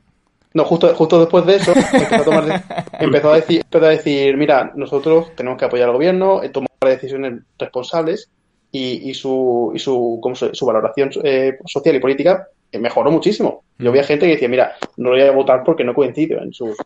no. 0.53 0.63
Justo, 0.63 0.93
justo 0.93 1.19
después 1.21 1.43
de 1.47 1.55
eso, 1.55 1.73
empezó 1.73 2.15
a, 2.15 2.23
tomar 2.23 2.63
empezó 2.99 3.31
a 3.33 3.35
decir, 3.37 3.61
empezó 3.63 3.85
a 3.87 3.89
decir, 3.89 4.37
mira, 4.37 4.73
nosotros 4.75 5.35
tenemos 5.35 5.57
que 5.57 5.65
apoyar 5.65 5.87
al 5.89 5.93
gobierno, 5.95 6.43
eh, 6.43 6.49
tomar 6.49 6.69
decisiones 6.85 7.41
responsables 7.57 8.29
y, 8.71 9.09
y 9.09 9.13
su, 9.13 9.71
y 9.75 9.79
su, 9.79 10.19
¿cómo 10.21 10.35
se- 10.35 10.53
su 10.55 10.65
valoración 10.65 11.09
eh, 11.23 11.57
social 11.65 11.95
y 11.95 11.99
política 11.99 12.47
mejoró 12.73 13.11
muchísimo. 13.11 13.63
Yo 13.77 13.89
había 13.89 14.03
gente 14.03 14.25
que 14.25 14.33
decía, 14.33 14.47
mira, 14.47 14.75
no 14.97 15.09
voy 15.09 15.21
a 15.21 15.31
votar 15.31 15.63
porque 15.65 15.83
no 15.83 15.93
coincido 15.93 16.39
en 16.41 16.53
sus, 16.53 16.77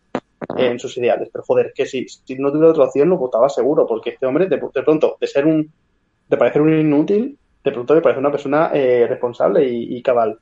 en 0.58 0.80
sus 0.80 0.98
ideales. 0.98 1.30
Pero 1.32 1.44
joder, 1.46 1.72
que 1.76 1.86
si, 1.86 2.08
si 2.08 2.36
no 2.36 2.50
tuviera 2.52 2.72
otra 2.72 2.86
opción 2.86 3.10
lo 3.10 3.18
votaba 3.18 3.50
seguro, 3.50 3.86
porque 3.86 4.12
este 4.12 4.26
hombre, 4.26 4.48
de, 4.48 4.58
de 4.58 4.82
pronto, 4.84 5.18
de 5.22 5.28
ser 5.28 5.46
un, 5.46 5.72
de 6.28 6.38
parecer 6.38 6.62
un 6.64 6.74
inútil, 6.80 7.38
de 7.64 7.72
pronto 7.72 7.94
me 7.94 8.02
parece 8.02 8.20
una 8.20 8.32
persona 8.32 8.72
eh, 8.74 9.06
responsable 9.08 9.68
y, 9.68 9.98
y 9.98 10.02
cabal. 10.02 10.40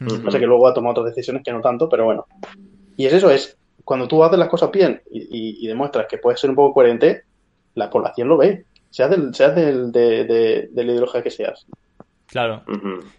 Mm. 0.00 0.26
O 0.26 0.30
sea 0.30 0.38
que 0.38 0.46
luego 0.46 0.66
ha 0.68 0.74
tomado 0.74 1.00
otras 1.00 1.14
decisiones 1.14 1.42
que 1.42 1.50
no 1.52 1.60
tanto, 1.62 1.88
pero 1.88 2.04
bueno. 2.04 2.26
Y 2.96 3.06
es 3.06 3.12
eso, 3.14 3.30
es 3.30 3.56
cuando 3.84 4.06
tú 4.06 4.22
haces 4.22 4.38
las 4.38 4.48
cosas 4.50 4.70
bien 4.70 5.00
y, 5.10 5.20
y- 5.20 5.64
y 5.64 5.66
demuestras 5.66 6.06
que 6.08 6.18
puedes 6.18 6.38
ser 6.40 6.50
un 6.50 6.56
poco 6.56 6.74
coherente, 6.74 7.22
la 7.74 7.88
población 7.88 8.28
lo 8.28 8.36
ve. 8.36 8.64
Seas, 8.90 9.10
del, 9.10 9.34
seas 9.34 9.54
del, 9.54 9.92
de, 9.92 10.24
de- 10.24 10.68
de 10.70 10.84
la 10.84 10.92
ideología 10.92 11.22
que 11.22 11.30
seas. 11.30 11.66
Claro. 12.26 12.62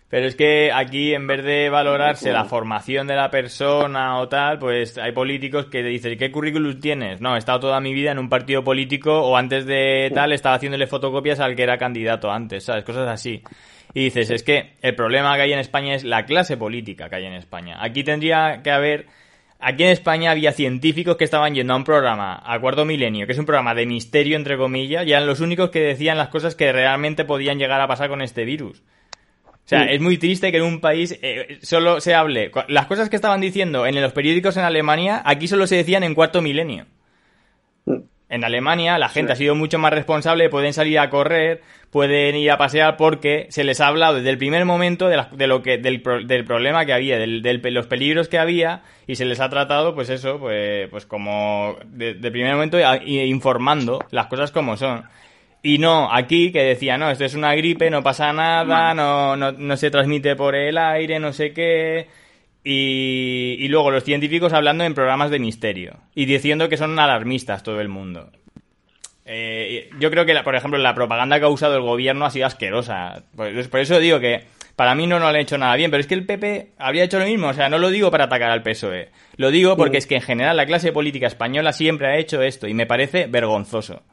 Pero 0.08 0.28
es 0.28 0.36
que 0.36 0.72
aquí, 0.72 1.16
en 1.16 1.26
vez 1.26 1.44
de 1.44 1.70
valorarse 1.72 2.32
la 2.32 2.46
formación 2.46 3.08
de 3.08 3.16
la 3.16 3.32
persona 3.32 4.20
o 4.20 4.28
tal, 4.30 4.60
pues 4.60 5.00
hay 5.00 5.14
políticos 5.14 5.66
que 5.66 5.82
dicen, 5.82 6.16
¿qué 6.16 6.32
currículum 6.32 6.80
tienes? 6.80 7.20
No, 7.20 7.34
he 7.34 7.40
estado 7.40 7.60
toda 7.60 7.80
mi 7.80 7.92
vida 7.92 8.12
en 8.12 8.20
un 8.20 8.30
partido 8.30 8.64
político 8.64 9.20
o 9.20 9.36
antes 9.36 9.66
de 9.66 10.12
tal 10.14 10.32
estaba 10.32 10.56
haciéndole 10.56 10.86
fotocopias 10.86 11.40
al 11.40 11.56
que 11.56 11.64
era 11.64 11.80
candidato 11.80 12.30
antes, 12.30 12.66
¿sabes? 12.66 12.84
Cosas 12.84 13.08
así. 13.08 13.42
Y 13.96 14.04
dices, 14.04 14.30
es 14.30 14.44
que 14.44 14.74
el 14.84 14.94
problema 14.94 15.36
que 15.36 15.42
hay 15.42 15.54
en 15.54 15.60
España 15.60 15.96
es 15.96 16.04
la 16.04 16.26
clase 16.26 16.56
política 16.56 17.10
que 17.10 17.16
hay 17.16 17.26
en 17.26 17.34
España. 17.34 17.78
Aquí 17.84 18.04
tendría 18.04 18.62
que 18.62 18.70
haber... 18.70 19.08
Aquí 19.62 19.84
en 19.84 19.90
España 19.90 20.32
había 20.32 20.54
científicos 20.54 21.18
que 21.18 21.26
estaban 21.26 21.54
yendo 21.54 21.74
a 21.74 21.76
un 21.76 21.84
programa, 21.84 22.42
a 22.46 22.60
Cuarto 22.62 22.86
Milenio, 22.86 23.26
que 23.26 23.34
es 23.34 23.38
un 23.38 23.46
programa 23.46 23.76
de 23.76 23.86
misterio, 23.86 24.38
entre 24.38 24.58
comillas, 24.58 25.06
y 25.06 25.12
eran 25.12 25.28
los 25.28 25.42
únicos 25.42 25.70
que 25.70 25.82
decían 25.82 26.18
las 26.18 26.30
cosas 26.30 26.56
que 26.56 26.72
realmente 26.72 27.26
podían 27.26 27.60
llegar 27.60 27.82
a 27.82 27.88
pasar 27.88 28.10
con 28.10 28.22
este 28.22 28.46
virus. 28.46 28.82
O 29.44 29.70
sea, 29.70 29.84
es 29.84 30.02
muy 30.02 30.18
triste 30.18 30.52
que 30.52 30.58
en 30.58 30.64
un 30.64 30.80
país 30.80 31.20
eh, 31.22 31.60
solo 31.62 32.00
se 32.02 32.16
hable. 32.16 32.52
Las 32.70 32.88
cosas 32.88 33.10
que 33.10 33.18
estaban 33.18 33.42
diciendo 33.42 33.86
en 33.86 34.02
los 34.02 34.14
periódicos 34.14 34.58
en 34.58 34.64
Alemania, 34.64 35.22
aquí 35.26 35.48
solo 35.48 35.68
se 35.68 35.76
decían 35.76 36.04
en 36.04 36.16
cuarto 36.16 36.42
milenio. 36.42 36.88
Mm. 37.86 37.98
En 38.30 38.44
Alemania 38.44 38.98
la 39.00 39.10
gente 39.10 39.34
ha 39.34 39.36
sido 39.36 39.56
mucho 39.56 39.80
más 39.80 39.92
responsable, 39.92 40.50
pueden 40.50 40.72
salir 40.72 41.00
a 41.00 41.10
correr, 41.10 41.62
pueden 41.90 42.36
ir 42.36 42.52
a 42.52 42.58
pasear 42.60 42.96
porque 42.96 43.48
se 43.50 43.64
les 43.64 43.82
ha 43.82 43.88
hablado 43.88 44.16
desde 44.18 44.30
el 44.30 44.38
primer 44.38 44.66
momento 44.66 45.08
de, 45.10 45.18
la- 45.18 45.30
de 45.32 45.48
lo 45.48 45.64
que 45.64 45.80
del, 45.80 46.02
pro- 46.04 46.24
del 46.24 46.46
problema 46.46 46.86
que 46.86 46.94
había, 46.94 47.18
del, 47.18 47.42
del 47.42 47.60
los 47.74 47.88
peligros 47.88 48.28
que 48.30 48.38
había 48.38 48.84
y 49.08 49.16
se 49.16 49.26
les 49.26 49.40
ha 49.40 49.50
tratado, 49.50 49.96
pues 49.96 50.10
eso, 50.12 50.38
pues, 50.40 50.88
pues 50.90 51.08
como 51.08 51.76
de, 51.88 52.14
de 52.14 52.32
primer 52.32 52.54
momento 52.54 52.78
informando 53.04 54.06
las 54.12 54.28
cosas 54.28 54.52
como 54.52 54.78
son. 54.78 55.04
Y 55.62 55.78
no, 55.78 56.14
aquí 56.14 56.52
que 56.52 56.64
decía, 56.64 56.98
no, 56.98 57.10
esto 57.10 57.26
es 57.26 57.34
una 57.36 57.54
gripe, 57.56 57.90
no 57.90 58.02
pasa 58.02 58.32
nada, 58.32 58.94
no, 58.94 59.36
no, 59.36 59.52
no 59.52 59.76
se 59.78 59.92
transmite 59.92 60.36
por 60.36 60.56
el 60.56 60.78
aire, 60.78 61.20
no 61.20 61.34
sé 61.34 61.52
qué. 61.52 62.08
Y, 62.72 63.56
y 63.60 63.68
luego 63.68 63.90
los 63.90 64.04
científicos 64.04 64.54
hablando 64.54 64.84
en 64.84 64.94
programas 64.94 65.32
de 65.32 65.40
misterio 65.40 65.98
y 66.14 66.26
diciendo 66.26 66.70
que 66.70 66.78
son 66.78 67.00
alarmistas 67.00 67.64
todo 67.64 67.82
el 67.82 67.90
mundo. 67.90 68.30
Eh, 69.26 69.90
yo 70.00 70.10
creo 70.12 70.26
que, 70.26 70.34
la- 70.36 70.44
por 70.44 70.56
ejemplo, 70.56 70.80
la 70.80 70.94
propaganda 70.94 71.40
que 71.40 71.46
ha 71.46 71.50
usado 71.50 71.76
el 71.76 71.82
gobierno 71.82 72.26
ha 72.26 72.30
sido 72.32 72.46
asquerosa. 72.46 73.24
Por, 73.36 73.70
por 73.70 73.80
eso 73.80 74.00
digo 74.00 74.20
que 74.20 74.44
para 74.76 74.94
mí 74.96 75.08
no, 75.08 75.20
no 75.20 75.32
le 75.32 75.40
ha 75.40 75.42
hecho 75.42 75.58
nada 75.58 75.76
bien, 75.76 75.90
pero 75.92 76.02
es 76.02 76.08
que 76.08 76.14
el 76.14 76.26
PP 76.28 76.74
habría 76.78 77.04
hecho 77.04 77.18
lo 77.20 77.26
mismo. 77.26 77.48
O 77.48 77.54
sea, 77.54 77.70
no 77.70 77.80
lo 77.80 77.90
digo 77.90 78.12
para 78.12 78.26
atacar 78.26 78.52
al 78.52 78.64
PSOE. 78.64 79.10
Lo 79.38 79.50
digo 79.52 79.76
porque 79.76 79.98
es 79.98 80.08
que 80.08 80.16
en 80.16 80.22
general 80.22 80.56
la 80.58 80.66
clase 80.68 80.92
política 80.92 81.28
española 81.28 81.74
siempre 81.74 82.08
ha 82.08 82.18
hecho 82.18 82.42
esto 82.44 82.68
y 82.68 82.74
me 82.76 82.86
parece 82.86 83.26
vergonzoso. 83.28 84.04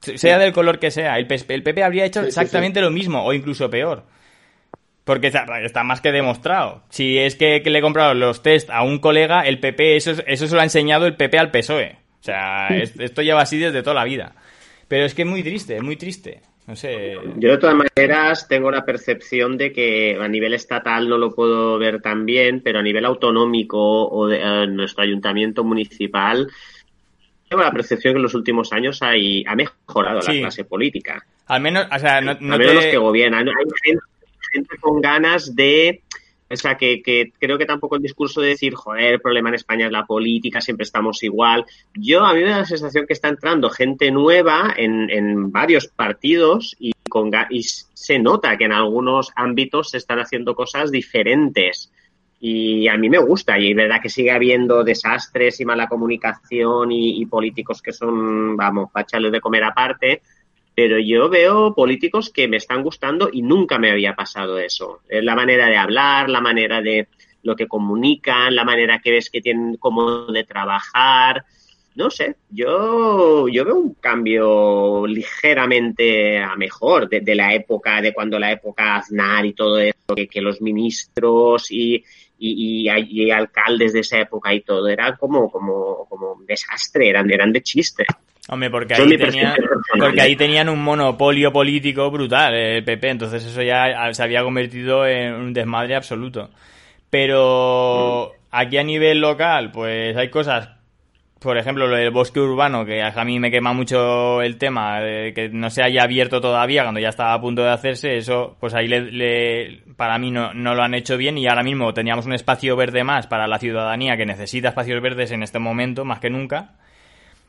Sea 0.00 0.38
del 0.38 0.52
color 0.52 0.78
que 0.78 0.90
sea, 0.90 1.16
el, 1.18 1.26
el 1.48 1.62
PP 1.62 1.82
habría 1.82 2.04
hecho 2.04 2.20
exactamente 2.28 2.80
lo 2.80 2.90
mismo 2.90 3.24
o 3.24 3.32
incluso 3.32 3.68
peor. 3.68 4.04
Porque 5.06 5.28
está, 5.28 5.84
más 5.84 6.00
que 6.02 6.10
demostrado. 6.12 6.82
Si 6.90 7.16
es 7.16 7.36
que, 7.36 7.62
que 7.62 7.70
le 7.70 7.78
he 7.78 7.82
comprado 7.82 8.12
los 8.12 8.42
test 8.42 8.68
a 8.70 8.82
un 8.82 8.98
colega, 8.98 9.42
el 9.46 9.60
PP, 9.60 9.96
eso, 9.96 10.10
es- 10.10 10.24
eso 10.26 10.46
se 10.48 10.54
lo 10.54 10.60
ha 10.60 10.64
enseñado 10.64 11.06
el 11.06 11.14
PP 11.16 11.38
al 11.38 11.50
PSOE. 11.52 11.96
O 12.20 12.24
sea, 12.24 12.68
es- 12.68 12.98
esto 12.98 13.22
lleva 13.22 13.40
así 13.42 13.56
desde 13.56 13.82
toda 13.84 13.94
la 13.94 14.04
vida. 14.04 14.34
Pero 14.88 15.04
es 15.04 15.14
que 15.14 15.22
es 15.22 15.28
muy 15.28 15.42
triste, 15.44 15.76
es 15.76 15.82
muy 15.82 15.96
triste. 15.96 16.40
No 16.66 16.74
sé. 16.74 17.14
Yo 17.36 17.50
de 17.52 17.58
todas 17.58 17.76
maneras 17.76 18.48
tengo 18.48 18.72
la 18.72 18.84
percepción 18.84 19.56
de 19.56 19.72
que 19.72 20.18
a 20.20 20.26
nivel 20.26 20.52
estatal 20.54 21.08
no 21.08 21.16
lo 21.18 21.32
puedo 21.32 21.78
ver 21.78 22.02
tan 22.02 22.26
bien, 22.26 22.60
pero 22.60 22.80
a 22.80 22.82
nivel 22.82 23.04
autonómico 23.04 24.08
o 24.08 24.26
de 24.26 24.40
eh, 24.42 24.66
nuestro 24.66 25.04
ayuntamiento 25.04 25.62
municipal 25.62 26.48
tengo 27.48 27.62
la 27.62 27.70
percepción 27.70 28.14
que 28.14 28.16
en 28.16 28.22
los 28.24 28.34
últimos 28.34 28.72
años 28.72 29.00
hay, 29.02 29.44
ha 29.46 29.54
mejorado 29.54 30.20
Sí. 30.22 30.34
la 30.34 30.40
clase 30.40 30.64
política. 30.64 31.24
Al 31.46 31.60
menos, 31.60 31.86
o 31.94 31.98
sea, 32.00 32.20
no, 32.20 32.32
Al 32.32 32.38
no 32.40 32.58
menos 32.58 32.74
los 32.74 32.86
que 32.86 32.96
gobiernan. 32.96 33.46
Hay 33.48 33.54
gente, 33.84 34.00
con 34.80 35.00
ganas 35.00 35.54
de. 35.54 36.02
O 36.48 36.54
sea, 36.54 36.76
que, 36.76 37.02
que 37.02 37.32
creo 37.40 37.58
que 37.58 37.66
tampoco 37.66 37.96
el 37.96 38.02
discurso 38.02 38.40
de 38.40 38.50
decir, 38.50 38.72
joder, 38.74 39.14
el 39.14 39.20
problema 39.20 39.48
en 39.48 39.56
España 39.56 39.86
es 39.86 39.92
la 39.92 40.06
política, 40.06 40.60
siempre 40.60 40.84
estamos 40.84 41.20
igual. 41.24 41.64
Yo, 41.94 42.24
a 42.24 42.34
mí 42.34 42.42
me 42.42 42.50
da 42.50 42.58
la 42.58 42.64
sensación 42.64 43.04
que 43.04 43.14
está 43.14 43.28
entrando 43.28 43.68
gente 43.68 44.12
nueva 44.12 44.72
en, 44.76 45.10
en 45.10 45.50
varios 45.50 45.88
partidos 45.88 46.76
y, 46.78 46.92
con, 47.08 47.32
y 47.50 47.64
se 47.64 48.20
nota 48.20 48.56
que 48.56 48.64
en 48.64 48.72
algunos 48.72 49.32
ámbitos 49.34 49.90
se 49.90 49.96
están 49.96 50.20
haciendo 50.20 50.54
cosas 50.54 50.92
diferentes. 50.92 51.90
Y 52.38 52.86
a 52.86 52.96
mí 52.96 53.08
me 53.08 53.18
gusta, 53.18 53.58
y 53.58 53.70
es 53.70 53.76
verdad 53.76 54.00
que 54.00 54.10
sigue 54.10 54.30
habiendo 54.30 54.84
desastres 54.84 55.58
y 55.58 55.64
mala 55.64 55.88
comunicación 55.88 56.92
y, 56.92 57.20
y 57.20 57.26
políticos 57.26 57.82
que 57.82 57.92
son, 57.92 58.56
vamos, 58.56 58.90
para 58.92 59.30
de 59.30 59.40
comer 59.40 59.64
aparte, 59.64 60.22
pero 60.76 60.98
yo 60.98 61.30
veo 61.30 61.74
políticos 61.74 62.28
que 62.28 62.48
me 62.48 62.58
están 62.58 62.82
gustando 62.82 63.30
y 63.32 63.40
nunca 63.40 63.78
me 63.78 63.90
había 63.90 64.14
pasado 64.14 64.58
eso. 64.58 65.00
Es 65.08 65.24
la 65.24 65.34
manera 65.34 65.68
de 65.68 65.78
hablar, 65.78 66.28
la 66.28 66.42
manera 66.42 66.82
de 66.82 67.08
lo 67.44 67.56
que 67.56 67.66
comunican, 67.66 68.54
la 68.54 68.62
manera 68.62 69.00
que 69.00 69.12
ves 69.12 69.30
que 69.30 69.40
tienen 69.40 69.78
como 69.78 70.26
de 70.26 70.44
trabajar. 70.44 71.46
No 71.94 72.10
sé, 72.10 72.36
yo, 72.50 73.48
yo 73.48 73.64
veo 73.64 73.74
un 73.74 73.94
cambio 73.94 75.06
ligeramente 75.06 76.40
a 76.40 76.54
mejor 76.56 77.08
de, 77.08 77.34
la 77.34 77.54
época, 77.54 78.02
de 78.02 78.12
cuando 78.12 78.38
la 78.38 78.52
época 78.52 78.96
Aznar 78.96 79.46
y 79.46 79.54
todo 79.54 79.78
eso, 79.78 79.96
que, 80.30 80.42
los 80.42 80.60
ministros 80.60 81.70
y, 81.70 82.04
y, 82.38 82.86
y, 82.86 83.24
y 83.24 83.30
alcaldes 83.30 83.94
de 83.94 84.00
esa 84.00 84.20
época 84.20 84.52
y 84.52 84.60
todo, 84.60 84.88
era 84.88 85.16
como, 85.16 85.50
como, 85.50 86.06
como 86.06 86.32
un 86.32 86.44
desastre, 86.44 87.08
eran, 87.08 87.30
eran 87.30 87.50
de 87.50 87.62
chiste. 87.62 88.04
Hombre, 88.48 88.70
porque 88.70 88.94
ahí, 88.94 89.00
personal, 89.18 89.56
porque 89.98 90.20
¿eh? 90.20 90.22
ahí 90.22 90.36
tenían 90.36 90.68
un 90.68 90.80
monopolio 90.82 91.52
político 91.52 92.10
brutal, 92.10 92.54
el 92.54 92.84
PP, 92.84 93.08
entonces 93.10 93.44
eso 93.44 93.60
ya 93.62 94.12
se 94.12 94.22
había 94.22 94.42
convertido 94.44 95.04
en 95.06 95.34
un 95.34 95.52
desmadre 95.52 95.96
absoluto. 95.96 96.50
Pero 97.10 98.32
aquí 98.50 98.76
a 98.78 98.82
nivel 98.84 99.20
local, 99.20 99.70
pues 99.72 100.16
hay 100.16 100.28
cosas, 100.30 100.68
por 101.40 101.58
ejemplo, 101.58 101.86
lo 101.86 101.96
del 101.96 102.10
bosque 102.10 102.38
urbano, 102.40 102.84
que 102.84 103.02
a 103.02 103.24
mí 103.24 103.40
me 103.40 103.50
quema 103.50 103.72
mucho 103.72 104.42
el 104.42 104.58
tema, 104.58 105.00
de 105.00 105.32
que 105.34 105.48
no 105.48 105.68
se 105.70 105.82
haya 105.82 106.02
abierto 106.04 106.40
todavía 106.40 106.82
cuando 106.82 107.00
ya 107.00 107.08
estaba 107.08 107.32
a 107.34 107.40
punto 107.40 107.62
de 107.62 107.70
hacerse, 107.70 108.16
eso, 108.16 108.56
pues 108.60 108.74
ahí 108.74 108.86
le, 108.86 109.10
le- 109.10 109.82
para 109.96 110.18
mí 110.18 110.30
no, 110.30 110.52
no 110.54 110.74
lo 110.74 110.82
han 110.82 110.94
hecho 110.94 111.16
bien 111.16 111.36
y 111.38 111.46
ahora 111.48 111.62
mismo 111.62 111.92
teníamos 111.94 112.26
un 112.26 112.34
espacio 112.34 112.76
verde 112.76 113.02
más 113.02 113.26
para 113.26 113.46
la 113.48 113.58
ciudadanía 113.58 114.16
que 114.16 114.26
necesita 114.26 114.68
espacios 114.68 115.00
verdes 115.02 115.32
en 115.32 115.42
este 115.42 115.58
momento, 115.58 116.04
más 116.04 116.20
que 116.20 116.30
nunca. 116.30 116.74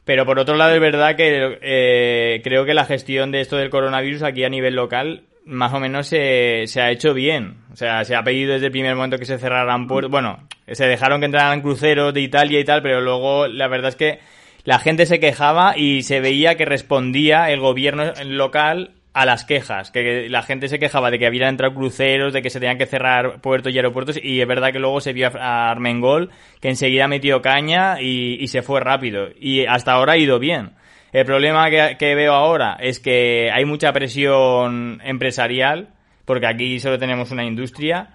Pero 0.08 0.26
por 0.26 0.40
otro 0.40 0.56
lado 0.56 0.74
es 0.74 0.80
verdad 0.80 1.18
que 1.18 1.60
eh, 1.62 2.40
creo 2.42 2.64
que 2.64 2.74
la 2.74 2.86
gestión 2.86 3.30
de 3.30 3.42
esto 3.42 3.58
del 3.58 3.70
coronavirus 3.70 4.24
aquí 4.24 4.46
a 4.46 4.50
nivel 4.50 4.74
local 4.74 5.24
más 5.44 5.74
o 5.74 5.82
menos 5.82 6.08
se, 6.08 6.64
se 6.68 6.82
ha 6.82 6.92
hecho 6.92 7.14
bien. 7.14 7.58
O 7.74 7.76
sea, 7.76 8.06
se 8.06 8.16
ha 8.16 8.24
pedido 8.24 8.54
desde 8.54 8.68
el 8.68 8.72
primer 8.72 8.96
momento 8.96 9.18
que 9.18 9.26
se 9.26 9.38
cerraran 9.38 9.86
puertos. 9.86 10.10
Bueno, 10.10 10.40
se 10.72 10.88
dejaron 10.88 11.20
que 11.20 11.26
entraran 11.26 11.62
cruceros 11.62 12.14
de 12.14 12.22
Italia 12.22 12.58
y 12.58 12.64
tal, 12.64 12.82
pero 12.82 13.02
luego 13.02 13.48
la 13.48 13.68
verdad 13.68 13.90
es 13.90 13.96
que 13.98 14.20
la 14.64 14.80
gente 14.80 15.06
se 15.06 15.20
quejaba 15.20 15.78
y 15.78 16.04
se 16.04 16.22
veía 16.22 16.56
que 16.56 16.64
respondía 16.64 17.52
el 17.52 17.60
gobierno 17.60 18.14
local 18.26 18.92
a 19.18 19.26
las 19.26 19.46
quejas, 19.46 19.90
que 19.90 20.30
la 20.30 20.44
gente 20.44 20.68
se 20.68 20.78
quejaba 20.78 21.10
de 21.10 21.18
que 21.18 21.26
habían 21.26 21.50
entrado 21.50 21.74
cruceros, 21.74 22.34
de 22.34 22.44
que 22.44 22.52
se 22.52 22.60
tenían 22.60 22.78
que 22.78 22.86
cerrar 22.86 23.42
puertos 23.42 23.74
y 23.74 23.78
aeropuertos, 23.78 24.20
y 24.22 24.42
es 24.42 24.48
verdad 24.48 24.72
que 24.72 24.78
luego 24.78 25.02
se 25.02 25.12
vio 25.12 25.32
a 25.36 25.72
Armengol, 25.72 26.30
que 26.62 26.70
enseguida 26.70 27.08
metió 27.08 27.42
caña 27.42 28.00
y, 28.00 28.48
se 28.48 28.62
fue 28.62 28.80
rápido. 28.80 29.30
Y 29.40 29.66
hasta 29.66 29.94
ahora 29.94 30.14
ha 30.14 30.18
ido 30.18 30.38
bien. 30.38 30.74
El 31.14 31.26
problema 31.26 31.68
que, 31.72 31.98
que 31.98 32.14
veo 32.14 32.34
ahora 32.34 32.78
es 32.80 33.00
que 33.00 33.50
hay 33.52 33.66
mucha 33.66 33.92
presión 33.92 35.02
empresarial, 35.04 35.90
porque 36.24 36.46
aquí 36.46 36.80
solo 36.80 37.00
tenemos 37.00 37.32
una 37.32 37.44
industria, 37.44 38.10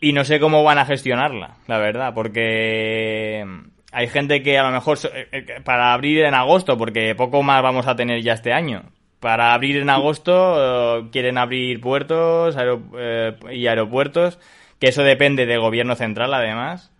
y 0.00 0.12
no 0.12 0.24
sé 0.24 0.38
cómo 0.38 0.62
van 0.62 0.78
a 0.78 0.86
gestionarla, 0.86 1.56
la 1.66 1.78
verdad, 1.78 2.14
porque 2.14 3.44
hay 3.90 4.06
gente 4.06 4.44
que 4.44 4.58
a 4.58 4.62
lo 4.62 4.70
mejor 4.70 4.96
eh, 5.12 5.26
eh, 5.32 5.60
para 5.64 5.92
abrir 5.92 6.20
en 6.20 6.34
agosto, 6.34 6.78
porque 6.78 7.16
poco 7.16 7.42
más 7.42 7.64
vamos 7.64 7.88
a 7.88 7.96
tener 7.96 8.22
ya 8.22 8.34
este 8.34 8.52
año. 8.52 8.84
Para 9.20 9.54
abrir 9.54 9.78
en 9.78 9.90
agosto 9.90 11.00
eh, 11.00 11.08
quieren 11.10 11.38
abrir 11.38 11.80
puertos 11.80 12.56
eh, 12.58 13.36
y 13.52 13.66
aeropuertos, 13.66 14.38
que 14.78 14.88
eso 14.88 15.02
depende 15.02 15.46
del 15.46 15.60
gobierno 15.60 15.94
central 15.94 16.34
además. 16.34 16.92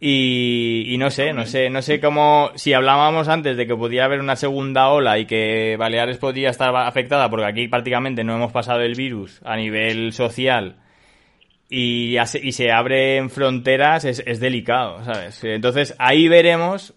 Y, 0.00 0.94
no 1.00 1.10
sé, 1.10 1.32
no 1.32 1.44
sé, 1.44 1.70
no 1.70 1.82
sé 1.82 2.00
cómo, 2.00 2.52
si 2.54 2.72
hablábamos 2.72 3.26
antes 3.26 3.56
de 3.56 3.66
que 3.66 3.74
podía 3.74 4.04
haber 4.04 4.20
una 4.20 4.36
segunda 4.36 4.90
ola 4.90 5.18
y 5.18 5.26
que 5.26 5.76
Baleares 5.76 6.18
podía 6.18 6.50
estar 6.50 6.74
afectada, 6.76 7.28
porque 7.28 7.46
aquí 7.46 7.66
prácticamente 7.66 8.22
no 8.22 8.36
hemos 8.36 8.52
pasado 8.52 8.82
el 8.82 8.94
virus 8.94 9.40
a 9.44 9.56
nivel 9.56 10.12
social, 10.12 10.76
y, 11.68 12.16
y 12.16 12.52
se 12.52 12.70
abren 12.70 13.28
fronteras, 13.28 14.04
es, 14.04 14.22
es 14.24 14.38
delicado, 14.38 15.04
¿sabes? 15.04 15.42
Entonces 15.42 15.96
ahí 15.98 16.28
veremos 16.28 16.94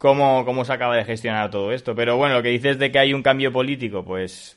cómo, 0.00 0.46
cómo 0.46 0.64
se 0.64 0.72
acaba 0.72 0.96
de 0.96 1.04
gestionar 1.04 1.50
todo 1.50 1.72
esto. 1.72 1.94
Pero 1.94 2.16
bueno, 2.16 2.36
lo 2.36 2.42
que 2.42 2.48
dices 2.48 2.78
de 2.78 2.90
que 2.90 2.98
hay 2.98 3.12
un 3.12 3.22
cambio 3.22 3.52
político, 3.52 4.02
pues 4.02 4.56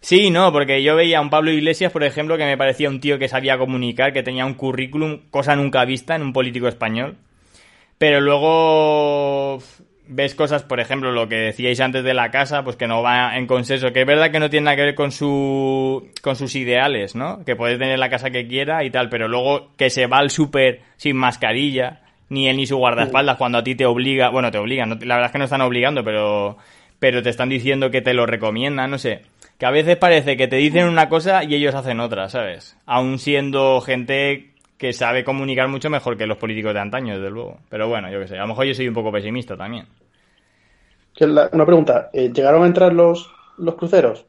Sí, 0.00 0.28
no, 0.28 0.52
porque 0.52 0.82
yo 0.82 0.94
veía 0.96 1.16
a 1.16 1.22
un 1.22 1.30
Pablo 1.30 1.50
Iglesias, 1.50 1.90
por 1.90 2.04
ejemplo, 2.04 2.36
que 2.36 2.44
me 2.44 2.58
parecía 2.58 2.90
un 2.90 3.00
tío 3.00 3.18
que 3.18 3.26
sabía 3.26 3.56
comunicar, 3.56 4.12
que 4.12 4.22
tenía 4.22 4.44
un 4.44 4.52
currículum, 4.52 5.20
cosa 5.30 5.56
nunca 5.56 5.86
vista 5.86 6.14
en 6.14 6.20
un 6.20 6.34
político 6.34 6.68
español. 6.68 7.16
Pero 7.96 8.20
luego 8.20 9.62
ves 10.06 10.34
cosas, 10.34 10.62
por 10.62 10.78
ejemplo, 10.80 11.10
lo 11.12 11.26
que 11.26 11.36
decíais 11.36 11.80
antes 11.80 12.04
de 12.04 12.12
la 12.12 12.30
casa, 12.30 12.62
pues 12.64 12.76
que 12.76 12.86
no 12.86 13.02
va 13.02 13.38
en 13.38 13.46
consenso, 13.46 13.94
que 13.94 14.02
es 14.02 14.06
verdad 14.06 14.30
que 14.30 14.40
no 14.40 14.50
tiene 14.50 14.64
nada 14.66 14.76
que 14.76 14.82
ver 14.82 14.94
con 14.94 15.10
su 15.10 16.10
con 16.20 16.36
sus 16.36 16.54
ideales, 16.54 17.14
¿no? 17.14 17.42
Que 17.46 17.56
puede 17.56 17.78
tener 17.78 17.98
la 17.98 18.10
casa 18.10 18.28
que 18.28 18.46
quiera 18.46 18.84
y 18.84 18.90
tal, 18.90 19.08
pero 19.08 19.26
luego 19.28 19.70
que 19.78 19.88
se 19.88 20.06
va 20.06 20.18
al 20.18 20.28
súper 20.28 20.82
sin 20.98 21.16
mascarilla, 21.16 22.02
ni 22.28 22.48
él 22.48 22.56
ni 22.56 22.66
su 22.66 22.76
guardaespaldas 22.76 23.36
cuando 23.36 23.58
a 23.58 23.64
ti 23.64 23.74
te 23.74 23.86
obliga, 23.86 24.30
bueno, 24.30 24.50
te 24.50 24.58
obligan, 24.58 24.88
no- 24.90 24.94
la 25.00 25.16
verdad 25.16 25.26
es 25.26 25.32
que 25.32 25.38
no 25.38 25.44
están 25.44 25.60
obligando, 25.62 26.04
pero 26.04 26.56
pero 26.98 27.22
te 27.22 27.28
están 27.30 27.48
diciendo 27.50 27.90
que 27.90 28.00
te 28.00 28.14
lo 28.14 28.24
recomiendan, 28.26 28.90
no 28.90 28.98
sé. 28.98 29.22
Que 29.58 29.66
a 29.66 29.70
veces 29.70 29.96
parece 29.96 30.36
que 30.36 30.48
te 30.48 30.56
dicen 30.56 30.88
una 30.88 31.08
cosa 31.08 31.44
y 31.44 31.54
ellos 31.54 31.74
hacen 31.74 32.00
otra, 32.00 32.28
¿sabes? 32.30 32.76
Aún 32.86 33.18
siendo 33.18 33.80
gente 33.82 34.50
que 34.78 34.92
sabe 34.92 35.22
comunicar 35.24 35.68
mucho 35.68 35.90
mejor 35.90 36.16
que 36.16 36.26
los 36.26 36.38
políticos 36.38 36.72
de 36.74 36.80
antaño, 36.80 37.14
desde 37.16 37.30
luego. 37.30 37.58
Pero 37.68 37.88
bueno, 37.88 38.10
yo 38.10 38.20
qué 38.20 38.28
sé, 38.28 38.38
a 38.38 38.42
lo 38.42 38.48
mejor 38.48 38.66
yo 38.66 38.74
soy 38.74 38.88
un 38.88 38.94
poco 38.94 39.12
pesimista 39.12 39.56
también. 39.56 39.86
Una 41.52 41.66
pregunta, 41.66 42.10
¿eh, 42.12 42.30
¿llegaron 42.32 42.62
a 42.62 42.66
entrar 42.66 42.92
los, 42.92 43.30
los 43.58 43.74
cruceros? 43.76 44.26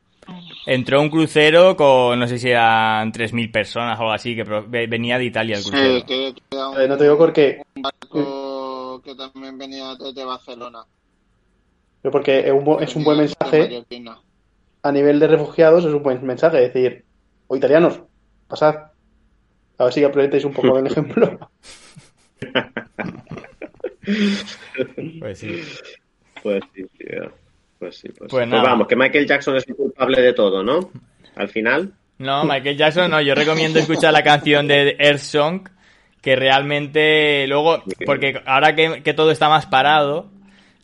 Entró 0.67 0.99
un 1.01 1.09
crucero 1.09 1.75
con, 1.75 2.19
no 2.19 2.27
sé 2.27 2.39
si 2.39 2.49
eran 2.49 3.11
3.000 3.11 3.51
personas 3.51 3.97
o 3.99 4.01
algo 4.03 4.13
así, 4.13 4.35
que 4.35 4.43
venía 4.43 5.17
de 5.19 5.25
Italia 5.25 5.57
el 5.57 5.63
crucero. 5.63 5.99
Sí, 5.99 6.03
que, 6.05 6.33
que 6.33 6.41
era 6.55 6.69
un, 6.69 6.81
Eh, 6.81 6.87
no 6.87 6.97
te 6.97 7.03
digo 7.03 7.17
porque, 7.17 7.61
un 7.75 7.81
barco 7.83 9.01
que 9.03 9.13
también 9.15 9.57
venía 9.57 9.93
desde 9.95 10.25
Barcelona. 10.25 10.83
porque 12.11 12.39
es 12.39 12.51
un, 12.51 12.65
bu- 12.65 12.81
es 12.81 12.95
un 12.95 13.03
buen 13.03 13.17
mensaje 13.17 13.83
a 14.83 14.91
nivel 14.91 15.19
de 15.19 15.27
refugiados, 15.27 15.85
es 15.85 15.93
un 15.93 16.03
buen 16.03 16.23
mensaje, 16.25 16.57
decir, 16.57 17.05
o 17.47 17.55
italianos, 17.55 18.01
pasad. 18.47 18.75
A 19.77 19.83
ver 19.83 19.93
si 19.93 20.03
aprovecháis 20.03 20.45
un 20.45 20.53
poco 20.53 20.77
del 20.77 20.87
ejemplo. 20.91 21.37
Pues 25.19 25.39
sí. 25.39 25.61
Pues 26.43 26.63
sí, 26.73 26.85
tío. 26.97 27.31
Pues 27.79 27.97
sí, 27.97 28.09
pues, 28.09 28.31
Pues 28.31 28.47
pues 28.49 28.61
vamos, 28.61 28.87
que 28.87 28.95
Michael 28.95 29.27
Jackson 29.27 29.57
es 29.57 29.67
el 29.67 29.75
culpable 29.75 30.21
de 30.21 30.33
todo, 30.33 30.63
¿no? 30.63 30.91
Al 31.35 31.49
final. 31.49 31.91
No, 32.17 32.45
Michael 32.45 32.77
Jackson 32.77 33.11
no, 33.11 33.19
yo 33.21 33.35
recomiendo 33.35 33.79
escuchar 33.79 34.13
la 34.13 34.23
canción 34.23 34.67
de 34.67 34.95
Earth 34.99 35.19
Song, 35.19 35.67
que 36.21 36.35
realmente 36.35 37.45
luego, 37.47 37.83
porque 38.05 38.41
ahora 38.45 38.73
que, 38.73 39.03
que 39.03 39.13
todo 39.13 39.31
está 39.31 39.49
más 39.49 39.65
parado, 39.65 40.31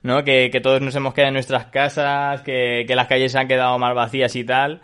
¿no? 0.03 0.23
Que, 0.25 0.49
que 0.51 0.59
todos 0.59 0.81
nos 0.81 0.95
hemos 0.95 1.13
quedado 1.13 1.29
en 1.29 1.35
nuestras 1.35 1.67
casas, 1.67 2.41
que, 2.41 2.83
que 2.85 2.95
las 2.95 3.07
calles 3.07 3.31
se 3.31 3.39
han 3.39 3.47
quedado 3.47 3.79
más 3.79 3.95
vacías 3.95 4.35
y 4.35 4.43
tal, 4.43 4.81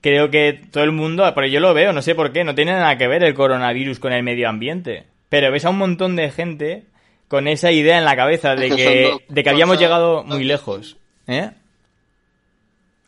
creo 0.00 0.30
que 0.30 0.60
todo 0.70 0.84
el 0.84 0.92
mundo, 0.92 1.30
pero 1.34 1.46
yo 1.46 1.60
lo 1.60 1.74
veo, 1.74 1.92
no 1.92 2.00
sé 2.00 2.14
por 2.14 2.32
qué, 2.32 2.42
no 2.42 2.54
tiene 2.54 2.72
nada 2.72 2.96
que 2.96 3.08
ver 3.08 3.22
el 3.22 3.34
coronavirus 3.34 3.98
con 3.98 4.12
el 4.12 4.22
medio 4.22 4.48
ambiente, 4.48 5.04
pero 5.28 5.52
ves 5.52 5.66
a 5.66 5.70
un 5.70 5.78
montón 5.78 6.16
de 6.16 6.30
gente 6.30 6.84
con 7.28 7.48
esa 7.48 7.70
idea 7.70 7.98
en 7.98 8.04
la 8.04 8.16
cabeza 8.16 8.54
de 8.54 8.70
que 8.70 9.16
de 9.28 9.42
que 9.42 9.50
habíamos 9.50 9.78
llegado 9.78 10.24
muy 10.24 10.44
lejos. 10.44 10.98
¿Eh? 11.26 11.50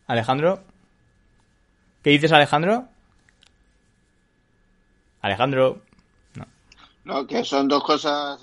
Alejandro? 0.07 0.63
¿Qué 2.03 2.11
dices, 2.11 2.33
Alejandro? 2.33 2.89
Alejandro. 5.21 5.81
No, 7.05 7.27
que 7.27 7.45
son 7.45 7.69
dos 7.69 7.83
cosas 7.85 8.41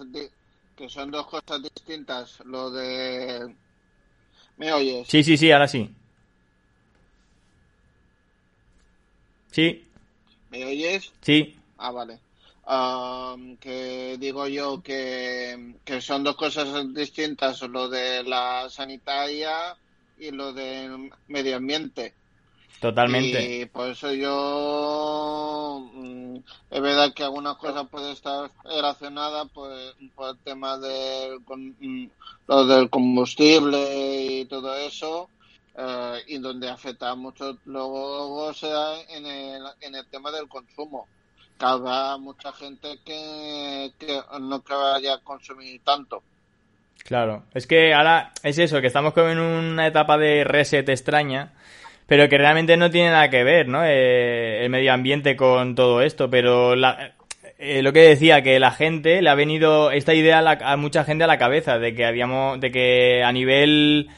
que 0.76 0.89
son 0.89 1.11
dos 1.11 1.28
cosas 1.28 1.61
distintas. 1.61 2.39
Lo 2.45 2.72
de 2.72 3.55
¿Me 4.57 4.74
oyes? 4.74 5.07
Sí, 5.07 5.24
sí, 5.24 5.38
sí, 5.38 5.51
ahora 5.51 5.67
sí. 5.67 5.93
Sí, 9.51 9.88
¿Me 10.49 10.65
oyes? 10.65 11.11
sí. 11.22 11.57
Ah, 11.78 11.91
vale. 11.91 12.19
Am, 12.64 13.57
que 13.57 14.18
digo 14.20 14.47
yo 14.47 14.82
que, 14.82 15.76
que 15.84 16.01
son 16.01 16.24
dos 16.24 16.36
cosas 16.36 16.93
distintas, 16.93 17.62
lo 17.64 17.89
de 17.89 18.24
la 18.24 18.70
sanitaria 18.70 19.78
y 20.18 20.32
lo 20.32 20.53
del 20.53 21.12
medio 21.28 21.57
ambiente. 21.57 22.18
Totalmente. 22.80 23.62
Y 23.62 23.66
por 23.68 23.89
eso 23.89 24.12
yo 24.14 25.89
mm, 25.93 26.38
es 26.70 26.82
verdad 26.82 27.14
que 27.14 27.24
algunas 27.24 27.57
cosas 27.57 27.88
pueden 27.89 28.12
estar 28.12 28.51
relacionadas 28.64 29.47
pues, 29.53 29.95
por 30.16 30.30
el 30.32 30.39
tema 30.43 30.78
del, 30.78 31.43
con- 31.43 31.76
mm, 31.80 32.12
lo 32.47 32.66
del 32.66 32.89
combustible 32.89 33.80
y 34.41 34.45
todo 34.45 34.76
eso, 34.78 35.32
eh, 35.76 36.20
y 36.28 36.38
donde 36.39 36.70
afecta 36.70 37.14
mucho 37.16 37.59
luego 37.66 38.53
será 38.53 38.99
en 39.09 39.26
el, 39.26 39.64
en 39.82 39.95
el 39.95 40.07
tema 40.09 40.32
del 40.32 40.47
consumo. 40.47 41.09
Que 41.62 41.68
habrá 41.68 42.18
mucha 42.18 42.51
gente 42.53 42.97
que, 43.05 43.91
que 43.99 44.20
no 44.39 44.64
que 44.64 44.74
vaya 44.74 45.14
a 45.14 45.18
consumir 45.20 45.80
tanto. 45.84 46.24
Claro. 47.05 47.43
Es 47.53 47.68
que 47.68 47.93
ahora 47.93 48.32
es 48.41 48.57
eso, 48.57 48.82
que 48.82 48.88
estamos 48.88 49.14
como 49.14 49.30
en 49.30 49.38
una 49.39 49.86
etapa 49.86 50.18
de 50.18 50.43
reset 50.43 50.89
extraña, 50.89 51.51
pero 52.07 52.28
que 52.30 52.39
realmente 52.39 52.78
no 52.78 52.89
tiene 52.89 53.12
nada 53.12 53.30
que 53.30 53.43
ver, 53.43 53.68
¿no? 53.68 53.84
Eh, 53.86 54.64
el 54.66 54.72
medio 54.72 54.91
ambiente 54.91 55.36
con 55.36 55.76
todo 55.76 56.01
esto, 56.01 56.32
pero 56.32 56.76
la- 56.76 57.12
eh, 57.59 57.84
lo 57.84 57.93
que 57.93 58.01
decía, 58.09 58.41
que 58.41 58.59
la 58.59 58.72
gente 58.72 59.22
le 59.22 59.30
ha 59.30 59.36
venido 59.36 59.91
esta 59.91 60.16
idea 60.16 60.39
a, 60.39 60.41
la- 60.41 60.59
a 60.64 60.78
mucha 60.78 61.03
gente 61.03 61.26
a 61.26 61.28
la 61.28 61.38
cabeza, 61.38 61.78
de 61.78 61.93
que 61.93 62.05
habíamos, 62.05 62.59
de 62.59 62.72
que 62.72 63.24
a 63.24 63.32
nivel 63.32 64.09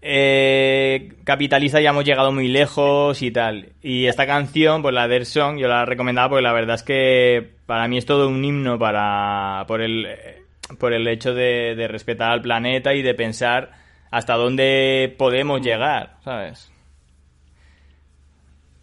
eh, 0.00 1.12
capitalista 1.24 1.80
ya 1.80 1.90
hemos 1.90 2.04
llegado 2.04 2.30
muy 2.32 2.48
lejos 2.48 3.20
y 3.22 3.30
tal. 3.30 3.70
Y 3.82 4.06
esta 4.06 4.26
canción, 4.26 4.82
pues 4.82 4.94
la 4.94 5.08
de 5.08 5.16
Earth 5.16 5.26
Song, 5.26 5.58
yo 5.58 5.68
la 5.68 5.84
recomendaba 5.84 6.28
porque 6.30 6.42
la 6.42 6.52
verdad 6.52 6.76
es 6.76 6.82
que 6.82 7.50
para 7.66 7.88
mí 7.88 7.98
es 7.98 8.06
todo 8.06 8.28
un 8.28 8.44
himno 8.44 8.78
para 8.78 9.64
por 9.66 9.80
el 9.82 10.06
por 10.78 10.92
el 10.92 11.08
hecho 11.08 11.34
de, 11.34 11.74
de 11.76 11.88
respetar 11.88 12.30
al 12.30 12.42
planeta 12.42 12.94
y 12.94 13.02
de 13.02 13.14
pensar 13.14 13.70
hasta 14.10 14.34
dónde 14.34 15.14
podemos 15.18 15.60
llegar, 15.62 16.16
¿sabes? 16.24 16.70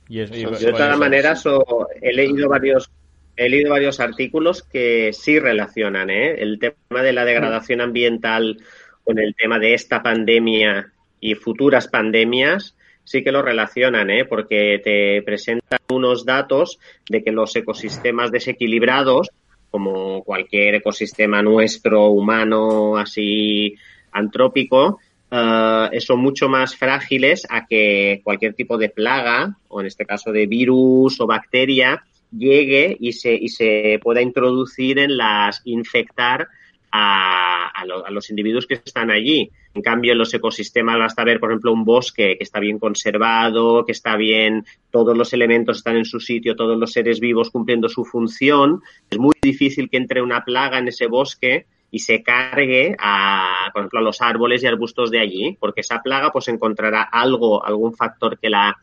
Y 0.10 0.20
es- 0.20 0.32
y 0.32 0.42
Yo 0.42 0.52
de 0.52 0.72
todas 0.72 0.90
eso- 0.90 1.00
maneras 1.00 1.46
o- 1.46 1.88
he 2.02 2.14
leído 2.14 2.50
varios 2.50 2.90
he 3.38 3.50
leído 3.50 3.72
varios 3.72 4.00
artículos 4.00 4.64
que 4.64 5.12
sí 5.12 5.40
relacionan 5.40 6.10
¿eh? 6.10 6.36
el 6.42 6.58
tema 6.58 7.02
de 7.04 7.12
la 7.12 7.26
degradación 7.26 7.82
ambiental 7.82 8.58
con 9.04 9.20
el 9.20 9.36
tema 9.36 9.60
de 9.60 9.74
esta 9.74 10.02
pandemia 10.02 10.92
y 11.20 11.36
futuras 11.36 11.88
pandemias 11.88 12.76
sí 13.04 13.24
que 13.24 13.32
lo 13.32 13.42
relacionan 13.42 14.10
¿eh? 14.10 14.26
porque 14.26 14.80
te 14.84 15.22
presentan 15.24 15.80
unos 15.90 16.26
datos 16.26 16.80
de 17.10 17.24
que 17.24 17.32
los 17.32 17.56
ecosistemas 17.56 18.32
desequilibrados 18.32 19.30
como 19.70 20.24
cualquier 20.24 20.76
ecosistema 20.76 21.42
nuestro 21.42 22.08
humano 22.08 22.98
así 22.98 23.76
antrópico 24.12 25.00
eh, 25.32 26.00
son 26.00 26.20
mucho 26.20 26.48
más 26.50 26.76
frágiles 26.76 27.46
a 27.50 27.66
que 27.66 28.22
cualquier 28.24 28.54
tipo 28.54 28.78
de 28.78 28.90
plaga, 28.90 29.58
o 29.68 29.82
en 29.82 29.88
este 29.88 30.06
caso 30.06 30.32
de 30.32 30.46
virus 30.48 31.20
o 31.20 31.28
bacteria, 31.28 32.04
llegue 32.32 32.96
y 33.00 33.12
se, 33.14 33.34
y 33.34 33.50
se 33.50 34.00
pueda 34.02 34.22
introducir 34.22 35.00
en 35.00 35.18
las, 35.18 35.62
infectar 35.66 36.48
a, 36.92 37.68
a, 37.68 37.86
lo- 37.86 38.06
a 38.06 38.10
los 38.12 38.30
individuos 38.30 38.66
que 38.68 38.76
están 38.76 39.12
allí. 39.12 39.50
En 39.76 39.82
cambio, 39.82 40.14
en 40.14 40.18
los 40.18 40.34
ecosistemas 40.34 40.98
basta 40.98 41.26
ver, 41.26 41.38
por 41.38 41.52
ejemplo, 41.52 41.74
un 41.74 41.84
bosque 41.84 42.38
que 42.38 42.44
está 42.46 42.62
bien 42.62 42.80
conservado, 42.80 43.86
que 43.86 43.92
está 43.92 44.16
bien, 44.16 44.66
todos 44.90 45.18
los 45.18 45.34
elementos 45.34 45.78
están 45.78 45.98
en 45.98 46.06
su 46.06 46.22
sitio, 46.22 46.56
todos 46.56 46.78
los 46.80 46.94
seres 46.94 47.20
vivos 47.20 47.52
cumpliendo 47.52 47.90
su 47.90 48.06
función. 48.06 48.82
Es 49.10 49.20
muy 49.20 49.34
difícil 49.42 49.90
que 49.90 49.98
entre 49.98 50.22
una 50.22 50.46
plaga 50.46 50.80
en 50.80 50.88
ese 50.88 51.08
bosque 51.08 51.66
y 51.92 52.00
se 52.00 52.24
cargue 52.24 52.96
a, 52.98 53.70
por 53.74 53.82
ejemplo, 53.82 54.00
a 54.00 54.04
los 54.04 54.22
árboles 54.22 54.64
y 54.64 54.68
arbustos 54.68 55.12
de 55.12 55.20
allí, 55.20 55.58
porque 55.60 55.82
esa 55.82 56.02
plaga 56.02 56.32
pues 56.32 56.48
encontrará 56.48 57.04
algo, 57.04 57.64
algún 57.66 57.94
factor 57.94 58.40
que 58.40 58.50
la 58.50 58.78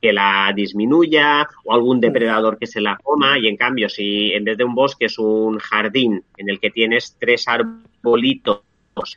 que 0.00 0.12
la 0.12 0.52
disminuya 0.54 1.46
o 1.64 1.74
algún 1.74 2.00
depredador 2.00 2.56
que 2.56 2.68
se 2.68 2.80
la 2.80 2.96
coma 3.02 3.36
y 3.36 3.48
en 3.48 3.56
cambio 3.56 3.88
si 3.88 4.30
en 4.32 4.44
vez 4.44 4.56
de 4.56 4.62
un 4.62 4.72
bosque 4.72 5.06
es 5.06 5.18
un 5.18 5.58
jardín 5.58 6.22
en 6.36 6.48
el 6.48 6.60
que 6.60 6.70
tienes 6.70 7.16
tres 7.18 7.48
arbolitos 7.48 8.60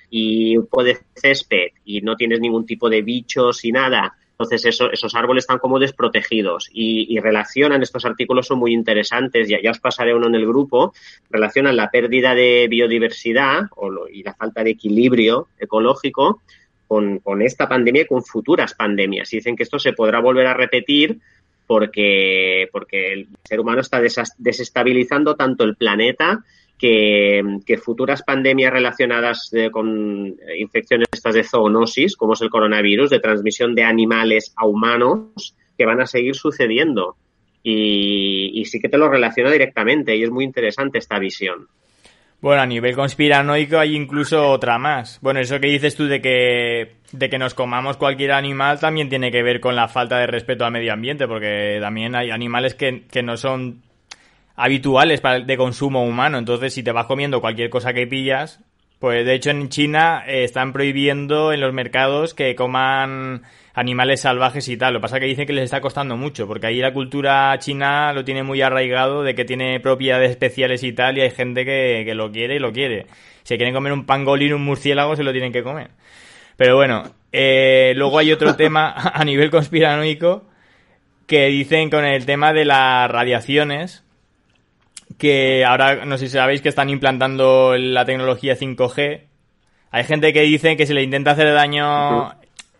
y 0.09 0.57
un 0.57 0.67
poco 0.67 0.83
de 0.83 0.97
césped 1.15 1.69
y 1.85 2.01
no 2.01 2.15
tienes 2.15 2.39
ningún 2.39 2.65
tipo 2.65 2.89
de 2.89 3.01
bichos 3.01 3.63
y 3.65 3.71
nada, 3.71 4.13
entonces 4.31 4.65
eso- 4.65 4.91
esos 4.91 5.13
árboles 5.13 5.43
están 5.43 5.59
como 5.59 5.77
desprotegidos 5.77 6.69
y, 6.73 7.19
relacionan, 7.19 7.83
estos 7.83 8.05
artículos 8.05 8.47
son 8.47 8.57
muy 8.57 8.73
interesantes, 8.73 9.47
ya, 9.47 9.61
ya 9.61 9.69
os 9.71 9.79
pasaré 9.79 10.15
uno 10.15 10.27
en 10.27 10.35
el 10.35 10.47
grupo, 10.47 10.93
relacionan 11.29 11.75
la 11.75 11.91
pérdida 11.91 12.33
de 12.33 12.67
biodiversidad 12.67 13.65
y 14.11 14.23
la 14.23 14.33
falta 14.33 14.63
de 14.63 14.71
equilibrio 14.71 15.47
ecológico 15.59 16.41
con, 16.87 17.19
con 17.19 17.41
esta 17.41 17.69
pandemia 17.69 18.01
y 18.01 18.07
con 18.07 18.23
futuras 18.23 18.73
pandemias. 18.73 19.31
Y 19.31 19.37
dicen 19.37 19.55
que 19.55 19.63
esto 19.63 19.77
se 19.79 19.93
podrá 19.93 20.19
volver 20.19 20.47
a 20.47 20.55
repetir 20.55 21.19
porque, 21.67 22.67
porque 22.71 23.13
el 23.13 23.27
ser 23.43 23.59
humano 23.59 23.81
está 23.81 24.01
desestabilizando 24.37 25.35
tanto 25.35 25.63
el 25.63 25.75
planeta 25.75 26.43
que, 26.81 27.77
futuras 27.77 28.23
pandemias 28.23 28.73
relacionadas 28.73 29.53
eh, 29.53 29.69
con 29.69 30.27
eh, 30.27 30.57
infecciones 30.57 31.07
estas 31.11 31.35
de 31.35 31.43
zoonosis, 31.43 32.17
como 32.17 32.33
es 32.33 32.41
el 32.41 32.49
coronavirus, 32.49 33.11
de 33.11 33.19
transmisión 33.19 33.75
de 33.75 33.83
animales 33.83 34.53
a 34.57 34.65
humanos, 34.65 35.55
que 35.77 35.85
van 35.85 36.01
a 36.01 36.07
seguir 36.07 36.35
sucediendo. 36.35 37.15
Y, 37.63 38.59
y 38.59 38.65
sí 38.65 38.79
que 38.79 38.89
te 38.89 38.97
lo 38.97 39.07
relaciona 39.07 39.51
directamente 39.51 40.15
y 40.15 40.23
es 40.23 40.31
muy 40.31 40.43
interesante 40.43 40.97
esta 40.97 41.19
visión. 41.19 41.67
Bueno, 42.41 42.63
a 42.63 42.65
nivel 42.65 42.95
conspiranoico 42.95 43.77
hay 43.77 43.95
incluso 43.95 44.49
otra 44.49 44.79
más. 44.79 45.19
Bueno, 45.21 45.39
eso 45.39 45.59
que 45.59 45.67
dices 45.67 45.95
tú 45.95 46.07
de 46.07 46.21
que, 46.21 46.95
de 47.11 47.29
que 47.29 47.37
nos 47.37 47.53
comamos 47.53 47.97
cualquier 47.97 48.31
animal 48.31 48.79
también 48.79 49.09
tiene 49.09 49.31
que 49.31 49.43
ver 49.43 49.59
con 49.59 49.75
la 49.75 49.87
falta 49.87 50.17
de 50.17 50.25
respeto 50.25 50.65
al 50.65 50.71
medio 50.71 50.91
ambiente, 50.91 51.27
porque 51.27 51.77
también 51.79 52.15
hay 52.15 52.31
animales 52.31 52.73
que, 52.73 53.03
que 53.11 53.21
no 53.21 53.37
son 53.37 53.83
habituales 54.61 55.23
de 55.23 55.57
consumo 55.57 56.05
humano. 56.05 56.37
Entonces, 56.37 56.73
si 56.73 56.83
te 56.83 56.91
vas 56.91 57.07
comiendo 57.07 57.41
cualquier 57.41 57.71
cosa 57.71 57.93
que 57.93 58.05
pillas, 58.05 58.59
pues 58.99 59.25
de 59.25 59.33
hecho 59.33 59.49
en 59.49 59.69
China 59.69 60.23
eh, 60.27 60.43
están 60.43 60.71
prohibiendo 60.71 61.51
en 61.51 61.61
los 61.61 61.73
mercados 61.73 62.35
que 62.35 62.53
coman 62.53 63.41
animales 63.73 64.21
salvajes 64.21 64.67
y 64.69 64.77
tal. 64.77 64.93
Lo 64.93 64.99
que 64.99 65.01
pasa 65.01 65.15
es 65.15 65.21
que 65.21 65.25
dicen 65.25 65.47
que 65.47 65.53
les 65.53 65.63
está 65.63 65.81
costando 65.81 66.15
mucho, 66.15 66.45
porque 66.45 66.67
ahí 66.67 66.77
la 66.77 66.93
cultura 66.93 67.57
china 67.57 68.13
lo 68.13 68.23
tiene 68.23 68.43
muy 68.43 68.61
arraigado 68.61 69.23
de 69.23 69.33
que 69.33 69.45
tiene 69.45 69.79
propiedades 69.79 70.29
especiales 70.29 70.83
y 70.83 70.93
tal, 70.93 71.17
y 71.17 71.21
hay 71.21 71.31
gente 71.31 71.65
que, 71.65 72.03
que 72.05 72.13
lo 72.13 72.31
quiere 72.31 72.57
y 72.57 72.59
lo 72.59 72.71
quiere. 72.71 73.07
Si 73.41 73.57
quieren 73.57 73.73
comer 73.73 73.93
un 73.93 74.05
pangolín, 74.05 74.53
un 74.53 74.63
murciélago, 74.63 75.15
se 75.15 75.23
lo 75.23 75.31
tienen 75.31 75.51
que 75.51 75.63
comer. 75.63 75.89
Pero 76.55 76.75
bueno, 76.75 77.15
eh, 77.31 77.93
luego 77.95 78.19
hay 78.19 78.31
otro 78.31 78.55
tema 78.55 78.93
a 79.13 79.25
nivel 79.25 79.49
conspiranoico 79.49 80.43
que 81.25 81.47
dicen 81.47 81.89
con 81.89 82.05
el 82.05 82.27
tema 82.27 82.53
de 82.53 82.65
las 82.65 83.09
radiaciones, 83.09 84.03
que 85.17 85.65
ahora 85.65 86.05
no 86.05 86.17
sé 86.17 86.27
si 86.27 86.33
sabéis 86.33 86.61
que 86.61 86.69
están 86.69 86.89
implantando 86.89 87.75
la 87.77 88.05
tecnología 88.05 88.55
5G. 88.57 89.21
Hay 89.91 90.03
gente 90.03 90.33
que 90.33 90.41
dice 90.41 90.77
que 90.77 90.85
se 90.85 90.93
le 90.93 91.03
intenta 91.03 91.31
hacer 91.31 91.53
daño 91.53 92.33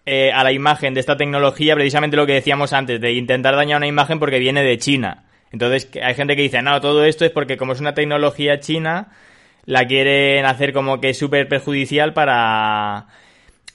eh, 0.06 0.32
a 0.32 0.44
la 0.44 0.52
imagen 0.52 0.94
de 0.94 0.99
esta 0.99 1.18
tecnología, 1.18 1.76
precisamente 1.76 2.18
lo 2.18 2.26
que 2.26 2.34
decíamos 2.34 2.74
antes, 2.74 2.99
de 2.99 3.14
intentar 3.14 3.56
dañar 3.56 3.78
una 3.78 3.88
imagen 3.88 4.20
porque 4.20 4.40
viene 4.40 4.64
de 4.64 4.78
China. 4.78 5.26
Entonces 5.52 5.90
hay 6.02 6.14
gente 6.16 6.36
que 6.36 6.44
dice, 6.44 6.62
no, 6.62 6.80
todo 6.80 7.03
esto 7.03 7.26
es 7.26 7.32
porque 7.32 7.58
como 7.58 7.74
es 7.74 7.82
una 7.82 7.94
tecnología 7.94 8.60
china, 8.60 9.10
la 9.66 9.86
quieren 9.86 10.45
hacer 10.45 10.74
como 10.74 11.02
que 11.02 11.14
súper 11.14 11.48
perjudicial 11.48 12.14
para, 12.14 13.08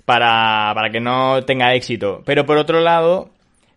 para, 0.05 0.73
para 0.75 0.91
que 0.91 1.01
no 1.01 1.45
tenga 1.45 1.75
éxito. 1.75 2.23
Pero 2.25 2.47
por 2.47 2.57
otro 2.57 2.81
lado, 2.81 3.31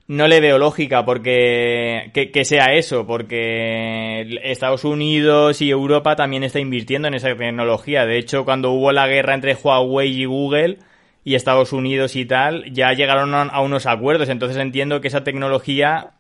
no 0.10 0.28
le 0.28 0.40
veo 0.40 0.58
lógica 0.58 1.06
porque 1.06 2.10
que, 2.14 2.44
sea 2.44 2.74
eso, 2.74 3.06
porque 3.06 4.40
Estados 4.44 4.84
Unidos 4.84 5.62
y 5.62 5.70
Europa 5.70 6.16
también 6.16 6.44
está 6.44 6.60
invirtiendo 6.60 7.08
en 7.08 7.14
esa 7.14 7.36
tecnología. 7.36 8.08
De 8.08 8.18
hecho, 8.18 8.44
cuando 8.44 8.72
hubo 8.72 8.92
la 8.92 9.08
guerra 9.08 9.36
entre 9.36 9.54
Huawei 9.54 10.10
y 10.10 10.26
Google 10.26 10.80
y 11.24 11.36
Estados 11.36 11.74
Unidos 11.74 12.16
y 12.16 12.26
tal, 12.26 12.74
ya 12.74 12.92
llegaron 12.94 13.36
a 13.36 13.62
unos 13.62 13.86
acuerdos. 13.86 14.30
Entonces 14.30 14.58
entiendo 14.58 15.00
que 15.00 15.10
esa 15.10 15.24
tecnología, 15.24 16.14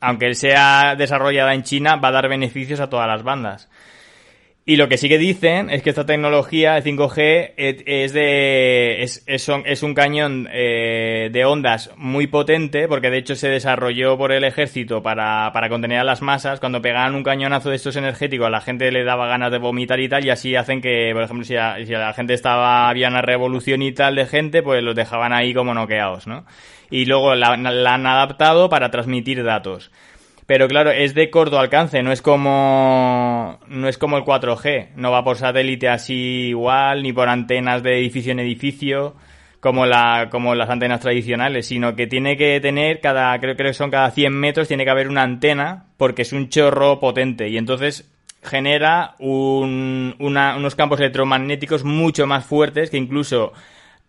aunque 0.00 0.34
sea 0.34 0.96
desarrollada 0.96 1.54
en 1.54 1.62
China, 1.62 1.94
va 1.96 2.08
a 2.08 2.12
dar 2.12 2.28
beneficios 2.28 2.80
a 2.80 2.90
todas 2.90 3.06
las 3.06 3.22
bandas. 3.22 3.70
Y 4.68 4.74
lo 4.74 4.88
que 4.88 4.98
sí 4.98 5.08
que 5.08 5.16
dicen 5.16 5.70
es 5.70 5.84
que 5.84 5.90
esta 5.90 6.06
tecnología, 6.06 6.76
el 6.76 6.82
5G, 6.82 7.52
es 7.56 8.12
de 8.12 9.00
es, 9.00 9.22
es, 9.28 9.48
es 9.64 9.82
un 9.84 9.94
cañón 9.94 10.48
eh, 10.50 11.30
de 11.32 11.44
ondas 11.44 11.92
muy 11.96 12.26
potente, 12.26 12.88
porque 12.88 13.08
de 13.08 13.18
hecho 13.18 13.36
se 13.36 13.48
desarrolló 13.48 14.18
por 14.18 14.32
el 14.32 14.42
ejército 14.42 15.04
para, 15.04 15.52
para 15.52 15.68
contener 15.68 16.00
a 16.00 16.04
las 16.04 16.20
masas. 16.20 16.58
Cuando 16.58 16.82
pegaban 16.82 17.14
un 17.14 17.22
cañonazo 17.22 17.70
de 17.70 17.76
estos 17.76 17.94
energéticos, 17.94 18.48
a 18.48 18.50
la 18.50 18.60
gente 18.60 18.90
le 18.90 19.04
daba 19.04 19.28
ganas 19.28 19.52
de 19.52 19.58
vomitar 19.58 20.00
y 20.00 20.08
tal, 20.08 20.26
y 20.26 20.30
así 20.30 20.56
hacen 20.56 20.80
que, 20.80 21.12
por 21.12 21.22
ejemplo, 21.22 21.44
si 21.44 21.54
la 21.54 22.12
gente 22.12 22.34
estaba, 22.34 22.88
había 22.88 23.06
una 23.06 23.22
revolución 23.22 23.82
y 23.82 23.92
tal 23.92 24.16
de 24.16 24.26
gente, 24.26 24.64
pues 24.64 24.82
los 24.82 24.96
dejaban 24.96 25.32
ahí 25.32 25.54
como 25.54 25.74
noqueados, 25.74 26.26
¿no? 26.26 26.44
Y 26.90 27.04
luego 27.04 27.36
la, 27.36 27.56
la 27.56 27.94
han 27.94 28.06
adaptado 28.06 28.68
para 28.68 28.90
transmitir 28.90 29.44
datos. 29.44 29.92
Pero 30.46 30.68
claro, 30.68 30.92
es 30.92 31.14
de 31.14 31.28
corto 31.28 31.58
alcance, 31.58 32.02
no 32.04 32.12
es 32.12 32.22
como 32.22 33.58
no 33.66 33.88
es 33.88 33.98
como 33.98 34.16
el 34.16 34.24
4G, 34.24 34.90
no 34.94 35.10
va 35.10 35.24
por 35.24 35.36
satélite 35.36 35.88
así 35.88 36.48
igual 36.48 37.02
ni 37.02 37.12
por 37.12 37.28
antenas 37.28 37.82
de 37.82 37.98
edificio 37.98 38.30
en 38.30 38.38
edificio 38.38 39.16
como 39.58 39.86
la 39.86 40.28
como 40.30 40.54
las 40.54 40.70
antenas 40.70 41.00
tradicionales, 41.00 41.66
sino 41.66 41.96
que 41.96 42.06
tiene 42.06 42.36
que 42.36 42.60
tener 42.60 43.00
cada 43.00 43.38
creo 43.40 43.56
que 43.56 43.74
son 43.74 43.90
cada 43.90 44.12
100 44.12 44.32
metros 44.32 44.68
tiene 44.68 44.84
que 44.84 44.90
haber 44.90 45.08
una 45.08 45.22
antena 45.22 45.86
porque 45.96 46.22
es 46.22 46.32
un 46.32 46.48
chorro 46.48 47.00
potente. 47.00 47.48
Y 47.48 47.58
entonces 47.58 48.08
genera 48.42 49.16
un, 49.18 50.14
una, 50.20 50.56
unos 50.56 50.76
campos 50.76 51.00
electromagnéticos 51.00 51.82
mucho 51.82 52.28
más 52.28 52.44
fuertes 52.44 52.90
que 52.90 52.96
incluso 52.96 53.52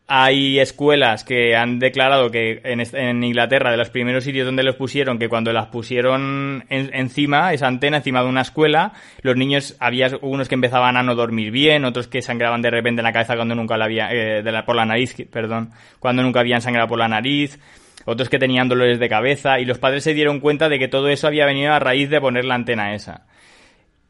hay 0.07 0.59
escuelas 0.59 1.25
que 1.25 1.55
han 1.57 1.79
declarado 1.79 2.31
que 2.31 2.61
en, 2.63 3.23
Inglaterra, 3.23 3.71
de 3.71 3.77
los 3.77 3.89
primeros 3.89 4.23
sitios 4.23 4.45
donde 4.45 4.63
los 4.63 4.75
pusieron, 4.75 5.19
que 5.19 5.27
cuando 5.27 5.51
las 5.51 5.67
pusieron 5.67 6.63
en, 6.69 6.89
encima, 6.93 7.51
esa 7.53 7.67
antena 7.67 7.97
encima 7.97 8.23
de 8.23 8.29
una 8.29 8.41
escuela, 8.41 8.93
los 9.21 9.35
niños, 9.35 9.75
había 9.79 10.09
unos 10.21 10.47
que 10.47 10.55
empezaban 10.55 10.95
a 10.95 11.03
no 11.03 11.13
dormir 11.13 11.51
bien, 11.51 11.83
otros 11.83 12.07
que 12.07 12.21
sangraban 12.21 12.61
de 12.61 12.71
repente 12.71 13.01
en 13.01 13.03
la 13.03 13.11
cabeza 13.11 13.35
cuando 13.35 13.53
nunca 13.53 13.75
la 13.75 13.85
había, 13.85 14.09
eh, 14.13 14.43
de 14.43 14.51
la, 14.51 14.65
por 14.65 14.77
la 14.77 14.85
nariz, 14.85 15.13
perdón, 15.29 15.71
cuando 15.99 16.23
nunca 16.23 16.39
habían 16.39 16.61
sangrado 16.61 16.87
por 16.87 16.99
la 16.99 17.09
nariz, 17.09 17.59
otros 18.05 18.29
que 18.29 18.39
tenían 18.39 18.69
dolores 18.69 18.99
de 18.99 19.09
cabeza, 19.09 19.59
y 19.59 19.65
los 19.65 19.77
padres 19.77 20.05
se 20.05 20.13
dieron 20.13 20.39
cuenta 20.39 20.69
de 20.69 20.79
que 20.79 20.87
todo 20.87 21.09
eso 21.09 21.27
había 21.27 21.45
venido 21.45 21.73
a 21.73 21.79
raíz 21.79 22.09
de 22.09 22.21
poner 22.21 22.45
la 22.45 22.55
antena 22.55 22.93
esa. 22.95 23.25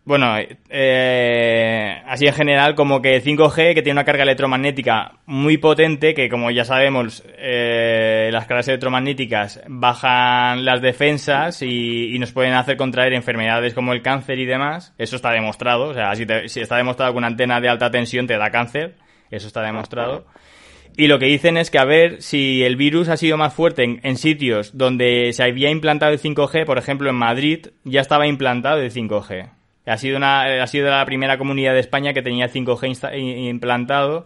Bueno, 0.07 0.38
eh, 0.69 2.01
así 2.05 2.27
en 2.27 2.34
general, 2.34 2.75
como 2.75 3.01
que 3.01 3.21
5G, 3.21 3.73
que 3.73 3.81
tiene 3.81 3.91
una 3.91 4.05
carga 4.05 4.23
electromagnética 4.23 5.19
muy 5.25 5.57
potente, 5.57 6.13
que 6.13 6.29
como 6.29 6.49
ya 6.49 6.63
sabemos, 6.63 7.25
eh, 7.38 8.29
las 8.31 8.45
cargas 8.45 8.69
electromagnéticas 8.69 9.59
bajan 9.67 10.63
las 10.63 10.81
defensas 10.81 11.61
y, 11.61 12.17
nos 12.19 12.31
pueden 12.31 12.53
hacer 12.53 12.77
contraer 12.77 13.11
enfermedades 13.11 13.73
como 13.73 13.91
el 13.91 14.01
cáncer 14.01 14.39
y 14.39 14.45
demás. 14.45 14.93
Eso 14.97 15.17
está 15.17 15.31
demostrado. 15.31 15.89
O 15.89 15.93
sea, 15.93 16.15
si, 16.15 16.25
te, 16.25 16.45
está 16.45 16.77
demostrado 16.77 17.11
que 17.11 17.17
una 17.17 17.27
antena 17.27 17.59
de 17.59 17.67
alta 17.67 17.91
tensión 17.91 18.27
te 18.27 18.38
da 18.38 18.49
cáncer, 18.49 18.95
eso 19.29 19.47
está 19.47 19.61
demostrado. 19.61 20.25
Y 20.95 21.07
lo 21.07 21.19
que 21.19 21.25
dicen 21.25 21.57
es 21.57 21.69
que 21.69 21.79
a 21.79 21.85
ver 21.85 22.21
si 22.21 22.63
el 22.63 22.77
virus 22.77 23.09
ha 23.09 23.17
sido 23.17 23.35
más 23.35 23.53
fuerte 23.53 23.84
en, 23.84 23.99
en, 24.03 24.15
sitios 24.15 24.77
donde 24.77 25.34
se 25.34 25.43
había 25.43 25.69
implantado 25.69 26.13
el 26.13 26.21
5G, 26.21 26.63
por 26.65 26.77
ejemplo 26.77 27.09
en 27.09 27.17
Madrid 27.17 27.67
ya 27.84 27.99
estaba 27.99 28.25
implantado 28.25 28.79
el 28.79 28.89
5G. 28.89 29.56
Ha 29.88 29.97
sido, 29.97 30.18
una, 30.18 30.61
ha 30.61 30.68
sido 30.68 30.89
la 30.89 31.05
primera 31.05 31.38
comunidad 31.38 31.73
de 31.73 31.80
España 31.80 32.14
que 32.14 32.22
tenía 32.22 32.51
5G 32.51 33.49
implantado. 33.49 34.26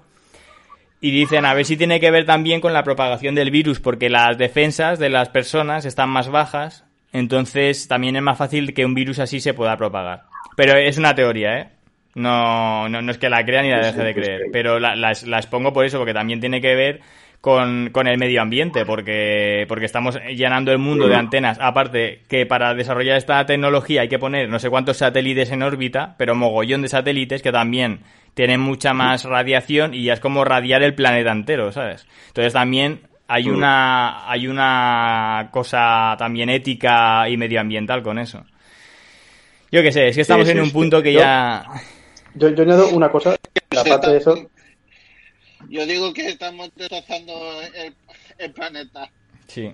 Y 1.00 1.12
dicen, 1.12 1.46
a 1.46 1.54
ver 1.54 1.66
si 1.66 1.78
tiene 1.78 2.00
que 2.00 2.12
ver 2.12 2.26
también 2.26 2.62
con 2.62 2.74
la 2.74 2.84
propagación 2.84 3.34
del 3.36 3.52
virus, 3.52 3.80
porque 3.80 4.10
las 4.10 4.38
defensas 4.38 5.00
de 5.00 5.10
las 5.10 5.30
personas 5.30 5.86
están 5.86 6.10
más 6.10 6.30
bajas. 6.30 6.86
Entonces 7.14 7.88
también 7.88 8.16
es 8.16 8.22
más 8.22 8.38
fácil 8.38 8.74
que 8.74 8.86
un 8.86 8.94
virus 8.94 9.20
así 9.20 9.40
se 9.40 9.54
pueda 9.54 9.78
propagar. 9.78 10.24
Pero 10.56 10.78
es 10.78 10.98
una 10.98 11.16
teoría, 11.16 11.58
¿eh? 11.60 11.70
No, 12.14 12.90
no, 12.90 13.02
no 13.02 13.12
es 13.12 13.18
que 13.18 13.30
la 13.30 13.46
crea 13.46 13.62
ni 13.62 13.70
la 13.70 13.80
deje 13.80 14.04
de 14.04 14.14
creer. 14.14 14.42
Pero 14.52 14.80
la, 14.80 14.96
la, 14.96 15.14
la 15.26 15.38
expongo 15.38 15.74
por 15.74 15.86
eso, 15.86 15.98
porque 15.98 16.14
también 16.14 16.40
tiene 16.40 16.62
que 16.62 16.76
ver 16.76 17.02
con, 17.42 17.90
con, 17.92 18.08
el 18.08 18.20
medio 18.20 18.42
ambiente, 18.42 18.86
porque, 18.86 19.66
porque 19.68 19.86
estamos 19.86 20.18
llenando 20.30 20.72
el 20.72 20.78
mundo 20.78 21.08
de 21.08 21.16
antenas. 21.16 21.58
Aparte 21.60 22.22
que 22.30 22.46
para 22.46 22.76
desarrollar 22.76 23.18
esta 23.18 23.44
tecnología 23.46 24.02
hay 24.02 24.10
que 24.10 24.20
poner 24.20 24.48
no 24.48 24.60
sé 24.60 24.70
cuántos 24.70 24.98
satélites 24.98 25.52
en 25.52 25.64
órbita, 25.64 26.16
pero 26.18 26.36
mogollón 26.36 26.84
de 26.84 26.88
satélites 26.88 27.42
que 27.42 27.52
también 27.52 28.02
tienen 28.36 28.62
mucha 28.62 28.94
más 28.94 29.26
radiación 29.26 29.94
y 29.94 30.04
ya 30.06 30.14
es 30.14 30.20
como 30.20 30.46
radiar 30.46 30.84
el 30.84 30.94
planeta 30.94 31.32
entero, 31.32 31.72
¿sabes? 31.72 32.06
Entonces 32.28 32.54
también 32.54 33.02
hay 33.28 33.50
una, 33.50 34.30
hay 34.30 34.48
una 34.48 35.50
cosa 35.52 36.16
también 36.18 36.50
ética 36.50 37.28
y 37.28 37.38
medioambiental 37.38 38.04
con 38.04 38.20
eso. 38.20 38.46
Yo 39.72 39.82
qué 39.82 39.92
sé, 39.92 40.10
es 40.10 40.16
que 40.16 40.22
estamos 40.22 40.46
sí, 40.46 40.52
sí, 40.52 40.58
en 40.58 40.64
un 40.64 40.72
punto 40.72 41.02
que 41.02 41.14
yo, 41.14 41.22
ya... 41.22 41.64
Yo, 42.36 42.50
yo 42.50 42.64
añado 42.64 42.90
una 42.90 43.10
cosa, 43.10 43.36
aparte 43.76 44.12
de 44.12 44.18
eso... 44.18 44.36
Yo 45.70 45.86
digo 45.86 46.14
que 46.14 46.28
estamos 46.28 46.70
destrozando 46.76 47.34
el, 47.76 47.94
el 48.38 48.52
planeta. 48.52 49.10
Sí. 49.48 49.72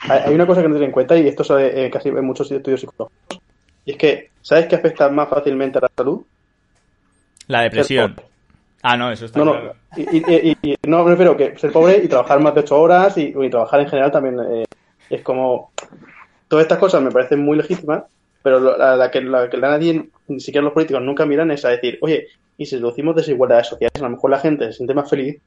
Hay 0.00 0.34
una 0.34 0.46
cosa 0.46 0.62
que 0.62 0.68
no 0.68 0.74
tener 0.74 0.88
en 0.88 0.92
cuenta, 0.92 1.16
y 1.16 1.28
esto 1.28 1.44
se 1.44 1.54
ve 1.54 1.90
casi 1.90 2.08
en 2.08 2.24
muchos 2.24 2.50
estudios 2.50 2.80
psicológicos, 2.80 3.40
y 3.84 3.92
es 3.92 3.96
que, 3.96 4.30
¿sabes 4.42 4.66
qué 4.66 4.76
afecta 4.76 5.08
más 5.08 5.28
fácilmente 5.28 5.78
a 5.78 5.82
la 5.82 5.90
salud? 5.96 6.22
La 7.46 7.62
depresión. 7.62 8.16
Ah, 8.82 8.96
no, 8.96 9.10
eso 9.12 9.26
está 9.26 9.38
no, 9.40 9.52
claro. 9.52 9.74
No, 9.96 10.02
y, 10.12 10.16
y, 10.16 10.56
y, 10.62 10.76
no, 10.86 11.04
me 11.04 11.10
refiero 11.10 11.36
que 11.36 11.58
ser 11.58 11.70
pobre 11.70 12.00
y 12.02 12.08
trabajar 12.08 12.40
más 12.40 12.54
de 12.54 12.60
8 12.60 12.80
horas 12.80 13.18
y, 13.18 13.34
y 13.36 13.50
trabajar 13.50 13.80
en 13.80 13.88
general 13.88 14.10
también 14.10 14.36
eh, 14.40 14.64
es 15.10 15.22
como... 15.22 15.72
Todas 16.48 16.64
estas 16.64 16.78
cosas 16.78 17.02
me 17.02 17.10
parecen 17.10 17.44
muy 17.44 17.56
legítimas, 17.56 18.04
pero 18.42 18.60
la, 18.60 18.96
la, 18.96 19.10
que, 19.10 19.20
la 19.20 19.48
que 19.48 19.58
nadie, 19.58 20.08
ni 20.28 20.40
siquiera 20.40 20.64
los 20.64 20.72
políticos, 20.72 21.02
nunca 21.02 21.26
miran 21.26 21.50
es 21.50 21.64
a 21.64 21.70
decir, 21.70 21.98
oye, 22.00 22.28
y 22.56 22.66
si 22.66 22.76
reducimos 22.76 23.16
desigualdades 23.16 23.68
sociales, 23.68 24.00
a 24.00 24.04
lo 24.04 24.10
mejor 24.10 24.30
la 24.30 24.38
gente 24.38 24.66
se 24.66 24.72
siente 24.74 24.94
más 24.94 25.08
feliz, 25.08 25.40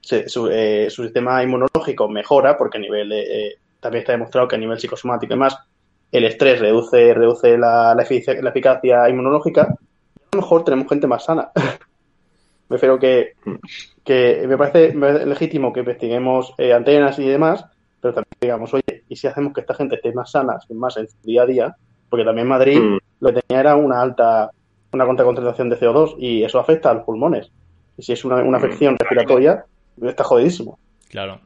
se, 0.00 0.28
su, 0.28 0.48
eh, 0.50 0.88
su, 0.90 1.02
sistema 1.02 1.42
inmunológico 1.42 2.08
mejora 2.08 2.58
porque 2.58 2.78
a 2.78 2.80
nivel 2.80 3.08
de, 3.08 3.20
eh, 3.22 3.54
también 3.80 4.00
está 4.00 4.12
demostrado 4.12 4.48
que 4.48 4.56
a 4.56 4.58
nivel 4.58 4.78
psicosomático 4.78 5.32
y 5.32 5.36
demás, 5.36 5.58
el 6.12 6.24
estrés 6.24 6.60
reduce, 6.60 7.12
reduce 7.12 7.58
la, 7.58 7.94
la 7.94 8.50
eficacia 8.50 9.08
inmunológica, 9.08 9.62
a 9.62 10.36
lo 10.36 10.42
mejor 10.42 10.64
tenemos 10.64 10.88
gente 10.88 11.06
más 11.06 11.24
sana. 11.24 11.50
me 12.68 12.76
refiero 12.76 12.98
que, 12.98 13.34
que 14.04 14.44
me 14.46 14.56
parece 14.56 14.94
legítimo 15.26 15.72
que 15.72 15.80
investiguemos 15.80 16.54
eh, 16.58 16.72
antenas 16.72 17.18
y 17.18 17.28
demás, 17.28 17.64
pero 18.00 18.14
también 18.14 18.36
digamos, 18.40 18.72
oye, 18.74 19.04
¿y 19.08 19.16
si 19.16 19.26
hacemos 19.26 19.52
que 19.52 19.60
esta 19.60 19.74
gente 19.74 19.96
esté 19.96 20.12
más 20.12 20.30
sana, 20.30 20.58
más 20.70 20.96
en 20.96 21.08
su 21.08 21.16
día 21.22 21.42
a 21.42 21.46
día? 21.46 21.76
Porque 22.14 22.26
también 22.26 22.46
Madrid 22.46 22.78
Mm. 22.80 22.98
lo 23.18 23.34
que 23.34 23.40
tenía 23.42 23.60
era 23.60 23.74
una 23.74 24.00
alta, 24.00 24.48
una 24.92 25.04
contraconcentración 25.04 25.68
de 25.68 25.76
CO2 25.80 26.14
y 26.20 26.44
eso 26.44 26.60
afecta 26.60 26.92
a 26.92 26.94
los 26.94 27.02
pulmones. 27.02 27.50
Y 27.98 28.04
si 28.04 28.12
es 28.12 28.24
una, 28.24 28.36
una 28.36 28.58
afección 28.58 28.96
respiratoria, 28.96 29.64
está 30.00 30.22
jodidísimo. 30.22 30.78
Claro. 31.10 31.40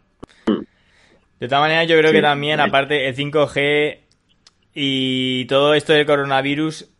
De 1.40 1.48
todas 1.48 1.62
maneras, 1.62 1.88
yo 1.88 1.96
creo 1.96 2.12
que 2.12 2.20
también, 2.20 2.60
aparte, 2.60 3.08
el 3.08 3.16
5G 3.16 3.98
y 4.74 5.46
todo 5.46 5.72
esto 5.72 5.94
del 5.94 6.04
coronavirus, 6.04 6.90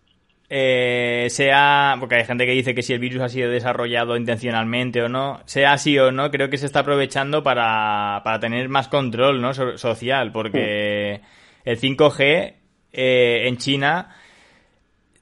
eh, 0.49 1.27
sea, 1.29 1.97
porque 2.01 2.15
hay 2.15 2.25
gente 2.25 2.47
que 2.47 2.53
dice 2.53 2.75
que 2.75 2.81
si 2.83 2.95
el 2.95 3.01
virus 3.01 3.21
ha 3.21 3.29
sido 3.29 3.51
desarrollado 3.51 4.17
intencionalmente 4.17 5.03
o 5.03 5.11
no, 5.11 5.41
sea 5.45 5.75
así 5.75 5.99
o 5.99 6.11
no, 6.11 6.31
creo 6.31 6.49
que 6.49 6.57
se 6.57 6.65
está 6.65 6.81
aprovechando 6.81 7.43
para, 7.43 8.23
para 8.25 8.41
tener 8.41 8.71
más 8.71 8.89
control 8.89 9.43
¿no? 9.43 9.53
So- 9.53 9.77
social, 9.77 10.33
porque 10.33 11.21
el 11.67 11.79
5G 11.79 12.55
eh, 12.93 13.45
en 13.47 13.57
China 13.59 14.15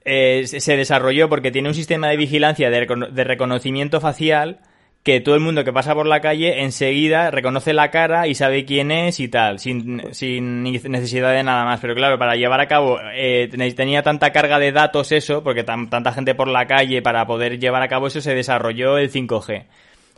eh, 0.05 0.43
se 0.47 0.77
desarrolló 0.77 1.27
porque 1.29 1.51
tiene 1.51 1.67
un 1.69 1.75
sistema 1.75 2.07
de 2.09 2.17
vigilancia 2.17 2.69
de, 2.69 2.87
recono- 2.87 3.09
de 3.09 3.23
reconocimiento 3.23 3.99
facial 3.99 4.59
que 5.03 5.21
todo 5.21 5.35
el 5.35 5.41
mundo 5.41 5.63
que 5.63 5.71
pasa 5.71 5.93
por 5.95 6.05
la 6.05 6.19
calle 6.19 6.63
enseguida 6.63 7.31
reconoce 7.31 7.73
la 7.73 7.91
cara 7.91 8.27
y 8.27 8.35
sabe 8.35 8.65
quién 8.65 8.91
es 8.91 9.21
y 9.21 9.29
tal, 9.29 9.57
sin, 9.59 10.01
sin 10.13 10.63
necesidad 10.63 11.31
de 11.33 11.43
nada 11.43 11.63
más. 11.63 11.79
Pero 11.79 11.95
claro, 11.95 12.17
para 12.19 12.35
llevar 12.35 12.59
a 12.59 12.67
cabo, 12.67 12.99
eh, 13.13 13.47
ten- 13.49 13.73
tenía 13.75 14.03
tanta 14.03 14.31
carga 14.33 14.59
de 14.59 14.73
datos 14.73 15.13
eso, 15.13 15.43
porque 15.43 15.63
tan- 15.63 15.89
tanta 15.89 16.11
gente 16.11 16.35
por 16.35 16.49
la 16.49 16.67
calle 16.67 17.01
para 17.01 17.25
poder 17.25 17.57
llevar 17.57 17.81
a 17.83 17.87
cabo 17.87 18.07
eso 18.07 18.19
se 18.19 18.35
desarrolló 18.35 18.97
el 18.97 19.09
5G. 19.09 19.63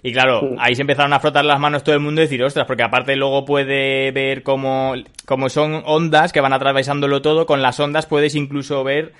Y 0.01 0.13
claro, 0.13 0.39
Sí. 0.41 0.55
ahí 0.59 0.75
se 0.75 0.81
empezaron 0.81 1.11
a 1.13 1.19
frotar 1.19 1.43
las 1.45 1.59
manos 1.59 1.83
todo 1.83 1.93
el 1.95 2.01
mundo 2.01 2.21
y 2.21 2.25
decir, 2.25 2.41
ostras, 2.43 2.65
porque 2.65 2.83
aparte 2.83 3.15
luego 3.15 3.43
puede 3.45 4.11
ver 4.11 4.43
cómo, 4.43 4.93
como 5.25 5.49
son 5.49 5.81
ondas 5.85 6.31
que 6.31 6.39
van 6.41 6.53
atravesándolo 6.53 7.21
todo, 7.21 7.45
con 7.45 7.61
las 7.61 7.79
ondas 7.79 8.05
puedes 8.05 8.35
incluso 8.35 8.83
ver 8.83 9.13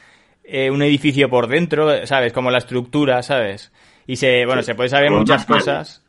eh, 0.45 0.71
un 0.71 0.81
edificio 0.81 1.29
por 1.29 1.47
dentro, 1.47 2.05
¿sabes? 2.07 2.31
Como 2.31 2.49
la 2.49 2.59
estructura, 2.59 3.21
¿sabes? 3.23 3.71
Y 4.07 4.15
se, 4.15 4.45
bueno, 4.45 4.63
se 4.63 4.73
puede 4.73 4.89
saber 4.89 5.11
muchas 5.11 5.45
cosas. 5.45 6.03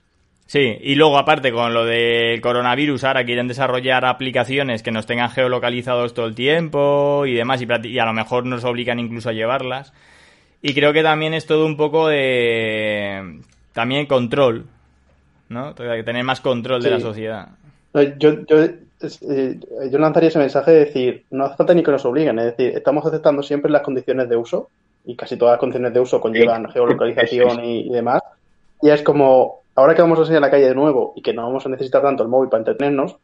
Sí, 0.47 0.79
y 0.81 0.97
luego 0.97 1.17
aparte 1.19 1.53
con 1.53 1.75
lo 1.75 1.85
del 1.85 2.41
coronavirus, 2.41 3.05
ahora 3.05 3.25
quieren 3.25 3.47
desarrollar 3.47 4.05
aplicaciones 4.05 4.83
que 4.83 4.91
nos 4.91 5.07
tengan 5.07 5.31
geolocalizados 5.31 6.13
todo 6.13 6.27
el 6.27 6.35
tiempo 6.35 7.25
y 7.27 7.35
demás, 7.35 7.63
y 7.85 7.99
a 7.99 8.05
lo 8.05 8.13
mejor 8.13 8.47
nos 8.47 8.65
obligan 8.65 8.99
incluso 8.99 9.29
a 9.29 9.33
llevarlas. 9.33 9.93
Y 10.63 10.75
creo 10.75 10.93
que 10.93 11.03
también 11.05 11.35
es 11.35 11.47
todo 11.47 11.67
un 11.67 11.77
poco 11.77 12.09
de... 12.09 13.41
también 13.73 14.07
control, 14.07 14.67
¿no? 15.49 15.75
Tener 15.75 16.25
más 16.25 16.41
control 16.41 16.83
de 16.83 16.91
la 16.91 17.01
sociedad. 17.01 17.49
Yo, 17.95 18.45
yo, 18.47 18.63
eh, 18.63 19.61
yo 19.91 19.99
lanzaría 19.99 20.29
ese 20.29 20.39
mensaje 20.39 20.71
de 20.71 20.79
decir, 20.85 21.25
no 21.31 21.45
hace 21.47 21.57
falta 21.57 21.75
ni 21.75 21.83
que 21.83 21.91
nos 21.91 22.05
obliguen, 22.05 22.39
es 22.39 22.57
decir, 22.57 22.77
estamos 22.77 23.05
aceptando 23.07 23.43
siempre 23.43 23.71
las 23.71 23.83
condiciones 23.83 24.29
de 24.29 24.37
uso 24.37 24.69
y 25.05 25.17
casi 25.17 25.37
todas 25.37 25.55
las 25.55 25.61
condiciones 25.61 25.93
de 25.95 26.01
uso 26.01 26.21
conllevan 26.21 26.67
Sí. 26.67 26.73
geolocalización 26.75 27.65
y, 27.65 27.81
y 27.89 27.91
demás. 27.91 28.23
Y 28.83 28.91
es 28.91 29.03
como, 29.03 29.63
ahora 29.75 29.95
que 29.95 30.03
vamos 30.03 30.21
a 30.21 30.25
salir 30.25 30.39
a 30.39 30.41
la 30.41 30.51
calle 30.51 30.69
de 30.69 30.75
nuevo 30.75 31.15
y 31.17 31.23
que 31.23 31.33
no 31.33 31.43
vamos 31.43 31.67
a 31.67 31.69
necesitar 31.69 32.03
tanto 32.03 32.23
el 32.23 32.29
móvil 32.29 32.49
para 32.51 32.61
entretenernos, 32.61 33.17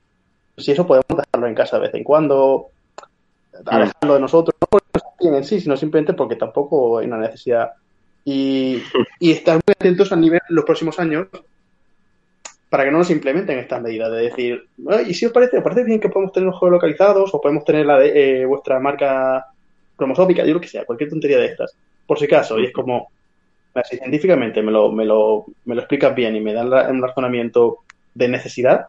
si 0.56 0.72
eso 0.72 0.86
podemos 0.86 1.06
dejarlo 1.08 1.46
en 1.46 1.54
casa 1.54 1.76
de 1.76 1.82
vez 1.82 1.94
en 1.94 2.02
cuando, 2.02 2.68
alejarlo 3.66 4.14
de 4.14 4.20
nosotros, 4.20 4.54
no 4.60 4.66
porque 4.68 4.86
nos 4.94 5.02
obliguen 5.14 5.34
en 5.36 5.44
sí, 5.44 5.60
sino 5.60 5.76
simplemente 5.76 6.14
porque 6.14 6.36
tampoco 6.36 6.98
hay 6.98 7.06
una 7.06 7.18
necesidad. 7.18 7.72
Y, 8.28 8.82
estar 9.20 9.54
muy 9.54 9.72
atentos 9.78 10.10
a 10.10 10.16
nivel 10.16 10.40
los 10.48 10.64
próximos 10.64 10.98
años 10.98 11.28
para 12.68 12.84
que 12.84 12.90
no 12.90 12.98
nos 12.98 13.10
implementen 13.10 13.56
estas 13.60 13.80
medidas 13.80 14.10
de 14.10 14.22
decir, 14.22 14.64
"Ah, 14.88 15.00
¿y 15.06 15.14
si 15.14 15.26
os 15.26 15.32
parece, 15.32 15.58
os 15.58 15.62
parece 15.62 15.84
bien 15.84 16.00
que 16.00 16.08
podemos 16.08 16.32
tener 16.32 16.48
los 16.48 16.58
geolocalizados 16.58 17.32
o 17.32 17.40
podemos 17.40 17.64
tener 17.64 17.86
la 17.86 17.98
de 18.00 18.40
eh, 18.42 18.44
vuestra 18.44 18.80
marca 18.80 19.46
cromosómica, 19.94 20.44
yo 20.44 20.54
lo 20.54 20.60
que 20.60 20.66
sea, 20.66 20.84
cualquier 20.84 21.08
tontería 21.08 21.38
de 21.38 21.46
estas, 21.46 21.76
por 22.04 22.18
si 22.18 22.24
acaso, 22.24 22.58
y 22.58 22.64
es 22.66 22.72
como, 22.72 23.08
"Mira, 23.72 23.86
si 23.86 23.96
científicamente 23.96 24.60
me 24.60 24.72
lo, 24.72 24.90
me 24.90 25.04
lo, 25.04 25.46
me 25.64 25.76
lo 25.76 25.80
explicas 25.82 26.12
bien 26.12 26.34
y 26.34 26.40
me 26.40 26.52
dan 26.52 26.68
la- 26.68 26.88
un 26.90 27.00
razonamiento 27.00 27.78
de 28.12 28.26
necesidad, 28.28 28.86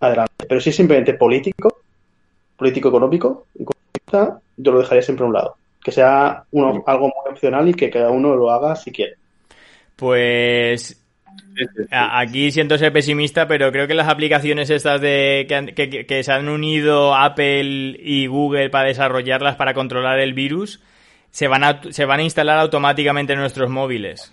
adelante, 0.00 0.44
pero 0.46 0.60
si 0.60 0.68
es 0.70 0.76
simplemente 0.76 1.14
político, 1.14 1.78
político 2.58 2.90
económico, 2.90 3.46
yo 4.58 4.72
lo 4.72 4.78
dejaría 4.80 5.02
siempre 5.02 5.24
a 5.24 5.28
un 5.28 5.32
lado, 5.32 5.56
que 5.86 5.92
sea 5.92 6.42
uno, 6.50 6.82
algo 6.84 7.04
muy 7.06 7.32
opcional 7.32 7.68
y 7.68 7.74
que 7.74 7.90
cada 7.90 8.10
uno 8.10 8.34
lo 8.34 8.50
haga 8.50 8.74
si 8.74 8.90
quiere. 8.90 9.14
Pues 9.94 11.00
A- 11.92 12.18
Aquí 12.18 12.50
siento 12.50 12.76
ser 12.76 12.92
pesimista, 12.92 13.46
pero 13.46 13.70
creo 13.70 13.86
que 13.86 13.94
las 13.94 14.08
aplicaciones 14.08 14.68
estas 14.68 15.00
de 15.00 15.46
que, 15.48 15.54
han- 15.54 15.66
que- 15.68 16.22
se 16.24 16.32
han 16.32 16.48
unido 16.48 17.14
Apple 17.14 17.96
y 18.02 18.26
Google 18.26 18.68
para 18.68 18.88
desarrollarlas 18.88 19.54
para 19.54 19.72
controlar 19.72 20.18
el 20.18 20.34
virus 20.34 20.82
se 21.30 21.46
van 21.46 21.62
a, 21.62 21.80
se 21.90 22.04
van 22.04 22.18
a 22.18 22.24
instalar 22.24 22.58
automáticamente 22.58 23.34
en 23.34 23.38
nuestros 23.38 23.70
móviles. 23.70 24.32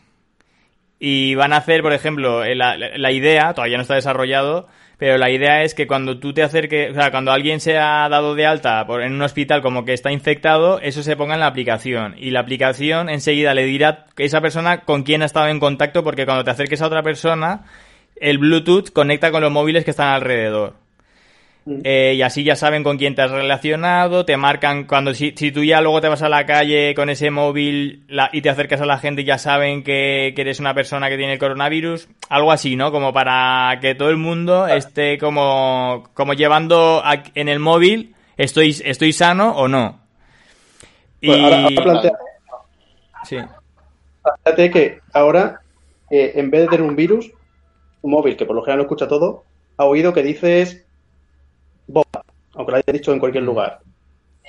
Y 1.00 1.36
van 1.36 1.54
a 1.54 1.58
hacer, 1.58 1.84
por 1.84 1.94
ejemplo, 1.94 2.44
eh, 2.44 2.56
la 2.56 3.12
idea, 3.12 3.54
todavía 3.54 3.78
no 3.78 3.84
está 3.84 3.94
desarrollado, 3.96 4.68
pero 5.04 5.18
la 5.18 5.30
idea 5.30 5.64
es 5.64 5.76
que 5.76 5.86
cuando 5.86 6.18
tú 6.18 6.32
te 6.32 6.44
acerques, 6.44 6.92
o 6.92 6.94
sea, 6.94 7.12
cuando 7.12 7.34
alguien 7.34 7.60
se 7.60 7.78
ha 7.78 8.08
dado 8.08 8.36
de 8.36 8.46
alta 8.46 8.88
por, 8.88 9.02
en 9.02 9.12
un 9.12 9.22
hospital 9.22 9.62
como 9.62 9.84
que 9.84 9.92
está 9.92 10.14
infectado, 10.14 10.80
eso 10.80 11.04
se 11.04 11.18
ponga 11.18 11.34
en 11.34 11.42
la 11.42 11.48
aplicación. 11.48 12.16
Y 12.18 12.30
la 12.30 12.40
aplicación 12.40 13.10
enseguida 13.10 13.54
le 13.54 13.66
dirá 13.66 14.06
que 14.16 14.24
esa 14.24 14.40
persona 14.40 14.86
con 14.86 15.04
quién 15.04 15.22
ha 15.22 15.26
estado 15.26 15.50
en 15.50 15.60
contacto, 15.60 16.06
porque 16.06 16.24
cuando 16.24 16.46
te 16.46 16.52
acerques 16.52 16.82
a 16.82 16.88
otra 16.88 17.04
persona, 17.04 17.66
el 18.16 18.38
Bluetooth 18.38 18.94
conecta 18.94 19.30
con 19.30 19.42
los 19.42 19.52
móviles 19.52 19.84
que 19.84 19.92
están 19.92 20.14
alrededor. 20.14 20.76
Eh, 21.86 22.16
y 22.18 22.22
así 22.22 22.44
ya 22.44 22.58
saben 22.58 22.84
con 22.84 22.98
quién 22.98 23.16
te 23.16 23.22
has 23.22 23.32
relacionado, 23.32 24.26
te 24.26 24.36
marcan 24.36 24.84
cuando 24.84 25.14
si, 25.14 25.32
si 25.36 25.50
tú 25.54 25.64
ya 25.64 25.80
luego 25.80 26.02
te 26.02 26.10
vas 26.10 26.22
a 26.22 26.28
la 26.28 26.46
calle 26.46 26.94
con 26.94 27.10
ese 27.10 27.32
móvil 27.32 28.04
la- 28.10 28.30
y 28.34 28.42
te 28.42 28.50
acercas 28.50 28.82
a 28.82 28.86
la 28.86 28.98
gente 28.98 29.24
ya 29.24 29.38
saben 29.38 29.82
que, 29.82 30.34
que 30.36 30.42
eres 30.42 30.60
una 30.60 30.74
persona 30.74 31.08
que 31.08 31.16
tiene 31.16 31.34
el 31.34 31.40
coronavirus, 31.40 32.10
algo 32.28 32.52
así, 32.52 32.76
¿no? 32.76 32.92
Como 32.92 33.14
para 33.14 33.80
que 33.80 33.96
todo 33.96 34.10
el 34.10 34.18
mundo 34.18 34.68
esté 34.68 35.18
como, 35.18 36.10
como 36.14 36.34
llevando 36.34 37.02
a- 37.02 37.24
en 37.34 37.48
el 37.48 37.60
móvil 37.60 38.14
estoy, 38.36 38.76
estoy 38.84 39.14
sano 39.14 39.52
o 39.56 39.70
no. 39.70 40.02
Y 41.22 41.28
Pues 41.28 41.40
ahora, 41.40 41.58
ahora 41.64 41.84
plantea- 41.84 42.18
sí. 43.24 43.38
Fíjate 44.44 44.70
que 44.72 45.00
ahora, 45.14 45.62
eh, 46.12 46.34
en 46.36 46.52
vez 46.52 46.62
de 46.64 46.68
tener 46.68 46.82
un 46.86 46.98
virus, 46.98 47.32
un 48.02 48.12
móvil 48.12 48.36
que 48.36 48.46
por 48.46 48.56
lo 48.56 48.64
general 48.64 48.80
lo 48.80 48.84
escucha 48.84 49.08
todo, 49.08 49.46
ha 49.78 49.86
oído 49.86 50.12
que 50.14 50.24
dices 50.24 50.83
bomba, 51.88 52.24
aunque 52.54 52.72
lo 52.72 52.78
haya 52.78 52.94
dicho 52.94 53.14
en 53.14 53.20
cualquier 53.20 53.44
lugar. 53.44 53.80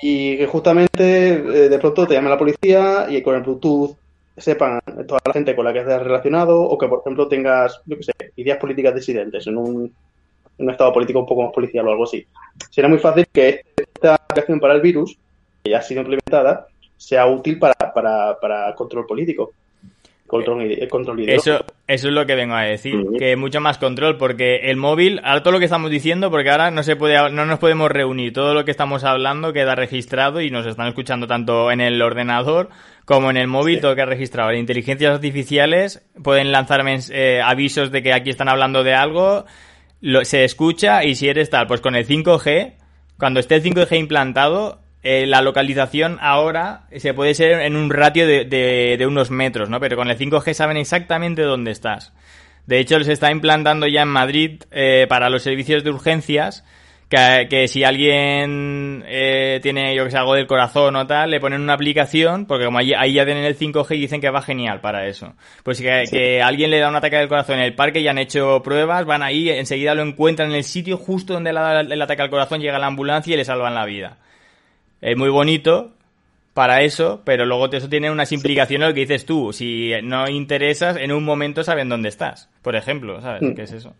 Y 0.01 0.37
que 0.37 0.47
justamente 0.47 1.33
eh, 1.33 1.69
de 1.69 1.79
pronto 1.79 2.05
te 2.05 2.13
llama 2.13 2.29
la 2.29 2.37
policía 2.37 3.07
y 3.09 3.21
con 3.21 3.35
el 3.35 3.41
Bluetooth 3.41 3.95
sepan 4.37 4.81
toda 5.07 5.21
la 5.25 5.33
gente 5.33 5.55
con 5.55 5.63
la 5.63 5.71
que 5.71 5.79
estés 5.79 6.01
relacionado 6.01 6.61
o 6.61 6.77
que, 6.77 6.87
por 6.87 6.99
ejemplo, 6.99 7.27
tengas, 7.27 7.81
yo 7.85 7.97
qué 7.97 8.03
sé, 8.03 8.13
ideas 8.35 8.57
políticas 8.57 8.93
disidentes 8.93 9.47
en 9.47 9.57
un, 9.57 9.93
en 10.57 10.65
un 10.65 10.69
estado 10.69 10.91
político 10.91 11.19
un 11.19 11.25
poco 11.25 11.43
más 11.43 11.53
policial 11.53 11.87
o 11.87 11.91
algo 11.91 12.03
así. 12.03 12.25
Sería 12.69 12.89
muy 12.89 12.99
fácil 12.99 13.25
que 13.31 13.61
esta 13.77 14.15
aplicación 14.15 14.59
para 14.59 14.73
el 14.73 14.81
virus, 14.81 15.17
que 15.63 15.71
ya 15.71 15.77
ha 15.79 15.81
sido 15.81 16.01
implementada, 16.01 16.67
sea 16.97 17.25
útil 17.27 17.59
para, 17.59 17.73
para, 17.93 18.37
para 18.39 18.75
control 18.75 19.05
político. 19.05 19.51
Control, 20.27 20.63
ide- 20.63 20.87
control. 20.89 21.29
Eso, 21.29 21.63
eso 21.87 22.07
es 22.07 22.13
lo 22.13 22.25
que 22.25 22.33
vengo 22.33 22.55
a 22.55 22.63
decir, 22.63 22.95
que 23.19 23.35
mucho 23.35 23.61
más 23.61 23.77
control, 23.77 24.17
porque 24.17 24.55
el 24.71 24.75
móvil, 24.75 25.21
ahora 25.23 25.43
todo 25.43 25.53
lo 25.53 25.59
que 25.59 25.65
estamos 25.65 25.91
diciendo, 25.91 26.31
porque 26.31 26.49
ahora 26.49 26.71
no 26.71 26.81
se 26.81 26.95
puede, 26.95 27.29
no 27.29 27.45
nos 27.45 27.59
podemos 27.59 27.91
reunir, 27.91 28.33
todo 28.33 28.55
lo 28.55 28.65
que 28.65 28.71
estamos 28.71 29.03
hablando 29.03 29.53
queda 29.53 29.75
registrado 29.75 30.41
y 30.41 30.49
nos 30.49 30.65
están 30.65 30.87
escuchando 30.87 31.27
tanto 31.27 31.71
en 31.71 31.79
el 31.79 32.01
ordenador 32.01 32.69
como 33.05 33.29
en 33.29 33.37
el 33.37 33.45
móvil, 33.47 33.75
Sí. 33.75 33.81
todo 33.81 33.93
queda 33.95 34.05
registrado. 34.07 34.49
Las 34.49 34.59
inteligencias 34.59 35.13
artificiales 35.13 36.03
pueden 36.23 36.51
lanzar 36.51 36.81
mens- 36.81 37.11
eh, 37.13 37.39
avisos 37.43 37.91
de 37.91 38.01
que 38.01 38.11
aquí 38.13 38.31
están 38.31 38.49
hablando 38.49 38.83
de 38.83 38.95
algo, 38.95 39.45
lo- 40.01 40.25
se 40.25 40.43
escucha 40.43 41.03
y 41.03 41.13
si 41.13 41.29
eres 41.29 41.51
tal, 41.51 41.67
pues 41.67 41.81
con 41.81 41.95
el 41.95 42.05
5G, 42.07 42.73
cuando 43.19 43.39
esté 43.39 43.55
el 43.55 43.61
5G 43.61 43.95
implantado, 43.99 44.79
eh, 45.05 45.25
la 45.27 45.41
localización 45.41 46.17
ahora 46.19 46.81
se 46.97 47.13
puede 47.13 47.33
ser 47.33 47.61
en 47.61 47.75
un 47.77 47.89
ratio 47.89 48.27
de, 48.27 48.43
de- 48.45 48.95
de 48.97 49.07
unos 49.07 49.31
metros, 49.31 49.69
¿no? 49.69 49.79
Pero 49.79 49.95
con 49.95 50.09
el 50.09 50.17
5G 50.17 50.53
saben 50.53 50.77
exactamente 50.77 51.43
dónde 51.43 51.71
estás. 51.71 52.11
De 52.65 52.79
hecho, 52.79 53.01
se 53.03 53.13
está 53.13 53.31
implantando 53.31 53.87
ya 53.87 54.01
en 54.01 54.07
Madrid 54.09 54.63
eh, 54.71 55.05
para 55.07 55.29
los 55.29 55.43
servicios 55.43 55.83
de 55.83 55.91
urgencias 55.91 56.63
Que, 57.07 57.45
que 57.51 57.67
si 57.67 57.83
alguien 57.83 59.03
eh, 59.07 59.59
tiene, 59.61 59.95
yo 59.95 60.05
que 60.05 60.09
sé, 60.11 60.17
algo 60.17 60.33
del 60.33 60.47
corazón 60.47 60.95
o 60.95 61.05
tal, 61.05 61.29
le 61.29 61.39
ponen 61.39 61.61
una 61.61 61.73
aplicación, 61.73 62.47
porque 62.47 62.65
como 62.65 62.79
ahí, 62.79 62.93
ahí 62.97 63.13
ya 63.13 63.25
tienen 63.25 63.43
el 63.45 63.55
5G 63.55 63.95
y 63.95 63.99
dicen 64.01 64.21
que 64.21 64.31
va 64.31 64.41
genial 64.41 64.81
para 64.81 65.05
eso. 65.05 65.33
Pues 65.63 65.79
que, 65.79 66.05
que 66.09 66.41
alguien 66.41 66.71
le 66.71 66.79
da 66.79 66.89
un 66.89 66.95
ataque 66.95 67.17
al 67.17 67.27
corazón 67.27 67.59
en 67.59 67.65
el 67.65 67.75
parque 67.75 67.99
y 67.99 68.07
han 68.07 68.17
hecho 68.17 68.61
pruebas, 68.63 69.05
van 69.05 69.21
ahí, 69.21 69.49
enseguida 69.51 69.93
lo 69.93 70.01
encuentran 70.01 70.49
en 70.49 70.55
el 70.55 70.63
sitio 70.63 70.97
justo 70.97 71.33
donde 71.33 71.53
le 71.53 71.59
da 71.59 71.81
el 71.81 72.01
ataque 72.01 72.23
al 72.23 72.31
corazón, 72.31 72.59
llega 72.59 72.79
la 72.79 72.87
ambulancia 72.87 73.35
y 73.35 73.37
le 73.37 73.45
salvan 73.45 73.75
la 73.75 73.85
vida. 73.85 74.17
Es 75.01 75.17
muy 75.17 75.29
bonito 75.29 75.91
para 76.53 76.81
eso, 76.83 77.21
pero 77.25 77.45
luego 77.45 77.69
eso 77.71 77.89
tiene 77.89 78.09
unas 78.09 78.31
implicaciones 78.31 78.87
lo 78.87 78.93
que 78.93 79.01
dices 79.01 79.25
tú. 79.25 79.51
Si 79.53 79.91
no 80.03 80.27
interesas, 80.29 80.95
en 80.97 81.11
un 81.11 81.23
momento 81.23 81.63
saben 81.63 81.89
dónde 81.89 82.09
estás, 82.09 82.49
por 82.61 82.75
ejemplo, 82.75 83.21
¿sabes? 83.21 83.41
Mm. 83.41 83.53
¿Qué 83.55 83.61
es 83.63 83.71
eso? 83.73 83.93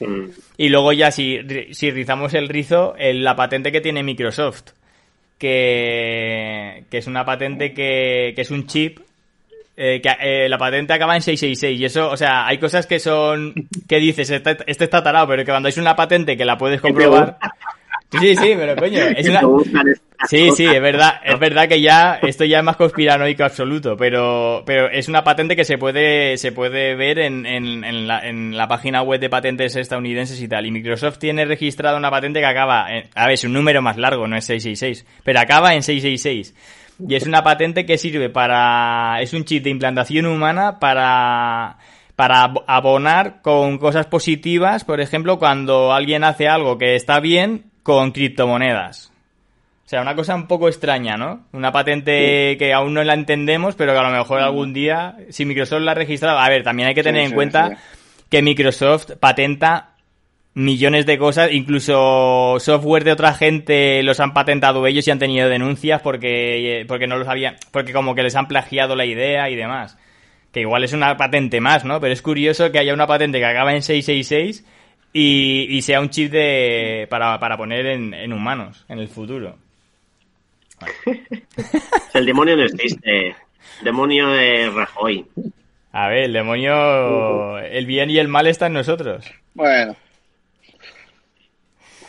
Mm. 0.00 0.24
Y 0.56 0.68
luego 0.70 0.92
ya 0.92 1.10
si, 1.10 1.38
si 1.72 1.90
rizamos 1.90 2.32
el 2.34 2.48
rizo, 2.48 2.94
el- 2.98 3.22
la 3.24 3.36
patente 3.36 3.70
que 3.72 3.80
tiene 3.82 4.02
Microsoft, 4.02 4.70
que, 5.38 6.84
que 6.90 6.98
es 6.98 7.06
una 7.06 7.24
patente 7.24 7.72
que, 7.72 8.32
que 8.34 8.40
es 8.42 8.50
un 8.50 8.66
chip, 8.66 9.00
eh, 9.76 10.00
que 10.02 10.10
eh, 10.20 10.48
la 10.48 10.58
patente 10.58 10.92
acaba 10.92 11.14
en 11.14 11.22
666 11.22 11.80
y 11.80 11.84
eso, 11.84 12.10
o 12.10 12.16
sea, 12.16 12.46
hay 12.46 12.58
cosas 12.58 12.86
que 12.86 12.98
son, 12.98 13.54
que 13.88 13.98
dices, 13.98 14.30
este, 14.30 14.56
este 14.66 14.84
está 14.84 15.02
tarado, 15.02 15.28
pero 15.28 15.44
que 15.44 15.50
cuando 15.52 15.68
es 15.68 15.76
una 15.78 15.94
patente 15.94 16.36
que 16.36 16.44
la 16.44 16.58
puedes 16.58 16.80
comprobar... 16.80 17.38
Sí, 18.10 18.34
sí, 18.36 18.54
pero 18.56 18.74
coño, 18.76 19.00
es 19.00 19.28
una... 19.28 19.40
Sí, 20.28 20.50
sí, 20.56 20.64
es 20.64 20.80
verdad, 20.80 21.20
es 21.24 21.38
verdad 21.38 21.68
que 21.68 21.80
ya 21.80 22.18
esto 22.22 22.44
ya 22.44 22.58
es 22.58 22.64
más 22.64 22.76
conspiranoico 22.76 23.44
absoluto, 23.44 23.96
pero, 23.96 24.62
pero 24.66 24.90
es 24.90 25.06
una 25.08 25.22
patente 25.22 25.54
que 25.54 25.62
se 25.64 25.78
puede, 25.78 26.36
se 26.38 26.50
puede 26.50 26.96
ver 26.96 27.20
en, 27.20 27.46
en, 27.46 27.84
en 27.84 28.08
la, 28.08 28.26
en 28.26 28.56
la 28.56 28.66
página 28.66 29.02
web 29.02 29.20
de 29.20 29.28
patentes 29.30 29.76
estadounidenses 29.76 30.40
y 30.42 30.48
tal. 30.48 30.66
Y 30.66 30.70
Microsoft 30.72 31.18
tiene 31.18 31.44
registrada 31.44 31.96
una 31.96 32.10
patente 32.10 32.40
que 32.40 32.46
acaba, 32.46 32.92
en- 32.92 33.04
a 33.14 33.26
ver, 33.26 33.34
es 33.34 33.44
un 33.44 33.52
número 33.52 33.80
más 33.82 33.96
largo, 33.96 34.26
no 34.26 34.36
es 34.36 34.44
666, 34.46 35.06
pero 35.22 35.38
acaba 35.40 35.74
en 35.74 35.82
666. 35.84 36.54
Y 37.08 37.14
es 37.14 37.24
una 37.26 37.44
patente 37.44 37.86
que 37.86 37.96
sirve 37.96 38.28
para, 38.28 39.18
es 39.20 39.32
un 39.34 39.44
chip 39.44 39.62
de 39.62 39.70
implantación 39.70 40.26
humana 40.26 40.80
para, 40.80 41.76
para 42.16 42.48
ab- 42.48 42.64
abonar 42.66 43.40
con 43.40 43.78
cosas 43.78 44.06
positivas, 44.06 44.82
por 44.84 45.00
ejemplo, 45.00 45.38
cuando 45.38 45.92
alguien 45.92 46.24
hace 46.24 46.48
algo 46.48 46.76
que 46.76 46.96
está 46.96 47.20
bien 47.20 47.66
con 47.82 48.12
criptomonedas. 48.12 49.12
O 49.84 49.88
sea, 49.88 50.02
una 50.02 50.14
cosa 50.14 50.34
un 50.34 50.46
poco 50.46 50.68
extraña, 50.68 51.16
¿no? 51.16 51.46
Una 51.52 51.72
patente 51.72 52.56
que 52.58 52.74
aún 52.74 52.92
no 52.92 53.02
la 53.02 53.14
entendemos, 53.14 53.74
pero 53.74 53.94
que 53.94 53.98
a 53.98 54.02
lo 54.02 54.10
mejor 54.10 54.40
algún 54.40 54.74
día, 54.74 55.16
si 55.30 55.46
Microsoft 55.46 55.80
la 55.80 55.92
ha 55.92 55.94
registrado... 55.94 56.38
A 56.38 56.48
ver, 56.50 56.62
también 56.62 56.88
hay 56.88 56.94
que 56.94 57.02
tener 57.02 57.22
Sí, 57.22 57.24
en 57.24 57.30
sí, 57.30 57.34
cuenta 57.34 57.78
que 58.28 58.42
Microsoft 58.42 59.12
patenta 59.18 59.94
millones 60.52 61.06
de 61.06 61.16
cosas, 61.18 61.52
incluso 61.52 62.56
software 62.58 63.04
de 63.04 63.12
otra 63.12 63.32
gente 63.32 64.02
los 64.02 64.20
han 64.20 64.34
patentado 64.34 64.86
ellos 64.86 65.06
y 65.06 65.10
han 65.10 65.20
tenido 65.20 65.48
denuncias 65.48 66.02
porque, 66.02 66.84
porque 66.88 67.06
no 67.06 67.16
los 67.16 67.28
habían, 67.28 67.56
porque 67.70 67.92
como 67.92 68.14
que 68.14 68.24
les 68.24 68.34
han 68.36 68.48
plagiado 68.48 68.96
la 68.96 69.06
idea 69.06 69.48
y 69.50 69.56
demás. 69.56 69.96
Que 70.52 70.60
igual 70.60 70.84
es 70.84 70.92
una 70.92 71.16
patente 71.16 71.60
más, 71.60 71.84
¿no? 71.84 72.00
Pero 72.00 72.12
es 72.12 72.22
curioso 72.22 72.72
que 72.72 72.78
haya 72.78 72.92
una 72.92 73.06
patente 73.06 73.38
que 73.38 73.46
acaba 73.46 73.72
en 73.72 73.82
666 73.82 74.66
y, 75.12 75.66
y 75.70 75.82
sea 75.82 76.00
un 76.00 76.10
chip 76.10 76.30
de, 76.32 77.06
para, 77.10 77.38
para 77.40 77.56
poner 77.56 77.86
en, 77.86 78.14
en 78.14 78.32
humanos 78.32 78.84
en 78.88 78.98
el 78.98 79.08
futuro. 79.08 79.56
El 82.14 82.26
demonio 82.26 82.56
no 82.56 82.62
existe. 82.64 83.28
El 83.28 83.34
demonio 83.84 84.28
de 84.28 84.70
Rajoy. 84.70 85.26
A 85.92 86.08
ver, 86.08 86.24
el 86.24 86.32
demonio, 86.32 87.58
el 87.58 87.86
bien 87.86 88.10
y 88.10 88.18
el 88.18 88.28
mal 88.28 88.46
está 88.46 88.66
en 88.66 88.74
nosotros. 88.74 89.24
Bueno, 89.54 89.96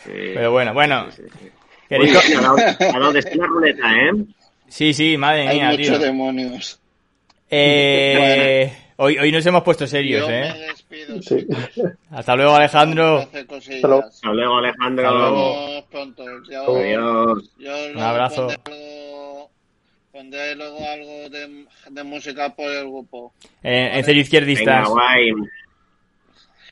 Pero 0.04 0.52
bueno, 0.52 0.72
bueno. 0.74 1.10
sí, 1.10 1.22
sí. 1.40 1.50
¿Queréis 1.88 2.10
Uy, 2.12 2.16
co- 2.34 2.38
ha 2.38 2.42
dado, 2.42 2.56
ha 2.58 2.98
dado 2.98 3.12
de 3.12 3.22
la 3.36 3.46
ruleta, 3.46 3.96
¿eh? 3.96 4.10
Sí, 4.68 4.94
sí, 4.94 5.16
madre 5.16 5.48
hay 5.48 5.56
mía, 5.58 5.70
muchos 5.70 5.86
tío. 5.88 5.98
demonios. 5.98 6.80
Eh, 7.50 8.72
hoy, 9.00 9.18
hoy 9.18 9.32
nos 9.32 9.44
hemos 9.46 9.62
puesto 9.62 9.86
serios, 9.86 10.22
Yo 10.22 10.28
me 10.28 10.48
¿eh? 10.48 10.54
despido. 10.68 11.22
Sí. 11.22 11.46
Hasta 12.10 12.36
luego, 12.36 12.54
Alejandro. 12.54 13.18
Hasta 13.18 13.38
luego. 13.88 14.04
Hasta 14.04 14.32
luego, 14.32 14.58
Alejandro. 14.58 15.06
Hasta 15.08 15.18
luego. 15.18 15.36
Nos 15.36 15.66
vemos 15.66 15.84
pronto. 15.90 16.24
Yo, 16.50 16.76
Adiós. 16.76 17.50
yo 17.58 17.72
Un 17.94 17.98
abrazo. 18.00 18.48
Pondré 20.12 20.54
luego 20.56 20.78
algo 20.88 21.28
de, 21.30 21.66
de 21.90 22.02
música 22.04 22.54
por 22.54 22.66
el 22.70 22.84
grupo. 22.88 23.32
Eh, 23.62 23.90
en 23.94 24.04
Venga, 24.04 24.20
izquierdistas. 24.20 24.88
guay. 24.88 25.30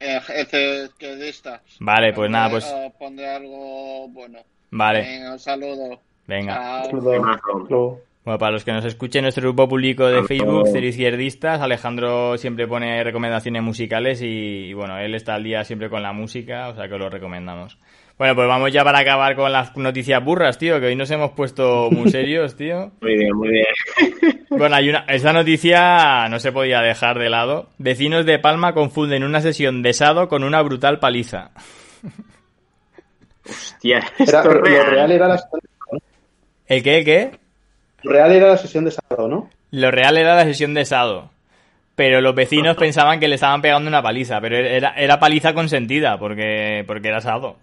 Eh, 0.01 0.21
ese 0.37 0.85
izquierdista. 0.85 1.63
Vale, 1.81 2.13
pues 2.13 2.31
nada, 2.31 2.51
pues 2.51 2.65
Pondré, 2.99 3.29
algo 3.29 4.09
bueno. 4.09 4.41
vale, 4.71 5.01
Venga, 5.03 5.33
un 5.33 5.39
saludo. 5.39 6.01
venga. 6.27 6.83
Temazo. 6.83 6.97
luego- 7.69 8.01
Bueno, 8.29 8.39
para 8.41 8.53
los 8.53 8.63
que 8.63 8.73
nos 8.73 8.85
escuchen, 8.85 9.23
nuestro 9.23 9.41
grupo 9.43 9.67
público 9.67 10.07
de 10.07 10.23
Facebook. 10.25 10.69
Cero 10.71 10.87
Izquierdistas, 10.87 11.63
Alejandro 11.63 12.37
siempre 12.37 12.69
pone 12.69 13.03
recomendaciones 13.03 13.63
musicales 13.63 14.21
y, 14.21 14.27
y, 14.67 14.73
bueno, 14.75 14.99
él 14.99 15.15
está 15.15 15.33
al 15.37 15.45
día 15.45 15.65
siempre 15.65 15.89
con 15.89 16.03
la 16.03 16.13
música, 16.13 16.69
o 16.69 16.75
sea 16.75 16.87
que 16.89 16.93
os 16.93 17.01
lo 17.01 17.09
recomendamos. 17.09 17.79
Bueno, 18.19 18.35
pues 18.35 18.47
vamos 18.47 18.71
ya 18.71 18.85
para 18.85 18.99
acabar 18.99 19.35
con 19.35 19.51
las 19.51 19.75
noticias 19.79 20.23
burras, 20.23 20.59
tío, 20.59 20.79
que 20.79 20.89
hoy 20.89 20.95
nos 20.95 21.11
hemos 21.11 21.31
puesto 21.31 21.89
muy 21.91 22.11
serios, 22.11 22.55
tío. 22.55 22.93
Muy 23.01 23.17
bien, 23.17 23.35
muy 23.35 23.49
bien. 23.49 24.45
Bueno, 24.51 24.77
hay 24.77 24.91
una, 24.91 25.07
esta 25.09 25.33
noticia 25.33 26.29
no 26.29 26.39
se 26.39 26.53
podía 26.53 26.83
dejar 26.83 27.19
de 27.19 27.31
lado. 27.31 27.71
Vecinos 27.79 28.27
de 28.27 28.39
Palma 28.39 28.75
confunden 28.75 29.25
una 29.25 29.41
sesión 29.41 29.81
de 29.83 29.95
sado 29.95 30.29
con 30.29 30.45
una 30.45 30.61
brutal 30.61 30.99
paliza. 30.99 31.53
Hostia, 33.49 33.99
Era- 34.01 34.13
esto 34.19 34.39
es 34.39 34.45
lo 34.45 34.61
real. 34.61 34.87
real 34.87 35.13
era 35.13 35.29
la 35.29 35.41
¿El 36.67 36.83
qué? 36.83 36.99
¿El 36.99 37.05
qué? 37.07 37.31
Lo 38.03 38.13
real 38.13 38.33
era 38.33 38.49
la 38.49 38.57
sesión 38.57 38.85
de 38.85 38.91
sábado, 38.93 39.29
¿no? 39.29 39.51
Lo 39.71 39.91
real 39.91 40.17
era 40.17 40.37
la 40.37 40.45
sesión 40.45 40.75
de 40.75 40.85
sado. 40.85 41.31
Pero 41.95 42.21
los 42.21 42.35
vecinos 42.35 42.77
pensaban 42.77 43.19
que 43.19 43.27
le 43.27 43.35
estaban 43.35 43.61
pegando 43.61 43.89
una 43.89 44.01
paliza, 44.03 44.41
pero 44.41 44.57
era, 44.57 44.91
era 44.97 45.19
paliza 45.19 45.53
consentida, 45.53 46.17
porque, 46.19 46.85
porque 46.87 47.09
era 47.09 47.21
sado. 47.21 47.57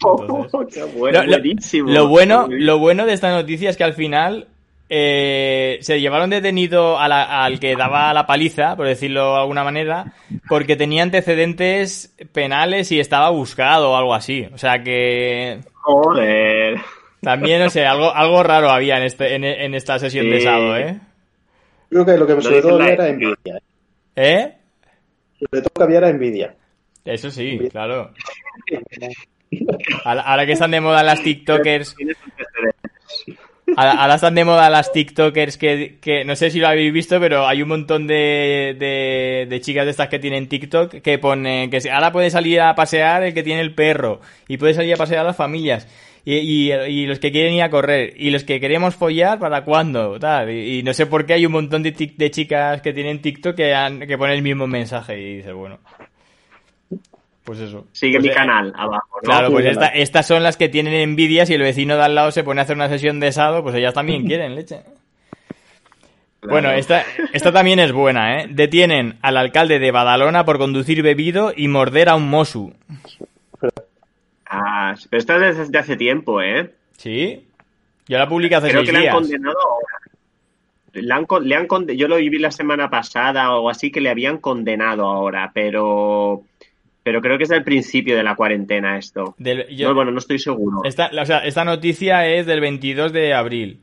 Entonces- 0.00 0.74
Qué 0.74 0.84
bueno, 0.84 1.18
Lo, 1.20 1.24
lo- 1.26 1.38
buenísimo. 1.38 1.90
lo 1.90 2.08
bueno, 2.08 2.46
lo 2.48 2.78
bueno 2.78 3.04
de 3.06 3.12
esta 3.12 3.30
noticia 3.30 3.68
es 3.68 3.76
que 3.76 3.84
al 3.84 3.92
final 3.92 4.46
eh, 4.88 5.78
se 5.82 6.00
llevaron 6.00 6.30
detenido 6.30 6.98
a 6.98 7.08
la- 7.08 7.44
al 7.44 7.60
que 7.60 7.76
daba 7.76 8.14
la 8.14 8.26
paliza, 8.26 8.74
por 8.76 8.86
decirlo 8.86 9.34
de 9.34 9.40
alguna 9.40 9.64
manera, 9.64 10.12
porque 10.48 10.76
tenía 10.76 11.02
antecedentes 11.02 12.14
penales 12.32 12.90
y 12.92 13.00
estaba 13.00 13.28
buscado 13.30 13.90
o 13.92 13.96
algo 13.96 14.14
así. 14.14 14.48
O 14.54 14.58
sea 14.58 14.82
que 14.82 15.58
Joder. 15.82 16.80
También, 17.24 17.60
no 17.62 17.70
sé, 17.70 17.84
algo, 17.86 18.14
algo 18.14 18.42
raro 18.42 18.70
había 18.70 18.96
en, 18.98 19.02
este, 19.04 19.34
en, 19.34 19.44
en 19.44 19.74
esta 19.74 19.98
sesión 19.98 20.30
de 20.30 20.38
Sí. 20.38 20.44
sado, 20.44 20.76
¿eh? 20.76 20.98
Creo 21.90 22.04
que 22.06 22.16
lo 22.16 22.26
que 22.26 22.32
sobre 22.40 22.56
dice 22.56 22.62
todo 22.68 22.80
había 22.80 22.92
era 22.94 23.08
envidia. 23.08 23.56
¿eh? 23.56 23.60
¿Eh? 24.16 24.52
Sobre 25.38 25.62
todo 25.62 25.70
que 25.76 25.82
había 25.82 25.98
era 25.98 26.08
envidia. 26.10 26.54
Eso 27.04 27.30
sí, 27.30 27.58
claro. 27.70 28.10
Ahora, 30.04 30.22
ahora 30.22 30.46
que 30.46 30.52
están 30.52 30.70
de 30.72 30.80
moda 30.80 31.02
las 31.04 31.22
TikTokers, 31.22 31.94
ahora, 33.76 33.92
ahora 33.92 34.14
están 34.16 34.34
de 34.34 34.44
moda 34.44 34.68
las 34.68 34.90
TikTokers 34.90 35.56
que, 35.58 35.98
que 36.00 36.24
no 36.24 36.34
sé 36.34 36.50
si 36.50 36.58
lo 36.58 36.66
habéis 36.66 36.92
visto, 36.92 37.20
pero 37.20 37.46
hay 37.46 37.62
un 37.62 37.68
montón 37.68 38.06
de, 38.08 38.74
de, 38.78 39.46
de 39.48 39.60
chicas 39.60 39.84
de 39.84 39.92
estas 39.92 40.08
que 40.08 40.18
tienen 40.18 40.48
TikTok 40.48 41.00
que 41.00 41.18
ponen 41.18 41.70
que 41.70 41.78
ahora 41.90 42.10
puede 42.10 42.30
salir 42.30 42.60
a 42.60 42.74
pasear 42.74 43.22
el 43.22 43.34
que 43.34 43.44
tiene 43.44 43.60
el 43.60 43.74
perro 43.74 44.20
y 44.48 44.56
puede 44.56 44.74
salir 44.74 44.94
a 44.94 44.96
pasear 44.96 45.24
las 45.24 45.36
familias. 45.36 45.86
Y, 46.26 46.36
y, 46.36 46.72
y 46.72 47.06
los 47.06 47.18
que 47.18 47.30
quieren 47.32 47.52
ir 47.54 47.62
a 47.62 47.68
correr 47.70 48.14
y 48.16 48.30
los 48.30 48.44
que 48.44 48.58
queremos 48.58 48.94
follar, 48.94 49.38
¿para 49.38 49.62
cuándo? 49.64 50.18
Tal. 50.18 50.50
Y, 50.50 50.78
y 50.78 50.82
no 50.82 50.94
sé 50.94 51.04
por 51.06 51.26
qué 51.26 51.34
hay 51.34 51.44
un 51.46 51.52
montón 51.52 51.82
de, 51.82 51.94
tic- 51.94 52.16
de 52.16 52.30
chicas 52.30 52.80
que 52.80 52.92
tienen 52.94 53.20
TikTok 53.20 53.54
que, 53.54 53.74
han, 53.74 54.00
que 54.00 54.16
ponen 54.16 54.36
el 54.36 54.42
mismo 54.42 54.66
mensaje 54.66 55.20
y 55.20 55.36
dices, 55.36 55.52
bueno. 55.52 55.78
Pues 57.44 57.58
eso. 57.60 57.86
Sigue 57.92 58.14
Pues, 58.20 58.24
mi 58.24 58.30
eh, 58.30 58.34
canal 58.34 58.72
abajo, 58.74 59.18
¿no? 59.22 59.28
Claro, 59.28 59.50
pues 59.50 59.66
esta- 59.66 59.88
estas 59.88 60.26
son 60.26 60.42
las 60.42 60.56
que 60.56 60.70
tienen 60.70 60.94
envidia 60.94 61.44
si 61.44 61.52
el 61.52 61.60
vecino 61.60 61.94
de 61.96 62.02
al 62.04 62.14
lado 62.14 62.30
se 62.30 62.42
pone 62.42 62.60
a 62.60 62.64
hacer 62.64 62.76
una 62.76 62.88
sesión 62.88 63.20
de 63.20 63.30
sado, 63.30 63.62
pues 63.62 63.74
ellas 63.74 63.92
también 63.92 64.24
quieren 64.26 64.54
leche. 64.54 64.80
Claro. 66.40 66.54
Bueno, 66.54 66.70
esta, 66.72 67.04
esta 67.34 67.52
también 67.52 67.80
es 67.80 67.92
buena, 67.92 68.40
¿eh? 68.40 68.46
Detienen 68.50 69.18
al 69.20 69.36
alcalde 69.36 69.78
de 69.78 69.90
Badalona 69.90 70.46
por 70.46 70.56
conducir 70.58 71.02
bebido 71.02 71.52
y 71.54 71.68
morder 71.68 72.08
a 72.08 72.14
un 72.16 72.28
mosu. 72.30 72.72
Ah, 74.46 74.94
pero 75.10 75.18
esto 75.18 75.42
es 75.42 75.56
desde 75.58 75.78
hace 75.78 75.96
tiempo, 75.96 76.40
¿eh? 76.42 76.72
¿Sí? 76.96 77.46
Yo 78.06 78.18
la 78.18 78.28
publiqué 78.28 78.54
hace 78.56 78.68
Creo 78.68 78.80
seis 78.80 78.88
que 78.88 78.92
le 78.92 78.98
han 78.98 79.02
días. 79.04 79.14
condenado 79.14 79.56
ahora. 79.60 79.86
Le 80.92 81.12
han, 81.12 81.26
le 81.42 81.56
han 81.56 81.66
yo 81.96 82.06
lo 82.06 82.16
viví 82.16 82.38
la 82.38 82.50
semana 82.52 82.88
pasada 82.88 83.56
o 83.56 83.68
así 83.68 83.90
que 83.90 84.00
le 84.00 84.10
habían 84.10 84.38
condenado 84.38 85.04
ahora, 85.06 85.50
pero 85.52 86.42
pero 87.02 87.20
creo 87.20 87.36
que 87.36 87.42
es 87.44 87.48
del 87.50 87.64
principio 87.64 88.16
de 88.16 88.22
la 88.22 88.34
cuarentena 88.36 88.96
esto. 88.96 89.34
Del- 89.38 89.66
yo- 89.76 89.88
No, 89.88 89.94
bueno, 89.94 90.10
no 90.12 90.18
estoy 90.18 90.38
seguro. 90.38 90.82
esta, 90.84 91.10
o 91.20 91.24
sea, 91.26 91.38
esta 91.44 91.64
noticia 91.64 92.26
es 92.28 92.46
del 92.46 92.60
22 92.60 93.12
de 93.12 93.34
abril. 93.34 93.80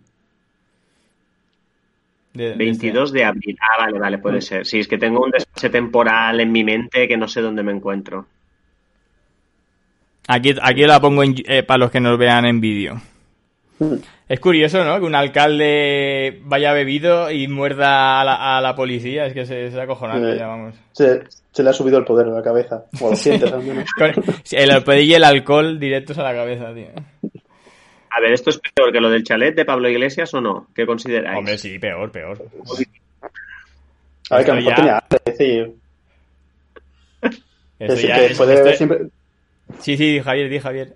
De- 2.33 2.43
de 2.43 2.49
este 2.51 2.63
22 2.63 3.11
de 3.11 3.25
abril. 3.25 3.57
Ah, 3.59 3.77
vale, 3.85 3.99
vale, 3.99 4.17
puede 4.17 4.41
ser. 4.41 4.65
Sí, 4.65 4.79
es 4.79 4.88
que 4.88 4.97
tengo 4.97 5.21
un 5.23 5.31
desfase 5.31 5.69
temporal 5.69 6.39
en 6.39 6.51
mi 6.51 6.63
mente 6.63 7.07
que 7.07 7.17
no 7.17 7.27
sé 7.27 7.41
dónde 7.41 7.61
me 7.63 7.73
encuentro. 7.73 8.25
Aquí, 10.33 10.55
aquí 10.61 10.81
la 10.85 10.99
pongo 11.01 11.23
en- 11.23 11.35
eh, 11.47 11.63
para 11.63 11.77
los 11.79 11.91
que 11.91 11.99
nos 11.99 12.17
vean 12.17 12.45
en 12.45 12.61
vídeo. 12.61 13.01
Es 14.29 14.39
curioso, 14.39 14.83
¿no? 14.85 14.99
Que 14.99 15.05
un 15.05 15.15
alcalde 15.15 16.39
vaya 16.45 16.71
bebido 16.71 17.31
y 17.31 17.47
muerda 17.47 18.21
a 18.21 18.23
la, 18.23 18.57
a 18.57 18.61
la 18.61 18.75
policía. 18.75 19.25
Es 19.25 19.33
que 19.33 19.45
se, 19.45 19.65
es 19.65 19.75
acojonante, 19.75 20.33
Sí. 20.33 20.37
ya 20.39 20.47
vamos. 20.47 20.75
Se, 20.93 21.23
se 21.51 21.63
le 21.63 21.69
ha 21.69 21.73
subido 21.73 21.97
el 21.97 22.05
poder 22.05 22.27
a 22.27 22.31
la 22.31 22.41
cabeza. 22.43 22.85
O 23.01 23.09
lo 23.09 23.15
sientes 23.15 23.51
al 23.51 23.63
menos. 23.63 23.85
El 24.51 24.83
poder 24.83 25.01
y 25.01 25.13
el 25.15 25.23
alcohol 25.23 25.79
directos 25.79 26.17
a 26.19 26.23
la 26.23 26.33
cabeza, 26.33 26.73
tío. 26.73 26.87
A 28.11 28.21
ver, 28.21 28.33
¿esto 28.33 28.51
es 28.51 28.59
peor 28.59 28.91
que 28.93 29.01
lo 29.01 29.09
del 29.09 29.23
chalet 29.23 29.55
de 29.55 29.65
Pablo 29.65 29.89
Iglesias 29.89 30.33
o 30.33 30.39
no? 30.41 30.67
¿Qué 30.75 30.85
consideráis? 30.85 31.37
Hombre, 31.39 31.57
sí, 31.57 31.79
peor, 31.79 32.11
peor. 32.11 32.45
A 34.29 34.35
ver, 34.37 34.45
que 34.45 34.51
a 34.51 34.53
lo 34.55 34.61
mejor 34.61 34.71
ya- 34.71 34.75
tenía 34.75 34.97
hambre, 34.99 35.19
es 35.25 35.37
decir, 35.37 35.75
Esto 37.21 37.33
es 37.79 37.89
decir, 37.89 38.09
ya 38.09 38.15
que 38.15 38.25
es- 38.27 38.37
puede 38.37 38.53
esto- 38.53 38.73
siempre. 38.77 38.99
Sí, 39.80 39.98
sí, 39.98 40.19
Javier, 40.19 40.49
di 40.49 40.60
Javier. 40.60 40.95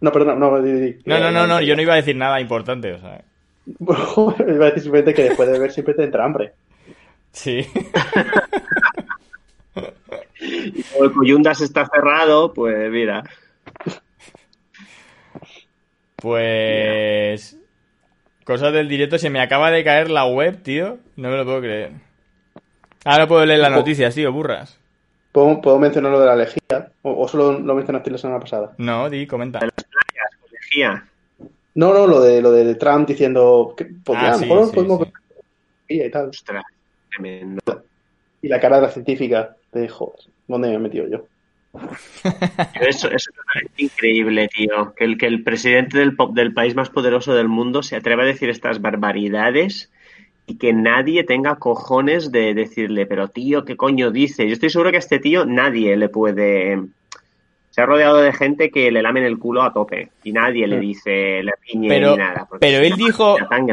No, 0.00 0.12
perdón, 0.12 0.38
no, 0.38 0.60
di. 0.62 0.96
No, 1.04 1.18
no, 1.18 1.30
no, 1.30 1.46
no, 1.46 1.60
yo 1.60 1.76
no 1.76 1.82
iba 1.82 1.92
a 1.92 1.96
decir 1.96 2.16
nada 2.16 2.40
importante, 2.40 2.92
o 2.92 2.98
sea. 2.98 3.22
Iba 3.66 4.66
a 4.66 4.70
decir 4.70 4.82
simplemente 4.82 5.14
que 5.14 5.24
después 5.24 5.48
de 5.48 5.52
beber 5.54 5.70
siempre 5.70 5.94
te 5.94 6.04
entra 6.04 6.24
hambre. 6.24 6.52
Sí. 7.32 7.66
Y 10.40 10.82
como 10.84 11.04
el 11.04 11.12
Cuyundas 11.12 11.60
está 11.60 11.86
cerrado, 11.86 12.54
pues 12.54 12.90
mira. 12.90 13.22
Pues. 16.16 17.58
Cosas 18.44 18.72
del 18.72 18.88
directo, 18.88 19.18
se 19.18 19.30
me 19.30 19.40
acaba 19.40 19.70
de 19.70 19.84
caer 19.84 20.10
la 20.10 20.24
web, 20.24 20.62
tío. 20.62 20.98
No 21.16 21.28
me 21.30 21.36
lo 21.36 21.44
puedo 21.44 21.60
creer. 21.60 21.92
Ahora 23.04 23.26
puedo 23.26 23.44
leer 23.46 23.60
las 23.60 23.70
noticias, 23.70 24.14
tío, 24.14 24.32
burras. 24.32 24.79
¿Puedo, 25.32 25.60
puedo 25.60 25.78
mencionar 25.78 26.12
lo 26.12 26.20
de 26.20 26.26
la 26.26 26.36
lejía? 26.36 26.90
¿O, 27.02 27.22
o 27.24 27.28
solo 27.28 27.58
lo 27.58 27.74
mencionaste 27.74 28.10
la 28.10 28.18
semana 28.18 28.40
pasada? 28.40 28.72
No, 28.78 29.08
di, 29.08 29.26
comenta. 29.26 29.60
Energía. 30.50 31.06
No, 31.74 31.94
no, 31.94 32.06
lo 32.06 32.20
de 32.20 32.42
lo 32.42 32.50
de 32.50 32.74
Trump 32.74 33.06
diciendo 33.08 33.74
que 33.76 33.84
podría, 34.04 34.32
Ah, 34.32 34.34
sí, 34.34 34.44
sí, 34.44 34.48
podemos 34.48 34.98
sí. 34.98 35.04
ver 35.04 35.12
lejía 35.88 36.06
y 36.06 36.10
tal. 36.10 36.28
Ostras, 36.30 36.64
tremendo. 37.10 37.84
Y 38.42 38.48
la 38.48 38.60
cara 38.60 38.76
de 38.76 38.82
la 38.82 38.90
científica 38.90 39.56
de 39.72 39.88
joder, 39.88 40.18
¿dónde 40.48 40.68
me 40.68 40.74
he 40.74 40.78
metido 40.78 41.06
yo? 41.08 41.26
Eso, 42.80 43.08
eso 43.10 43.30
parece 43.46 43.70
increíble, 43.76 44.48
tío. 44.48 44.92
Que 44.96 45.04
el, 45.04 45.16
que 45.16 45.26
el 45.26 45.44
presidente 45.44 45.98
del, 45.98 46.16
del 46.34 46.52
país 46.52 46.74
más 46.74 46.90
poderoso 46.90 47.34
del 47.34 47.48
mundo 47.48 47.82
se 47.84 47.94
atreva 47.96 48.24
a 48.24 48.26
decir 48.26 48.50
estas 48.50 48.80
barbaridades 48.80 49.90
y 50.50 50.56
que 50.58 50.72
nadie 50.72 51.22
tenga 51.22 51.56
cojones 51.56 52.32
de 52.32 52.54
decirle, 52.54 53.06
pero 53.06 53.28
tío, 53.28 53.64
¿qué 53.64 53.76
coño 53.76 54.10
dice? 54.10 54.46
Yo 54.48 54.52
estoy 54.54 54.68
seguro 54.70 54.90
que 54.90 54.96
a 54.96 54.98
este 54.98 55.20
tío 55.20 55.44
nadie 55.46 55.96
le 55.96 56.08
puede... 56.08 56.80
Se 57.70 57.80
ha 57.80 57.86
rodeado 57.86 58.16
de 58.18 58.32
gente 58.32 58.70
que 58.70 58.90
le 58.90 59.00
lamen 59.00 59.22
el 59.22 59.38
culo 59.38 59.62
a 59.62 59.72
tope 59.72 60.10
y 60.24 60.32
nadie 60.32 60.66
le 60.66 60.80
dice, 60.80 61.40
le 61.44 61.52
riñe 61.68 61.88
Pero- 61.88 62.10
ni 62.10 62.16
nada. 62.16 62.48
pero 62.58 62.78
él 62.78 62.94
dijo- 62.96 63.36
tan. 63.48 63.68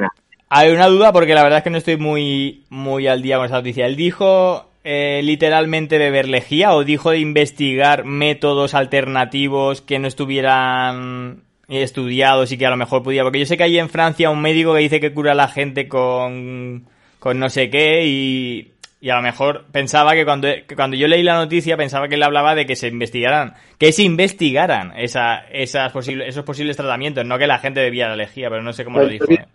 Hay 0.49 0.71
una 0.71 0.85
duda 0.87 1.11
porque 1.11 1.33
la 1.33 1.41
verdad 1.41 1.57
es 1.57 1.63
que 1.63 1.71
no 1.71 1.79
estoy 1.79 1.97
muy, 1.97 2.63
muy 2.69 3.07
al 3.07 3.23
día 3.23 3.37
con 3.37 3.47
esa 3.47 3.55
noticia. 3.55 3.87
¿Él 3.87 3.95
dijo 3.95 4.69
eh, 4.83 5.21
literalmente 5.23 5.97
beber 5.97 6.29
lejía 6.29 6.73
o 6.75 6.83
dijo 6.83 7.09
de 7.09 7.17
investigar 7.19 8.05
métodos 8.05 8.75
alternativos 8.75 9.81
que 9.81 9.97
no 9.97 10.07
estuvieran 10.07 11.41
estudiados 11.68 12.52
y 12.52 12.57
que 12.57 12.65
a 12.65 12.69
lo 12.69 12.77
mejor 12.77 13.03
pudiera? 13.03 13.23
Porque 13.23 13.39
yo 13.39 13.45
sé 13.45 13.57
que 13.57 13.64
hay 13.64 13.77
en 13.77 13.89
Francia 13.89 14.30
un 14.30 14.41
médico 14.41 14.73
que 14.73 14.80
dice 14.80 14.99
que 14.99 15.14
cura 15.14 15.34
a 15.34 15.35
la 15.35 15.48
gente 15.48 15.88
con, 15.88 16.85
con 17.19 17.39
no 17.39 17.49
sé 17.49 17.69
qué 17.69 18.06
y, 18.06 18.73
y 18.99 19.10
a 19.10 19.15
lo 19.15 19.22
mejor 19.22 19.65
pensaba 19.72 20.14
que 20.14 20.26
cuando, 20.26 20.48
que 20.68 20.76
cuando 20.76 20.98
yo 20.98 21.07
leí 21.07 21.23
la 21.23 21.35
noticia 21.35 21.77
pensaba 21.77 22.07
que 22.07 22.15
él 22.15 22.23
hablaba 22.23 22.56
de 22.56 22.65
que 22.65 22.76
se 22.76 22.88
investigaran, 22.88 23.53
que 23.77 23.91
se 23.91 24.03
investigaran 24.03 24.94
esa, 24.98 25.45
esas 25.52 25.91
posibles, 25.91 26.30
esos 26.30 26.44
posibles 26.44 26.77
tratamientos, 26.77 27.26
no 27.26 27.38
que 27.38 27.48
la 27.48 27.60
gente 27.60 27.81
bebía 27.81 28.07
la 28.07 28.15
lejía, 28.15 28.49
pero 28.49 28.64
no 28.64 28.73
sé 28.73 28.84
cómo 28.84 28.99
lo 28.99 29.07
dijo. 29.07 29.26
¿eh? 29.31 29.45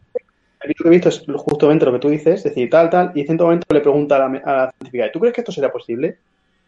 El 0.60 0.74
que 0.74 0.86
he 0.86 0.90
visto 0.90 1.08
es 1.08 1.24
justamente 1.36 1.84
lo 1.84 1.92
que 1.92 1.98
tú 1.98 2.08
dices, 2.08 2.34
es 2.34 2.44
decir, 2.44 2.70
tal, 2.70 2.88
tal, 2.88 3.10
y 3.16 3.20
en 3.20 3.26
cierto 3.26 3.44
momento 3.44 3.66
le 3.70 3.80
pregunta 3.80 4.14
a 4.14 4.18
la, 4.20 4.26
a 4.44 4.52
la 4.52 4.70
científica, 4.70 5.10
¿tú 5.12 5.18
crees 5.18 5.34
que 5.34 5.40
esto 5.40 5.50
sería 5.50 5.72
posible? 5.72 6.18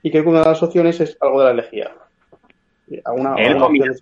Y 0.03 0.11
creo 0.11 0.25
que 0.25 0.31
una 0.31 0.41
de 0.41 0.47
las 0.47 0.63
opciones 0.63 1.01
es 1.01 1.17
algo 1.21 1.41
de 1.41 1.47
la 1.47 1.55
lejía. 1.55 1.93
Alguna, 3.05 3.37
Él 3.37 3.53
alguna. 3.53 3.95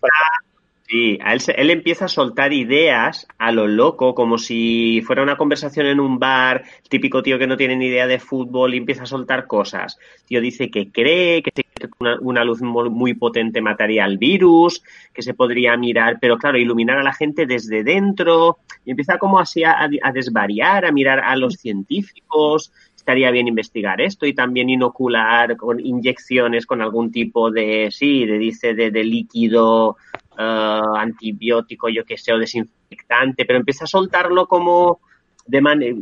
Sí, 0.92 1.18
él, 1.26 1.40
él 1.56 1.70
empieza 1.70 2.04
a 2.04 2.08
soltar 2.08 2.52
ideas 2.52 3.26
a 3.38 3.50
lo 3.50 3.66
loco, 3.66 4.14
como 4.14 4.36
si 4.36 5.00
fuera 5.06 5.22
una 5.22 5.38
conversación 5.38 5.86
en 5.86 5.98
un 5.98 6.18
bar, 6.18 6.64
típico 6.90 7.22
tío 7.22 7.38
que 7.38 7.46
no 7.46 7.56
tiene 7.56 7.76
ni 7.76 7.86
idea 7.86 8.06
de 8.06 8.18
fútbol 8.18 8.74
y 8.74 8.76
empieza 8.76 9.04
a 9.04 9.06
soltar 9.06 9.46
cosas. 9.46 9.98
Tío 10.26 10.42
dice 10.42 10.70
que 10.70 10.92
cree 10.92 11.42
que 11.42 11.50
una, 11.98 12.18
una 12.20 12.44
luz 12.44 12.60
muy 12.60 13.14
potente 13.14 13.62
mataría 13.62 14.04
al 14.04 14.18
virus, 14.18 14.82
que 15.14 15.22
se 15.22 15.32
podría 15.32 15.78
mirar, 15.78 16.18
pero 16.20 16.36
claro, 16.36 16.58
iluminar 16.58 16.98
a 16.98 17.02
la 17.02 17.14
gente 17.14 17.46
desde 17.46 17.84
dentro, 17.84 18.58
y 18.84 18.90
empieza 18.90 19.16
como 19.16 19.38
así 19.38 19.64
a, 19.64 19.88
a 20.02 20.12
desvariar, 20.12 20.84
a 20.84 20.92
mirar 20.92 21.20
a 21.20 21.34
los 21.36 21.54
científicos, 21.54 22.70
estaría 22.94 23.30
bien 23.30 23.48
investigar 23.48 24.00
esto 24.02 24.26
y 24.26 24.34
también 24.34 24.68
inocular 24.68 25.56
con 25.56 25.80
inyecciones 25.80 26.66
con 26.66 26.82
algún 26.82 27.10
tipo 27.10 27.50
de, 27.50 27.88
sí, 27.90 28.26
de, 28.26 28.36
dice, 28.36 28.74
de, 28.74 28.90
de 28.90 29.04
líquido 29.04 29.96
eh, 30.38 30.80
antibiótico, 30.96 31.88
yo 31.88 32.04
que 32.04 32.16
sé, 32.16 32.32
o 32.32 32.38
desinfectante, 32.38 33.44
pero 33.44 33.58
empieza 33.58 33.84
a 33.84 33.88
soltarlo 33.88 34.46
como 34.46 35.00
de 35.46 35.60
manera, 35.60 35.96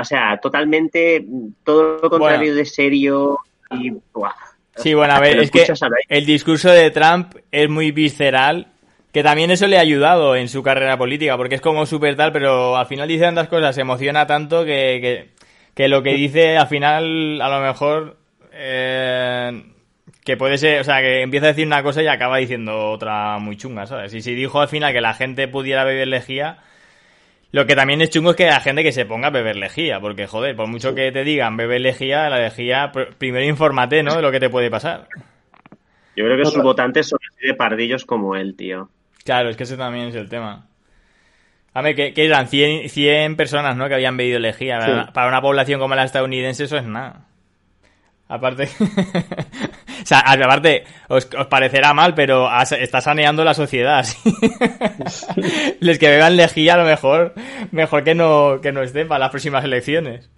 o 0.00 0.04
sea, 0.04 0.38
totalmente 0.40 1.24
todo 1.62 1.98
lo 2.02 2.10
contrario 2.10 2.52
Bueno. 2.52 2.56
de 2.56 2.64
serio 2.64 3.38
y, 3.70 3.90
buah. 4.12 4.32
Sí, 4.76 4.92
bueno, 4.92 5.14
a 5.14 5.20
ver, 5.20 5.38
es 5.38 5.50
que 5.50 5.66
el 6.08 6.26
discurso 6.26 6.68
de 6.68 6.90
Trump 6.90 7.36
es 7.52 7.68
muy 7.68 7.92
visceral, 7.92 8.66
que 9.12 9.22
también 9.22 9.52
eso 9.52 9.68
le 9.68 9.78
ha 9.78 9.82
ayudado 9.82 10.34
en 10.34 10.48
su 10.48 10.62
carrera 10.64 10.98
política, 10.98 11.36
porque 11.36 11.54
es 11.54 11.60
como 11.60 11.86
súper 11.86 12.16
tal, 12.16 12.32
pero 12.32 12.76
al 12.76 12.86
final 12.86 13.06
dice 13.06 13.24
tantas 13.24 13.48
cosas, 13.48 13.74
se 13.74 13.82
emociona 13.82 14.26
tanto 14.26 14.64
que, 14.64 14.98
que, 15.00 15.30
que 15.74 15.88
lo 15.88 16.02
que 16.02 16.14
dice 16.14 16.56
al 16.56 16.66
final, 16.66 17.40
a 17.40 17.48
lo 17.48 17.64
mejor, 17.64 18.16
eh, 18.52 19.62
que 20.24 20.36
puede 20.36 20.56
ser, 20.58 20.80
o 20.80 20.84
sea, 20.84 21.00
que 21.00 21.20
empieza 21.22 21.46
a 21.46 21.48
decir 21.50 21.66
una 21.66 21.82
cosa 21.82 22.02
y 22.02 22.06
acaba 22.06 22.38
diciendo 22.38 22.90
otra 22.90 23.38
muy 23.38 23.56
chunga, 23.56 23.86
¿sabes? 23.86 24.14
Y 24.14 24.22
si 24.22 24.34
dijo 24.34 24.60
al 24.60 24.68
final 24.68 24.92
que 24.92 25.00
la 25.00 25.14
gente 25.14 25.48
pudiera 25.48 25.84
beber 25.84 26.08
lejía, 26.08 26.58
lo 27.52 27.66
que 27.66 27.76
también 27.76 28.00
es 28.00 28.10
chungo 28.10 28.30
es 28.30 28.36
que 28.36 28.46
la 28.46 28.60
gente 28.60 28.82
que 28.82 28.92
se 28.92 29.04
ponga 29.04 29.28
a 29.28 29.30
beber 29.30 29.56
lejía, 29.56 30.00
porque 30.00 30.26
joder, 30.26 30.56
por 30.56 30.66
mucho 30.66 30.94
que 30.94 31.12
te 31.12 31.24
digan 31.24 31.56
beber 31.56 31.82
lejía, 31.82 32.28
la 32.30 32.38
lejía, 32.38 32.90
pr- 32.90 33.14
primero 33.16 33.44
infórmate, 33.44 34.02
¿no? 34.02 34.16
De 34.16 34.22
lo 34.22 34.32
que 34.32 34.40
te 34.40 34.48
puede 34.50 34.70
pasar. 34.70 35.06
Yo 36.16 36.24
creo 36.24 36.36
que 36.38 36.44
sus 36.46 36.62
votantes 36.62 37.08
son 37.08 37.18
así 37.30 37.46
de 37.46 37.54
pardillos 37.54 38.04
como 38.04 38.34
él, 38.36 38.54
tío. 38.56 38.88
Claro, 39.24 39.50
es 39.50 39.56
que 39.56 39.64
ese 39.64 39.76
también 39.76 40.08
es 40.08 40.14
el 40.14 40.28
tema. 40.28 40.66
A 41.74 41.82
ver, 41.82 41.96
que, 41.96 42.14
que 42.14 42.24
eran 42.24 42.46
100, 42.46 42.88
100 42.88 43.36
personas, 43.36 43.76
¿no? 43.76 43.88
Que 43.88 43.94
habían 43.94 44.16
bebido 44.16 44.38
lejía. 44.38 44.80
Sí. 44.80 45.12
Para 45.12 45.28
una 45.28 45.42
población 45.42 45.80
como 45.80 45.94
la 45.96 46.04
estadounidense 46.04 46.64
eso 46.64 46.76
es 46.76 46.84
nada. 46.86 47.26
Aparte... 48.34 48.68
o 50.02 50.06
sea, 50.06 50.20
aparte, 50.20 50.84
os, 51.08 51.28
os 51.38 51.46
parecerá 51.46 51.94
mal, 51.94 52.14
pero 52.14 52.48
has- 52.48 52.72
está 52.72 53.00
saneando 53.00 53.44
la 53.44 53.54
sociedad. 53.54 54.04
¿sí? 54.04 54.18
Les 55.80 55.98
que 55.98 56.08
beban 56.08 56.36
lejía 56.36 56.74
a 56.74 56.78
lo 56.78 56.84
mejor, 56.84 57.34
mejor 57.70 58.04
que 58.04 58.14
no, 58.14 58.60
que 58.62 58.72
no 58.72 58.82
estén 58.82 59.08
para 59.08 59.20
las 59.20 59.30
próximas 59.30 59.64
elecciones. 59.64 60.28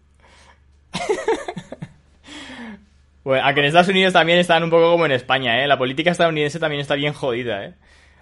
Bueno, 3.25 3.45
aunque 3.45 3.61
en 3.61 3.67
Estados 3.67 3.89
Unidos 3.89 4.13
también 4.13 4.39
están 4.39 4.63
un 4.63 4.71
poco 4.71 4.93
como 4.93 5.05
en 5.07 5.13
España, 5.13 5.63
¿eh? 5.63 5.67
La 5.67 5.79
política 5.79 6.13
estadounidense 6.13 6.61
también 6.61 6.81
está 6.81 6.95
bien 6.95 7.13
jodida, 7.13 7.65
¿eh? 7.65 7.75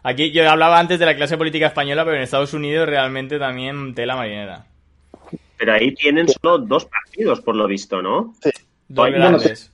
Aquí 0.03 0.31
yo 0.33 0.49
hablaba 0.51 0.79
antes 0.79 0.99
de 0.99 1.07
la 1.07 1.15
clase 1.17 1.37
política 1.37 1.67
española, 1.67 2.05
pero 2.05 2.17
en 2.17 2.23
Estados 2.23 2.55
Unidos 2.55 2.89
realmente 2.89 3.39
también 3.39 3.95
tela 3.95 4.17
marinera. 4.17 4.67
Pero 5.59 5.73
ahí 5.75 5.95
tienen 5.95 6.27
solo 6.29 6.59
dos 6.59 6.87
partidos, 6.87 7.41
por 7.41 7.55
lo 7.55 7.67
visto, 7.67 8.01
¿no? 8.03 8.35
Sí. 8.43 8.51
Dos 8.89 9.11
Bueno, 9.11 9.19
grandes. 9.19 9.71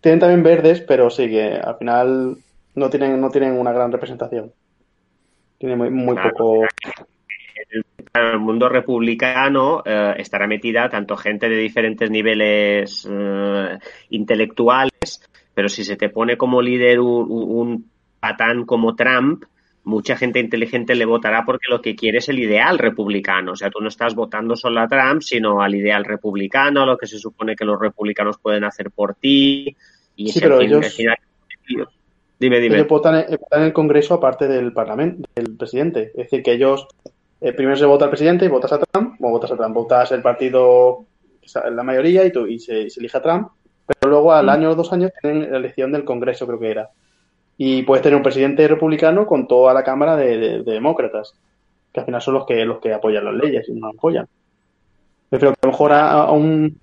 Tienen 0.00 0.20
también 0.20 0.42
verdes, 0.42 0.80
pero 0.80 1.10
sí 1.10 1.28
que 1.28 1.52
al 1.54 1.76
final 1.76 2.36
no 2.74 2.90
tienen, 2.90 3.20
no 3.20 3.30
tienen 3.30 3.52
una 3.58 3.72
gran 3.72 3.92
representación. 3.92 4.52
Tienen 5.58 5.78
muy, 5.78 5.90
muy 5.90 6.14
Claro. 6.16 6.30
poco. 6.30 6.66
Claro, 8.12 8.32
el 8.32 8.38
mundo 8.40 8.68
republicano 8.68 9.82
eh, 9.84 10.14
estará 10.18 10.46
metida 10.46 10.88
tanto 10.88 11.16
gente 11.16 11.48
de 11.48 11.56
diferentes 11.56 12.10
niveles 12.10 13.06
eh, 13.08 13.78
intelectuales, 14.10 14.90
pero 15.54 15.68
si 15.68 15.84
se 15.84 15.96
te 15.96 16.08
pone 16.08 16.36
como 16.36 16.60
líder 16.62 17.00
un, 17.00 17.30
un- 17.30 17.58
un 17.58 17.90
patán 18.18 18.64
como 18.64 18.96
Trump, 18.96 19.44
mucha 19.90 20.16
gente 20.16 20.38
inteligente 20.40 20.94
le 20.94 21.04
votará 21.04 21.44
porque 21.44 21.66
lo 21.68 21.82
que 21.82 21.94
quiere 21.94 22.18
es 22.18 22.28
el 22.30 22.38
ideal 22.38 22.78
republicano. 22.78 23.52
O 23.52 23.56
sea, 23.56 23.68
tú 23.70 23.80
no 23.80 23.88
estás 23.88 24.14
votando 24.14 24.56
solo 24.56 24.80
a 24.80 24.88
Trump, 24.88 25.20
sino 25.22 25.60
al 25.60 25.74
ideal 25.74 26.04
republicano, 26.04 26.82
a 26.82 26.86
lo 26.86 26.96
que 26.96 27.06
se 27.06 27.18
supone 27.18 27.54
que 27.56 27.64
los 27.66 27.78
republicanos 27.78 28.38
pueden 28.38 28.64
hacer 28.64 28.90
por 28.90 29.14
ti. 29.16 29.76
Y 30.16 30.28
Sí, 30.32 30.40
pero 30.40 30.60
ellos- 30.60 30.94
final- 30.94 31.16
Dime, 32.38 32.58
dime. 32.58 32.76
Ellos 32.76 32.88
votan, 32.88 33.16
en- 33.16 33.36
votan 33.38 33.60
en 33.60 33.66
el 33.66 33.72
Congreso 33.74 34.14
aparte 34.14 34.48
del 34.48 34.72
Parlamento, 34.72 35.28
del 35.34 35.56
presidente. 35.58 36.04
Es 36.14 36.14
decir, 36.30 36.42
que 36.42 36.52
ellos 36.52 36.86
eh, 37.42 37.52
primero 37.54 37.76
se 37.76 37.86
vota 37.86 38.04
al 38.04 38.10
presidente 38.10 38.44
y 38.44 38.48
votas 38.48 38.72
a 38.72 38.78
Trump, 38.78 39.14
o 39.20 39.30
votas 39.30 39.50
a 39.52 39.56
Trump, 39.56 39.74
votas 39.74 40.12
el 40.12 40.20
partido 40.22 41.04
la 41.74 41.82
mayoría 41.82 42.24
y, 42.24 42.30
tú, 42.32 42.46
y 42.46 42.58
se, 42.60 42.88
se 42.90 43.00
elige 43.00 43.16
a 43.18 43.22
Trump, 43.22 43.48
pero 43.86 44.10
luego 44.12 44.32
al 44.32 44.46
Mm. 44.46 44.50
año 44.50 44.70
o 44.70 44.74
dos 44.74 44.92
años 44.92 45.10
tienen 45.20 45.50
la 45.50 45.56
elección 45.58 45.90
del 45.92 46.04
Congreso, 46.04 46.46
creo 46.46 46.60
que 46.60 46.70
era. 46.70 46.90
Y 47.62 47.82
puedes 47.82 48.02
tener 48.02 48.16
un 48.16 48.22
presidente 48.22 48.66
republicano 48.66 49.26
con 49.26 49.46
toda 49.46 49.74
la 49.74 49.84
Cámara 49.84 50.16
de, 50.16 50.38
de- 50.38 50.62
de 50.62 50.72
demócratas, 50.72 51.34
que 51.92 52.00
al 52.00 52.06
final 52.06 52.22
son 52.22 52.32
los 52.34 52.46
que, 52.46 52.64
los 52.64 52.78
que 52.80 52.94
apoyan 52.94 53.22
las 53.24 53.34
leyes 53.34 53.68
y 53.68 53.72
no 53.74 53.88
las 53.88 53.96
apoyan. 53.96 54.26
Prefiero 55.28 55.52
que 55.54 55.58
a 55.62 55.66
lo 55.66 55.72
mejor 55.72 55.92
a, 55.92 56.10
a 56.22 56.32
un, 56.32 56.80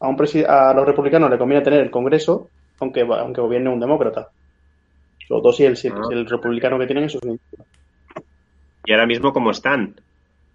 a, 0.00 0.08
un 0.08 0.16
a 0.48 0.74
los 0.74 0.84
republicanos 0.84 1.30
le 1.30 1.38
conviene 1.38 1.62
tener 1.62 1.78
el 1.80 1.92
Congreso, 1.92 2.48
aunque, 2.80 3.02
aunque 3.02 3.40
gobierne 3.40 3.70
un 3.70 3.78
demócrata. 3.78 4.28
Sobre 5.28 5.42
todo 5.42 5.52
si 5.52 5.64
el, 5.64 5.76
si 5.76 5.86
el- 5.88 5.94
Ah. 5.94 6.02
si 6.08 6.14
el 6.14 6.26
republicano 6.26 6.76
que 6.78 6.86
tienen 6.86 7.04
es 7.04 7.14
un 7.14 7.38
Y 8.84 8.92
ahora 8.92 9.06
mismo, 9.06 9.32
¿cómo 9.32 9.52
están? 9.52 9.94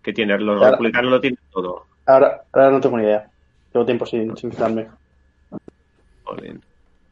Que 0.03 0.11
tienen, 0.11 0.45
los 0.45 0.57
Ahora- 0.57 0.72
republicanos 0.72 1.11
lo 1.11 1.22
tienen 1.22 1.39
todo. 1.49 1.85
Ahora, 2.07 2.41
ahora 2.52 2.72
no 2.72 2.81
tengo 2.81 2.98
ni 2.98 3.03
idea. 3.06 3.26
Llevo 3.73 3.85
tiempo 3.85 4.06
sin, 4.06 4.35
sin 4.35 4.52
fijarme. 4.52 4.88
Joder. 6.26 6.57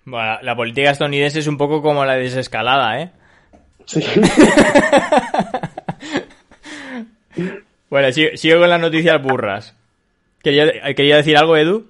Bueno, 0.09 0.39
la 0.41 0.55
política 0.55 0.91
estadounidense 0.91 1.39
es 1.39 1.47
un 1.47 1.57
poco 1.57 1.81
como 1.81 2.03
la 2.05 2.15
desescalada, 2.15 3.01
¿eh? 3.01 3.11
Sí. 3.85 4.03
Bueno, 7.89 8.11
sigo, 8.11 8.29
sigo 8.35 8.59
con 8.59 8.69
las 8.69 8.79
noticias 8.79 9.19
burras. 9.21 9.75
¿Quería, 10.43 10.93
¿Quería 10.93 11.17
decir 11.17 11.35
algo, 11.37 11.57
Edu? 11.57 11.87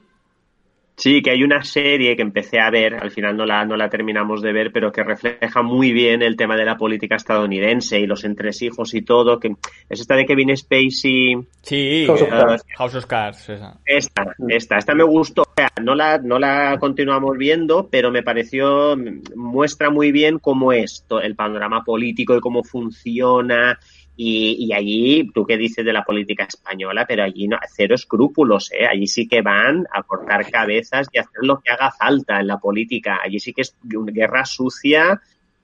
Sí, 1.00 1.22
que 1.22 1.32
hay 1.32 1.44
una 1.44 1.64
serie 1.64 2.18
que 2.18 2.22
empecé 2.22 2.60
a 2.60 2.70
ver, 2.70 2.96
al 2.96 3.10
final 3.10 3.38
no 3.38 3.46
la, 3.46 3.64
no 3.64 3.78
la 3.78 3.90
terminamos 3.90 4.42
de 4.42 4.52
ver, 4.52 4.74
pero 4.74 4.92
que 4.92 5.02
refleja 5.02 5.62
muy 5.62 5.94
bien 5.94 6.22
el 6.22 6.36
tema 6.36 6.58
de 6.58 6.66
la 6.66 6.76
política 6.76 7.16
estadounidense 7.16 7.98
y 8.02 8.06
los 8.06 8.26
entresijos 8.26 8.94
y 8.94 9.02
todo, 9.02 9.40
que 9.40 9.56
es 9.88 10.02
esta 10.02 10.18
de 10.18 10.26
Kevin 10.26 10.58
Spacey, 10.58 11.38
Sí, 11.62 12.06
House 12.08 12.22
of 12.22 12.28
eh, 12.28 12.32
Cards. 12.32 12.66
House 12.78 12.96
of 12.96 13.06
Cards, 13.06 13.50
esa. 13.50 13.80
Esta, 13.86 14.36
esta, 14.50 14.78
esta 14.78 14.94
me 14.94 15.04
gustó. 15.04 15.44
O 15.44 15.54
sea, 15.56 15.70
no 15.82 15.96
la, 15.96 16.18
no 16.18 16.38
la 16.38 16.78
continuamos 16.80 17.38
viendo, 17.38 17.88
pero 17.90 18.12
me 18.12 18.24
pareció, 18.24 18.98
muestra 19.36 19.90
muy 19.90 20.12
bien 20.12 20.40
cómo 20.40 20.74
es 20.74 21.06
el 21.22 21.36
panorama 21.36 21.84
político 21.84 22.36
y 22.36 22.42
cómo 22.42 22.64
funciona. 22.64 23.80
Y, 24.22 24.66
y 24.68 24.74
allí, 24.74 25.32
tú 25.34 25.46
qué 25.46 25.56
dices 25.56 25.86
de 25.86 25.94
la 25.94 26.04
política 26.04 26.44
española, 26.44 27.06
pero 27.08 27.24
allí 27.24 27.48
no, 27.48 27.58
cero 27.74 27.96
escrúpulos, 27.96 28.70
¿eh? 28.74 28.86
Allí 28.86 29.08
sí 29.08 29.30
que 29.30 29.42
van 29.42 29.86
a 29.94 30.04
cortar 30.04 30.52
cabezas 30.52 31.08
y 31.14 31.20
hacer 31.20 31.40
lo 31.44 31.62
que 31.62 31.72
haga 31.72 31.90
falta 31.90 32.38
en 32.42 32.48
la 32.48 32.58
política. 32.58 33.20
Allí 33.24 33.40
sí 33.40 33.54
que 33.54 33.62
es 33.62 33.74
una 33.96 34.12
guerra 34.12 34.44
sucia, 34.44 35.22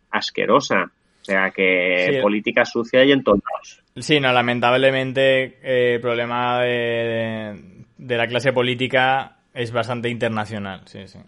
asquerosa. 0.10 0.90
O 1.22 1.26
sea, 1.26 1.52
que 1.52 2.12
Sí. 2.14 2.22
política 2.22 2.64
sucia 2.64 3.04
y 3.04 3.12
en 3.12 3.26
todos 3.26 3.42
lados. 3.44 3.84
Sí, 3.98 4.22
no, 4.22 4.32
lamentablemente 4.32 5.58
eh, 5.62 5.96
el 5.96 6.00
problema 6.00 6.62
de, 6.62 7.60
la 7.98 8.28
clase 8.28 8.54
política 8.54 9.40
es 9.54 9.74
bastante 9.74 10.08
internacional, 10.08 10.84
sí, 10.86 11.10
sí. 11.10 11.20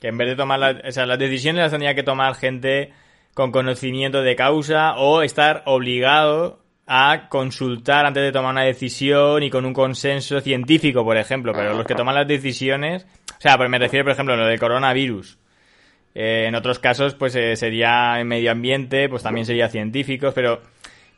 Que 0.00 0.08
en 0.08 0.18
vez 0.18 0.28
de 0.28 0.36
tomar 0.36 0.60
las, 0.60 0.76
o 0.84 0.92
sea, 0.92 1.06
las 1.06 1.18
decisiones 1.18 1.60
las 1.60 1.72
tendría 1.72 1.96
que 1.96 2.04
tomar 2.04 2.36
gente 2.36 2.92
con 3.34 3.50
conocimiento 3.50 4.22
de 4.22 4.36
causa 4.36 4.94
o 4.96 5.22
estar 5.22 5.64
obligado 5.66 6.67
a 6.88 7.28
consultar 7.28 8.06
antes 8.06 8.22
de 8.22 8.32
tomar 8.32 8.52
una 8.52 8.64
decisión 8.64 9.42
y 9.42 9.50
con 9.50 9.66
un 9.66 9.74
consenso 9.74 10.40
científico, 10.40 11.04
por 11.04 11.16
ejemplo. 11.16 11.52
Pero 11.52 11.74
los 11.74 11.86
que 11.86 11.94
toman 11.94 12.14
las 12.14 12.26
decisiones, 12.26 13.06
o 13.30 13.40
sea, 13.40 13.56
pues 13.58 13.68
me 13.68 13.78
refiero, 13.78 14.04
por 14.04 14.12
ejemplo, 14.12 14.34
a 14.34 14.38
lo 14.38 14.46
del 14.46 14.58
coronavirus. 14.58 15.38
Eh, 16.14 16.46
en 16.48 16.54
otros 16.54 16.78
casos, 16.78 17.14
pues 17.14 17.36
eh, 17.36 17.54
sería 17.54 18.18
en 18.18 18.26
medio 18.26 18.50
ambiente, 18.50 19.08
pues 19.08 19.22
también 19.22 19.46
sería 19.46 19.68
científicos, 19.68 20.32
pero 20.34 20.60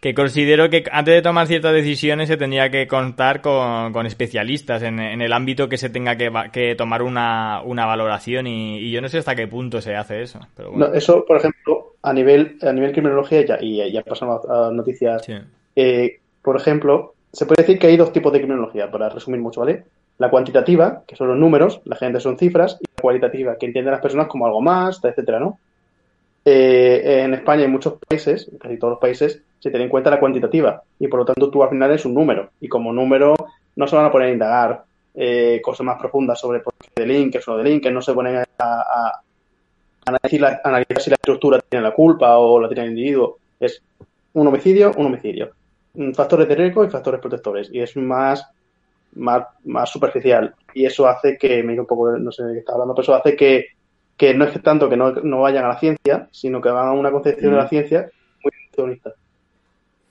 que 0.00 0.14
considero 0.14 0.70
que 0.70 0.84
antes 0.90 1.14
de 1.14 1.22
tomar 1.22 1.46
ciertas 1.46 1.72
decisiones 1.74 2.28
se 2.28 2.36
tendría 2.36 2.70
que 2.70 2.86
contar 2.86 3.40
con, 3.42 3.92
con 3.92 4.06
especialistas 4.06 4.82
en, 4.82 4.98
en 4.98 5.20
el 5.20 5.32
ámbito 5.32 5.68
que 5.68 5.76
se 5.76 5.90
tenga 5.90 6.16
que, 6.16 6.30
que 6.52 6.74
tomar 6.74 7.02
una, 7.02 7.60
una 7.62 7.84
valoración 7.84 8.46
y, 8.46 8.78
y 8.78 8.90
yo 8.90 9.02
no 9.02 9.08
sé 9.08 9.18
hasta 9.18 9.36
qué 9.36 9.46
punto 9.46 9.80
se 9.80 9.94
hace 9.94 10.22
eso. 10.22 10.40
Pero 10.56 10.70
bueno. 10.70 10.88
No, 10.88 10.94
eso, 10.94 11.24
por 11.26 11.36
ejemplo, 11.36 11.96
a 12.02 12.12
nivel, 12.12 12.56
a 12.62 12.72
nivel 12.72 12.92
criminología, 12.92 13.44
ya, 13.44 13.58
y 13.60 13.92
ya 13.92 14.02
pasamos 14.02 14.44
a, 14.48 14.68
a 14.68 14.70
noticias. 14.70 15.24
Sí. 15.24 15.34
Eh, 15.76 16.20
por 16.42 16.56
ejemplo, 16.56 17.14
se 17.32 17.46
puede 17.46 17.62
decir 17.62 17.78
que 17.78 17.86
hay 17.86 17.96
dos 17.96 18.12
tipos 18.12 18.32
de 18.32 18.40
criminología, 18.40 18.90
para 18.90 19.08
resumir 19.08 19.40
mucho, 19.40 19.60
¿vale? 19.60 19.84
La 20.18 20.30
cuantitativa, 20.30 21.02
que 21.06 21.16
son 21.16 21.28
los 21.28 21.36
números, 21.38 21.80
la 21.84 21.96
gente 21.96 22.20
son 22.20 22.38
cifras, 22.38 22.78
y 22.80 22.84
la 22.96 23.02
cualitativa, 23.02 23.56
que 23.56 23.66
entienden 23.66 23.92
las 23.92 24.02
personas 24.02 24.26
como 24.26 24.46
algo 24.46 24.60
más, 24.60 25.02
etcétera, 25.02 25.40
¿no? 25.40 25.58
Eh, 26.44 27.22
en 27.24 27.34
España 27.34 27.62
y 27.62 27.64
en 27.66 27.72
muchos 27.72 27.94
países, 28.08 28.50
casi 28.58 28.78
todos 28.78 28.92
los 28.92 29.00
países, 29.00 29.42
se 29.58 29.70
tiene 29.70 29.84
en 29.84 29.90
cuenta 29.90 30.10
la 30.10 30.18
cuantitativa 30.18 30.82
y 30.98 31.06
por 31.06 31.20
lo 31.20 31.26
tanto 31.26 31.50
tú 31.50 31.62
al 31.62 31.68
final 31.68 31.90
eres 31.90 32.06
un 32.06 32.14
número 32.14 32.50
y 32.62 32.68
como 32.68 32.94
número 32.94 33.34
no 33.76 33.86
se 33.86 33.94
van 33.94 34.06
a 34.06 34.10
poner 34.10 34.28
a 34.28 34.32
indagar 34.32 34.84
eh, 35.14 35.60
cosas 35.62 35.84
más 35.84 35.98
profundas 35.98 36.40
sobre 36.40 36.60
por 36.60 36.72
qué 36.74 36.88
delinques 37.02 37.46
o 37.46 37.58
delinques, 37.58 37.92
no 37.92 38.00
se 38.00 38.14
ponen 38.14 38.42
a, 38.58 39.20
analizar 40.06 41.00
si 41.00 41.10
la 41.10 41.16
estructura 41.16 41.60
tiene 41.68 41.82
la 41.82 41.92
culpa 41.92 42.38
o 42.38 42.58
la 42.58 42.68
tiene 42.68 42.84
el 42.84 42.90
individuo. 42.90 43.38
Es 43.60 43.82
un 44.32 44.46
homicidio, 44.46 44.92
un 44.96 45.06
homicidio. 45.06 45.50
Mm, 46.00 46.12
Factores 46.14 46.48
de 46.48 46.54
riesgo 46.54 46.82
y 46.82 46.88
factores 46.88 47.20
protectores 47.20 47.68
y 47.70 47.78
es 47.78 47.94
más, 47.94 48.42
más, 49.16 49.44
más 49.64 49.90
superficial 49.90 50.54
y 50.72 50.86
eso 50.86 51.06
hace 51.06 51.36
que, 51.36 51.62
me 51.62 51.72
digo 51.72 51.82
un 51.82 51.86
poco, 51.86 52.16
no 52.16 52.32
sé 52.32 52.42
de 52.42 52.54
qué 52.54 52.58
está 52.60 52.72
hablando, 52.72 52.94
pero 52.94 53.02
eso 53.02 53.14
hace 53.14 53.36
que, 53.36 53.66
que 54.16 54.32
no 54.32 54.46
es 54.46 54.52
que 54.52 54.60
tanto 54.60 54.88
que 54.88 54.96
no, 54.96 55.12
no 55.12 55.42
vayan 55.42 55.66
a 55.66 55.68
la 55.68 55.78
ciencia, 55.78 56.26
sino 56.32 56.58
que 56.62 56.70
van 56.70 56.88
a 56.88 56.92
una 56.92 57.10
concepción 57.10 57.52
de 57.52 57.58
la 57.58 57.68
ciencia 57.68 58.10
muy 58.42 58.50
reduccionista. 58.50 59.12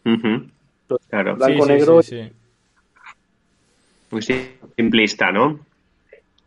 Ujú. 0.06 1.00
Claro, 1.10 1.36
Blanco, 1.36 1.66
Sí, 1.66 1.72
sí, 1.72 1.74
negro 1.74 2.02
sí, 2.04 2.32
muy 4.12 4.22
simplista, 4.78 5.32
¿no? 5.32 5.60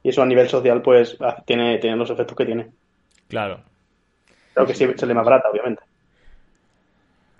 y 0.04 0.08
eso 0.08 0.22
a 0.22 0.26
nivel 0.26 0.48
social 0.48 0.82
pues 0.82 1.18
tiene, 1.46 1.78
tiene 1.78 1.96
los 1.96 2.10
efectos 2.10 2.36
que 2.36 2.46
tiene. 2.46 2.70
Claro, 3.28 3.60
Claro 4.52 4.68
que 4.68 4.74
sí, 4.74 4.86
se 4.94 5.06
le 5.06 5.14
más 5.14 5.24
barata, 5.24 5.50
obviamente. 5.50 5.82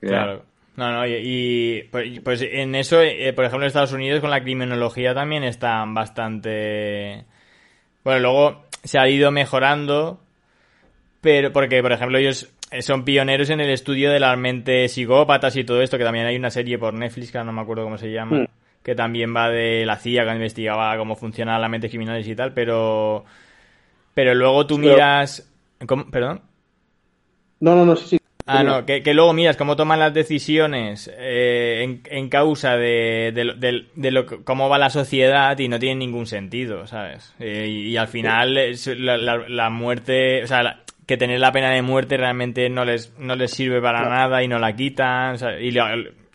claro. 0.00 0.51
No, 0.76 0.90
no, 0.90 1.06
y, 1.06 1.14
y, 1.16 1.82
pues, 1.90 2.20
pues 2.20 2.42
en 2.42 2.74
eso, 2.74 3.02
eh, 3.02 3.32
por 3.34 3.44
ejemplo, 3.44 3.64
en 3.64 3.68
Estados 3.68 3.92
Unidos 3.92 4.20
con 4.20 4.30
la 4.30 4.42
criminología 4.42 5.14
también 5.14 5.44
están 5.44 5.92
bastante... 5.94 7.24
Bueno, 8.04 8.20
luego 8.20 8.64
se 8.82 8.98
ha 8.98 9.08
ido 9.08 9.30
mejorando, 9.30 10.20
pero 11.20 11.52
porque, 11.52 11.82
por 11.82 11.92
ejemplo, 11.92 12.18
ellos 12.18 12.52
son 12.80 13.04
pioneros 13.04 13.50
en 13.50 13.60
el 13.60 13.68
estudio 13.70 14.10
de 14.10 14.18
las 14.18 14.36
mentes 14.38 14.92
psicópatas 14.92 15.54
y 15.56 15.64
todo 15.64 15.82
esto, 15.82 15.98
que 15.98 16.04
también 16.04 16.24
hay 16.26 16.36
una 16.36 16.50
serie 16.50 16.78
por 16.78 16.94
Netflix, 16.94 17.30
que 17.30 17.38
ahora 17.38 17.50
no 17.50 17.52
me 17.52 17.60
acuerdo 17.60 17.84
cómo 17.84 17.98
se 17.98 18.10
llama, 18.10 18.38
Mm. 18.38 18.46
que 18.82 18.94
también 18.94 19.36
va 19.36 19.50
de 19.50 19.84
la 19.84 19.96
CIA, 19.96 20.24
que 20.24 20.32
investigaba 20.32 20.96
cómo 20.96 21.16
funcionan 21.16 21.60
las 21.60 21.70
mentes 21.70 21.90
criminales 21.90 22.26
y 22.26 22.34
tal, 22.34 22.54
pero... 22.54 23.24
Pero 24.14 24.34
luego 24.34 24.66
tú 24.66 24.78
miras... 24.78 25.52
¿Cómo? 25.86 26.10
¿Perdón? 26.10 26.40
No, 27.60 27.76
no, 27.76 27.84
no, 27.84 27.94
sí, 27.96 28.08
sí. 28.08 28.18
Ah, 28.46 28.62
no, 28.64 28.86
que, 28.86 29.02
que 29.02 29.14
luego 29.14 29.32
miras 29.32 29.56
cómo 29.56 29.76
toman 29.76 30.00
las 30.00 30.12
decisiones 30.14 31.10
eh, 31.16 31.80
en, 31.84 32.02
en 32.10 32.28
causa 32.28 32.76
de, 32.76 33.30
de, 33.34 33.44
lo- 33.44 33.54
del- 33.54 33.88
de 33.94 34.10
lo 34.10 34.26
que- 34.26 34.42
cómo 34.42 34.68
va 34.68 34.78
la 34.78 34.90
sociedad 34.90 35.58
y 35.58 35.68
no 35.68 35.78
tiene 35.78 35.96
ningún 35.96 36.26
sentido, 36.26 36.86
¿sabes? 36.86 37.34
Eh, 37.38 37.66
y, 37.68 37.88
y 37.90 37.96
al 37.96 38.08
final 38.08 38.58
es 38.58 38.86
la, 38.88 39.16
la- 39.16 39.48
la 39.48 39.70
muerte, 39.70 40.42
o 40.42 40.46
sea, 40.46 40.62
la- 40.62 40.80
que 41.06 41.16
tener 41.16 41.40
la 41.40 41.52
pena 41.52 41.70
de 41.70 41.82
muerte 41.82 42.16
realmente 42.16 42.68
no 42.68 42.84
les, 42.84 43.12
no 43.18 43.36
les 43.36 43.50
sirve 43.52 43.80
para 43.80 44.08
nada 44.08 44.42
y 44.42 44.48
no 44.48 44.58
la 44.58 44.74
quitan, 44.74 45.34
o 45.34 45.38
sea, 45.38 45.60
y 45.60 45.70
lo- 45.70 45.84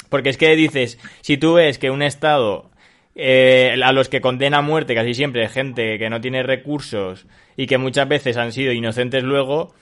porque 0.09 0.29
es 0.29 0.37
que 0.37 0.55
dices, 0.55 0.99
si 1.21 1.37
tú 1.37 1.55
ves 1.55 1.77
que 1.77 1.89
un 1.91 2.01
Estado 2.01 2.69
eh, 3.15 3.75
a 3.83 3.91
los 3.91 4.09
que 4.09 4.21
condena 4.21 4.59
a 4.59 4.61
muerte 4.61 4.93
casi 4.95 5.13
siempre 5.13 5.43
es 5.43 5.51
gente 5.51 5.97
que 5.97 6.09
no 6.09 6.21
tiene 6.21 6.43
recursos 6.43 7.25
y 7.57 7.65
que 7.67 7.77
muchas 7.77 8.07
veces 8.07 8.37
han 8.37 8.51
sido 8.51 8.71
inocentes 8.71 9.23
luego, 9.23 9.73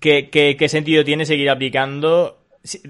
¿qué, 0.00 0.66
sentido 0.68 1.04
tiene 1.04 1.26
seguir 1.26 1.50
aplicando 1.50 2.38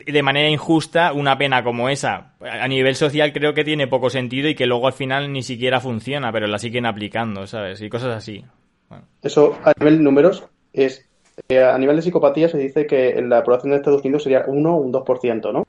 de 0.07 0.23
manera 0.23 0.49
injusta 0.49 1.13
una 1.13 1.37
pena 1.37 1.63
como 1.63 1.89
esa? 1.89 2.35
A 2.41 2.69
nivel 2.69 2.95
social 2.95 3.33
creo 3.33 3.55
que 3.55 3.65
tiene 3.65 3.87
poco 3.87 4.11
sentido 4.11 4.49
y 4.49 4.55
que 4.55 4.67
luego 4.67 4.87
al 4.87 4.93
final 4.93 5.33
ni 5.33 5.43
siquiera 5.43 5.81
funciona, 5.81 6.33
pero 6.33 6.47
la 6.47 6.59
siguen 6.59 6.87
aplicando, 6.87 7.47
¿sabes? 7.47 7.81
Y 7.83 7.89
cosas 7.89 8.17
así. 8.17 8.45
Eso 9.23 9.59
a 9.65 9.73
nivel 9.79 9.99
de 9.99 10.05
números 10.05 10.47
es. 10.73 11.09
eh, 11.49 11.63
a 11.63 11.77
nivel 11.77 11.97
de 11.97 12.03
psicopatía 12.03 12.49
se 12.49 12.59
dice 12.59 12.87
que 12.87 13.21
la 13.23 13.43
población 13.43 13.73
de 13.73 13.79
Estados 13.79 14.03
Unidos 14.03 14.23
sería 14.23 14.45
1 14.47 14.75
o 14.75 14.77
un 14.77 14.93
2%, 14.93 15.53
¿no? 15.53 15.65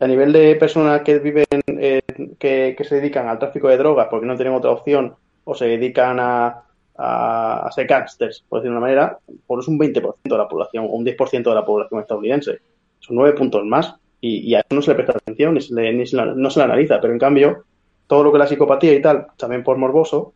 A 0.00 0.06
nivel 0.06 0.32
de 0.32 0.54
personas 0.56 1.02
que 1.02 1.18
viven, 1.18 1.46
eh, 1.66 2.02
que, 2.38 2.74
que 2.76 2.84
se 2.84 2.96
dedican 2.96 3.28
al 3.28 3.38
tráfico 3.38 3.68
de 3.68 3.78
drogas 3.78 4.08
porque 4.10 4.26
no 4.26 4.36
tienen 4.36 4.54
otra 4.54 4.70
opción 4.70 5.16
o 5.44 5.54
se 5.54 5.66
dedican 5.66 6.20
a, 6.20 6.67
a, 6.98 7.66
a 7.66 7.72
ser 7.72 7.86
gangsters, 7.86 8.44
por 8.48 8.60
decirlo 8.60 8.74
de 8.74 8.78
una 8.78 8.86
manera, 8.86 9.18
pues 9.46 9.64
es 9.64 9.68
un 9.68 9.78
20% 9.78 10.34
de 10.36 10.42
la 10.42 10.48
población 10.48 10.84
o 10.86 10.88
un 10.88 11.04
10% 11.04 11.50
de 11.50 11.56
la 11.56 11.64
población 11.66 12.00
estadounidense. 12.00 12.58
Son 13.00 13.16
nueve 13.16 13.36
puntos 13.36 13.64
más 13.64 13.94
y, 14.20 14.38
y 14.50 14.54
a 14.56 14.60
eso 14.60 14.74
no 14.74 14.82
se 14.82 14.90
le 14.90 14.96
presta 14.96 15.18
atención 15.18 15.54
ni 15.54 15.60
se 15.60 15.74
le, 15.74 15.92
ni 15.94 16.06
se 16.06 16.16
la- 16.16 16.26
no 16.26 16.50
se 16.50 16.60
le 16.60 16.64
analiza, 16.64 17.00
pero 17.00 17.12
en 17.12 17.18
cambio 17.20 17.64
todo 18.06 18.24
lo 18.24 18.32
que 18.32 18.38
la 18.38 18.46
psicopatía 18.46 18.94
y 18.94 19.02
tal, 19.02 19.28
también 19.36 19.62
por 19.64 19.76
morboso, 19.78 20.34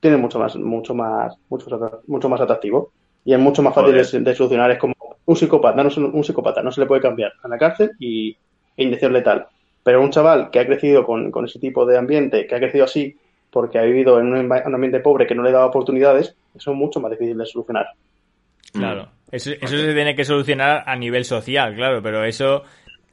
tiene 0.00 0.16
mucho 0.16 0.38
más, 0.38 0.56
mucho 0.56 0.94
más, 0.94 1.34
mucho, 1.48 1.70
más- 1.78 1.92
mucho 2.06 2.28
más 2.28 2.40
atractivo 2.40 2.92
y 3.24 3.32
es 3.34 3.38
mucho 3.40 3.62
más 3.62 3.74
fácil 3.74 3.94
de, 3.94 4.20
de 4.20 4.34
solucionar. 4.34 4.70
Es 4.70 4.78
como 4.78 4.94
un 5.24 5.36
psicópata, 5.36 5.82
no, 5.82 5.88
es 5.88 5.96
un 5.96 6.04
un 6.14 6.24
psicópata, 6.24 6.62
no 6.62 6.70
se 6.72 6.80
le 6.80 6.86
puede 6.86 7.02
cambiar 7.02 7.32
a 7.42 7.48
la 7.48 7.58
cárcel 7.58 7.92
y 7.98 8.36
e 8.76 8.84
inyección 8.84 9.12
letal. 9.12 9.46
Pero 9.82 10.02
un 10.02 10.10
chaval 10.10 10.50
que 10.50 10.60
ha 10.60 10.66
crecido 10.66 11.04
con, 11.04 11.30
con 11.30 11.44
ese 11.46 11.58
tipo 11.58 11.84
de 11.86 11.98
ambiente, 11.98 12.46
que 12.46 12.54
ha 12.54 12.58
crecido 12.60 12.84
así 12.84 13.16
porque 13.58 13.76
ha 13.80 13.82
vivido 13.82 14.20
en 14.20 14.32
un, 14.32 14.52
ambiente 14.52 15.00
pobre 15.00 15.26
que 15.26 15.34
no 15.34 15.42
le 15.42 15.50
daba 15.50 15.66
oportunidades, 15.66 16.32
eso 16.54 16.70
es 16.70 16.76
mucho 16.76 17.00
más 17.00 17.10
difícil 17.10 17.36
de 17.36 17.44
solucionar. 17.44 17.86
Claro. 18.72 19.08
Eso, 19.32 19.50
eso 19.50 19.76
se 19.76 19.94
tiene 19.94 20.14
que 20.14 20.24
solucionar 20.24 20.84
a 20.86 20.94
nivel 20.94 21.24
social, 21.24 21.74
claro, 21.74 22.00
pero 22.00 22.22
eso 22.22 22.62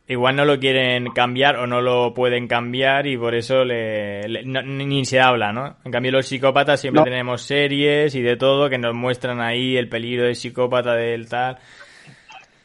igual 0.07 0.35
no 0.35 0.45
lo 0.45 0.59
quieren 0.59 1.07
cambiar 1.15 1.55
o 1.57 1.65
no 1.65 1.81
lo 1.81 2.13
pueden 2.13 2.47
cambiar 2.47 3.07
y 3.07 3.17
por 3.17 3.33
eso 3.33 3.65
le, 3.65 4.21
le- 4.29 4.43
no- 4.45 4.61
ni 4.61 5.03
se 5.03 5.19
habla, 5.19 5.51
¿no? 5.51 5.77
En 5.83 5.91
cambio 5.91 6.11
los 6.11 6.27
psicópatas 6.27 6.79
siempre 6.79 6.99
No. 6.99 7.05
tenemos 7.05 7.41
series 7.41 8.13
y 8.13 8.21
de 8.21 8.37
todo 8.37 8.69
que 8.69 8.77
nos 8.77 8.93
muestran 8.93 9.41
ahí 9.41 9.75
el 9.77 9.89
peligro 9.89 10.25
del 10.25 10.35
psicópata 10.35 10.93
del 10.93 11.27
tal. 11.27 11.57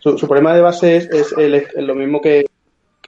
Su, 0.01 0.19
su 0.19 0.27
problema 0.29 0.55
de 0.55 0.61
base 0.61 0.97
es, 0.97 1.09
es 1.11 1.33
el- 1.39 1.55
es 1.55 1.73
lo 1.77 1.95
mismo 1.95 2.21
que 2.21 2.45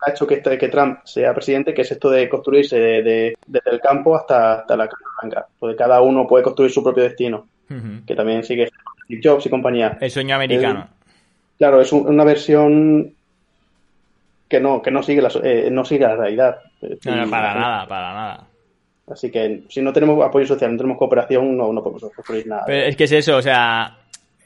ha 0.04 0.10
hecho 0.10 0.26
que, 0.26 0.34
este- 0.34 0.58
que 0.58 0.68
Trump 0.68 1.00
sea 1.04 1.32
presidente, 1.34 1.72
que 1.74 1.82
es 1.82 1.90
esto 1.92 2.10
de 2.10 2.28
construirse 2.28 2.78
de- 2.78 3.02
de- 3.02 3.34
desde 3.46 3.70
el 3.70 3.80
campo 3.80 4.16
hasta, 4.16 4.54
hasta 4.60 4.76
la 4.76 4.88
Casa 4.88 5.04
Blanca. 5.22 5.46
Donde 5.60 5.76
cada 5.76 6.00
uno 6.00 6.26
puede 6.26 6.42
construir 6.44 6.70
su 6.72 6.82
propio 6.82 7.04
destino, 7.04 7.46
que 8.06 8.14
también 8.14 8.42
sigue 8.44 8.68
Steve 9.04 9.20
Jobs 9.22 9.46
y 9.46 9.50
compañía. 9.50 9.96
El 10.00 10.10
sueño 10.10 10.34
americano. 10.36 10.88
Claro, 11.58 11.80
es 11.80 11.92
un- 11.92 12.06
una 12.08 12.24
versión 12.24 13.14
que 14.48 14.60
no, 14.60 14.82
que 14.82 14.90
no 14.90 15.02
sigue 15.02 15.22
la, 15.22 15.30
eh, 15.42 15.68
no 15.70 15.84
sigue 15.84 16.04
la 16.06 16.16
realidad. 16.16 16.58
No, 17.04 17.16
no, 17.16 17.26
Y- 17.26 17.30
para 17.30 17.54
nada, 17.54 17.86
para 17.86 18.12
nada. 18.12 18.46
Así 19.10 19.30
que 19.30 19.64
si 19.68 19.80
no 19.82 19.92
tenemos 19.92 20.22
apoyo 20.24 20.46
social, 20.46 20.72
no 20.72 20.76
tenemos 20.78 20.98
cooperación, 20.98 21.56
no, 21.56 21.72
no 21.72 21.82
podemos 21.82 22.02
construir 22.14 22.46
nada. 22.46 22.64
Pero 22.66 22.86
es 22.86 22.96
que 22.96 23.04
es 23.04 23.12
eso, 23.12 23.36
o 23.36 23.42
sea, 23.42 23.96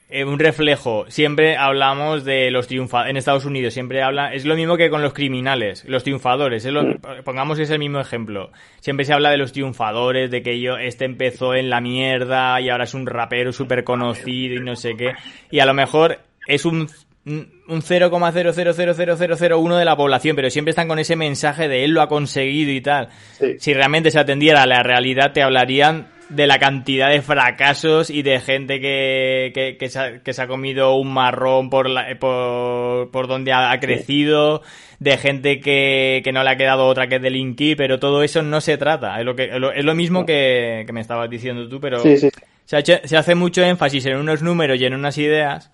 eh, 0.09 0.25
un 0.25 0.39
reflejo. 0.39 1.05
Siempre 1.09 1.57
hablamos 1.57 2.25
de 2.25 2.51
los 2.51 2.67
triunfadores. 2.69 3.11
En 3.11 3.17
Estados 3.17 3.45
Unidos 3.45 3.75
siempre 3.75 4.03
habla. 4.03 4.33
Es 4.33 4.45
lo 4.45 4.55
mismo 4.55 4.77
que 4.77 4.89
con 4.91 5.03
los 5.03 5.13
criminales, 5.13 5.85
los 5.87 6.05
triunfadores. 6.05 6.65
Es 6.65 6.73
lo- 6.73 6.99
pongamos 7.25 7.59
ese 7.59 7.77
mismo 7.79 7.99
ejemplo. 8.01 8.51
Siempre 8.81 9.05
se 9.05 9.13
habla 9.13 9.31
de 9.31 9.37
los 9.39 9.53
triunfadores, 9.53 10.31
de 10.31 10.43
que 10.43 10.61
yo, 10.61 10.77
este 10.79 11.05
empezó 11.05 11.55
en 11.55 11.71
la 11.71 11.81
mierda 11.81 12.61
y 12.61 12.69
ahora 12.71 12.85
es 12.85 12.95
un 12.95 13.07
rapero 13.07 13.53
súper 13.53 13.83
conocido 13.85 14.55
y 14.55 14.61
no 14.61 14.77
sé 14.77 14.97
qué. 14.97 15.13
Y 15.51 15.59
a 15.59 15.67
lo 15.67 15.75
mejor 15.75 16.19
es 16.47 16.65
un. 16.65 16.89
Un 17.29 17.83
0,000001 17.83 19.77
de 19.79 19.85
la 19.85 19.97
población, 19.97 20.37
pero 20.37 20.49
siempre 20.49 20.71
están 20.71 20.87
con 20.87 21.01
ese 21.01 21.17
mensaje 21.17 21.67
de 21.67 21.85
él 21.85 21.91
lo 21.91 22.01
ha 22.03 22.09
conseguido 22.09 22.71
y 22.71 22.81
tal. 22.81 23.09
Sí. 23.33 23.57
Si 23.59 23.75
realmente 23.75 24.13
se 24.13 24.21
atendiera 24.21 24.63
a 24.63 24.67
la 24.67 24.85
realidad, 24.85 25.33
te 25.33 25.43
hablarían 25.43 26.07
de 26.29 26.47
la 26.47 26.59
cantidad 26.59 27.11
de 27.11 27.23
fracasos 27.23 28.11
y 28.11 28.23
de 28.23 28.41
gente 28.41 28.81
que, 28.81 29.53
que, 29.55 29.77
que 29.79 29.89
se, 29.89 29.99
ha, 29.99 30.19
que 30.23 30.33
se 30.33 30.43
ha 30.43 30.49
comido 30.49 30.97
un 30.97 31.13
marrón 31.13 31.71
por, 31.71 31.89
la, 31.89 32.19
por, 32.19 33.11
por 33.11 33.29
donde 33.29 33.53
ha, 33.53 33.71
ha 33.71 33.79
crecido, 33.81 34.63
de 34.99 35.17
gente 35.19 35.61
que, 35.61 36.23
que 36.25 36.33
no 36.33 36.43
le 36.43 36.51
ha 36.51 36.57
quedado 36.57 36.87
otra 36.87 37.07
que 37.09 37.19
delinquir, 37.21 37.77
pero 37.77 37.99
todo 38.01 38.23
eso 38.23 38.43
no 38.43 38.61
se 38.61 38.77
trata. 38.77 39.19
Es 39.21 39.25
lo, 39.25 39.37
que, 39.37 39.45
es 39.75 39.85
lo, 39.85 39.95
mismo 39.95 40.27
que, 40.27 40.83
que 40.87 40.93
me 40.93 41.01
estabas 41.01 41.31
diciendo 41.31 41.69
tú, 41.69 41.81
pero 41.81 42.01
Sí, 42.01 42.17
sí. 42.17 42.31
se, 42.65 42.77
ha 42.77 42.81
hecho- 42.81 43.01
se 43.05 43.17
hace 43.17 43.35
mucho 43.35 43.63
énfasis 43.63 44.07
en 44.07 44.17
unos 44.17 44.43
números 44.43 44.81
y 44.81 44.85
en 44.85 44.95
unas 44.95 45.17
ideas. 45.19 45.71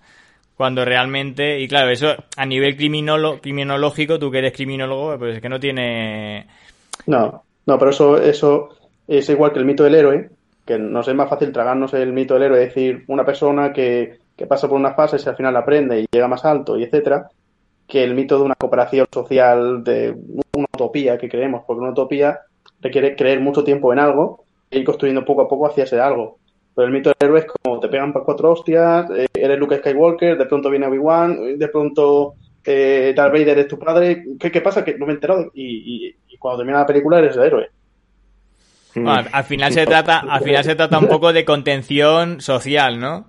Cuando 0.55 0.85
realmente, 0.85 1.59
y 1.61 1.67
claro, 1.67 1.89
eso 1.89 2.15
a 2.37 2.45
nivel 2.45 2.77
criminolo, 2.77 3.41
criminológico, 3.41 4.19
tú 4.19 4.29
que 4.29 4.37
eres 4.37 4.53
criminólogo, 4.53 5.17
pues 5.17 5.35
es 5.37 5.41
que 5.41 5.49
no 5.49 5.59
tiene... 5.59 6.45
No, 7.07 7.43
no, 7.65 7.79
pero 7.79 7.89
eso, 7.91 8.21
eso 8.21 8.69
es 9.07 9.27
igual 9.29 9.51
que 9.51 9.59
el 9.59 9.65
mito 9.65 9.83
del 9.83 9.95
héroe, 9.95 10.29
que 10.65 10.79
nos 10.79 11.07
es 11.07 11.15
más 11.15 11.29
fácil 11.29 11.51
tragarnos 11.51 11.93
el 11.93 12.13
mito 12.13 12.33
del 12.35 12.43
héroe, 12.43 12.63
es 12.63 12.69
decir, 12.73 13.03
una 13.07 13.25
persona 13.25 13.73
que, 13.73 14.19
que 14.35 14.47
pasa 14.47 14.67
por 14.67 14.77
unas 14.79 14.95
fases 14.95 15.25
y 15.25 15.29
al 15.29 15.35
final 15.35 15.55
aprende 15.57 16.01
y 16.01 16.05
llega 16.11 16.27
más 16.27 16.45
alto 16.45 16.77
y 16.77 16.83
etcétera, 16.83 17.27
que 17.87 18.03
el 18.03 18.15
mito 18.15 18.37
de 18.37 18.43
una 18.45 18.55
cooperación 18.55 19.05
social, 19.13 19.83
de 19.83 20.15
una 20.55 20.65
utopía 20.73 21.17
que 21.17 21.29
creemos, 21.29 21.63
porque 21.67 21.81
una 21.81 21.91
utopía 21.91 22.39
requiere 22.81 23.15
creer 23.15 23.39
mucho 23.39 23.63
tiempo 23.63 23.91
en 23.93 23.99
algo 23.99 24.45
e 24.71 24.79
ir 24.79 24.85
construyendo 24.85 25.25
poco 25.25 25.41
a 25.41 25.47
poco 25.47 25.67
hacia 25.67 25.83
ese 25.83 25.99
algo. 25.99 26.39
Pero 26.75 26.87
el 26.87 26.93
mito 26.93 27.09
del 27.09 27.27
héroe 27.29 27.39
es 27.41 27.45
como 27.45 27.79
te 27.79 27.87
pegan 27.89 28.13
por 28.13 28.25
cuatro 28.25 28.51
hostias, 28.51 29.09
eh, 29.11 29.27
eres 29.33 29.59
Luke 29.59 29.77
Skywalker, 29.77 30.37
de 30.37 30.45
pronto 30.45 30.69
viene 30.69 30.87
Obi-Wan, 30.87 31.59
de 31.59 31.67
pronto 31.67 32.35
eh, 32.65 33.13
Darth 33.15 33.33
Vader 33.33 33.59
es 33.59 33.67
tu 33.67 33.77
padre, 33.77 34.23
¿qué, 34.39 34.49
qué 34.51 34.61
pasa? 34.61 34.83
Que 34.83 34.97
no 34.97 35.05
me 35.05 35.11
he 35.11 35.15
enterado 35.15 35.51
y, 35.53 36.07
y- 36.07 36.15
y 36.29 36.37
cuando 36.37 36.59
termina 36.59 36.79
la 36.79 36.85
película 36.87 37.19
eres 37.19 37.35
el 37.35 37.43
héroe. 37.43 37.67
Bueno, 38.95 39.11
al, 39.11 39.29
al 39.31 39.43
final 39.43 39.73
se 39.73 39.85
trata, 39.85 40.19
al 40.19 40.43
final 40.43 40.63
se 40.63 40.75
trata 40.75 40.99
un 40.99 41.07
poco 41.07 41.33
de 41.33 41.45
contención 41.45 42.41
social, 42.41 42.99
¿no? 42.99 43.27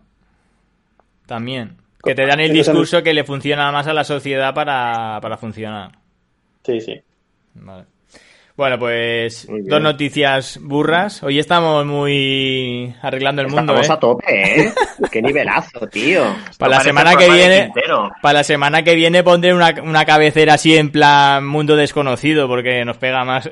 También. 1.27 1.78
Que 2.03 2.15
te 2.15 2.27
dan 2.27 2.41
el 2.41 2.53
discurso 2.53 3.03
que 3.03 3.15
le 3.15 3.24
funciona 3.24 3.73
más 3.73 3.86
a 3.86 3.95
la 3.95 4.05
sociedad 4.05 4.53
para, 4.53 5.19
para 5.23 5.39
funcionar. 5.39 5.93
Sí, 6.62 6.81
sí. 6.81 7.01
Vale. 7.55 7.86
Bueno, 8.56 8.78
pues 8.78 9.48
dos 9.64 9.82
noticias 9.82 10.60
burras. 10.62 11.24
Hoy 11.24 11.40
estamos 11.40 11.85
muy 11.85 12.94
arreglando 13.02 13.43
el 13.43 13.48
mundo, 13.48 13.74
Estamos 13.74 13.89
¿eh? 13.89 13.93
a 13.93 13.98
tope, 13.98 14.60
¿eh? 14.60 14.72
Qué 15.10 15.20
nivelazo, 15.20 15.89
tío. 15.89 16.22
Para 16.56 16.76
la 16.76 16.81
semana 16.82 17.16
que 17.16 17.28
viene, 17.28 17.72
para 18.22 18.39
la 18.39 18.44
semana 18.44 18.85
que 18.85 18.94
viene 18.94 19.24
pondré 19.24 19.52
una, 19.52 19.74
una 19.82 20.05
cabecera 20.05 20.55
así 20.55 20.76
en 20.76 20.93
plan 20.93 21.44
mundo 21.44 21.74
desconocido 21.74 22.47
porque 22.47 22.85
nos 22.85 22.97
pega 22.97 23.24
más. 23.24 23.51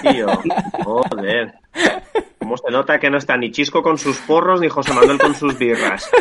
Tío, 0.00 0.28
joder. 0.82 1.52
¿Cómo 2.38 2.56
se 2.56 2.70
nota 2.70 2.98
que 2.98 3.08
no 3.08 3.18
está 3.18 3.36
ni 3.36 3.50
Chisco 3.50 3.82
con 3.82 3.96
sus 3.98 4.18
porros 4.18 4.60
ni 4.60 4.68
José 4.68 4.92
Manuel 4.92 5.18
con 5.18 5.34
sus 5.34 5.56
birras? 5.58 6.08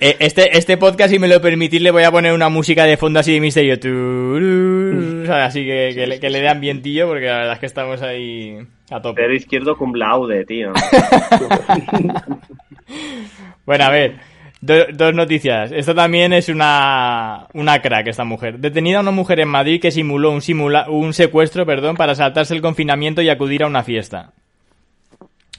Eh, 0.00 0.16
Este, 0.18 0.56
este 0.56 0.76
podcast, 0.76 1.12
si 1.12 1.18
me 1.18 1.28
lo 1.28 1.40
permitís, 1.40 1.80
le 1.80 1.90
voy 1.90 2.02
a 2.02 2.10
poner 2.10 2.32
una 2.32 2.48
música 2.48 2.84
de 2.84 2.96
fondo 2.96 3.20
así 3.20 3.32
de 3.32 3.40
misterio. 3.40 3.78
Turú, 3.78 5.22
o 5.22 5.26
sea, 5.26 5.44
Así 5.46 5.64
que, 5.64 5.92
que, 5.94 6.06
le, 6.06 6.20
que 6.20 6.30
le 6.30 6.40
dé 6.40 6.48
ambientillo, 6.48 7.06
porque 7.06 7.26
la 7.26 7.38
verdad 7.38 7.52
es 7.54 7.58
que 7.60 7.66
estamos 7.66 8.02
ahí 8.02 8.58
a 8.90 9.00
tope. 9.00 9.20
Pero 9.22 9.34
izquierdo 9.34 9.76
cum 9.76 9.94
laude, 9.94 10.44
tío. 10.44 10.72
Bueno, 13.66 13.84
a 13.84 13.90
ver, 13.90 14.16
do- 14.60 14.86
dos 14.92 15.14
noticias. 15.14 15.72
Esta 15.72 15.94
también 15.94 16.32
es 16.32 16.48
una, 16.48 17.46
una 17.54 17.80
crack, 17.80 18.08
esta 18.08 18.24
mujer. 18.24 18.58
Detenida 18.58 19.00
una 19.00 19.10
mujer 19.10 19.40
en 19.40 19.48
Madrid 19.48 19.80
que 19.80 19.90
simuló 19.90 20.30
un, 20.30 20.42
simula, 20.42 20.86
un 20.88 21.12
secuestro 21.14 21.64
perdón, 21.66 21.96
para 21.96 22.14
saltarse 22.14 22.54
el 22.54 22.62
confinamiento 22.62 23.22
y 23.22 23.28
acudir 23.28 23.62
a 23.62 23.66
una 23.66 23.82
fiesta. 23.82 24.32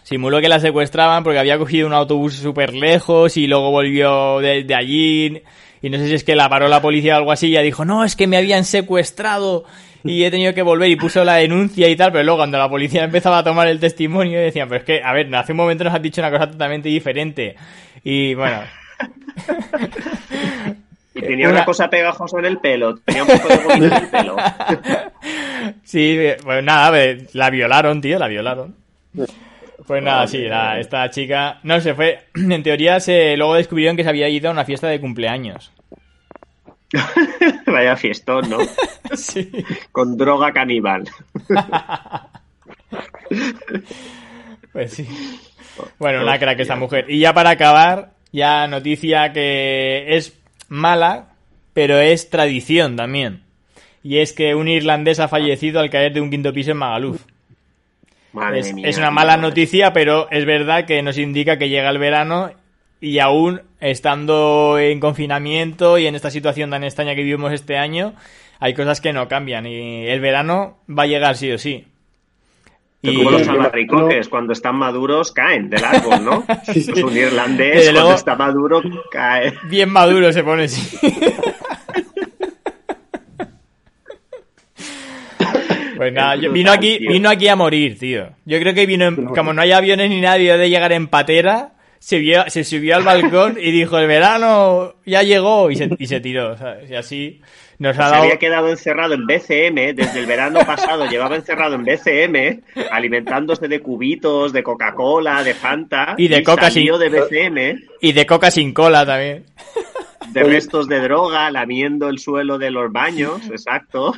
Simuló 0.04 0.42
que 0.42 0.50
la 0.50 0.60
secuestraban 0.60 1.24
porque 1.24 1.40
había 1.40 1.58
cogido 1.58 1.88
un 1.88 1.94
autobús 1.94 2.34
súper 2.36 2.74
lejos 2.74 3.38
y 3.38 3.48
luego 3.48 3.72
volvió 3.72 4.40
de, 4.40 4.66
allí. 4.76 5.42
Y 5.82 5.90
no 5.90 5.98
sé 5.98 6.08
si 6.08 6.16
es 6.16 6.24
que 6.24 6.36
la 6.36 6.50
paró 6.50 6.68
la 6.68 6.82
policía 6.82 7.16
o 7.16 7.18
algo 7.18 7.32
así 7.32 7.56
y 7.56 7.62
dijo, 7.64 7.86
no, 7.86 8.04
es 8.04 8.16
que 8.16 8.28
me 8.28 8.38
habían 8.38 8.66
secuestrado 8.66 9.64
y 10.04 10.24
he 10.24 10.32
tenido 10.32 10.54
que 10.54 10.64
volver 10.64 10.90
y 10.90 10.96
puso 10.96 11.24
la 11.24 11.36
denuncia 11.36 11.88
y 11.88 11.96
tal. 11.96 12.12
Pero 12.12 12.24
luego 12.24 12.40
cuando 12.40 12.58
la 12.58 12.70
policía 12.70 13.04
empezaba 13.04 13.38
a 13.38 13.44
tomar 13.44 13.68
el 13.68 13.80
testimonio 13.80 14.40
decían, 14.42 14.68
pero 14.68 14.80
es 14.80 14.86
que, 14.86 15.02
a 15.04 15.14
ver, 15.14 15.34
hace 15.36 15.54
un 15.54 15.58
momento 15.58 15.84
nos 15.84 15.94
has 15.94 16.02
dicho 16.02 16.20
una 16.22 16.32
cosa 16.32 16.52
totalmente 16.52 16.90
diferente. 16.90 17.56
Y 18.04 18.34
bueno, 18.34 18.62
Y 21.14 21.20
tenía 21.20 21.48
Una- 21.50 21.58
una 21.58 21.66
cosa 21.66 21.90
pegajosa 21.90 22.40
en 22.40 22.46
el 22.46 22.60
pelo. 22.60 22.96
Tenía 23.00 23.24
un 23.24 23.30
poco 23.30 23.50
de 23.50 23.58
gomina 23.58 23.98
en 23.98 24.04
el 24.04 24.10
pelo. 24.10 24.36
Sí, 25.84 26.18
pues 26.44 26.64
nada, 26.64 26.98
la 27.34 27.50
violaron, 27.50 28.00
tío, 28.02 28.18
la 28.18 28.28
violaron. 28.28 28.76
Pues 29.86 30.02
nada, 30.02 30.26
sí, 30.26 30.40
la- 30.48 30.80
esta 30.80 31.10
chica, 31.10 31.60
no 31.64 31.80
se 31.82 31.94
fue, 31.94 32.20
en 32.36 32.64
teoría 32.64 33.00
se 33.02 33.36
luego 33.36 33.56
descubrieron 33.56 33.98
que 33.98 34.04
se 34.04 34.10
había 34.10 34.30
ido 34.30 34.50
a 34.50 34.54
una 34.54 34.64
fiesta 34.66 34.88
de 34.88 35.02
cumpleaños. 35.02 35.72
Vaya 37.68 37.96
fiestón, 37.98 38.50
¿no? 38.50 38.58
Sí. 39.16 39.52
Con 39.92 40.18
droga 40.18 40.52
caníbal. 40.54 41.04
Pues 44.74 44.94
sí. 44.94 45.08
Bueno, 46.00 46.22
una 46.24 46.40
crack 46.40 46.60
esta 46.60 46.76
mujer. 46.76 47.06
Y 47.10 47.20
ya 47.20 47.34
para 47.34 47.52
acabar, 47.52 48.12
ya 48.32 48.68
noticia 48.68 49.34
que 49.34 50.16
es 50.16 50.38
mala, 50.70 51.30
pero 51.74 52.00
es 52.00 52.30
tradición 52.30 52.96
también. 52.96 53.44
Y 54.04 54.18
es 54.18 54.34
que 54.34 54.56
un 54.56 54.68
irlandés 54.68 55.20
ha 55.20 55.28
fallecido 55.28 55.80
al 55.80 55.90
caer 55.90 56.14
de 56.14 56.22
un 56.22 56.32
quinto 56.32 56.54
piso 56.54 56.72
en 56.72 56.78
Magaluf. 56.78 57.22
Madre 58.34 58.60
Es, 58.60 58.74
mía. 58.74 58.88
es 58.88 58.98
una 58.98 59.12
mala 59.12 59.38
noticia, 59.38 59.94
pero 59.94 60.30
es 60.32 60.46
verdad 60.46 60.86
que 60.86 61.02
nos 61.04 61.18
indica 61.18 61.58
que 61.58 61.70
llega 61.70 61.90
el 61.90 61.98
verano 61.98 62.52
y 63.02 63.20
aún 63.20 63.62
estando 63.80 64.78
en 64.80 65.00
confinamiento 65.00 65.98
y 65.98 66.08
en 66.08 66.16
esta 66.16 66.32
situación 66.32 66.70
tan 66.70 66.84
extraña 66.84 67.16
que 67.16 67.24
vivimos 67.24 67.52
este 67.52 67.78
año, 67.78 68.14
hay 68.60 68.74
cosas 68.74 69.02
que 69.02 69.12
no 69.12 69.28
cambian 69.28 69.66
y 69.66 70.08
el 70.08 70.20
verano 70.22 70.78
va 70.88 71.04
a 71.04 71.08
llegar 71.08 71.36
sí 71.36 71.52
o 71.52 71.58
sí. 71.58 71.88
Y 73.04 73.16
como 73.18 73.32
los 73.32 73.48
albaricoques, 73.48 74.30
cuando 74.30 74.54
están 74.54 74.76
maduros, 74.76 75.32
caen 75.32 75.70
del 75.70 75.84
árbol, 75.84 76.24
¿no? 76.24 76.46
Pues 76.66 76.88
un 77.04 77.18
irlandés, 77.18 77.76
Desde 77.76 77.84
cuando 77.86 78.02
luego- 78.02 78.14
está 78.16 78.36
maduro, 78.36 78.82
cae. 79.10 79.54
Bien 79.70 79.90
maduro 79.90 80.32
se 80.32 80.44
pone 80.44 80.64
así. 80.66 80.98
Pues 85.98 86.14
nada, 86.14 86.36
yo- 86.36 86.52
vino 86.52 86.72
aquí, 86.72 86.98
vino 87.00 87.30
aquí 87.30 87.48
a 87.48 87.56
morir, 87.56 87.98
tío. 88.00 88.30
Yo 88.46 88.60
creo 88.60 88.74
que 88.74 88.86
vino, 88.88 89.06
en- 89.06 89.26
como 89.28 89.54
no 89.54 89.62
hay 89.62 89.72
aviones 89.72 90.10
ni 90.10 90.20
nadie 90.20 90.58
de 90.58 90.70
llegar 90.70 90.92
en 90.94 91.08
patera, 91.08 91.74
se, 92.04 92.18
vio- 92.20 92.50
se 92.50 92.64
subió 92.64 92.96
al 92.96 93.04
balcón 93.04 93.58
y 93.62 93.70
dijo, 93.72 93.98
el 94.00 94.08
verano 94.08 94.96
ya 95.06 95.22
llegó 95.22 95.70
y 95.70 95.76
se, 95.76 95.88
y 96.00 96.08
se 96.08 96.20
tiró, 96.20 96.58
¿sabes? 96.58 96.90
Y 96.90 96.96
así 96.96 97.42
nos 97.78 97.98
ha 98.00 98.06
Se 98.06 98.10
dado... 98.12 98.24
había 98.24 98.38
quedado 98.40 98.70
encerrado 98.70 99.14
en 99.14 99.28
BCM 99.28 99.96
desde 99.96 100.20
el 100.20 100.26
verano 100.26 100.60
pasado, 100.66 101.06
llevaba 101.08 101.36
encerrado 101.36 101.76
en 101.76 101.84
BCM, 101.86 102.62
alimentándose 102.92 103.68
de 103.68 103.80
cubitos, 103.82 104.52
de 104.52 104.64
Coca-Cola, 104.64 105.44
de 105.44 105.54
Fanta. 105.54 106.16
Y 106.18 106.28
de 106.28 106.42
Coca 106.44 106.72
salió 106.72 106.98
sin- 106.98 107.12
de 107.12 107.20
BCM, 107.22 107.82
Y 108.02 108.12
de 108.14 108.26
coca 108.26 108.50
sin 108.50 108.74
cola 108.74 109.06
también. 109.06 109.46
de 110.32 110.44
restos 110.44 110.88
de 110.88 111.00
droga, 111.02 111.52
lamiendo 111.52 112.10
el 112.10 112.18
suelo 112.18 112.58
de 112.58 112.72
los 112.72 112.92
baños, 112.92 113.42
exacto. 113.52 114.14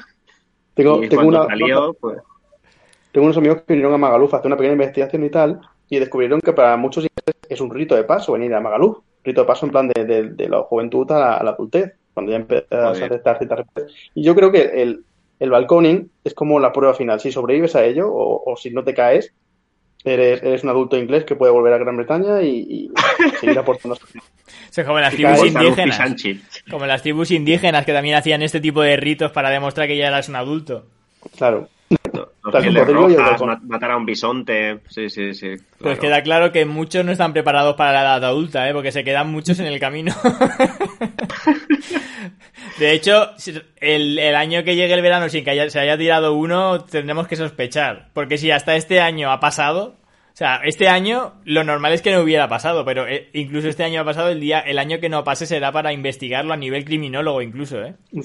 Tengo, 0.73 1.03
y 1.03 1.10
tengo, 1.10 1.23
cuando 1.23 1.39
una, 1.41 1.47
salió, 1.49 1.93
pues, 1.99 2.18
tengo 3.11 3.26
unos 3.26 3.38
amigos 3.38 3.57
que 3.57 3.73
vinieron 3.73 3.93
a 3.93 3.97
Magaluf 3.97 4.34
a 4.34 4.38
hacer 4.38 4.47
una 4.47 4.55
pequeña 4.57 4.73
investigación 4.73 5.23
y 5.26 5.30
tal, 5.30 5.60
y 5.89 5.99
descubrieron 5.99 6.41
que 6.41 6.51
para 6.53 6.76
muchos 6.77 7.03
ingleses 7.05 7.35
es 7.54 7.62
un 7.62 7.72
rito 7.74 7.96
de 7.96 8.04
paso 8.04 8.34
venir 8.34 8.54
a 8.54 8.60
Magaluf. 8.62 8.98
Rito 9.24 9.42
de 9.42 9.48
paso 9.48 9.66
en 9.66 9.72
plan 9.72 9.88
de, 9.88 10.04
de- 10.06 10.30
de 10.32 10.50
la 10.50 10.62
juventud 10.64 11.10
a 11.12 11.20
la, 11.20 11.34
a 11.38 11.44
la 11.44 11.52
adultez, 11.52 11.94
cuando 12.14 12.32
ya 12.32 12.38
empiezas 12.40 12.72
a 12.72 12.90
aceptar 12.92 13.38
ciertas 13.38 13.58
respuestas. 13.60 13.96
Y 14.14 14.24
yo 14.24 14.36
creo 14.36 14.52
que 14.52 14.82
el, 14.82 15.04
el 15.40 15.50
balconing 15.50 16.10
es 16.24 16.34
como 16.34 16.60
la 16.60 16.74
prueba 16.74 16.94
final. 16.94 17.20
Si 17.22 17.32
sobrevives 17.32 17.76
a 17.76 17.86
ello 17.86 18.10
o, 18.12 18.44
o 18.52 18.58
si 18.58 18.72
no 18.72 18.84
te 18.84 18.94
caes, 18.94 19.34
eres, 20.04 20.44
eres 20.44 20.64
un 20.64 20.70
adulto 20.72 20.98
inglés 20.98 21.24
que 21.24 21.36
puede 21.38 21.54
volver 21.54 21.72
a 21.74 21.78
Gran 21.78 21.96
Bretaña 21.96 22.42
y, 22.42 22.50
y 22.70 22.92
seguir 23.40 23.58
aportando. 23.58 23.98
Se 24.70 24.84
como 24.84 25.00
las 25.00 25.14
tribus 25.14 25.40
indígenas. 25.70 25.98
Como 26.70 26.86
las 26.86 27.02
tribus 27.02 27.32
indígenas 27.32 27.86
que 27.86 27.94
también 27.94 28.16
hacían 28.16 28.42
este 28.42 28.60
tipo 28.60 28.82
de 28.82 28.98
ritos 28.98 29.32
para 29.32 29.50
demostrar 29.50 29.88
que 29.88 29.96
ya 29.96 30.08
eras 30.08 30.28
un 30.28 30.36
adulto. 30.36 30.88
Claro. 31.38 31.70
Pieles 32.52 32.88
rojas, 32.88 33.41
matar 33.64 33.91
a 33.91 33.98
un 33.98 34.06
bisonte. 34.06 34.80
Sí, 34.90 35.10
sí, 35.10 35.34
sí. 35.34 35.56
Pues 35.80 35.98
queda 35.99 36.22
claro 36.24 36.52
que 36.52 36.65
muchos 36.65 37.06
no 37.06 37.11
están 37.14 37.32
preparados 37.34 37.76
para 37.76 37.94
la 37.94 38.02
edad 38.02 38.26
adulta, 38.26 38.68
¿eh? 38.70 38.74
porque 38.74 38.91
se 38.91 39.03
quedan 39.03 39.30
muchos 39.32 39.60
en 39.60 39.65
el 39.68 39.80
camino. 39.80 40.14
De 42.80 42.91
hecho, 42.91 43.32
el, 43.80 44.18
el 44.20 44.36
año 44.36 44.64
que 44.64 44.76
llegue 44.76 44.94
el 44.94 45.02
verano 45.02 45.30
sin 45.30 45.44
que 45.44 45.52
haya- 45.52 45.70
se 45.70 45.80
haya 45.80 45.98
tirado 45.98 46.34
uno, 46.34 46.84
tendremos 46.84 47.28
que 47.28 47.36
sospechar. 47.36 48.10
Porque 48.14 48.38
si 48.38 48.52
hasta 48.52 48.76
este 48.76 48.99
año 48.99 49.32
ha 49.32 49.40
pasado, 49.40 49.95
o 50.34 50.36
sea, 50.36 50.61
este 50.64 50.88
año 50.90 51.34
lo 51.45 51.64
normal 51.64 51.94
es 51.94 52.02
que 52.02 52.11
no 52.11 52.22
hubiera 52.22 52.48
pasado, 52.49 52.84
pero 52.84 53.07
eh, 53.07 53.30
incluso 53.34 53.70
este 53.70 53.84
año 53.84 54.02
ha 54.02 54.06
pasado, 54.06 54.30
el 54.30 54.40
día, 54.40 54.60
el 54.60 54.80
año 54.80 54.99
que 54.99 55.10
no 55.10 55.24
pase 55.24 55.45
será 55.45 55.72
para 55.72 55.94
investigarlo 55.94 56.53
a 56.53 56.57
nivel 56.57 56.84
criminólogo 56.84 57.41
incluso, 57.41 57.82
¿eh? 57.84 57.94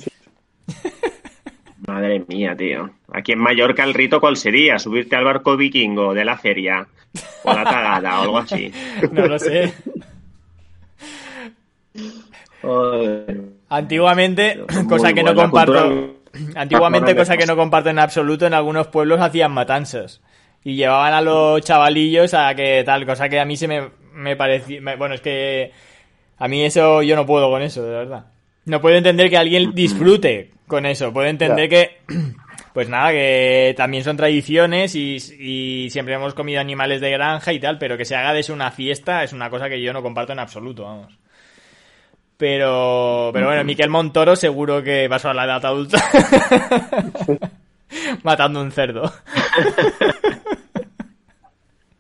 Madre 1.88 2.22
mía, 2.28 2.54
tío. 2.54 2.90
Aquí 3.14 3.32
en 3.32 3.38
Mallorca 3.38 3.82
el 3.82 3.94
rito 3.94 4.20
cuál 4.20 4.36
sería? 4.36 4.78
Subirte 4.78 5.16
al 5.16 5.24
barco 5.24 5.56
vikingo 5.56 6.12
de 6.12 6.22
la 6.22 6.36
feria. 6.36 6.86
O 7.44 7.54
la 7.54 7.64
tagada 7.64 8.20
o 8.20 8.22
algo 8.24 8.38
así. 8.38 8.70
No 9.10 9.26
lo 9.26 9.38
sé. 9.38 9.72
Antiguamente, 13.70 14.60
cosa 14.88 15.14
que 15.14 15.22
no 15.22 15.34
comparto. 15.34 16.16
Antiguamente, 16.54 17.16
cosa 17.16 17.38
que 17.38 17.46
no 17.46 17.56
comparto 17.56 17.88
en 17.88 17.98
absoluto, 17.98 18.46
en 18.46 18.52
algunos 18.52 18.88
pueblos 18.88 19.18
hacían 19.22 19.52
matanzas. 19.52 20.20
Y 20.62 20.74
llevaban 20.74 21.14
a 21.14 21.22
los 21.22 21.62
chavalillos 21.62 22.34
a 22.34 22.54
que 22.54 22.82
tal, 22.84 23.06
cosa 23.06 23.30
que 23.30 23.40
a 23.40 23.46
mí 23.46 23.56
se 23.56 23.66
me, 23.66 23.88
me 24.12 24.36
parecía. 24.36 24.82
bueno, 24.98 25.14
es 25.14 25.22
que. 25.22 25.72
A 26.36 26.48
mí 26.48 26.62
eso, 26.66 27.02
yo 27.02 27.16
no 27.16 27.24
puedo 27.24 27.48
con 27.48 27.62
eso, 27.62 27.82
de 27.82 27.90
verdad. 27.92 28.26
No 28.66 28.82
puedo 28.82 28.94
entender 28.94 29.30
que 29.30 29.38
alguien 29.38 29.70
disfrute 29.74 30.57
con 30.68 30.86
eso. 30.86 31.12
Puedo 31.12 31.26
entender 31.26 31.68
que. 31.68 31.98
Pues 32.74 32.88
nada, 32.88 33.10
que 33.10 33.74
también 33.76 34.04
son 34.04 34.16
tradiciones 34.16 34.94
y, 34.94 35.16
y 35.16 35.90
siempre 35.90 36.14
hemos 36.14 36.34
comido 36.34 36.60
animales 36.60 37.00
de 37.00 37.10
granja 37.10 37.52
y 37.52 37.58
tal, 37.58 37.76
pero 37.76 37.96
que 37.96 38.04
se 38.04 38.14
haga 38.14 38.32
de 38.32 38.40
eso 38.40 38.52
una 38.52 38.70
fiesta 38.70 39.24
es 39.24 39.32
una 39.32 39.50
cosa 39.50 39.68
que 39.68 39.82
yo 39.82 39.92
no 39.92 40.00
comparto 40.00 40.32
en 40.32 40.38
absoluto, 40.38 40.84
vamos. 40.84 41.18
Pero, 42.38 43.30
pero 43.34 43.46
bueno, 43.46 43.64
Miquel 43.64 43.90
Montoro 43.90 44.36
seguro 44.36 44.82
que 44.82 45.06
pasó 45.10 45.28
a 45.30 45.34
la 45.34 45.44
edad 45.44 45.66
adulta 45.66 46.02
matando 48.22 48.62
un 48.62 48.70
cerdo. 48.70 49.12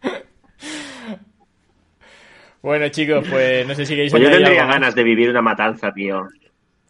bueno, 2.62 2.88
chicos, 2.88 3.26
pues 3.28 3.66
no 3.66 3.74
sé 3.74 3.84
si 3.84 3.94
queréis 3.94 4.12
Pues 4.12 4.22
yo 4.22 4.30
tendría 4.30 4.64
ganas 4.64 4.94
de 4.94 5.02
vivir 5.02 5.28
una 5.28 5.42
matanza, 5.42 5.92
tío. 5.92 6.28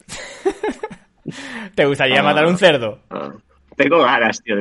¿Te 1.75 1.85
gustaría 1.87 2.21
Ah. 2.21 2.23
matar 2.25 2.47
un 2.47 2.59
cerdo? 2.59 3.01
Ah, 3.11 3.33
Tengo 3.77 3.99
ganas, 4.03 4.43
tío. 4.43 4.57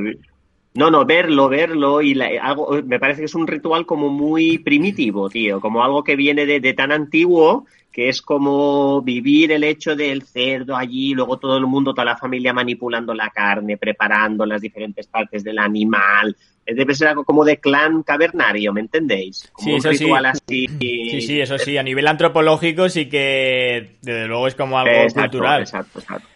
No, 0.75 0.91
no, 0.91 1.05
verlo, 1.05 1.49
verlo 1.49 2.03
y 2.03 2.13
la- 2.13 2.29
algo, 2.39 2.69
me 2.85 2.99
parece 2.99 3.21
que 3.21 3.25
es 3.25 3.33
un 3.33 3.47
ritual 3.47 3.87
como 3.87 4.09
muy 4.09 4.59
primitivo, 4.59 5.27
tío, 5.27 5.59
como 5.59 5.83
algo 5.83 6.03
que 6.03 6.15
viene 6.15 6.45
de, 6.45 6.59
de 6.59 6.73
tan 6.73 6.91
antiguo 6.91 7.65
que 7.91 8.09
es 8.09 8.21
como 8.21 9.01
vivir 9.01 9.51
el 9.51 9.63
hecho 9.63 9.95
del 9.95 10.21
cerdo 10.21 10.75
allí, 10.77 11.15
luego 11.15 11.37
todo 11.39 11.57
el 11.57 11.65
mundo, 11.65 11.95
toda 11.95 12.05
la 12.05 12.15
familia 12.17 12.53
manipulando 12.53 13.11
la 13.15 13.31
carne, 13.31 13.75
preparando 13.77 14.45
las 14.45 14.61
diferentes 14.61 15.07
partes 15.07 15.43
del 15.43 15.57
animal. 15.57 16.35
Eh, 16.63 16.75
Debe 16.75 16.93
ser 16.93 17.07
algo 17.07 17.23
como 17.23 17.43
de 17.43 17.57
clan 17.59 18.03
cavernario, 18.03 18.71
¿me 18.71 18.81
entendéis? 18.81 19.49
Como 19.51 19.65
Sí, 19.65 19.71
un 19.71 19.77
eso 19.79 19.93
sí. 19.93 20.03
ritual 20.03 20.25
así. 20.27 20.67
Sí, 20.79 21.21
sí, 21.21 21.41
eso 21.41 21.57
sí. 21.57 21.75
A 21.79 21.81
nivel 21.81 22.05
antropológico 22.05 22.87
sí 22.87 23.09
que, 23.09 23.95
desde 24.03 24.27
luego, 24.27 24.47
es 24.47 24.53
como 24.53 24.77
algo 24.77 24.91
Exacto, 24.91 25.21
cultural. 25.31 25.61
exacto, 25.61 25.97
exacto. 25.99 26.27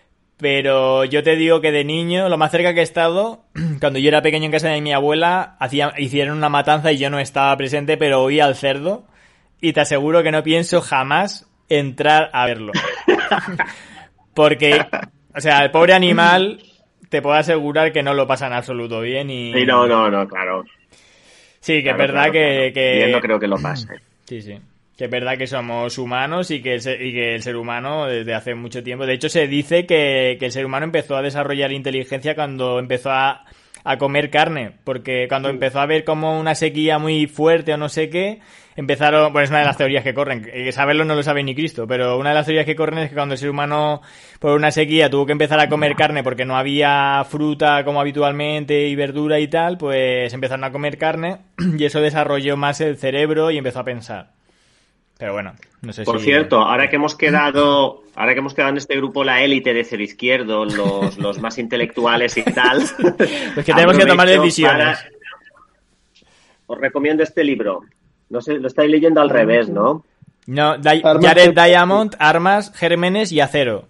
Pero 0.41 1.05
yo 1.05 1.21
te 1.21 1.35
digo 1.35 1.61
que 1.61 1.71
de 1.71 1.83
niño, 1.85 2.27
lo 2.27 2.37
más 2.37 2.49
cerca 2.51 2.73
que 2.73 2.79
he 2.79 2.83
estado, 2.83 3.43
cuando 3.79 3.99
yo 3.99 4.07
era 4.09 4.21
pequeño 4.23 4.45
en 4.45 4.51
casa 4.51 4.69
de 4.69 4.81
mi 4.81 4.91
abuela, 4.91 5.55
hacía, 5.59 5.93
hicieron 5.97 6.35
una 6.37 6.49
matanza 6.49 6.91
y 6.91 6.97
yo 6.97 7.09
no 7.11 7.19
estaba 7.19 7.55
presente, 7.55 7.95
pero 7.95 8.23
oía 8.23 8.45
al 8.45 8.55
cerdo. 8.55 9.05
Y 9.61 9.73
te 9.73 9.81
aseguro 9.81 10.23
que 10.23 10.31
no 10.31 10.41
pienso 10.41 10.81
jamás 10.81 11.47
entrar 11.69 12.31
a 12.33 12.47
verlo. 12.47 12.71
Porque, 14.33 14.83
o 15.35 15.41
sea, 15.41 15.63
el 15.63 15.71
pobre 15.71 15.93
animal, 15.93 16.63
te 17.09 17.21
puedo 17.21 17.35
asegurar 17.35 17.91
que 17.91 18.01
no 18.03 18.13
lo 18.13 18.25
pasa 18.27 18.47
en 18.47 18.53
absoluto 18.53 19.01
bien 19.01 19.29
y... 19.29 19.53
Sí, 19.53 19.65
no, 19.65 19.87
no, 19.87 20.09
no, 20.09 20.27
claro. 20.27 20.63
Sí, 21.59 21.75
que 21.75 21.83
Claro, 21.83 21.95
es 22.03 22.07
verdad 22.07 22.21
claro, 22.23 22.31
que... 22.33 22.39
claro. 22.57 22.73
que- 22.73 22.95
Bien, 22.95 23.11
no 23.11 23.21
creo 23.21 23.39
que 23.39 23.47
lo 23.47 23.57
pase. 23.57 23.87
Sí, 24.25 24.41
sí. 24.41 24.57
Que 25.01 25.05
es 25.05 25.11
verdad 25.11 25.35
que 25.35 25.47
somos 25.47 25.97
humanos 25.97 26.51
y 26.51 26.61
que, 26.61 26.75
el 26.75 26.81
ser, 26.81 27.01
y 27.01 27.11
que 27.11 27.33
el 27.33 27.41
ser 27.41 27.55
humano 27.55 28.05
desde 28.05 28.35
hace 28.35 28.53
mucho 28.53 28.83
tiempo. 28.83 29.07
De 29.07 29.15
hecho, 29.15 29.29
se 29.29 29.47
dice 29.47 29.87
que, 29.87 30.37
que 30.39 30.45
el 30.45 30.51
ser 30.51 30.63
humano 30.63 30.85
empezó 30.85 31.15
a 31.17 31.23
desarrollar 31.23 31.71
inteligencia 31.71 32.35
cuando 32.35 32.77
empezó 32.77 33.09
a, 33.09 33.43
a 33.83 33.97
comer 33.97 34.29
carne. 34.29 34.73
Porque 34.83 35.25
cuando 35.27 35.49
empezó 35.49 35.79
a 35.79 35.87
ver 35.87 36.03
como 36.03 36.39
una 36.39 36.53
sequía 36.53 36.99
muy 36.99 37.25
fuerte 37.25 37.73
o 37.73 37.77
no 37.77 37.89
sé 37.89 38.11
qué, 38.11 38.41
empezaron. 38.75 39.33
Bueno, 39.33 39.43
es 39.45 39.49
una 39.49 39.61
de 39.61 39.65
las 39.65 39.77
teorías 39.77 40.03
que 40.03 40.13
corren. 40.13 40.43
Que 40.43 40.71
saberlo 40.71 41.03
no 41.03 41.15
lo 41.15 41.23
sabe 41.23 41.41
ni 41.41 41.55
Cristo. 41.55 41.87
Pero 41.87 42.19
una 42.19 42.29
de 42.29 42.35
las 42.35 42.45
teorías 42.45 42.67
que 42.67 42.75
corren 42.75 42.99
es 42.99 43.09
que 43.09 43.15
cuando 43.15 43.33
el 43.33 43.39
ser 43.39 43.49
humano, 43.49 44.03
por 44.39 44.51
una 44.51 44.69
sequía, 44.69 45.09
tuvo 45.09 45.25
que 45.25 45.31
empezar 45.31 45.59
a 45.59 45.67
comer 45.67 45.95
carne 45.95 46.23
porque 46.23 46.45
no 46.45 46.57
había 46.57 47.25
fruta 47.27 47.83
como 47.83 47.99
habitualmente 47.99 48.87
y 48.87 48.95
verdura 48.95 49.39
y 49.39 49.47
tal, 49.47 49.79
pues 49.79 50.31
empezaron 50.31 50.63
a 50.63 50.71
comer 50.71 50.99
carne 50.99 51.39
y 51.77 51.85
eso 51.85 52.01
desarrolló 52.01 52.55
más 52.55 52.81
el 52.81 52.97
cerebro 52.97 53.49
y 53.49 53.57
empezó 53.57 53.79
a 53.79 53.85
pensar. 53.85 54.40
Pero 55.21 55.33
bueno, 55.33 55.53
no 55.83 55.93
sé 55.93 56.03
Por 56.03 56.17
si... 56.17 56.25
cierto, 56.25 56.57
ahora 56.61 56.89
que 56.89 56.95
hemos 56.95 57.13
quedado, 57.13 58.01
ahora 58.15 58.33
que 58.33 58.39
hemos 58.39 58.55
quedado 58.55 58.71
en 58.71 58.77
este 58.77 58.95
grupo 58.95 59.23
la 59.23 59.43
élite 59.43 59.71
de 59.71 59.83
cero 59.83 60.01
izquierdo, 60.01 60.65
los, 60.65 61.19
los 61.19 61.39
más 61.39 61.59
intelectuales 61.59 62.35
y 62.37 62.41
tal. 62.43 62.81
Pues 63.53 63.63
que 63.63 63.71
tenemos 63.71 63.99
que 63.99 64.05
tomar 64.07 64.27
decisiones. 64.27 64.97
para- 64.97 65.09
Os 66.65 66.79
recomiendo 66.79 67.21
este 67.21 67.43
libro. 67.43 67.81
No 68.31 68.41
sé, 68.41 68.55
lo 68.55 68.67
estáis 68.67 68.89
leyendo 68.89 69.21
al 69.21 69.29
revés, 69.29 69.69
¿no? 69.69 70.03
No, 70.47 70.75
Di- 70.79 71.01
Armas 71.03 71.23
Jared 71.23 71.53
que- 71.53 71.61
Diamond, 71.67 72.15
armas, 72.17 72.73
gérmenes 72.75 73.31
y 73.31 73.41
acero. 73.41 73.87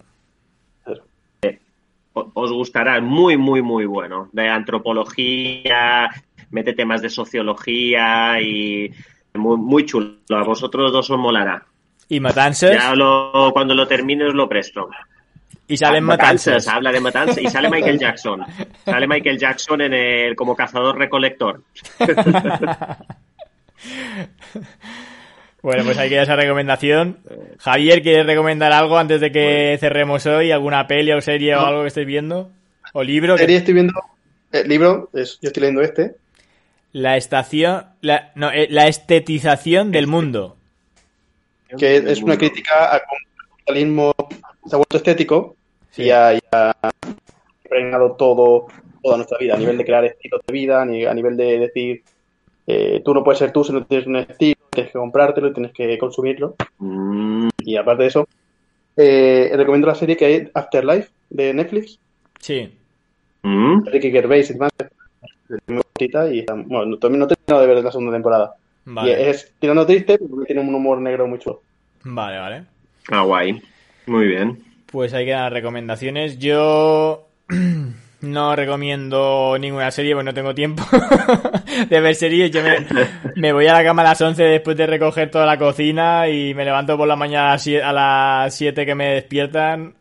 O- 2.14 2.30
Os 2.34 2.52
gustará, 2.52 3.00
muy, 3.00 3.38
muy, 3.38 3.62
muy 3.62 3.86
bueno. 3.86 4.28
De 4.34 4.50
antropología, 4.50 6.10
mete 6.50 6.74
temas 6.74 7.02
de 7.02 7.10
sociología 7.10 8.42
y 8.42 8.92
muy, 9.34 9.58
muy 9.58 9.86
chulo. 9.86 10.16
A 10.30 10.44
vosotros 10.44 10.92
dos 10.92 11.10
os 11.10 11.18
molará. 11.18 11.64
Y 12.10 12.20
matanzas. 12.20 12.72
Ya 12.74 12.94
lo, 12.96 13.52
cuando 13.54 13.74
lo 13.74 13.88
termine 13.88 14.26
os 14.26 14.34
lo 14.34 14.48
presto. 14.50 14.90
Y 15.68 15.78
salen 15.78 16.04
matanzas, 16.04 16.48
matanzas. 16.48 16.74
habla 16.74 16.92
de 16.92 17.00
matanzas 17.00 17.38
y 17.38 17.48
sale 17.48 17.70
Michael 17.70 17.98
Jackson. 18.00 18.44
Sale 18.84 19.08
Michael 19.08 19.38
Jackson 19.38 19.82
en 19.82 19.94
el 19.94 20.36
como 20.36 20.56
cazador 20.56 20.98
recolector. 20.98 21.62
Bueno, 25.62 25.84
pues 25.86 25.98
ahí 26.00 26.10
queda 26.10 26.24
esa 26.24 26.36
recomendación. 26.36 27.18
Javier, 27.60 28.02
¿quieres 28.02 28.26
recomendar 28.26 28.72
algo 28.72 28.98
antes 28.98 29.22
de 29.22 29.32
que 29.32 29.78
cerremos 29.80 30.26
hoy? 30.26 30.52
¿Alguna 30.52 30.88
peli 30.88 31.12
o 31.12 31.22
serie 31.22 31.56
o 31.56 31.60
algo 31.64 31.82
que 31.82 31.90
estés 31.90 32.06
viendo? 32.08 32.50
¿O 32.94 33.04
libro? 33.04 33.36
que- 33.36 33.42
Serie 33.42 33.58
estoy 33.58 33.76
viendo 33.76 33.94
el 34.52 34.68
libro, 34.68 35.10
es- 35.14 35.38
yo 35.40 35.48
estoy 35.48 35.62
leyendo 35.62 35.82
este. 35.84 36.16
La 36.94 37.18
estación... 37.18 37.86
La, 38.02 38.32
no, 38.36 38.52
eh, 38.52 38.68
la 38.70 38.88
estetización 38.88 39.92
del 39.92 40.08
mundo. 40.08 40.58
que 41.78 41.98
es 41.98 42.22
una 42.22 42.38
crítica 42.38 42.94
a 42.96 43.00
cómo 43.00 43.18
el 43.20 43.48
capitalismo 43.50 44.14
se 44.66 44.76
ha 44.76 44.78
vuelto 44.78 44.98
estético 44.98 45.56
Sí. 45.92 46.04
y 46.04 46.10
ha, 46.12 46.34
y 46.34 46.40
ha 46.54 46.74
impregnado 47.66 48.14
todo, 48.14 48.68
toda 49.04 49.18
nuestra 49.18 49.38
vida, 49.38 49.56
a 49.56 49.58
nivel 49.58 49.78
de 49.78 49.84
crear 49.86 50.06
estilos 50.06 50.40
de 50.48 50.54
vida, 50.54 50.82
a 50.82 50.86
ni- 50.86 51.06
a 51.06 51.14
nivel 51.14 51.36
de 51.36 51.60
decir, 51.60 52.02
eh, 52.68 53.02
tú 53.04 53.14
no 53.14 53.24
puedes 53.26 53.40
ser 53.40 53.52
tú 53.52 53.64
si 53.66 53.74
no 53.74 53.86
tienes 53.86 54.08
un 54.08 54.16
estilo, 54.18 54.56
tienes 54.70 54.92
que 54.94 54.98
comprártelo, 54.98 55.52
tienes 55.52 55.74
que 55.74 55.98
consumirlo. 55.98 56.56
Mm, 56.78 57.50
Y 57.66 57.76
aparte 57.76 58.04
de 58.04 58.10
eso, 58.10 58.28
eh, 58.98 59.52
recomiendo 59.54 59.88
la 59.88 59.96
serie 59.96 60.16
que 60.18 60.26
hay 60.26 60.50
Afterlife 60.54 61.10
de 61.30 61.54
Netflix. 61.54 62.00
Sí. 62.40 62.74
mm. 63.44 63.86
Ricky 63.88 64.12
Gervais 64.12 64.50
y 64.50 64.54
muy 65.68 65.82
cortita 65.84 66.30
y 66.34 66.40
está- 66.40 66.54
bueno, 66.54 66.86
no, 66.86 66.98
todavía 66.98 67.20
no 67.20 67.26
he 67.26 67.28
terminado 67.30 67.62
de 67.68 67.74
ver 67.76 67.84
la 67.84 67.92
segunda 67.92 68.14
temporada. 68.14 68.54
Y 68.86 68.90
Vale. 68.94 69.30
es 69.30 69.54
tirando 69.60 69.86
triste, 69.86 70.18
pero 70.18 70.44
tiene 70.46 70.62
un 70.62 70.74
humor 70.74 71.00
negro 71.00 71.28
muy 71.28 71.40
chulo. 71.40 71.62
Vale, 72.04 72.38
vale. 72.40 72.64
Ah, 73.12 73.22
guay. 73.22 73.62
Muy 74.08 74.28
bien. 74.28 74.58
Pues 74.88 75.14
hay 75.14 75.26
que 75.26 75.32
dar 75.32 75.54
recomendaciones. 75.54 76.40
Yo 76.40 77.28
no 78.22 78.56
recomiendo 78.56 79.58
ninguna 79.60 79.92
serie, 79.92 80.14
pues 80.14 80.26
no 80.26 80.34
tengo 80.34 80.54
tiempo 80.56 80.84
de 81.90 82.02
ver 82.02 82.16
series. 82.16 82.52
Yo 82.52 82.62
me, 82.64 82.86
me 83.36 83.54
voy 83.54 83.68
a 83.68 83.74
la 83.74 83.84
cama 83.84 84.02
a 84.02 84.06
las 84.06 84.22
11 84.22 84.44
después 84.44 84.76
de 84.78 84.88
recoger 84.88 85.30
toda 85.32 85.46
la 85.46 85.58
cocina 85.58 86.28
y 86.28 86.54
me 86.54 86.66
levanto 86.66 86.98
por 86.98 87.08
la 87.08 87.16
mañana 87.16 87.50
a 87.50 87.52
las 87.54 87.66
sie- 87.68 87.82
a 87.84 87.94
las 87.94 88.56
7 88.56 88.86
que 88.86 88.96
me 88.96 89.14
despiertan. 89.14 89.94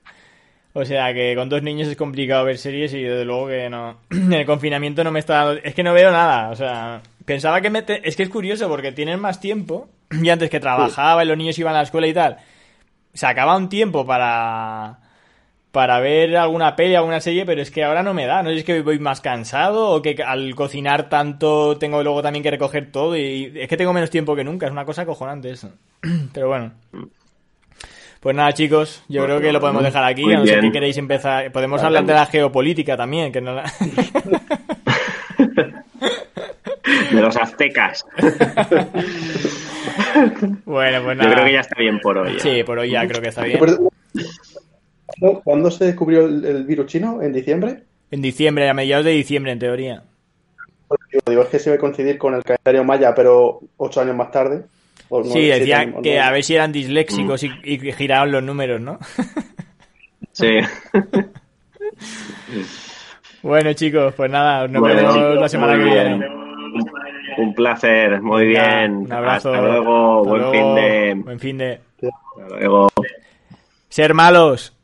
O 0.73 0.85
sea 0.85 1.13
que 1.13 1.35
con 1.35 1.49
dos 1.49 1.63
niños 1.63 1.89
es 1.89 1.97
complicado 1.97 2.45
ver 2.45 2.57
series 2.59 2.95
y 2.95 3.03
desde 3.03 3.25
luego 3.25 3.49
que 3.49 3.69
no. 3.69 3.97
El 4.11 4.47
confinamiento 4.47 5.03
no 5.03 5.11
me 5.11 5.19
está 5.19 5.45
dando... 5.45 5.61
Es 5.65 5.75
que 5.75 5.83
no 5.83 5.93
veo 5.93 6.13
nada. 6.13 6.51
O 6.51 6.57
sea, 6.57 7.03
pensaba 7.25 7.61
que 7.61 7.71
me... 7.71 7.83
te- 7.83 8.09
Es 8.09 8.15
que 8.17 8.23
es 8.23 8.29
curioso 8.29 8.69
porque 8.69 8.93
tienen 8.93 9.19
más 9.21 9.41
tiempo. 9.41 9.89
Y 10.23 10.29
antes 10.29 10.49
que 10.51 10.61
trabajaba 10.61 11.25
y 11.25 11.27
los 11.29 11.37
niños 11.37 11.59
iban 11.59 11.75
a 11.75 11.79
la 11.79 11.85
escuela 11.85 12.07
y 12.07 12.15
tal 12.15 12.37
sacaba 13.13 13.57
un 13.57 13.69
tiempo 13.69 14.07
para 14.07 14.99
para 15.73 15.99
ver 16.01 16.37
alguna 16.37 16.75
peli, 16.77 16.95
alguna 16.97 17.21
serie, 17.21 17.45
pero 17.47 17.61
es 17.63 17.71
que 17.73 17.83
ahora 17.85 18.03
no 18.05 18.13
me 18.15 18.27
da. 18.27 18.43
No 18.43 18.49
sé 18.51 18.55
si 18.55 18.59
es 18.61 18.65
que 18.65 18.83
voy 18.83 18.99
más 19.01 19.21
cansado 19.21 19.91
o 19.91 20.03
que 20.03 20.17
al 20.25 20.55
cocinar 20.57 21.09
tanto 21.09 21.77
tengo 21.79 22.03
luego 22.05 22.23
también 22.23 22.43
que 22.43 22.51
recoger 22.53 22.91
todo 22.93 23.17
y 23.17 23.53
es 23.57 23.69
que 23.69 23.77
tengo 23.77 23.93
menos 23.93 24.11
tiempo 24.11 24.35
que 24.37 24.45
nunca. 24.45 24.67
Es 24.67 24.73
una 24.73 24.85
cosa 24.85 25.03
acojonante 25.03 25.51
eso. 25.51 25.71
Pero 26.33 26.49
bueno. 26.49 26.73
Pues 28.21 28.37
nada, 28.37 28.53
chicos, 28.53 29.03
yo 29.09 29.25
creo 29.25 29.41
que 29.41 29.51
lo 29.53 29.61
podemos 29.61 29.83
dejar 29.83 30.05
aquí. 30.05 30.25
Muy 30.25 30.35
A 30.35 30.39
no 30.41 30.45
que 30.45 30.61
bien. 30.61 30.73
queréis 30.73 30.99
empezar. 30.99 31.51
Podemos 31.53 31.83
hablar 31.83 32.05
de 32.05 32.13
la 32.13 32.27
geopolítica 32.27 32.97
también, 32.97 33.33
que 33.33 33.41
no 33.41 33.55
la... 33.55 33.65
De 37.13 37.21
los 37.21 37.37
aztecas. 37.37 38.05
Bueno, 40.65 41.03
pues 41.05 41.17
Yo 41.17 41.23
nada. 41.23 41.33
creo 41.35 41.45
que 41.47 41.53
ya 41.53 41.61
está 41.61 41.77
bien 41.79 41.99
por 42.01 42.19
hoy. 42.19 42.33
¿eh? 42.37 42.41
Sí, 42.41 42.63
por 42.65 42.79
hoy 42.79 42.91
ya 42.91 43.07
creo 43.07 43.23
que 43.23 43.29
está 43.29 43.45
bien. 43.45 43.59
¿Cuándo- 43.59 43.91
¿Cuándo 45.45 45.71
se 45.71 45.85
descubrió 45.87 46.27
el, 46.27 46.45
el 46.45 46.65
virus 46.65 46.87
chino? 46.87 47.23
¿En 47.23 47.33
diciembre? 47.33 47.85
En 48.11 48.21
diciembre, 48.23 48.69
a 48.69 48.75
mediados 48.75 49.05
de 49.05 49.13
diciembre, 49.13 49.53
en 49.53 49.59
teoría. 49.59 50.03
Yo 51.13 51.21
digo, 51.27 51.43
es 51.43 51.49
que 51.49 51.59
se 51.59 51.71
va 51.71 51.77
a 51.77 51.79
coincidir 51.79 52.19
con 52.19 52.35
el 52.35 52.43
calendario 52.43 52.85
maya, 52.85 53.15
pero 53.15 53.61
ocho 53.77 54.01
años 54.01 54.17
más 54.17 54.31
tarde. 54.31 54.65
O 55.11 55.23
Sí, 55.25 55.31
siete 55.33 55.59
decía 55.61 55.79
años, 55.81 56.01
que 56.03 56.19
a 56.21 56.31
ver 56.31 56.43
si 56.43 56.55
eran 56.55 56.73
disléxicos 56.73 57.43
y, 57.45 57.51
y 57.65 57.93
giraban 57.93 58.33
los 58.33 58.43
números, 58.43 58.81
¿no? 58.81 58.99
Sí. 60.33 60.59
Bueno, 63.43 63.73
chicos, 63.73 64.13
pues 64.15 64.31
nada, 64.31 64.69
nos 64.69 64.81
Bueno, 64.81 64.97
vemos 64.97 65.15
chicos, 65.15 65.35
la 65.37 65.49
semana 65.49 65.77
que 65.79 65.85
viene. 65.85 66.15
Un, 66.29 66.85
un 67.39 67.55
placer. 67.55 68.21
Muy 68.21 68.47
Venga, 68.49 68.81
bien. 68.81 68.97
Un 68.97 69.13
abrazo. 69.13 69.53
Hasta 69.55 69.67
luego. 69.67 70.19
Hasta 70.21 70.29
Buen 70.31 70.43
luego. 70.43 70.53
fin 70.53 70.75
de. 70.75 71.15
Buen 71.25 71.41
fin 71.41 71.59
de. 71.59 71.81
Hasta 72.43 72.57
luego. 72.59 72.89
Ser 73.89 74.15
malos. 74.15 74.77